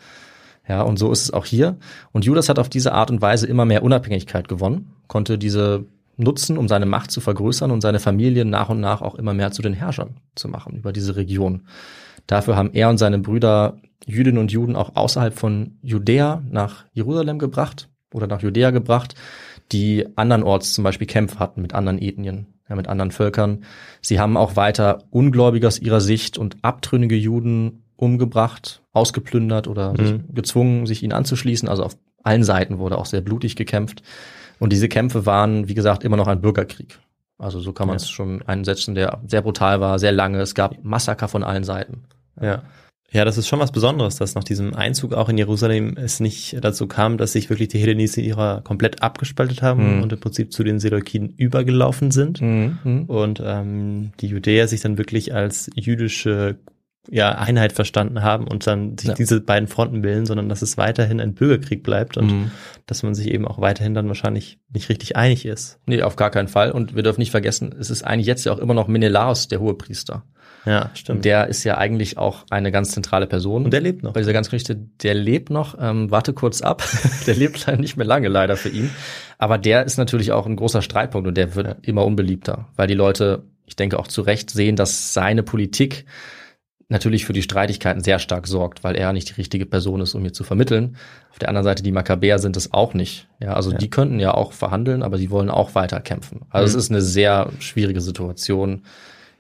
Ja, 0.66 0.82
und 0.82 0.98
so 0.98 1.12
ist 1.12 1.22
es 1.22 1.30
auch 1.32 1.44
hier. 1.44 1.76
Und 2.12 2.24
Judas 2.24 2.48
hat 2.48 2.58
auf 2.58 2.68
diese 2.68 2.92
Art 2.92 3.10
und 3.10 3.20
Weise 3.20 3.46
immer 3.46 3.64
mehr 3.64 3.82
Unabhängigkeit 3.82 4.48
gewonnen, 4.48 4.94
konnte 5.08 5.36
diese 5.36 5.84
nutzen, 6.16 6.56
um 6.56 6.68
seine 6.68 6.86
Macht 6.86 7.10
zu 7.10 7.20
vergrößern 7.20 7.70
und 7.70 7.80
seine 7.80 8.00
Familie 8.00 8.44
nach 8.44 8.68
und 8.68 8.80
nach 8.80 9.02
auch 9.02 9.14
immer 9.16 9.34
mehr 9.34 9.50
zu 9.50 9.62
den 9.62 9.74
Herrschern 9.74 10.16
zu 10.34 10.48
machen 10.48 10.76
über 10.76 10.92
diese 10.92 11.16
Region. 11.16 11.62
Dafür 12.26 12.56
haben 12.56 12.72
er 12.72 12.88
und 12.88 12.98
seine 12.98 13.18
Brüder 13.18 13.76
Jüdinnen 14.06 14.38
und 14.38 14.52
Juden 14.52 14.76
auch 14.76 14.96
außerhalb 14.96 15.34
von 15.34 15.78
Judäa 15.82 16.42
nach 16.50 16.84
Jerusalem 16.92 17.38
gebracht 17.38 17.88
oder 18.12 18.26
nach 18.26 18.42
Judäa 18.42 18.70
gebracht, 18.70 19.14
die 19.72 20.06
andernorts 20.16 20.74
zum 20.74 20.84
Beispiel 20.84 21.06
Kämpfe 21.06 21.38
hatten 21.38 21.62
mit 21.62 21.74
anderen 21.74 22.00
Ethnien, 22.00 22.46
ja, 22.68 22.76
mit 22.76 22.86
anderen 22.86 23.10
Völkern. 23.10 23.64
Sie 24.00 24.20
haben 24.20 24.36
auch 24.36 24.56
weiter 24.56 25.04
Ungläubige 25.10 25.66
aus 25.66 25.78
ihrer 25.78 26.00
Sicht 26.00 26.38
und 26.38 26.56
abtrünnige 26.62 27.16
Juden 27.16 27.83
umgebracht, 27.96 28.82
ausgeplündert 28.92 29.68
oder 29.68 29.92
Mhm. 29.92 30.24
gezwungen, 30.34 30.86
sich 30.86 31.02
ihnen 31.02 31.12
anzuschließen. 31.12 31.68
Also 31.68 31.84
auf 31.84 31.96
allen 32.22 32.44
Seiten 32.44 32.78
wurde 32.78 32.98
auch 32.98 33.06
sehr 33.06 33.20
blutig 33.20 33.56
gekämpft. 33.56 34.02
Und 34.58 34.72
diese 34.72 34.88
Kämpfe 34.88 35.26
waren, 35.26 35.68
wie 35.68 35.74
gesagt, 35.74 36.04
immer 36.04 36.16
noch 36.16 36.28
ein 36.28 36.40
Bürgerkrieg. 36.40 36.98
Also 37.38 37.60
so 37.60 37.72
kann 37.72 37.88
man 37.88 37.96
es 37.96 38.04
Ja. 38.04 38.10
schon 38.12 38.42
einsetzen, 38.42 38.94
der 38.94 39.20
sehr 39.26 39.42
brutal 39.42 39.80
war, 39.80 39.98
sehr 39.98 40.12
lange. 40.12 40.40
Es 40.40 40.54
gab 40.54 40.82
Massaker 40.84 41.28
von 41.28 41.42
allen 41.42 41.64
Seiten. 41.64 42.04
Ja. 42.40 42.62
Ja, 43.10 43.24
das 43.24 43.38
ist 43.38 43.46
schon 43.46 43.60
was 43.60 43.70
Besonderes, 43.70 44.16
dass 44.16 44.34
nach 44.34 44.42
diesem 44.42 44.74
Einzug 44.74 45.12
auch 45.12 45.28
in 45.28 45.38
Jerusalem 45.38 45.96
es 45.96 46.18
nicht 46.18 46.56
dazu 46.64 46.88
kam, 46.88 47.16
dass 47.16 47.32
sich 47.32 47.48
wirklich 47.48 47.68
die 47.68 47.78
Hellenisierer 47.78 48.62
komplett 48.62 49.02
abgespaltet 49.02 49.62
haben 49.62 49.96
Mhm. 49.98 50.02
und 50.02 50.12
im 50.12 50.18
Prinzip 50.20 50.52
zu 50.52 50.64
den 50.64 50.80
Seleukiden 50.80 51.28
übergelaufen 51.36 52.10
sind. 52.10 52.40
Mhm. 52.40 53.04
Und 53.06 53.40
ähm, 53.44 54.12
die 54.20 54.26
Judäer 54.28 54.66
sich 54.66 54.80
dann 54.80 54.98
wirklich 54.98 55.32
als 55.34 55.70
jüdische 55.76 56.56
ja, 57.10 57.32
Einheit 57.32 57.72
verstanden 57.72 58.22
haben 58.22 58.46
und 58.48 58.66
dann 58.66 58.96
sich 58.98 59.08
Ja. 59.10 59.14
diese 59.14 59.40
beiden 59.40 59.68
Fronten 59.68 60.00
bilden, 60.02 60.24
sondern 60.26 60.48
dass 60.48 60.62
es 60.62 60.76
weiterhin 60.78 61.20
ein 61.20 61.34
Bürgerkrieg 61.34 61.82
bleibt 61.82 62.16
und 62.16 62.26
Mhm. 62.26 62.50
dass 62.86 63.02
man 63.02 63.14
sich 63.14 63.28
eben 63.30 63.46
auch 63.46 63.60
weiterhin 63.60 63.92
dann 63.94 64.08
wahrscheinlich 64.08 64.58
nicht 64.72 64.88
richtig 64.88 65.14
einig 65.16 65.44
ist. 65.44 65.78
Nee, 65.86 66.02
auf 66.02 66.16
gar 66.16 66.30
keinen 66.30 66.48
Fall. 66.48 66.70
Und 66.72 66.94
wir 66.96 67.02
dürfen 67.02 67.20
nicht 67.20 67.30
vergessen, 67.30 67.74
es 67.78 67.90
ist 67.90 68.02
eigentlich 68.04 68.26
jetzt 68.26 68.44
ja 68.44 68.52
auch 68.52 68.58
immer 68.58 68.74
noch 68.74 68.88
Menelaos, 68.88 69.48
der 69.48 69.60
Hohepriester. 69.60 70.24
Ja, 70.66 70.90
stimmt. 70.94 71.26
Der 71.26 71.48
ist 71.48 71.62
ja 71.64 71.76
eigentlich 71.76 72.16
auch 72.16 72.46
eine 72.48 72.72
ganz 72.72 72.92
zentrale 72.92 73.26
Person. 73.26 73.66
und 73.66 73.70
der 73.72 73.82
lebt 73.82 74.02
noch. 74.02 74.14
bei 74.14 74.20
dieser 74.20 74.32
ganzen 74.32 74.50
Geschichte, 74.50 74.74
der 75.02 75.12
lebt 75.12 75.50
noch, 75.50 75.76
ähm, 75.78 76.10
warte 76.10 76.32
kurz 76.32 76.62
ab, 76.62 76.82
der 77.26 77.34
lebt 77.34 77.66
leider 77.66 77.78
nicht 77.78 77.98
mehr 77.98 78.06
lange 78.06 78.28
leider 78.28 78.56
für 78.56 78.70
ihn. 78.70 78.88
Aber 79.36 79.58
der 79.58 79.84
ist 79.84 79.98
natürlich 79.98 80.32
auch 80.32 80.46
ein 80.46 80.56
großer 80.56 80.80
Streitpunkt 80.80 81.28
und 81.28 81.36
der 81.36 81.54
wird 81.54 81.76
immer 81.86 82.06
unbeliebter, 82.06 82.68
weil 82.76 82.86
die 82.86 82.94
Leute, 82.94 83.42
ich 83.66 83.76
denke 83.76 83.98
auch 83.98 84.08
zu 84.08 84.22
Recht 84.22 84.48
sehen, 84.48 84.74
dass 84.76 85.12
seine 85.12 85.42
Politik 85.42 86.06
natürlich 86.88 87.24
für 87.24 87.32
die 87.32 87.42
Streitigkeiten 87.42 88.02
sehr 88.02 88.18
stark 88.18 88.46
sorgt, 88.46 88.84
weil 88.84 88.94
er 88.96 89.12
nicht 89.12 89.30
die 89.30 89.34
richtige 89.34 89.66
Person 89.66 90.00
ist, 90.00 90.14
um 90.14 90.22
hier 90.22 90.32
zu 90.32 90.44
vermitteln. 90.44 90.96
Auf 91.30 91.38
der 91.38 91.48
anderen 91.48 91.64
Seite, 91.64 91.82
die 91.82 91.92
Makkabäer 91.92 92.38
sind 92.38 92.56
es 92.56 92.72
auch 92.72 92.94
nicht. 92.94 93.26
Ja, 93.40 93.54
also 93.54 93.72
Ja. 93.72 93.78
die 93.78 93.90
könnten 93.90 94.20
ja 94.20 94.34
auch 94.34 94.52
verhandeln, 94.52 95.02
aber 95.02 95.16
sie 95.18 95.30
wollen 95.30 95.50
auch 95.50 95.74
weiter 95.74 96.00
kämpfen. 96.00 96.42
Also 96.50 96.72
Mhm. 96.74 96.78
es 96.78 96.84
ist 96.84 96.90
eine 96.90 97.00
sehr 97.02 97.50
schwierige 97.58 98.00
Situation, 98.00 98.82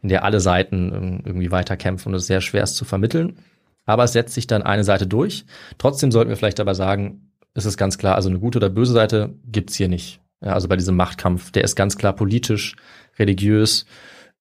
in 0.02 0.08
der 0.08 0.24
alle 0.24 0.40
Seiten 0.40 0.92
ähm, 0.94 1.20
irgendwie 1.24 1.50
weiter 1.50 1.76
kämpfen 1.76 2.08
und 2.10 2.14
es 2.14 2.26
sehr 2.26 2.40
schwer 2.40 2.62
ist 2.62 2.76
zu 2.76 2.84
vermitteln. 2.84 3.38
Aber 3.86 4.04
es 4.04 4.12
setzt 4.12 4.34
sich 4.34 4.46
dann 4.46 4.62
eine 4.62 4.84
Seite 4.84 5.06
durch. 5.06 5.44
Trotzdem 5.78 6.10
sollten 6.10 6.30
wir 6.30 6.36
vielleicht 6.38 6.60
aber 6.60 6.74
sagen, 6.74 7.30
es 7.52 7.66
ist 7.66 7.76
ganz 7.76 7.98
klar, 7.98 8.14
also 8.16 8.28
eine 8.30 8.38
gute 8.40 8.58
oder 8.58 8.70
böse 8.70 8.94
Seite 8.94 9.34
gibt's 9.46 9.76
hier 9.76 9.88
nicht. 9.88 10.20
Ja, 10.42 10.54
also 10.54 10.66
bei 10.68 10.76
diesem 10.76 10.96
Machtkampf, 10.96 11.52
der 11.52 11.64
ist 11.64 11.76
ganz 11.76 11.96
klar 11.96 12.14
politisch, 12.14 12.76
religiös, 13.18 13.86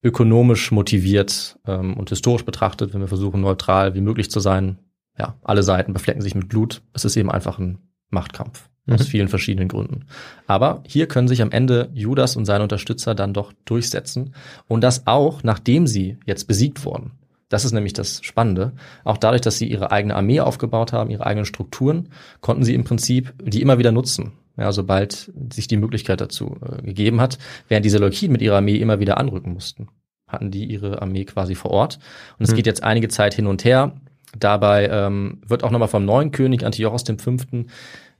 ökonomisch 0.04 0.70
motiviert 0.70 1.58
ähm, 1.66 1.94
und 1.96 2.10
historisch 2.10 2.44
betrachtet, 2.44 2.94
wenn 2.94 3.00
wir 3.00 3.08
versuchen, 3.08 3.40
neutral 3.40 3.94
wie 3.94 4.00
möglich 4.00 4.30
zu 4.30 4.38
sein. 4.38 4.78
Ja, 5.18 5.36
alle 5.42 5.62
Seiten 5.62 5.92
beflecken 5.92 6.22
sich 6.22 6.34
mit 6.34 6.48
Blut. 6.48 6.82
Es 6.92 7.04
ist 7.04 7.16
eben 7.16 7.30
einfach 7.30 7.58
ein 7.58 7.78
Machtkampf. 8.10 8.68
Aus 8.90 9.00
Mhm. 9.00 9.04
vielen 9.04 9.28
verschiedenen 9.28 9.68
Gründen. 9.68 10.04
Aber 10.46 10.82
hier 10.86 11.08
können 11.08 11.26
sich 11.26 11.40
am 11.40 11.52
Ende 11.52 11.88
Judas 11.94 12.36
und 12.36 12.44
seine 12.44 12.64
Unterstützer 12.64 13.14
dann 13.14 13.32
doch 13.32 13.54
durchsetzen. 13.64 14.34
Und 14.68 14.82
das 14.82 15.06
auch, 15.06 15.42
nachdem 15.42 15.86
sie 15.86 16.18
jetzt 16.26 16.46
besiegt 16.46 16.84
wurden. 16.84 17.12
Das 17.48 17.64
ist 17.64 17.72
nämlich 17.72 17.94
das 17.94 18.22
Spannende. 18.22 18.72
Auch 19.04 19.16
dadurch, 19.16 19.40
dass 19.40 19.56
sie 19.56 19.70
ihre 19.70 19.90
eigene 19.90 20.14
Armee 20.14 20.40
aufgebaut 20.40 20.92
haben, 20.92 21.08
ihre 21.08 21.24
eigenen 21.24 21.46
Strukturen, 21.46 22.10
konnten 22.42 22.62
sie 22.64 22.74
im 22.74 22.84
Prinzip 22.84 23.32
die 23.42 23.62
immer 23.62 23.78
wieder 23.78 23.90
nutzen. 23.92 24.32
Ja, 24.56 24.70
sobald 24.72 25.32
sich 25.52 25.66
die 25.66 25.76
Möglichkeit 25.76 26.20
dazu 26.20 26.56
äh, 26.62 26.82
gegeben 26.82 27.20
hat, 27.20 27.38
während 27.68 27.84
die 27.84 27.90
Seleukiden 27.90 28.32
mit 28.32 28.42
ihrer 28.42 28.56
Armee 28.56 28.76
immer 28.76 29.00
wieder 29.00 29.18
anrücken 29.18 29.52
mussten, 29.52 29.88
hatten 30.28 30.50
die 30.50 30.64
ihre 30.64 31.02
Armee 31.02 31.24
quasi 31.24 31.54
vor 31.54 31.72
Ort. 31.72 31.98
Und 32.38 32.44
es 32.44 32.50
Hm. 32.50 32.56
geht 32.56 32.66
jetzt 32.66 32.82
einige 32.84 33.08
Zeit 33.08 33.34
hin 33.34 33.46
und 33.46 33.64
her. 33.64 33.96
Dabei 34.38 34.88
ähm, 34.88 35.40
wird 35.46 35.64
auch 35.64 35.70
nochmal 35.70 35.88
vom 35.88 36.04
neuen 36.04 36.30
König 36.30 36.64
Antiochos 36.64 37.04
V. 37.04 37.36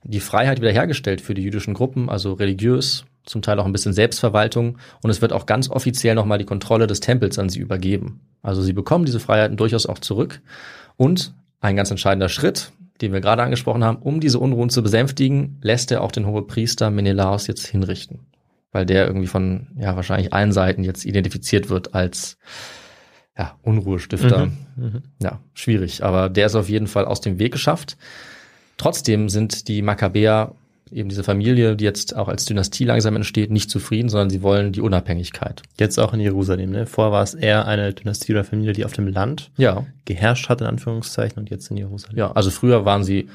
die 0.03 0.19
Freiheit 0.19 0.61
wiederhergestellt 0.61 1.21
für 1.21 1.33
die 1.33 1.41
jüdischen 1.41 1.73
Gruppen, 1.73 2.09
also 2.09 2.33
religiös, 2.33 3.05
zum 3.25 3.41
Teil 3.41 3.59
auch 3.59 3.65
ein 3.65 3.71
bisschen 3.71 3.93
Selbstverwaltung. 3.93 4.77
Und 5.01 5.09
es 5.09 5.21
wird 5.21 5.33
auch 5.33 5.45
ganz 5.45 5.69
offiziell 5.69 6.15
nochmal 6.15 6.37
die 6.37 6.45
Kontrolle 6.45 6.87
des 6.87 6.99
Tempels 6.99 7.39
an 7.39 7.49
sie 7.49 7.59
übergeben. 7.59 8.19
Also 8.41 8.61
sie 8.61 8.73
bekommen 8.73 9.05
diese 9.05 9.19
Freiheiten 9.19 9.57
durchaus 9.57 9.85
auch 9.85 9.99
zurück. 9.99 10.41
Und 10.97 11.33
ein 11.59 11.75
ganz 11.75 11.89
entscheidender 11.91 12.29
Schritt, 12.29 12.71
den 13.01 13.13
wir 13.13 13.21
gerade 13.21 13.43
angesprochen 13.43 13.83
haben, 13.83 13.97
um 13.97 14.19
diese 14.19 14.39
Unruhen 14.39 14.69
zu 14.69 14.81
besänftigen, 14.81 15.57
lässt 15.61 15.91
er 15.91 16.01
auch 16.01 16.11
den 16.11 16.25
Hohepriester 16.25 16.89
Menelaos 16.89 17.47
jetzt 17.47 17.67
hinrichten. 17.67 18.19
Weil 18.71 18.85
der 18.85 19.07
irgendwie 19.07 19.27
von, 19.27 19.67
ja, 19.77 19.95
wahrscheinlich 19.95 20.33
allen 20.33 20.51
Seiten 20.51 20.83
jetzt 20.83 21.05
identifiziert 21.05 21.69
wird 21.69 21.93
als, 21.93 22.37
ja, 23.37 23.57
Unruhestifter. 23.61 24.47
Mhm. 24.47 24.57
Mhm. 24.75 25.03
Ja, 25.21 25.39
schwierig. 25.53 26.03
Aber 26.03 26.29
der 26.29 26.47
ist 26.47 26.55
auf 26.55 26.69
jeden 26.69 26.87
Fall 26.87 27.05
aus 27.05 27.21
dem 27.21 27.39
Weg 27.39 27.51
geschafft. 27.51 27.97
Trotzdem 28.77 29.29
sind 29.29 29.67
die 29.67 29.81
Makkabäer, 29.81 30.53
eben 30.91 31.09
diese 31.09 31.23
Familie, 31.23 31.75
die 31.75 31.83
jetzt 31.83 32.15
auch 32.15 32.27
als 32.27 32.45
Dynastie 32.45 32.85
langsam 32.85 33.15
entsteht, 33.15 33.49
nicht 33.51 33.69
zufrieden, 33.69 34.07
sondern 34.09 34.29
sie 34.29 34.41
wollen 34.43 34.71
die 34.71 34.81
Unabhängigkeit. 34.81 35.63
Jetzt 35.79 35.97
auch 35.99 36.13
in 36.13 36.19
Jerusalem. 36.19 36.71
Ne? 36.71 36.85
Vorher 36.85 37.11
war 37.11 37.23
es 37.23 37.33
eher 37.33 37.67
eine 37.67 37.93
Dynastie 37.93 38.31
oder 38.33 38.43
Familie, 38.43 38.73
die 38.73 38.85
auf 38.85 38.93
dem 38.93 39.07
Land 39.07 39.51
Ja, 39.57 39.85
geherrscht 40.05 40.47
hat, 40.49 40.61
in 40.61 40.67
Anführungszeichen, 40.67 41.39
und 41.39 41.49
jetzt 41.49 41.71
in 41.71 41.77
Jerusalem. 41.77 42.17
ja. 42.17 42.31
Also 42.33 42.51
früher 42.51 42.85
waren 42.85 43.03
sie, 43.03 43.29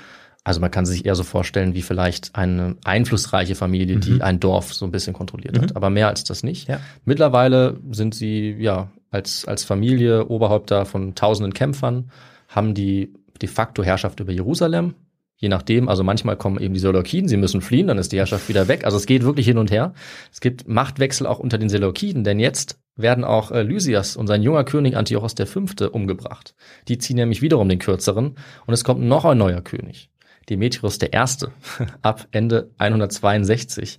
also 0.44 0.60
man 0.60 0.70
kann 0.70 0.86
sich 0.86 1.04
eher 1.06 1.14
so 1.16 1.22
vorstellen, 1.24 1.74
wie 1.74 1.82
vielleicht 1.82 2.34
eine 2.36 2.76
einflussreiche 2.84 3.54
Familie, 3.56 3.96
die 3.98 4.12
Mhm. 4.12 4.22
ein 4.22 4.40
Dorf 4.40 4.72
so 4.72 4.84
ein 4.86 4.90
bisschen 4.92 5.12
kontrolliert 5.12 5.58
hat. 5.58 5.70
Mhm. 5.70 5.76
Aber 5.76 5.90
mehr 5.90 6.08
als 6.08 6.24
das 6.24 6.42
nicht. 6.42 6.68
Ja. 6.68 6.80
Mittlerweile 7.04 7.78
sind 7.90 8.14
sie, 8.14 8.52
ja, 8.58 8.90
als, 9.10 9.44
als 9.44 9.64
Familie 9.64 10.26
Oberhäupter 10.28 10.86
von 10.86 11.14
tausenden 11.16 11.52
Kämpfern, 11.52 12.10
haben 12.48 12.74
die 12.74 13.12
de 13.42 13.48
facto 13.48 13.82
Herrschaft 13.82 14.20
über 14.20 14.32
Jerusalem. 14.32 14.94
Je 15.40 15.48
nachdem, 15.48 15.88
also 15.88 16.04
manchmal 16.04 16.36
kommen 16.36 16.60
eben 16.60 16.74
die 16.74 16.80
Seleukiden, 16.80 17.26
sie 17.26 17.38
müssen 17.38 17.62
fliehen, 17.62 17.86
dann 17.86 17.96
ist 17.96 18.12
die 18.12 18.18
Herrschaft 18.18 18.50
wieder 18.50 18.68
weg. 18.68 18.84
Also 18.84 18.98
es 18.98 19.06
geht 19.06 19.24
wirklich 19.24 19.46
hin 19.46 19.56
und 19.56 19.70
her. 19.70 19.94
Es 20.30 20.40
gibt 20.40 20.68
Machtwechsel 20.68 21.26
auch 21.26 21.38
unter 21.38 21.56
den 21.56 21.70
Seleukiden, 21.70 22.24
denn 22.24 22.38
jetzt 22.38 22.78
werden 22.94 23.24
auch 23.24 23.50
äh, 23.50 23.62
Lysias 23.62 24.16
und 24.16 24.26
sein 24.26 24.42
junger 24.42 24.64
König 24.64 24.96
Antiochos 24.96 25.34
V. 25.34 25.64
umgebracht. 25.90 26.54
Die 26.88 26.98
ziehen 26.98 27.16
nämlich 27.16 27.40
wiederum 27.40 27.70
den 27.70 27.78
kürzeren 27.78 28.36
und 28.66 28.74
es 28.74 28.84
kommt 28.84 29.02
noch 29.02 29.24
ein 29.24 29.38
neuer 29.38 29.62
König. 29.62 30.10
Demetrius 30.50 30.98
I. 31.02 31.08
ab 32.02 32.26
Ende 32.32 32.70
162. 32.76 33.98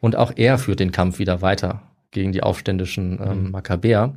Und 0.00 0.16
auch 0.16 0.32
er 0.36 0.58
führt 0.58 0.80
den 0.80 0.92
Kampf 0.92 1.18
wieder 1.18 1.40
weiter 1.40 1.82
gegen 2.10 2.32
die 2.32 2.42
aufständischen 2.42 3.18
ähm, 3.22 3.44
Mhm. 3.44 3.50
Makkabäer. 3.52 4.14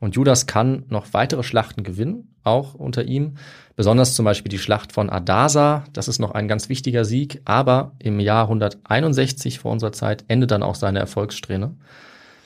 Und 0.00 0.14
Judas 0.14 0.46
kann 0.46 0.84
noch 0.88 1.12
weitere 1.12 1.42
Schlachten 1.42 1.82
gewinnen, 1.82 2.36
auch 2.44 2.74
unter 2.74 3.04
ihm. 3.04 3.34
Besonders 3.74 4.14
zum 4.14 4.24
Beispiel 4.24 4.48
die 4.50 4.58
Schlacht 4.58 4.92
von 4.92 5.10
Adasa. 5.10 5.84
Das 5.92 6.06
ist 6.08 6.18
noch 6.20 6.32
ein 6.32 6.46
ganz 6.48 6.68
wichtiger 6.68 7.04
Sieg. 7.04 7.40
Aber 7.44 7.92
im 7.98 8.20
Jahr 8.20 8.44
161 8.44 9.58
vor 9.58 9.72
unserer 9.72 9.92
Zeit 9.92 10.24
endet 10.28 10.50
dann 10.52 10.62
auch 10.62 10.76
seine 10.76 10.98
Erfolgssträhne. 11.00 11.74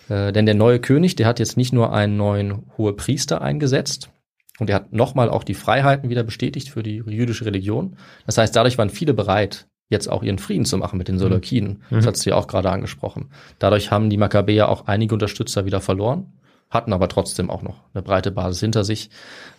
Äh, 0.08 0.32
denn 0.32 0.46
der 0.46 0.54
neue 0.54 0.80
König, 0.80 1.14
der 1.16 1.26
hat 1.26 1.38
jetzt 1.38 1.56
nicht 1.56 1.72
nur 1.72 1.92
einen 1.92 2.16
neuen 2.16 2.64
Hohepriester 2.78 3.40
eingesetzt, 3.42 4.08
und 4.58 4.68
er 4.68 4.76
hat 4.76 4.92
nochmal 4.92 5.28
auch 5.30 5.44
die 5.44 5.54
Freiheiten 5.54 6.10
wieder 6.10 6.22
bestätigt 6.22 6.68
für 6.68 6.82
die 6.82 7.02
jüdische 7.06 7.46
Religion. 7.46 7.96
Das 8.26 8.36
heißt, 8.38 8.54
dadurch 8.54 8.76
waren 8.78 8.90
viele 8.90 9.14
bereit, 9.14 9.66
jetzt 9.88 10.08
auch 10.08 10.22
ihren 10.22 10.38
Frieden 10.38 10.66
zu 10.66 10.76
machen 10.76 10.98
mit 10.98 11.08
den 11.08 11.18
Seleukiden. 11.18 11.82
Das 11.90 12.04
Mhm. 12.04 12.08
hast 12.08 12.26
du 12.26 12.30
ja 12.30 12.36
auch 12.36 12.46
gerade 12.46 12.70
angesprochen. 12.70 13.30
Dadurch 13.58 13.90
haben 13.90 14.10
die 14.10 14.18
Makkabäer 14.18 14.68
auch 14.68 14.86
einige 14.86 15.14
Unterstützer 15.14 15.64
wieder 15.64 15.80
verloren, 15.80 16.34
hatten 16.72 16.92
aber 16.92 17.08
trotzdem 17.08 17.50
auch 17.50 17.62
noch 17.62 17.80
eine 17.94 18.02
breite 18.02 18.32
Basis 18.32 18.60
hinter 18.60 18.82
sich. 18.82 19.10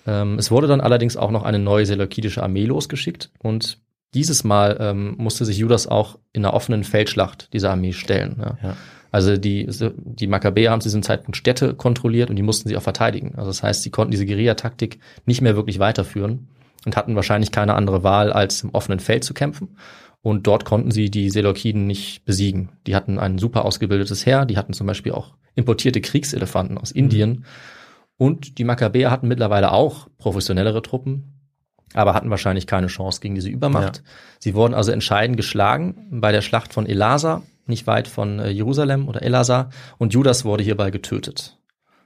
Ähm, 0.05 0.37
es 0.39 0.51
wurde 0.51 0.67
dann 0.67 0.81
allerdings 0.81 1.15
auch 1.15 1.31
noch 1.31 1.43
eine 1.43 1.59
neue 1.59 1.85
seleukidische 1.85 2.43
Armee 2.43 2.65
losgeschickt 2.65 3.29
und 3.39 3.79
dieses 4.13 4.43
Mal 4.43 4.77
ähm, 4.79 5.15
musste 5.17 5.45
sich 5.45 5.57
Judas 5.57 5.87
auch 5.87 6.19
in 6.33 6.43
einer 6.43 6.53
offenen 6.53 6.83
Feldschlacht 6.83 7.51
dieser 7.53 7.71
Armee 7.71 7.93
stellen. 7.93 8.35
Ja. 8.39 8.57
Ja. 8.61 8.77
Also 9.11 9.37
die, 9.37 9.67
die 9.95 10.25
Makkabäer 10.27 10.71
haben 10.71 10.81
zu 10.81 10.87
diesem 10.87 11.03
Zeitpunkt 11.03 11.37
Städte 11.37 11.75
kontrolliert 11.75 12.31
und 12.31 12.35
die 12.35 12.41
mussten 12.41 12.67
sie 12.67 12.75
auch 12.75 12.81
verteidigen. 12.81 13.35
Also 13.35 13.51
das 13.51 13.61
heißt, 13.61 13.83
sie 13.83 13.91
konnten 13.91 14.09
diese 14.09 14.25
Guerillataktik 14.25 14.99
nicht 15.27 15.41
mehr 15.41 15.55
wirklich 15.55 15.77
weiterführen 15.77 16.47
und 16.85 16.97
hatten 16.97 17.15
wahrscheinlich 17.15 17.51
keine 17.51 17.75
andere 17.75 18.03
Wahl, 18.03 18.33
als 18.33 18.63
im 18.63 18.71
offenen 18.71 18.99
Feld 18.99 19.23
zu 19.23 19.35
kämpfen. 19.35 19.77
Und 20.23 20.47
dort 20.47 20.63
konnten 20.63 20.89
sie 20.89 21.11
die 21.11 21.29
Seleukiden 21.29 21.85
nicht 21.85 22.23
besiegen. 22.23 22.69
Die 22.87 22.95
hatten 22.95 23.19
ein 23.19 23.37
super 23.37 23.65
ausgebildetes 23.65 24.25
Heer, 24.25 24.45
die 24.45 24.57
hatten 24.57 24.71
zum 24.71 24.87
Beispiel 24.87 25.11
auch 25.11 25.33
importierte 25.53 25.99
Kriegselefanten 25.99 26.77
aus 26.77 26.91
Indien. 26.91 27.43
Und 28.17 28.57
die 28.57 28.63
Makkabäer 28.63 29.11
hatten 29.11 29.27
mittlerweile 29.27 29.73
auch 29.73 30.07
professionellere 30.17 30.81
Truppen, 30.81 31.43
aber 31.93 32.13
hatten 32.13 32.29
wahrscheinlich 32.29 32.67
keine 32.67 32.87
Chance 32.87 33.19
gegen 33.19 33.35
diese 33.35 33.49
Übermacht. 33.49 33.97
Ja. 33.97 34.03
Sie 34.39 34.55
wurden 34.55 34.73
also 34.73 34.93
entscheidend 34.93 35.35
geschlagen 35.35 36.07
bei 36.09 36.31
der 36.31 36.41
Schlacht 36.41 36.73
von 36.73 36.85
Elasa, 36.85 37.43
nicht 37.65 37.85
weit 37.85 38.07
von 38.07 38.39
äh, 38.39 38.49
Jerusalem 38.49 39.09
oder 39.09 39.23
Elasa, 39.23 39.71
und 39.97 40.13
Judas 40.13 40.45
wurde 40.45 40.63
hierbei 40.63 40.89
getötet. 40.89 41.57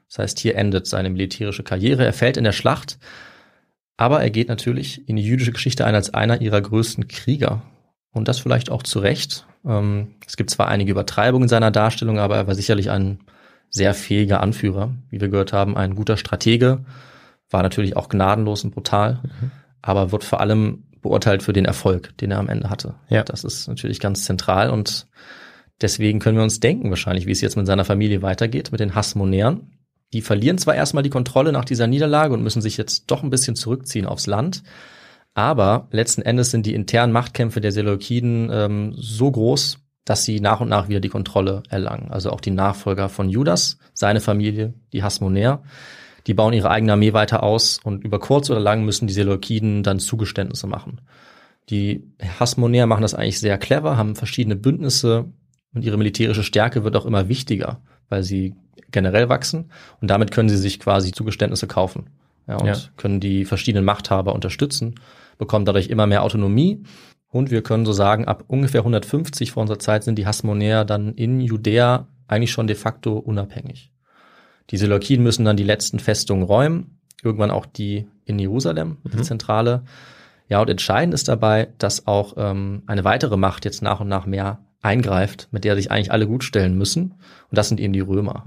Das 0.10 0.18
heißt, 0.18 0.40
hier 0.40 0.56
endet 0.56 0.88
seine 0.88 1.12
militärische 1.12 1.64
Karriere. 1.64 2.04
Er 2.04 2.14
fällt 2.14 2.38
in 2.38 2.46
der 2.46 2.52
Schlacht, 2.52 2.98
aber 3.96 4.22
er 4.22 4.32
geht 4.32 4.48
natürlich 4.48 5.08
in 5.08 5.18
die 5.18 5.24
jüdische 5.24 5.52
Geschichte 5.52 5.86
ein 5.86 5.94
als 5.94 6.14
einer 6.14 6.42
ihrer 6.42 6.62
größten 6.62 7.08
Krieger. 7.08 7.62
Und 8.18 8.28
das 8.28 8.40
vielleicht 8.40 8.70
auch 8.70 8.84
zu 8.84 9.00
Recht. 9.00 9.46
Ähm, 9.66 10.16
es 10.26 10.38
gibt 10.38 10.50
zwar 10.50 10.68
einige 10.68 10.92
Übertreibungen 10.92 11.44
in 11.44 11.50
seiner 11.50 11.72
Darstellung, 11.72 12.20
aber 12.20 12.36
er 12.36 12.48
war 12.48 12.56
sicherlich 12.56 12.90
ein 12.90 13.20
sehr 13.70 13.94
fähiger 13.94 14.42
Anführer. 14.42 14.94
Wie 15.10 15.22
wir 15.22 15.30
gehört 15.30 15.54
haben, 15.54 15.78
ein 15.78 15.96
guter 15.96 16.18
Stratege, 16.18 16.86
war 17.50 17.64
natürlich 17.64 17.96
auch 17.96 18.10
gnadenlos 18.10 18.64
und 18.64 18.74
brutal, 18.74 19.22
aber 19.82 20.12
wird 20.12 20.24
vor 20.24 20.42
allem 20.42 20.84
beurteilt 21.02 21.44
für 21.44 21.54
den 21.54 21.66
Erfolg, 21.66 22.18
den 22.18 22.32
er 22.32 22.40
am 22.40 22.50
Ende 22.50 22.70
hatte. 22.70 22.96
Ja. 23.10 23.24
Das 23.24 23.44
ist 23.44 23.68
natürlich 23.68 24.00
ganz 24.00 24.26
zentral 24.26 24.70
und 24.70 25.08
deswegen 25.82 26.20
können 26.20 26.38
wir 26.38 26.44
uns 26.44 26.60
denken 26.60 26.90
wahrscheinlich, 26.90 27.26
wie 27.26 27.32
es 27.32 27.42
jetzt 27.42 27.56
mit 27.56 27.68
seiner 27.68 27.86
Familie 27.86 28.22
weitergeht, 28.22 28.72
mit 28.72 28.80
den 28.80 28.96
Hasmonäern. 28.96 29.72
Die 30.14 30.22
verlieren 30.22 30.58
zwar 30.58 30.76
erstmal 30.76 31.04
die 31.04 31.10
Kontrolle 31.10 31.52
nach 31.52 31.66
dieser 31.66 31.88
Niederlage 31.88 32.34
und 32.34 32.44
müssen 32.44 32.62
sich 32.62 32.78
jetzt 32.78 33.06
doch 33.08 33.24
ein 33.24 33.30
bisschen 33.30 33.56
zurückziehen 33.56 34.06
aufs 34.06 34.28
Land, 34.28 34.64
aber 35.38 35.88
letzten 35.92 36.24
Endes 36.24 36.50
sind 36.50 36.66
die 36.66 36.74
internen 36.74 37.14
Machtkämpfe 37.14 37.62
der 37.62 37.72
Seleukiden 37.72 38.50
ähm, 38.52 38.94
so 38.98 39.30
groß, 39.30 39.78
dass 40.04 40.24
sie 40.24 40.40
nach 40.40 40.62
und 40.62 40.70
nach 40.70 40.90
wieder 40.90 41.00
die 41.00 41.10
Kontrolle 41.10 41.62
erlangen. 41.70 42.10
Also 42.10 42.32
auch 42.32 42.42
die 42.42 42.50
Nachfolger 42.50 43.08
von 43.08 43.30
Judas, 43.30 43.78
seine 43.94 44.20
Familie, 44.20 44.74
die 44.94 45.04
Hasmonäer, 45.04 45.62
Die 46.26 46.34
bauen 46.34 46.54
ihre 46.54 46.70
eigene 46.72 46.94
Armee 46.94 47.14
weiter 47.14 47.44
aus 47.44 47.80
und 47.84 48.04
über 48.04 48.20
kurz 48.20 48.50
oder 48.50 48.60
lang 48.60 48.84
müssen 48.84 49.08
die 49.08 49.14
Seleukiden 49.14 49.84
dann 49.84 50.00
Zugeständnisse 50.00 50.66
machen. 50.68 51.02
Die 51.70 52.04
Hasmonäer 52.40 52.88
machen 52.88 53.04
das 53.04 53.14
eigentlich 53.14 53.40
sehr 53.40 53.58
clever, 53.60 53.96
haben 53.96 54.16
verschiedene 54.16 54.56
Bündnisse 54.56 55.26
und 55.74 55.86
ihre 55.86 55.98
militärische 55.98 56.44
Stärke 56.44 56.84
wird 56.84 56.96
auch 56.96 57.06
immer 57.06 57.30
wichtiger, 57.30 57.80
weil 58.10 58.24
sie 58.24 58.56
generell 58.92 59.30
wachsen 59.30 59.72
und 60.02 60.10
damit 60.10 60.32
können 60.32 60.50
sie 60.50 60.58
sich 60.58 60.80
quasi 60.80 61.12
Zugeständnisse 61.12 61.68
kaufen 61.68 62.10
ja, 62.48 62.56
und 62.58 62.68
Ja. 62.68 62.76
können 62.98 63.20
die 63.20 63.46
verschiedenen 63.46 63.86
Machthaber 63.86 64.34
unterstützen, 64.34 64.96
bekommen 65.38 65.66
dadurch 65.66 65.88
immer 65.88 66.08
mehr 66.08 66.24
Autonomie 66.24 66.84
und 67.30 67.52
wir 67.52 67.62
können 67.62 67.86
so 67.86 67.92
sagen, 67.92 68.26
ab 68.26 68.46
ungefähr 68.48 68.82
150 68.82 69.52
vor 69.52 69.62
unserer 69.62 69.80
Zeit 69.80 70.04
sind 70.04 70.18
die 70.18 70.26
Hasmonäer 70.26 70.86
dann 70.86 71.14
in 71.14 71.40
Judäa 71.40 72.08
eigentlich 72.28 72.52
schon 72.52 72.68
de 72.68 72.76
facto 72.76 73.18
unabhängig. 73.18 73.92
Die 74.70 74.78
Seleukiden 74.78 75.24
müssen 75.24 75.46
dann 75.46 75.58
die 75.58 75.64
letzten 75.64 76.00
Festungen 76.00 76.44
räumen, 76.44 77.00
irgendwann 77.24 77.52
auch 77.52 77.66
die 77.66 78.08
in 78.26 78.40
Jerusalem, 78.40 78.98
die 79.04 79.22
Zentrale. 79.22 79.84
Ja, 80.50 80.62
und 80.62 80.70
entscheidend 80.70 81.14
ist 81.14 81.28
dabei, 81.28 81.70
dass 81.78 82.08
auch 82.08 82.34
ähm, 82.38 82.84
eine 82.86 83.04
weitere 83.04 83.38
Macht 83.38 83.66
jetzt 83.66 83.82
nach 83.82 84.00
und 84.00 84.08
nach 84.08 84.26
mehr 84.26 84.60
eingreift, 84.82 85.48
mit 85.52 85.64
der 85.64 85.76
sich 85.76 85.92
eigentlich 85.92 86.12
alle 86.12 86.28
gut 86.28 86.44
stellen 86.44 86.78
müssen. 86.78 87.16
Und 87.50 87.58
das 87.58 87.70
sind 87.70 87.80
eben 87.80 87.94
die 87.94 88.00
Römer. 88.00 88.44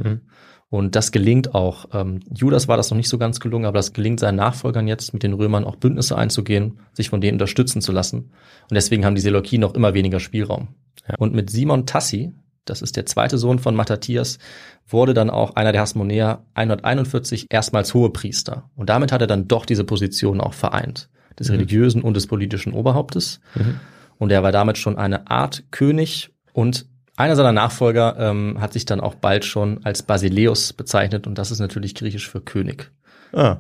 Und 0.70 0.94
das 0.94 1.10
gelingt 1.10 1.55
auch. 1.55 1.86
Ähm, 1.92 2.20
Judas 2.32 2.68
war 2.68 2.76
das 2.76 2.90
noch 2.90 2.97
nicht 2.97 3.09
so 3.09 3.18
ganz 3.18 3.40
gelungen, 3.40 3.66
aber 3.66 3.78
das 3.78 3.92
gelingt 3.92 4.20
seinen 4.20 4.36
Nachfolgern 4.36 4.86
jetzt, 4.86 5.12
mit 5.12 5.24
den 5.24 5.32
Römern 5.32 5.64
auch 5.64 5.76
Bündnisse 5.76 6.16
einzugehen, 6.16 6.78
sich 6.92 7.10
von 7.10 7.20
denen 7.20 7.34
unterstützen 7.34 7.82
zu 7.82 7.90
lassen. 7.90 8.30
Und 8.70 8.74
deswegen 8.74 9.05
haben 9.05 9.16
die 9.16 9.20
Seleukiden 9.20 9.62
noch 9.62 9.74
immer 9.74 9.94
weniger 9.94 10.20
Spielraum. 10.20 10.68
Und 11.18 11.34
mit 11.34 11.51
Simon 11.51 11.86
Tassi, 11.86 12.32
das 12.64 12.82
ist 12.82 12.97
der 12.97 13.05
zweite 13.05 13.36
Sohn 13.36 13.59
von 13.59 13.74
Matthias, 13.74 14.38
wurde 14.86 15.12
dann 15.12 15.28
auch 15.28 15.56
einer 15.56 15.72
der 15.72 15.80
Hasmonäer 15.80 16.44
141 16.55 17.47
erstmals 17.51 17.92
Hohepriester. 17.92 18.70
Und 18.76 18.88
damit 18.90 19.10
hat 19.10 19.22
er 19.22 19.26
dann 19.26 19.48
doch 19.48 19.66
diese 19.66 19.82
Position 19.82 20.40
auch 20.40 20.55
vereint, 20.55 21.09
des 21.36 21.51
religiösen 21.51 22.02
und 22.02 22.14
des 22.14 22.28
politischen 22.28 22.74
Oberhauptes. 22.74 23.40
Und 24.18 24.30
er 24.30 24.44
war 24.44 24.52
damit 24.52 24.78
schon 24.78 24.98
eine 24.98 25.28
Art 25.28 25.64
König 25.72 26.30
und 26.52 26.86
einer 27.20 27.36
seiner 27.36 27.52
Nachfolger 27.52 28.16
ähm, 28.18 28.60
hat 28.60 28.72
sich 28.72 28.84
dann 28.84 29.01
auch 29.01 29.14
bald 29.14 29.44
schon 29.44 29.84
als 29.84 30.02
Basileus 30.02 30.72
bezeichnet 30.72 31.26
und 31.26 31.36
das 31.38 31.51
ist 31.51 31.60
natürlich 31.60 31.94
griechisch 31.94 32.28
für 32.28 32.40
König. 32.40 32.90
Ah, 33.32 33.59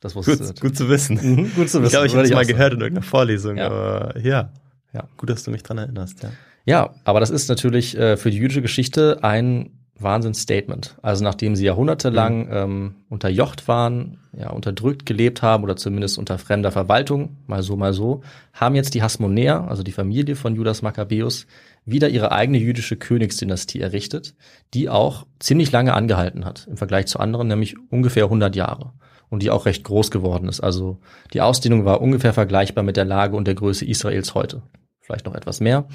Das 0.00 0.14
wusste 0.14 0.36
gut, 0.36 0.60
gut 0.60 0.76
zu 0.76 0.88
wissen. 0.90 1.18
Mhm, 1.22 1.54
gut 1.54 1.70
zu 1.70 1.82
Ich 1.82 1.88
glaube, 1.90 2.06
ich 2.06 2.14
habe 2.14 2.24
es 2.24 2.30
mal 2.32 2.44
gehört 2.44 2.74
in 2.74 2.80
irgendeiner 2.80 3.06
Vorlesung, 3.06 3.56
Ja. 3.56 3.66
aber 3.66 4.18
ja. 4.20 4.50
Ja. 4.92 5.04
Gut, 5.16 5.30
dass 5.30 5.42
du 5.44 5.50
mich 5.50 5.62
dran 5.62 5.78
erinnerst, 5.78 6.22
ja. 6.22 6.30
Ja, 6.66 6.94
aber 7.04 7.20
das 7.20 7.30
ist 7.30 7.48
natürlich 7.48 7.96
äh, 7.96 8.16
für 8.16 8.30
die 8.30 8.36
jüdische 8.38 8.62
Geschichte 8.62 9.18
ein 9.22 9.70
Wahnsinnsstatement. 9.98 10.96
Also 11.02 11.22
nachdem 11.24 11.56
sie 11.56 11.64
jahrhundertelang 11.64 12.48
ähm, 12.50 12.94
unterjocht 13.08 13.68
waren, 13.68 14.18
ja, 14.36 14.50
unterdrückt 14.50 15.06
gelebt 15.06 15.40
haben 15.42 15.62
oder 15.64 15.76
zumindest 15.76 16.18
unter 16.18 16.36
fremder 16.38 16.72
Verwaltung, 16.72 17.36
mal 17.46 17.62
so, 17.62 17.76
mal 17.76 17.92
so, 17.92 18.22
haben 18.52 18.74
jetzt 18.74 18.94
die 18.94 19.02
Hasmonäer, 19.02 19.68
also 19.68 19.82
die 19.82 19.92
Familie 19.92 20.36
von 20.36 20.54
Judas 20.56 20.82
Makkabäus, 20.82 21.46
wieder 21.84 22.08
ihre 22.08 22.32
eigene 22.32 22.58
jüdische 22.58 22.96
Königsdynastie 22.96 23.80
errichtet, 23.80 24.34
die 24.72 24.88
auch 24.88 25.26
ziemlich 25.38 25.70
lange 25.70 25.94
angehalten 25.94 26.44
hat, 26.44 26.66
im 26.68 26.76
Vergleich 26.76 27.06
zu 27.06 27.18
anderen, 27.18 27.48
nämlich 27.48 27.76
ungefähr 27.90 28.24
100 28.24 28.56
Jahre. 28.56 28.92
Und 29.30 29.42
die 29.42 29.50
auch 29.50 29.66
recht 29.66 29.82
groß 29.84 30.10
geworden 30.10 30.48
ist. 30.48 30.60
Also 30.60 31.00
die 31.32 31.40
Ausdehnung 31.40 31.84
war 31.84 32.00
ungefähr 32.00 32.32
vergleichbar 32.32 32.84
mit 32.84 32.96
der 32.96 33.04
Lage 33.04 33.36
und 33.36 33.46
der 33.48 33.56
Größe 33.56 33.84
Israels 33.84 34.34
heute. 34.34 34.62
Vielleicht 35.00 35.26
noch 35.26 35.34
etwas 35.34 35.60
mehr. 35.60 35.88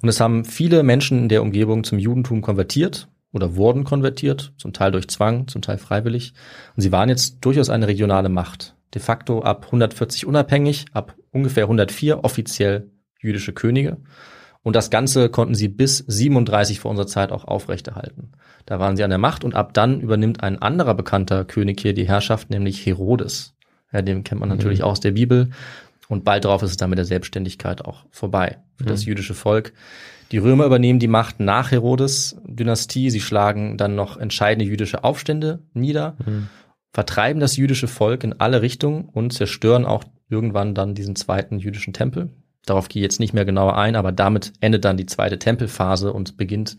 Und 0.00 0.08
es 0.08 0.20
haben 0.20 0.44
viele 0.44 0.82
Menschen 0.82 1.18
in 1.18 1.28
der 1.28 1.42
Umgebung 1.42 1.84
zum 1.84 1.98
Judentum 1.98 2.40
konvertiert 2.40 3.08
oder 3.32 3.56
wurden 3.56 3.84
konvertiert, 3.84 4.54
zum 4.56 4.72
Teil 4.72 4.92
durch 4.92 5.08
Zwang, 5.08 5.48
zum 5.48 5.60
Teil 5.60 5.76
freiwillig. 5.76 6.32
Und 6.76 6.82
sie 6.82 6.92
waren 6.92 7.08
jetzt 7.08 7.38
durchaus 7.40 7.68
eine 7.68 7.88
regionale 7.88 8.28
Macht. 8.28 8.74
De 8.94 9.02
facto 9.02 9.42
ab 9.42 9.66
140 9.66 10.24
unabhängig, 10.24 10.86
ab 10.92 11.14
ungefähr 11.30 11.64
104 11.64 12.24
offiziell 12.24 12.90
jüdische 13.20 13.52
Könige. 13.52 13.98
Und 14.62 14.76
das 14.76 14.90
Ganze 14.90 15.28
konnten 15.28 15.54
sie 15.54 15.68
bis 15.68 15.98
37 15.98 16.80
vor 16.80 16.90
unserer 16.90 17.06
Zeit 17.06 17.32
auch 17.32 17.44
aufrechterhalten. 17.44 18.32
Da 18.66 18.78
waren 18.78 18.96
sie 18.96 19.04
an 19.04 19.10
der 19.10 19.18
Macht 19.18 19.44
und 19.44 19.54
ab 19.54 19.72
dann 19.72 20.00
übernimmt 20.00 20.42
ein 20.42 20.60
anderer 20.60 20.94
bekannter 20.94 21.44
König 21.44 21.80
hier 21.80 21.94
die 21.94 22.08
Herrschaft, 22.08 22.50
nämlich 22.50 22.84
Herodes. 22.84 23.54
Ja, 23.92 24.02
den 24.02 24.24
kennt 24.24 24.40
man 24.40 24.50
natürlich 24.50 24.82
auch 24.82 24.90
aus 24.90 25.00
der 25.00 25.12
Bibel. 25.12 25.50
Und 26.08 26.24
bald 26.24 26.44
darauf 26.44 26.62
ist 26.62 26.70
es 26.70 26.76
dann 26.76 26.90
mit 26.90 26.98
der 26.98 27.06
Selbstständigkeit 27.06 27.84
auch 27.84 28.04
vorbei 28.10 28.58
für 28.76 28.84
das 28.84 29.04
jüdische 29.04 29.34
Volk. 29.34 29.72
Die 30.32 30.38
Römer 30.38 30.66
übernehmen 30.66 30.98
die 30.98 31.08
Macht 31.08 31.40
nach 31.40 31.70
Herodes 31.70 32.36
Dynastie. 32.44 33.10
Sie 33.10 33.20
schlagen 33.20 33.76
dann 33.78 33.94
noch 33.94 34.16
entscheidende 34.16 34.64
jüdische 34.66 35.04
Aufstände 35.04 35.60
nieder, 35.72 36.16
vertreiben 36.92 37.40
das 37.40 37.56
jüdische 37.56 37.88
Volk 37.88 38.24
in 38.24 38.34
alle 38.40 38.60
Richtungen 38.62 39.06
und 39.06 39.32
zerstören 39.32 39.84
auch 39.84 40.04
irgendwann 40.28 40.74
dann 40.74 40.94
diesen 40.94 41.16
zweiten 41.16 41.58
jüdischen 41.58 41.92
Tempel. 41.92 42.30
Darauf 42.68 42.88
gehe 42.88 43.00
ich 43.00 43.04
jetzt 43.04 43.20
nicht 43.20 43.32
mehr 43.34 43.44
genauer 43.44 43.76
ein, 43.78 43.96
aber 43.96 44.12
damit 44.12 44.52
endet 44.60 44.84
dann 44.84 44.96
die 44.96 45.06
zweite 45.06 45.38
Tempelphase 45.38 46.12
und 46.12 46.36
beginnt 46.36 46.76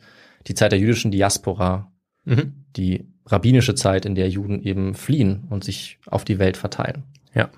die 0.47 0.53
Zeit 0.53 0.71
der 0.71 0.79
jüdischen 0.79 1.11
Diaspora, 1.11 1.91
Mhm. 2.25 2.65
die 2.75 3.07
rabbinische 3.25 3.75
Zeit, 3.75 4.05
in 4.05 4.13
der 4.13 4.29
Juden 4.29 4.61
eben 4.61 4.93
fliehen 4.93 5.47
und 5.49 5.63
sich 5.63 5.97
auf 6.05 6.25
die 6.25 6.37
Welt 6.37 6.57
verteilen. 6.57 7.03
Ja. 7.33 7.49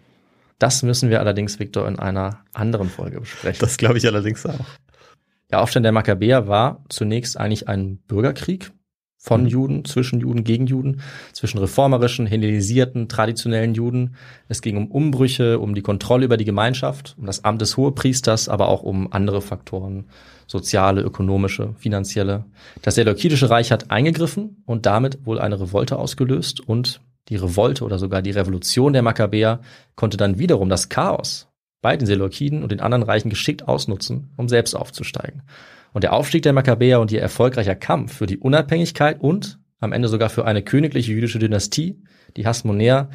Das 0.60 0.84
müssen 0.84 1.10
wir 1.10 1.20
allerdings, 1.20 1.60
Viktor, 1.60 1.88
in 1.88 1.98
einer 1.98 2.44
anderen 2.54 2.90
Folge 2.90 3.20
besprechen. 3.20 3.60
Das 3.60 3.78
glaube 3.78 3.98
ich 3.98 4.06
allerdings 4.06 4.46
auch. 4.46 4.66
Der 5.50 5.62
Aufstand 5.62 5.84
der 5.84 5.92
Makkabäer 5.92 6.48
war 6.48 6.86
zunächst 6.90 7.38
eigentlich 7.38 7.68
ein 7.68 7.98
Bürgerkrieg 8.08 8.72
von 9.24 9.44
Mhm. 9.44 9.48
Juden, 9.48 9.86
zwischen 9.86 10.20
Juden, 10.20 10.44
gegen 10.44 10.66
Juden, 10.66 11.02
zwischen 11.32 11.60
reformerischen, 11.60 12.26
hellenisierten, 12.26 13.08
traditionellen 13.08 13.76
Juden. 13.76 14.16
Es 14.48 14.64
ging 14.64 14.78
um 14.78 14.88
Umbrüche, 14.90 15.60
um 15.60 15.76
die 15.76 15.84
Kontrolle 15.84 16.26
über 16.26 16.38
die 16.38 16.46
Gemeinschaft, 16.46 17.16
um 17.20 17.28
das 17.28 17.44
Amt 17.46 17.62
des 17.62 17.78
Hohepriesters, 17.78 18.50
aber 18.50 18.68
auch 18.68 18.82
um 18.82 19.14
andere 19.14 19.44
Faktoren, 19.44 20.06
soziale, 20.48 21.02
ökonomische, 21.02 21.76
finanzielle. 21.78 22.46
Das 22.82 22.96
Seleukidische 22.96 23.52
Reich 23.52 23.72
hat 23.72 23.92
eingegriffen 23.92 24.64
und 24.66 24.88
damit 24.88 25.24
wohl 25.24 25.40
eine 25.40 25.60
Revolte 25.60 26.00
ausgelöst 26.00 26.60
und 26.60 27.00
die 27.30 27.36
Revolte 27.36 27.86
oder 27.86 28.00
sogar 28.00 28.24
die 28.24 28.32
Revolution 28.32 28.94
der 28.94 29.04
Makkabäer 29.04 29.62
konnte 29.96 30.18
dann 30.18 30.40
wiederum 30.40 30.68
das 30.68 30.90
Chaos 30.90 31.48
bei 31.84 31.96
den 31.96 32.08
Seleukiden 32.08 32.64
und 32.64 32.72
den 32.72 32.80
anderen 32.80 33.04
Reichen 33.04 33.30
geschickt 33.30 33.68
ausnutzen, 33.68 34.32
um 34.36 34.50
selbst 34.50 34.76
aufzusteigen. 34.76 35.44
Und 35.94 36.04
der 36.04 36.14
Aufstieg 36.14 36.44
der 36.44 36.54
Makkabäer 36.54 37.00
und 37.00 37.12
ihr 37.12 37.22
erfolgreicher 37.22 37.76
Kampf 37.76 38.14
für 38.14 38.26
die 38.26 38.38
Unabhängigkeit 38.38 39.20
und 39.20 39.60
am 39.80 39.94
Ende 39.94 40.08
sogar 40.08 40.30
für 40.30 40.46
eine 40.46 40.62
königliche 40.62 41.12
jüdische 41.12 41.40
Dynastie, 41.40 42.02
die 42.38 42.46
Hasmonäer, 42.46 43.10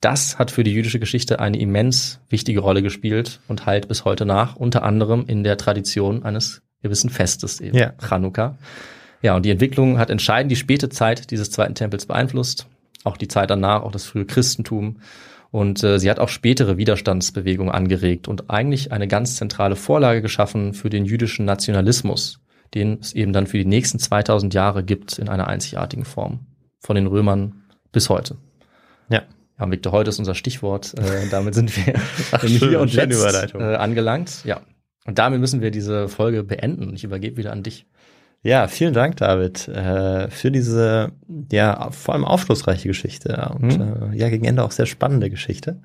das 0.00 0.38
hat 0.38 0.50
für 0.50 0.64
die 0.64 0.72
jüdische 0.72 1.00
Geschichte 1.00 1.40
eine 1.40 1.58
immens 1.58 2.20
wichtige 2.28 2.60
Rolle 2.60 2.82
gespielt 2.82 3.40
und 3.48 3.66
halt 3.66 3.88
bis 3.88 4.04
heute 4.04 4.26
nach, 4.26 4.56
unter 4.56 4.82
anderem 4.82 5.24
in 5.26 5.44
der 5.44 5.56
Tradition 5.56 6.22
eines 6.22 6.62
gewissen 6.82 7.10
Festes 7.10 7.60
eben, 7.60 7.76
Ja. 7.76 7.94
Chanukka. 7.98 8.58
Ja, 9.22 9.34
und 9.34 9.46
die 9.46 9.50
Entwicklung 9.50 9.98
hat 9.98 10.10
entscheidend 10.10 10.52
die 10.52 10.56
späte 10.56 10.90
Zeit 10.90 11.30
dieses 11.30 11.50
zweiten 11.50 11.74
Tempels 11.74 12.04
beeinflusst, 12.04 12.66
auch 13.04 13.16
die 13.16 13.28
Zeit 13.28 13.48
danach, 13.48 13.82
auch 13.82 13.92
das 13.92 14.04
frühe 14.04 14.26
Christentum. 14.26 14.98
Und 15.54 15.84
äh, 15.84 16.00
sie 16.00 16.10
hat 16.10 16.18
auch 16.18 16.30
spätere 16.30 16.78
Widerstandsbewegungen 16.78 17.72
angeregt 17.72 18.26
und 18.26 18.50
eigentlich 18.50 18.90
eine 18.90 19.06
ganz 19.06 19.36
zentrale 19.36 19.76
Vorlage 19.76 20.20
geschaffen 20.20 20.74
für 20.74 20.90
den 20.90 21.04
jüdischen 21.04 21.44
Nationalismus, 21.44 22.40
den 22.74 22.98
es 23.00 23.12
eben 23.12 23.32
dann 23.32 23.46
für 23.46 23.58
die 23.58 23.64
nächsten 23.64 24.00
2000 24.00 24.52
Jahre 24.52 24.82
gibt 24.82 25.16
in 25.16 25.28
einer 25.28 25.46
einzigartigen 25.46 26.04
Form. 26.04 26.40
Von 26.80 26.96
den 26.96 27.06
Römern 27.06 27.62
bis 27.92 28.08
heute. 28.08 28.36
Ja. 29.08 29.22
Ja, 29.56 29.70
Victor, 29.70 29.92
heute 29.92 30.10
ist 30.10 30.18
unser 30.18 30.34
Stichwort. 30.34 30.92
Äh, 30.98 31.28
damit 31.30 31.54
sind 31.54 31.76
wir 31.76 31.94
Ach, 32.32 32.42
im 32.42 32.48
schön, 32.48 32.70
Hier 32.70 32.80
und 32.80 32.92
Jetzt 32.92 33.54
äh, 33.54 33.76
angelangt. 33.76 34.44
Ja. 34.44 34.60
Und 35.06 35.20
damit 35.20 35.38
müssen 35.38 35.60
wir 35.60 35.70
diese 35.70 36.08
Folge 36.08 36.42
beenden. 36.42 36.96
Ich 36.96 37.04
übergebe 37.04 37.36
wieder 37.36 37.52
an 37.52 37.62
dich. 37.62 37.86
Ja, 38.44 38.68
vielen 38.68 38.92
Dank, 38.92 39.16
David, 39.16 39.66
äh, 39.68 40.28
für 40.30 40.50
diese, 40.50 41.12
ja, 41.50 41.90
vor 41.90 42.14
allem 42.14 42.24
aufschlussreiche 42.26 42.86
Geschichte 42.88 43.50
und 43.58 43.78
Mhm. 43.78 44.12
äh, 44.12 44.16
ja, 44.16 44.28
gegen 44.28 44.44
Ende 44.44 44.62
auch 44.62 44.70
sehr 44.70 44.86
spannende 44.86 45.30
Geschichte. 45.30 45.78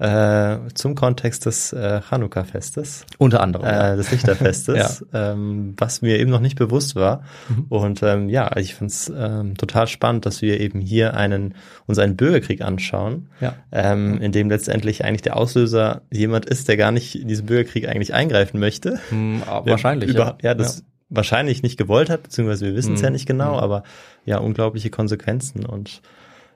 Äh, 0.00 0.56
zum 0.74 0.96
Kontext 0.96 1.46
des 1.46 1.72
äh, 1.72 2.00
Chanukka-Festes, 2.02 3.06
Unter 3.18 3.40
anderem. 3.40 3.64
äh, 3.64 3.94
des 3.96 4.10
Lichterfestes, 4.10 5.06
ähm, 5.14 5.74
was 5.78 6.02
mir 6.02 6.18
eben 6.18 6.32
noch 6.32 6.40
nicht 6.40 6.58
bewusst 6.58 6.96
war. 6.96 7.22
Mhm. 7.48 7.66
Und 7.68 8.02
ähm, 8.02 8.28
ja, 8.28 8.56
ich 8.56 8.74
finde 8.74 8.90
es 8.92 9.12
ähm, 9.16 9.56
total 9.56 9.86
spannend, 9.86 10.26
dass 10.26 10.42
wir 10.42 10.58
eben 10.58 10.80
hier 10.80 11.14
einen, 11.16 11.54
uns 11.86 12.00
einen 12.00 12.16
Bürgerkrieg 12.16 12.60
anschauen, 12.60 13.28
Ja. 13.40 13.54
ähm, 13.70 14.20
in 14.20 14.32
dem 14.32 14.50
letztendlich 14.50 15.04
eigentlich 15.04 15.22
der 15.22 15.36
Auslöser 15.36 16.02
jemand 16.12 16.46
ist, 16.46 16.66
der 16.66 16.76
gar 16.76 16.90
nicht 16.90 17.14
in 17.14 17.28
diesen 17.28 17.46
Bürgerkrieg 17.46 17.86
eigentlich 17.88 18.12
eingreifen 18.14 18.58
möchte. 18.58 18.98
Hm, 19.10 19.42
wahrscheinlich. 19.46 20.10
Über, 20.10 20.38
ja. 20.42 20.54
das 20.54 20.82
wahrscheinlich 21.16 21.62
nicht 21.62 21.76
gewollt 21.78 22.10
hat, 22.10 22.22
beziehungsweise 22.24 22.66
wir 22.66 22.74
wissen 22.74 22.94
es 22.94 23.00
Mhm. 23.00 23.04
ja 23.04 23.10
nicht 23.10 23.26
genau, 23.26 23.52
Mhm. 23.54 23.58
aber 23.60 23.82
ja, 24.24 24.38
unglaubliche 24.38 24.90
Konsequenzen. 24.90 25.64
Und 25.66 26.00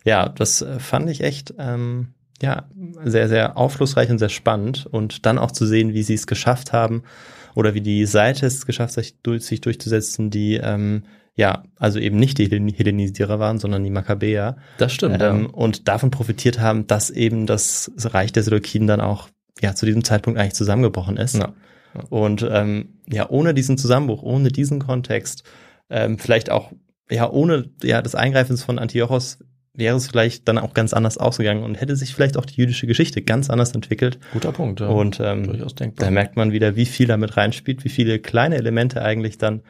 ja, 0.04 0.28
das 0.28 0.62
äh, 0.62 0.78
fand 0.78 1.08
ich 1.10 1.22
echt 1.22 1.54
ähm, 1.58 2.08
ja 2.40 2.68
sehr, 3.04 3.28
sehr 3.28 3.56
aufschlussreich 3.56 4.10
und 4.10 4.18
sehr 4.18 4.28
spannend. 4.28 4.86
Und 4.90 5.26
dann 5.26 5.38
auch 5.38 5.50
zu 5.50 5.66
sehen, 5.66 5.92
wie 5.94 6.02
sie 6.02 6.14
es 6.14 6.26
geschafft 6.26 6.72
haben 6.72 7.02
oder 7.54 7.74
wie 7.74 7.80
die 7.80 8.06
Seite 8.06 8.46
es 8.46 8.64
geschafft 8.66 8.96
hat, 8.96 9.04
sich, 9.04 9.16
sich 9.44 9.60
durchzusetzen, 9.60 10.30
die 10.30 10.54
ähm, 10.54 11.02
ja, 11.34 11.62
also 11.76 12.00
eben 12.00 12.16
nicht 12.18 12.38
die 12.38 12.46
Hellen- 12.50 12.68
Hellenisierer 12.74 13.38
waren, 13.38 13.58
sondern 13.60 13.84
die 13.84 13.90
Makkabäer. 13.90 14.56
Das 14.78 14.92
stimmt. 14.92 15.22
ähm, 15.22 15.42
ja. 15.44 15.48
Und 15.50 15.86
davon 15.86 16.10
profitiert 16.10 16.58
haben, 16.58 16.88
dass 16.88 17.10
eben 17.10 17.46
das 17.46 17.92
Reich 17.96 18.32
der 18.32 18.42
Seleukiden 18.42 18.88
dann 18.88 19.00
auch 19.00 19.28
ja 19.60 19.74
zu 19.74 19.86
diesem 19.86 20.02
Zeitpunkt 20.02 20.38
eigentlich 20.38 20.54
zusammengebrochen 20.54 21.16
ist. 21.16 21.36
Ja. 21.36 21.52
Und 22.10 22.46
ähm, 22.50 23.00
ja, 23.06 23.28
ohne 23.28 23.54
diesen 23.54 23.78
Zusammenbruch, 23.78 24.22
ohne 24.22 24.48
diesen 24.50 24.80
Kontext, 24.80 25.44
ähm, 25.90 26.18
vielleicht 26.18 26.50
auch 26.50 26.72
ja 27.10 27.30
ohne 27.30 27.70
ja 27.82 28.02
das 28.02 28.14
Eingreifen 28.14 28.56
von 28.56 28.78
Antiochos 28.78 29.38
wäre 29.74 29.96
es 29.96 30.08
vielleicht 30.08 30.48
dann 30.48 30.58
auch 30.58 30.74
ganz 30.74 30.92
anders 30.92 31.18
ausgegangen 31.18 31.62
und 31.62 31.76
hätte 31.76 31.94
sich 31.94 32.12
vielleicht 32.12 32.36
auch 32.36 32.44
die 32.44 32.56
jüdische 32.56 32.88
Geschichte 32.88 33.22
ganz 33.22 33.48
anders 33.48 33.72
entwickelt. 33.72 34.18
Guter 34.32 34.50
Punkt. 34.50 34.80
Ja. 34.80 34.88
Und 34.88 35.20
ähm, 35.20 35.44
durchaus 35.44 35.74
denkbar. 35.76 36.06
da 36.06 36.10
merkt 36.10 36.36
man 36.36 36.50
wieder, 36.50 36.74
wie 36.74 36.86
viel 36.86 37.06
damit 37.06 37.36
reinspielt, 37.36 37.84
wie 37.84 37.88
viele 37.88 38.18
kleine 38.18 38.56
Elemente 38.56 39.02
eigentlich 39.02 39.38
dann 39.38 39.62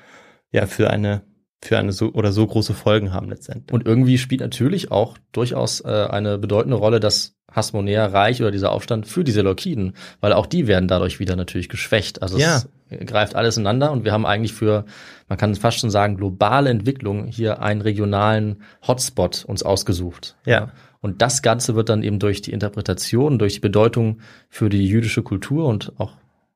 ja 0.51 0.67
für 0.67 0.89
eine 0.89 1.23
für 1.63 1.79
eine 1.79 1.93
so 1.93 2.13
oder 2.13 2.33
so 2.33 2.47
große 2.47 2.75
Folgen 2.75 3.13
haben 3.13 3.29
letztendlich. 3.29 3.73
Und 3.73 3.87
irgendwie 3.87 4.19
spielt 4.19 4.41
natürlich 4.41 4.91
auch 4.91 5.19
durchaus 5.33 5.81
äh, 5.81 6.07
eine 6.09 6.39
bedeutende 6.39 6.77
Rolle 6.77 7.01
das 7.01 7.35
Hasmonäer 7.51 8.13
Reich 8.13 8.41
oder 8.41 8.51
dieser 8.51 8.73
Aufstand 8.73 9.07
für 9.07 9.25
die 9.25 9.33
Seleukiden, 9.33 9.95
weil 10.21 10.33
auch 10.33 10.47
die 10.47 10.67
werden 10.67 10.87
dadurch 10.87 11.19
wieder 11.19 11.35
natürlich 11.35 11.69
geschwächt. 11.69 12.23
Also 12.23 12.39
Ja. 12.39 12.63
es 12.91 13.07
greift 13.07 13.35
alles 13.35 13.57
ineinander 13.57 13.91
und 13.91 14.05
wir 14.05 14.13
haben 14.13 14.27
eigentlich 14.27 14.53
für, 14.53 14.85
man 15.29 15.39
kann 15.39 15.55
fast 15.55 15.79
schon 15.79 15.91
sagen, 15.91 16.17
globale 16.17 16.71
Entwicklung 16.71 17.27
hier 17.27 17.61
einen 17.63 17.81
regionalen 17.81 18.63
Hotspot 18.87 19.45
uns 19.47 19.63
ausgesucht. 19.63 20.37
Ja. 20.45 20.73
Und 21.01 21.23
das 21.23 21.43
Ganze 21.43 21.75
wird 21.75 21.89
dann 21.89 22.03
eben 22.03 22.19
durch 22.19 22.43
die 22.43 22.53
Interpretation, 22.53 23.39
durch 23.39 23.55
die 23.55 23.61
Bedeutung 23.61 24.21
für 24.49 24.69
die 24.69 24.87
jüdische 24.87 25.23
Kultur 25.23 25.67
und 25.67 25.93
auch 25.99 26.13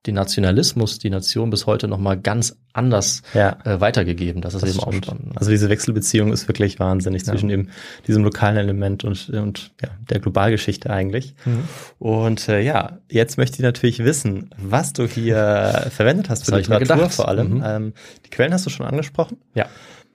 den 0.07 0.17
Nationalismus, 0.17 0.99
die 0.99 1.11
Nation 1.11 1.51
bis 1.51 1.67
heute 1.67 1.87
nochmal 1.87 2.19
ganz 2.19 2.57
anders 2.73 3.23
Ja. 3.35 3.59
äh, 3.65 3.81
weitergegeben. 3.81 4.43
Das 4.43 4.55
ist 4.55 4.63
Das 4.63 4.71
eben 4.71 4.81
auch 4.81 4.89
stimmt. 4.89 5.05
spannend. 5.07 5.33
Also 5.37 5.51
diese 5.51 5.69
Wechselbeziehung 5.69 6.33
ist 6.33 6.49
wirklich 6.49 6.81
wahnsinnig 6.81 7.25
zwischen 7.25 7.51
eben 7.51 7.69
diesem 8.09 8.25
lokalen 8.25 8.57
Element 8.57 9.05
und, 9.05 9.29
und 9.31 9.71
ja, 9.81 9.91
der 10.11 10.19
Globalgeschichte 10.19 10.91
eigentlich. 10.91 11.35
Mhm. 11.45 11.65
Und 12.01 12.49
äh, 12.49 12.61
ja, 12.63 12.99
jetzt 13.11 13.39
möchte 13.39 13.59
ich 13.59 13.63
natürlich 13.63 14.01
wissen, 14.01 14.51
was 14.57 14.93
du 14.93 15.07
hier 15.07 15.87
verwendet 15.91 16.31
hast 16.31 16.41
Das 16.41 16.49
für 16.49 16.55
mir 16.73 16.79
Literatur 16.81 17.11
vor 17.11 17.29
allem. 17.29 17.55
Mhm. 17.59 17.63
Ähm, 17.65 17.93
die 18.27 18.31
Quellen 18.31 18.53
hast 18.53 18.67
du 18.67 18.71
schon 18.71 18.87
angesprochen. 18.87 19.37
Ja. 19.55 19.67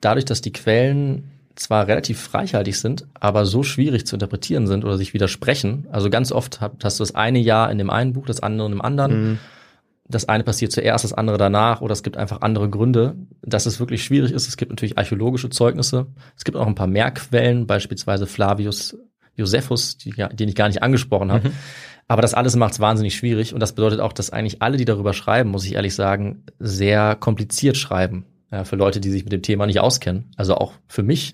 Dadurch, 0.02 0.26
dass 0.26 0.42
die 0.42 0.52
Quellen 0.52 1.32
zwar 1.56 1.88
relativ 1.88 2.34
reichhaltig 2.34 2.78
sind, 2.78 3.06
aber 3.20 3.46
so 3.46 3.64
schwierig 3.64 4.06
zu 4.06 4.16
interpretieren 4.16 4.68
sind 4.68 4.84
oder 4.86 4.98
sich 4.98 5.14
widersprechen. 5.14 5.88
Also 5.92 6.10
ganz 6.10 6.32
oft 6.32 6.60
hast 6.62 7.00
du 7.00 7.04
das 7.04 7.16
eine 7.16 7.40
Jahr 7.40 7.72
in 7.72 7.78
dem 7.78 7.90
einen 7.90 8.14
Buch, 8.14 8.26
das 8.28 8.42
andere 8.42 8.68
in 8.68 8.74
dem 8.74 8.82
anderen. 8.82 9.30
Mhm. 9.32 9.40
Das 10.10 10.30
eine 10.30 10.44
passiert 10.44 10.72
zuerst, 10.72 11.04
das 11.04 11.14
andere 11.14 11.38
danach 11.38 11.82
oder 11.82 11.92
es 11.94 12.04
gibt 12.04 12.16
einfach 12.18 12.42
andere 12.42 12.70
Gründe, 12.70 13.16
dass 13.42 13.66
es 13.66 13.80
wirklich 13.80 14.04
schwierig 14.04 14.32
ist. 14.32 14.48
Es 14.48 14.56
gibt 14.58 14.72
natürlich 14.72 14.98
archäologische 14.98 15.50
Zeugnisse. 15.50 16.08
Es 16.38 16.46
gibt 16.46 16.58
auch 16.58 16.68
ein 16.68 16.76
paar 16.76 16.88
mehr 16.88 17.12
Quellen, 17.12 17.68
beispielsweise 17.68 18.26
Flavius 18.28 18.98
Josephus, 19.36 19.98
die, 19.98 20.12
den 20.12 20.50
ich 20.50 20.56
gar 20.56 20.68
nicht 20.68 20.82
angesprochen 20.82 21.32
habe. 21.32 21.52
Aber 22.08 22.22
das 22.22 22.34
alles 22.34 22.56
macht 22.56 22.74
es 22.74 22.80
wahnsinnig 22.80 23.16
schwierig 23.16 23.54
und 23.54 23.60
das 23.60 23.74
bedeutet 23.76 24.00
auch, 24.00 24.14
dass 24.14 24.30
eigentlich 24.32 24.62
alle, 24.62 24.78
die 24.78 24.86
darüber 24.86 25.14
schreiben, 25.14 25.50
muss 25.52 25.66
ich 25.66 25.76
ehrlich 25.76 25.94
sagen, 25.94 26.44
sehr 26.58 27.16
kompliziert 27.16 27.76
schreiben. 27.78 28.26
Ja, 28.50 28.64
für 28.64 28.78
Leute, 28.78 29.02
die 29.02 29.12
sich 29.12 29.26
mit 29.26 29.34
dem 29.34 29.42
Thema 29.42 29.66
nicht 29.66 29.82
auskennen. 29.82 30.32
Also 30.38 30.56
auch 30.56 30.72
für 30.88 31.04
mich. 31.04 31.34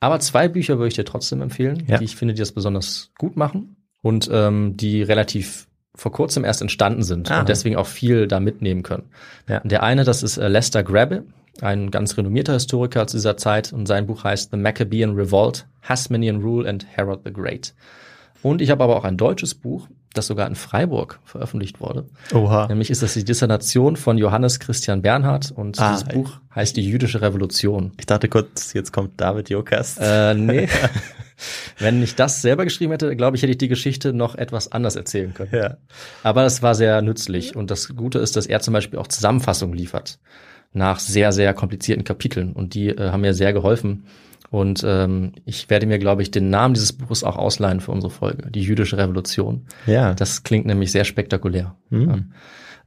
Aber 0.00 0.18
zwei 0.18 0.48
Bücher 0.48 0.78
würde 0.78 0.88
ich 0.88 0.94
dir 0.94 1.04
trotzdem 1.04 1.42
empfehlen, 1.42 1.84
Ja. 1.86 1.98
die 1.98 2.04
ich 2.04 2.16
finde, 2.16 2.32
die 2.34 2.40
das 2.40 2.52
besonders 2.52 3.10
gut 3.18 3.36
machen 3.36 3.76
und 4.00 4.30
ähm, 4.32 4.76
die 4.78 5.02
relativ 5.02 5.68
vor 5.94 6.12
kurzem 6.12 6.44
erst 6.44 6.62
entstanden 6.62 7.02
sind 7.02 7.30
Ah. 7.30 7.40
und 7.40 7.48
deswegen 7.48 7.76
auch 7.76 7.86
viel 7.86 8.26
da 8.26 8.40
mitnehmen 8.40 8.82
können. 8.82 9.04
Ja. 9.48 9.60
Der 9.60 9.82
eine, 9.82 10.04
das 10.04 10.22
ist 10.22 10.38
äh, 10.38 10.48
Lester 10.48 10.82
Grabbe, 10.82 11.24
ein 11.60 11.90
ganz 11.90 12.16
renommierter 12.16 12.54
Historiker 12.54 13.06
zu 13.06 13.18
dieser 13.18 13.36
Zeit 13.36 13.72
und 13.72 13.86
sein 13.86 14.06
Buch 14.06 14.24
heißt 14.24 14.50
The 14.52 14.56
Maccabean 14.56 15.14
Revolt, 15.14 15.66
Hasmonean 15.82 16.40
Rule 16.40 16.68
and 16.68 16.86
Herod 16.90 17.20
the 17.24 17.32
Great. 17.32 17.74
Und 18.42 18.62
ich 18.62 18.70
habe 18.70 18.82
aber 18.82 18.96
auch 18.96 19.04
ein 19.04 19.16
deutsches 19.18 19.54
Buch, 19.54 19.86
das 20.14 20.26
sogar 20.26 20.46
in 20.46 20.54
Freiburg 20.56 21.20
veröffentlicht 21.24 21.80
wurde. 21.80 22.06
Oha. 22.34 22.66
Nämlich 22.68 22.90
ist 22.90 23.02
das 23.02 23.14
die 23.14 23.24
Dissertation 23.24 23.96
von 23.96 24.18
Johannes 24.18 24.60
Christian 24.60 25.00
Bernhard 25.02 25.50
und 25.52 25.78
Ah, 25.80 25.92
dieses 25.92 26.08
Buch 26.08 26.38
heißt 26.54 26.76
Die 26.76 26.86
jüdische 26.86 27.20
Revolution. 27.22 27.92
Ich 27.98 28.06
dachte 28.06 28.28
kurz, 28.28 28.72
jetzt 28.72 28.92
kommt 28.92 29.18
David 29.20 29.48
Jokas. 29.50 29.96
Äh, 29.98 30.34
nee. 30.34 30.68
Wenn 31.78 32.02
ich 32.02 32.14
das 32.14 32.42
selber 32.42 32.64
geschrieben 32.64 32.92
hätte, 32.92 33.14
glaube 33.16 33.36
ich, 33.36 33.42
hätte 33.42 33.52
ich 33.52 33.58
die 33.58 33.68
Geschichte 33.68 34.12
noch 34.12 34.34
etwas 34.34 34.72
anders 34.72 34.96
erzählen 34.96 35.34
können. 35.34 35.50
ja. 35.52 35.76
Aber 36.22 36.44
es 36.44 36.62
war 36.62 36.74
sehr 36.74 37.02
nützlich. 37.02 37.56
Und 37.56 37.70
das 37.70 37.94
Gute 37.94 38.18
ist, 38.18 38.36
dass 38.36 38.46
er 38.46 38.60
zum 38.60 38.74
Beispiel 38.74 38.98
auch 38.98 39.08
Zusammenfassungen 39.08 39.76
liefert 39.76 40.18
nach 40.72 41.00
sehr, 41.00 41.32
sehr 41.32 41.52
komplizierten 41.54 42.04
Kapiteln. 42.04 42.52
Und 42.52 42.74
die 42.74 42.88
äh, 42.88 43.10
haben 43.10 43.20
mir 43.20 43.34
sehr 43.34 43.52
geholfen. 43.52 44.04
Und 44.50 44.82
ähm, 44.86 45.32
ich 45.46 45.70
werde 45.70 45.86
mir, 45.86 45.98
glaube 45.98 46.22
ich, 46.22 46.30
den 46.30 46.50
Namen 46.50 46.74
dieses 46.74 46.92
Buches 46.92 47.24
auch 47.24 47.36
ausleihen 47.36 47.80
für 47.80 47.90
unsere 47.90 48.10
Folge, 48.10 48.50
die 48.50 48.60
jüdische 48.60 48.98
Revolution. 48.98 49.66
Ja. 49.86 50.12
Das 50.12 50.42
klingt 50.42 50.66
nämlich 50.66 50.92
sehr 50.92 51.04
spektakulär. 51.04 51.74
Mhm. 51.88 52.08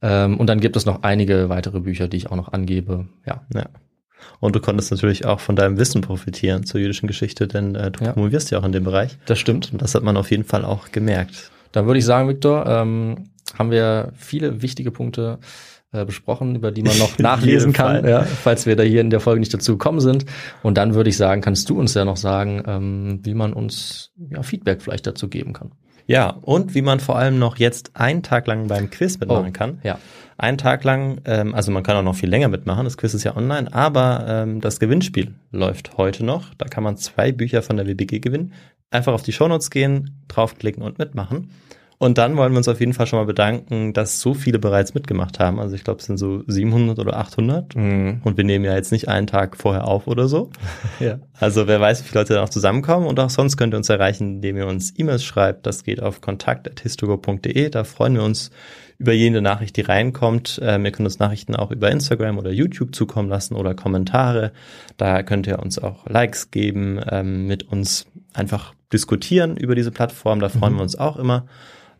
Ja. 0.01 0.25
Ähm, 0.25 0.39
und 0.39 0.47
dann 0.47 0.59
gibt 0.59 0.75
es 0.75 0.85
noch 0.85 1.01
einige 1.01 1.49
weitere 1.49 1.79
Bücher, 1.79 2.07
die 2.07 2.17
ich 2.17 2.29
auch 2.29 2.35
noch 2.35 2.53
angebe. 2.53 3.07
Ja, 3.25 3.45
Ja. 3.53 3.65
Und 4.39 4.55
du 4.55 4.59
konntest 4.59 4.91
natürlich 4.91 5.25
auch 5.25 5.39
von 5.39 5.55
deinem 5.55 5.77
Wissen 5.77 6.01
profitieren 6.01 6.65
zur 6.65 6.79
jüdischen 6.81 7.07
Geschichte, 7.07 7.47
denn 7.47 7.75
äh, 7.75 7.91
du 7.91 8.03
Ja. 8.03 8.13
promovierst 8.13 8.51
ja 8.51 8.59
auch 8.59 8.63
in 8.65 8.71
dem 8.71 8.83
Bereich. 8.83 9.17
das 9.25 9.39
stimmt. 9.39 9.71
Und 9.73 9.81
das 9.81 9.95
hat 9.95 10.03
man 10.03 10.17
auf 10.17 10.31
jeden 10.31 10.43
Fall 10.43 10.65
auch 10.65 10.91
gemerkt. 10.91 11.51
Dann 11.71 11.85
würde 11.87 11.99
ich 11.99 12.05
sagen, 12.05 12.29
Viktor, 12.29 12.65
ähm, 12.67 13.29
haben 13.57 13.71
wir 13.71 14.11
viele 14.15 14.61
wichtige 14.61 14.91
Punkte 14.91 15.39
äh, 15.91 16.03
besprochen, 16.05 16.55
über 16.55 16.71
die 16.71 16.83
man 16.83 16.97
noch 16.97 17.17
nachlesen 17.19 17.71
kann, 17.73 18.05
ja, 18.07 18.23
falls 18.23 18.65
wir 18.65 18.75
da 18.75 18.83
hier 18.83 19.01
in 19.01 19.09
der 19.09 19.19
Folge 19.19 19.39
nicht 19.39 19.53
dazu 19.53 19.73
gekommen 19.73 19.99
sind. 20.01 20.25
Und 20.63 20.77
dann 20.77 20.93
würde 20.93 21.09
ich 21.09 21.17
sagen, 21.17 21.41
kannst 21.41 21.69
du 21.69 21.79
uns 21.79 21.93
ja 21.93 22.03
noch 22.05 22.17
sagen, 22.17 22.63
ähm, 22.67 23.19
wie 23.23 23.33
man 23.33 23.53
uns 23.53 24.11
ja, 24.29 24.41
Feedback 24.43 24.81
vielleicht 24.81 25.07
dazu 25.07 25.27
geben 25.29 25.53
kann. 25.53 25.71
Ja, 26.07 26.29
und 26.41 26.75
wie 26.75 26.81
man 26.81 26.99
vor 26.99 27.17
allem 27.17 27.39
noch 27.39 27.57
jetzt 27.57 27.91
einen 27.95 28.21
Tag 28.23 28.45
lang 28.47 28.67
beim 28.67 28.89
Quiz 28.89 29.19
mitmachen 29.19 29.47
Oh, 29.49 29.51
kann. 29.51 29.79
ja. 29.83 29.97
Einen 30.37 30.57
Tag 30.57 30.83
lang, 30.83 31.21
ähm, 31.25 31.55
also 31.55 31.71
man 31.71 31.81
kann 31.83 31.95
auch 31.95 32.03
noch 32.03 32.15
viel 32.15 32.29
länger 32.29 32.49
mitmachen, 32.49 32.83
das 32.83 32.97
Quiz 32.97 33.13
ist 33.13 33.23
ja 33.23 33.37
online, 33.37 33.73
aber 33.73 34.25
ähm, 34.27 34.59
das 34.61 34.79
Gewinnspiel 34.81 35.33
läuft 35.51 35.97
heute 35.97 36.25
noch. 36.25 36.53
Da 36.57 36.65
kann 36.65 36.83
man 36.83 36.97
zwei 36.97 37.31
Bücher 37.31 37.61
von 37.61 37.77
der 37.77 37.87
WBG 37.87 38.19
gewinnen. 38.19 38.53
Einfach 38.91 39.13
auf 39.13 39.23
die 39.23 39.31
Shownotes 39.31 39.69
gehen, 39.71 40.23
draufklicken 40.27 40.83
und 40.83 40.99
mitmachen. 40.99 41.51
Und 41.97 42.17
dann 42.17 42.35
wollen 42.35 42.51
wir 42.51 42.57
uns 42.57 42.67
auf 42.67 42.79
jeden 42.79 42.93
Fall 42.93 43.07
schon 43.07 43.19
mal 43.19 43.25
bedanken, 43.25 43.93
dass 43.93 44.19
so 44.19 44.33
viele 44.33 44.59
bereits 44.59 44.93
mitgemacht 44.93 45.39
haben. 45.39 45.59
Also 45.59 45.75
ich 45.75 45.83
glaube, 45.83 45.99
es 45.99 46.05
sind 46.05 46.17
so 46.17 46.43
700 46.47 46.99
oder 46.99 47.17
800. 47.17 47.75
Mhm. 47.75 48.21
Und 48.23 48.37
wir 48.37 48.43
nehmen 48.43 48.65
ja 48.65 48.75
jetzt 48.75 48.91
nicht 48.91 49.07
einen 49.07 49.27
Tag 49.27 49.55
vorher 49.55 49.87
auf 49.87 50.07
oder 50.07 50.27
so. 50.27 50.49
Ja. 50.99 51.19
Also 51.39 51.67
wer 51.67 51.81
weiß, 51.81 52.01
wie 52.01 52.07
viele 52.07 52.21
Leute 52.21 52.35
da 52.35 52.41
noch 52.41 52.49
zusammenkommen 52.49 53.05
und 53.07 53.19
auch 53.19 53.29
sonst 53.29 53.57
könnt 53.57 53.73
ihr 53.73 53.77
uns 53.77 53.89
erreichen, 53.89 54.35
indem 54.35 54.55
ihr 54.55 54.67
uns 54.67 54.93
E-Mails 54.97 55.25
schreibt. 55.25 55.65
Das 55.65 55.83
geht 55.83 56.01
auf 56.01 56.21
kontakt.histogo.de. 56.21 57.69
Da 57.69 57.83
freuen 57.83 58.15
wir 58.15 58.23
uns 58.23 58.51
über 58.97 59.11
jede 59.11 59.41
Nachricht, 59.41 59.75
die 59.75 59.81
reinkommt. 59.81 60.59
Ähm, 60.63 60.85
ihr 60.85 60.91
könnt 60.91 61.05
uns 61.05 61.19
Nachrichten 61.19 61.55
auch 61.55 61.71
über 61.71 61.91
Instagram 61.91 62.37
oder 62.37 62.51
YouTube 62.51 62.95
zukommen 62.95 63.29
lassen 63.29 63.55
oder 63.55 63.75
Kommentare. 63.75 64.51
Da 64.97 65.23
könnt 65.23 65.47
ihr 65.47 65.59
uns 65.59 65.79
auch 65.79 66.07
Likes 66.07 66.51
geben, 66.51 66.99
ähm, 67.09 67.47
mit 67.47 67.63
uns 67.63 68.07
einfach 68.33 68.73
diskutieren 68.93 69.57
über 69.57 69.75
diese 69.75 69.91
Plattform. 69.91 70.39
Da 70.39 70.49
freuen 70.49 70.75
wir 70.75 70.81
uns 70.81 70.95
auch 70.95 71.17
immer. 71.17 71.45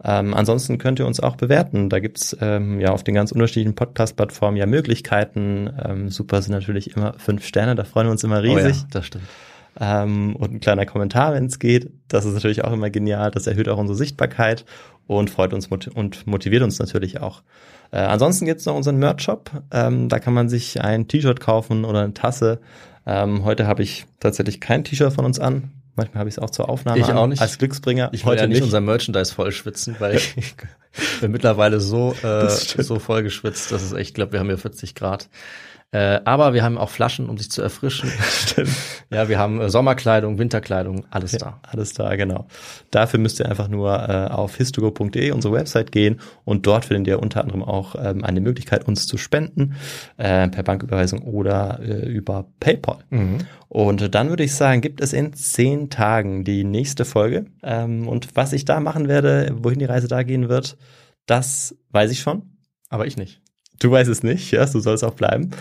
Ähm, 0.04 0.34
ansonsten 0.34 0.78
könnt 0.78 1.00
ihr 1.00 1.08
uns 1.08 1.20
auch 1.20 1.36
bewerten. 1.36 1.90
Da 1.90 2.00
gibt's 2.00 2.36
ähm, 2.42 2.80
ja 2.80 2.92
auf 2.92 3.04
den 3.04 3.16
ganz 3.16 3.32
unterschiedlichen 3.32 3.76
Podcast-Plattformen 3.76 4.58
ja 4.58 4.66
Möglichkeiten. 4.66 5.70
Ähm, 5.84 6.10
super 6.10 6.42
sind 6.42 6.52
natürlich 6.52 6.96
immer 6.96 7.14
fünf 7.18 7.46
Sterne, 7.46 7.76
da 7.76 7.84
freuen 7.84 8.08
wir 8.08 8.12
uns 8.12 8.24
immer 8.24 8.44
riesig. 8.44 8.76
Oh 8.78 8.82
ja, 8.82 8.88
das 8.92 9.06
stimmt. 9.06 9.26
Ähm, 9.80 10.36
und 10.36 10.54
ein 10.54 10.60
kleiner 10.60 10.86
Kommentar, 10.86 11.34
wenn 11.34 11.46
es 11.46 11.60
geht. 11.60 11.92
Das 12.08 12.26
ist 12.26 12.34
natürlich 12.34 12.64
auch 12.64 12.72
immer 12.72 12.90
genial. 12.90 13.32
Das 13.32 13.48
erhöht 13.48 13.68
auch 13.68 13.78
unsere 13.78 13.98
Sichtbarkeit 13.98 14.66
und 15.08 15.30
freut 15.30 15.54
uns 15.54 15.70
mot 15.70 15.88
und 15.88 16.26
motiviert 16.28 16.64
uns 16.64 16.80
natürlich 16.80 17.20
auch. 17.20 17.44
Äh, 17.92 17.98
ansonsten 17.98 18.46
gibt's 18.46 18.66
noch 18.66 18.76
unseren 18.76 18.98
Merch-Shop. 18.98 19.52
Ähm, 19.72 20.10
da 20.10 20.20
kann 20.20 20.34
man 20.34 20.50
sich 20.50 20.82
ein 20.82 21.08
T-Shirt 21.08 21.40
kaufen 21.40 21.86
oder 21.86 22.02
eine 22.02 22.14
Tasse. 22.14 22.60
Ähm, 23.06 23.44
heute 23.44 23.68
habe 23.68 23.84
ich 23.84 24.06
tatsächlich 24.20 24.62
kein 24.62 24.84
T-Shirt 24.84 25.14
von 25.14 25.26
uns 25.26 25.40
an. 25.40 25.72
Manchmal 25.96 26.20
habe 26.20 26.30
ich 26.30 26.36
es 26.36 26.40
auch 26.40 26.50
zur 26.50 26.70
Aufnahme 26.70 27.00
Ich 27.00 27.06
an, 27.06 27.18
auch 27.18 27.28
nicht. 27.28 27.42
als 27.42 27.58
Glücksbringer. 27.58 28.10
Ich 28.12 28.26
wollte 28.26 28.42
ja 28.44 28.48
nicht 28.48 28.62
unser 28.62 28.82
Merchandise 28.82 29.34
voll 29.34 29.52
schwitzen, 29.52 29.96
weil 30.00 30.16
ich 30.16 30.36
bin 31.22 31.32
mittlerweile 31.32 31.80
so, 31.80 32.14
äh, 32.22 32.50
so 32.50 33.00
voll 33.00 33.24
geschwitzt, 33.24 33.72
dass 33.72 33.82
es 33.82 33.94
echt, 33.94 34.10
ich 34.10 34.14
glaube, 34.14 34.34
wir 34.34 34.40
haben 34.40 34.48
hier 34.48 34.58
40 34.58 34.96
Grad. 34.96 35.30
Äh, 35.92 36.20
aber 36.26 36.54
wir 36.54 36.64
haben 36.64 36.78
auch 36.78 36.90
Flaschen, 36.90 37.30
um 37.30 37.38
sich 37.38 37.50
zu 37.50 37.62
erfrischen. 37.62 38.10
Stimmt. 38.22 38.70
Ja, 39.12 39.30
wir 39.30 39.40
haben 39.40 39.62
äh, 39.62 39.70
Sommerkleidung, 39.70 40.38
Winterkleidung, 40.40 41.06
alles 41.10 41.34
Ja, 41.34 41.38
da. 41.40 41.60
alles 41.64 41.94
da, 41.94 42.16
genau. 42.16 42.48
Dafür 42.92 43.20
müsst 43.20 43.40
ihr 43.40 43.48
einfach 43.48 43.70
nur 43.70 43.94
äh, 44.10 44.28
auf 44.32 44.58
histogo.de, 44.58 45.32
unsere 45.32 45.54
Website 45.54 45.92
gehen 45.94 46.20
und 46.44 46.68
dort 46.68 46.86
findet 46.86 47.08
ihr 47.08 47.22
unter 47.22 47.42
anderem 47.42 47.64
auch 47.64 47.96
ähm, 47.98 48.26
eine 48.26 48.42
Möglichkeit, 48.42 48.88
uns 48.88 49.08
zu 49.08 49.18
spenden, 49.18 49.76
äh, 50.18 50.50
per 50.50 50.64
Banküberweisung 50.64 51.22
oder 51.22 51.80
äh, 51.82 52.08
über 52.10 52.46
PayPal. 52.60 52.98
Und 53.70 54.02
äh, 54.02 54.10
dann 54.10 54.30
würde 54.30 54.44
ich 54.44 54.54
sagen, 54.54 54.82
gibt 54.82 55.00
es 55.02 55.14
in 55.14 55.34
zehn 55.34 55.90
Tagen 55.90 56.44
die 56.44 56.64
nächste 56.66 57.06
Folge. 57.06 57.46
Ähm, 57.64 58.08
und 58.08 58.36
was 58.36 58.52
ich 58.54 58.66
da 58.66 58.80
machen 58.82 59.08
werde, 59.08 59.52
wohin 59.60 59.80
die 59.80 59.86
Reise 59.86 60.08
da 60.08 60.24
gehen 60.24 60.50
wird, 60.50 60.78
das 61.26 61.76
weiß 61.92 62.12
ich 62.12 62.20
schon. 62.20 62.58
Aber 62.90 63.06
ich 63.08 63.16
nicht. 63.18 63.42
Du 63.80 63.92
weißt 63.92 64.10
es 64.10 64.24
nicht, 64.24 64.52
ja, 64.52 64.66
so 64.68 64.80
soll 64.80 64.96
es 64.96 65.04
auch 65.04 65.14
bleiben. 65.14 65.52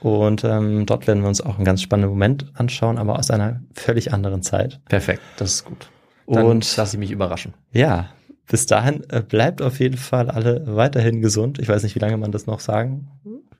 Und 0.00 0.44
ähm, 0.44 0.84
dort 0.86 1.06
werden 1.06 1.22
wir 1.22 1.28
uns 1.28 1.40
auch 1.40 1.56
einen 1.56 1.64
ganz 1.64 1.80
spannenden 1.80 2.10
Moment 2.10 2.46
anschauen, 2.54 2.98
aber 2.98 3.18
aus 3.18 3.30
einer 3.30 3.60
völlig 3.74 4.12
anderen 4.12 4.42
Zeit. 4.42 4.80
Perfekt, 4.88 5.22
das 5.38 5.54
ist 5.54 5.64
gut. 5.64 5.88
Dann 6.26 6.44
Und 6.44 6.76
lasse 6.76 6.96
ich 6.96 7.00
mich 7.00 7.10
überraschen. 7.10 7.54
ja, 7.72 8.08
bis 8.46 8.66
dahin 8.66 9.02
äh, 9.08 9.22
bleibt 9.22 9.62
auf 9.62 9.80
jeden 9.80 9.96
Fall 9.96 10.30
alle 10.30 10.62
weiterhin 10.66 11.22
gesund. 11.22 11.58
Ich 11.58 11.68
weiß 11.68 11.82
nicht, 11.82 11.94
wie 11.94 11.98
lange 12.00 12.18
man 12.18 12.30
das 12.30 12.46
noch 12.46 12.60
sagen 12.60 13.08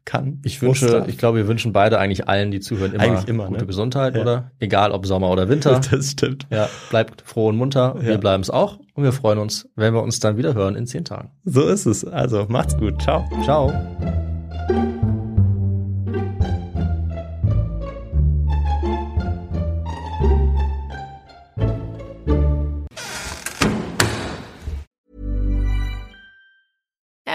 kann. 0.05 0.41
Ich 0.45 0.61
wünsche, 0.63 0.87
da. 0.87 1.07
ich 1.07 1.19
glaube, 1.19 1.39
wir 1.39 1.49
wünschen 1.49 1.73
beide 1.73 1.99
eigentlich 1.99 2.29
allen, 2.29 2.51
die 2.51 2.61
zuhören, 2.61 2.93
immer, 2.95 3.03
Eigentlich 3.03 3.29
immer, 3.29 3.47
gute 3.47 3.61
ne? 3.61 3.67
Gesundheit, 3.67 4.15
Ja. 4.17 4.23
oder? 4.23 4.51
Egal 4.59 4.93
ob 4.93 5.07
Sommer 5.07 5.31
oder 5.31 5.49
Winter. 5.49 5.81
das 5.91 6.11
stimmt. 6.11 6.47
Ja, 6.51 6.69
bleibt 6.91 7.23
froh 7.23 7.49
und 7.49 7.57
munter. 7.57 7.95
Wir 8.01 8.13
Ja. 8.13 8.17
bleiben 8.19 8.43
es 8.43 8.51
auch 8.51 8.79
und 8.95 9.05
wir 9.05 9.13
freuen 9.13 9.39
uns, 9.39 9.69
wenn 9.77 9.95
wir 9.95 10.03
uns 10.03 10.21
dann 10.21 10.37
wieder 10.37 10.55
hören 10.55 10.77
in 10.77 10.87
zehn 10.87 11.05
Tagen. 11.05 11.31
So 11.45 11.67
ist 11.67 11.87
es. 11.87 12.05
Also 12.05 12.47
macht's 12.49 12.77
gut. 12.77 13.01
Ciao. 13.03 13.25
Ciao. 13.45 13.73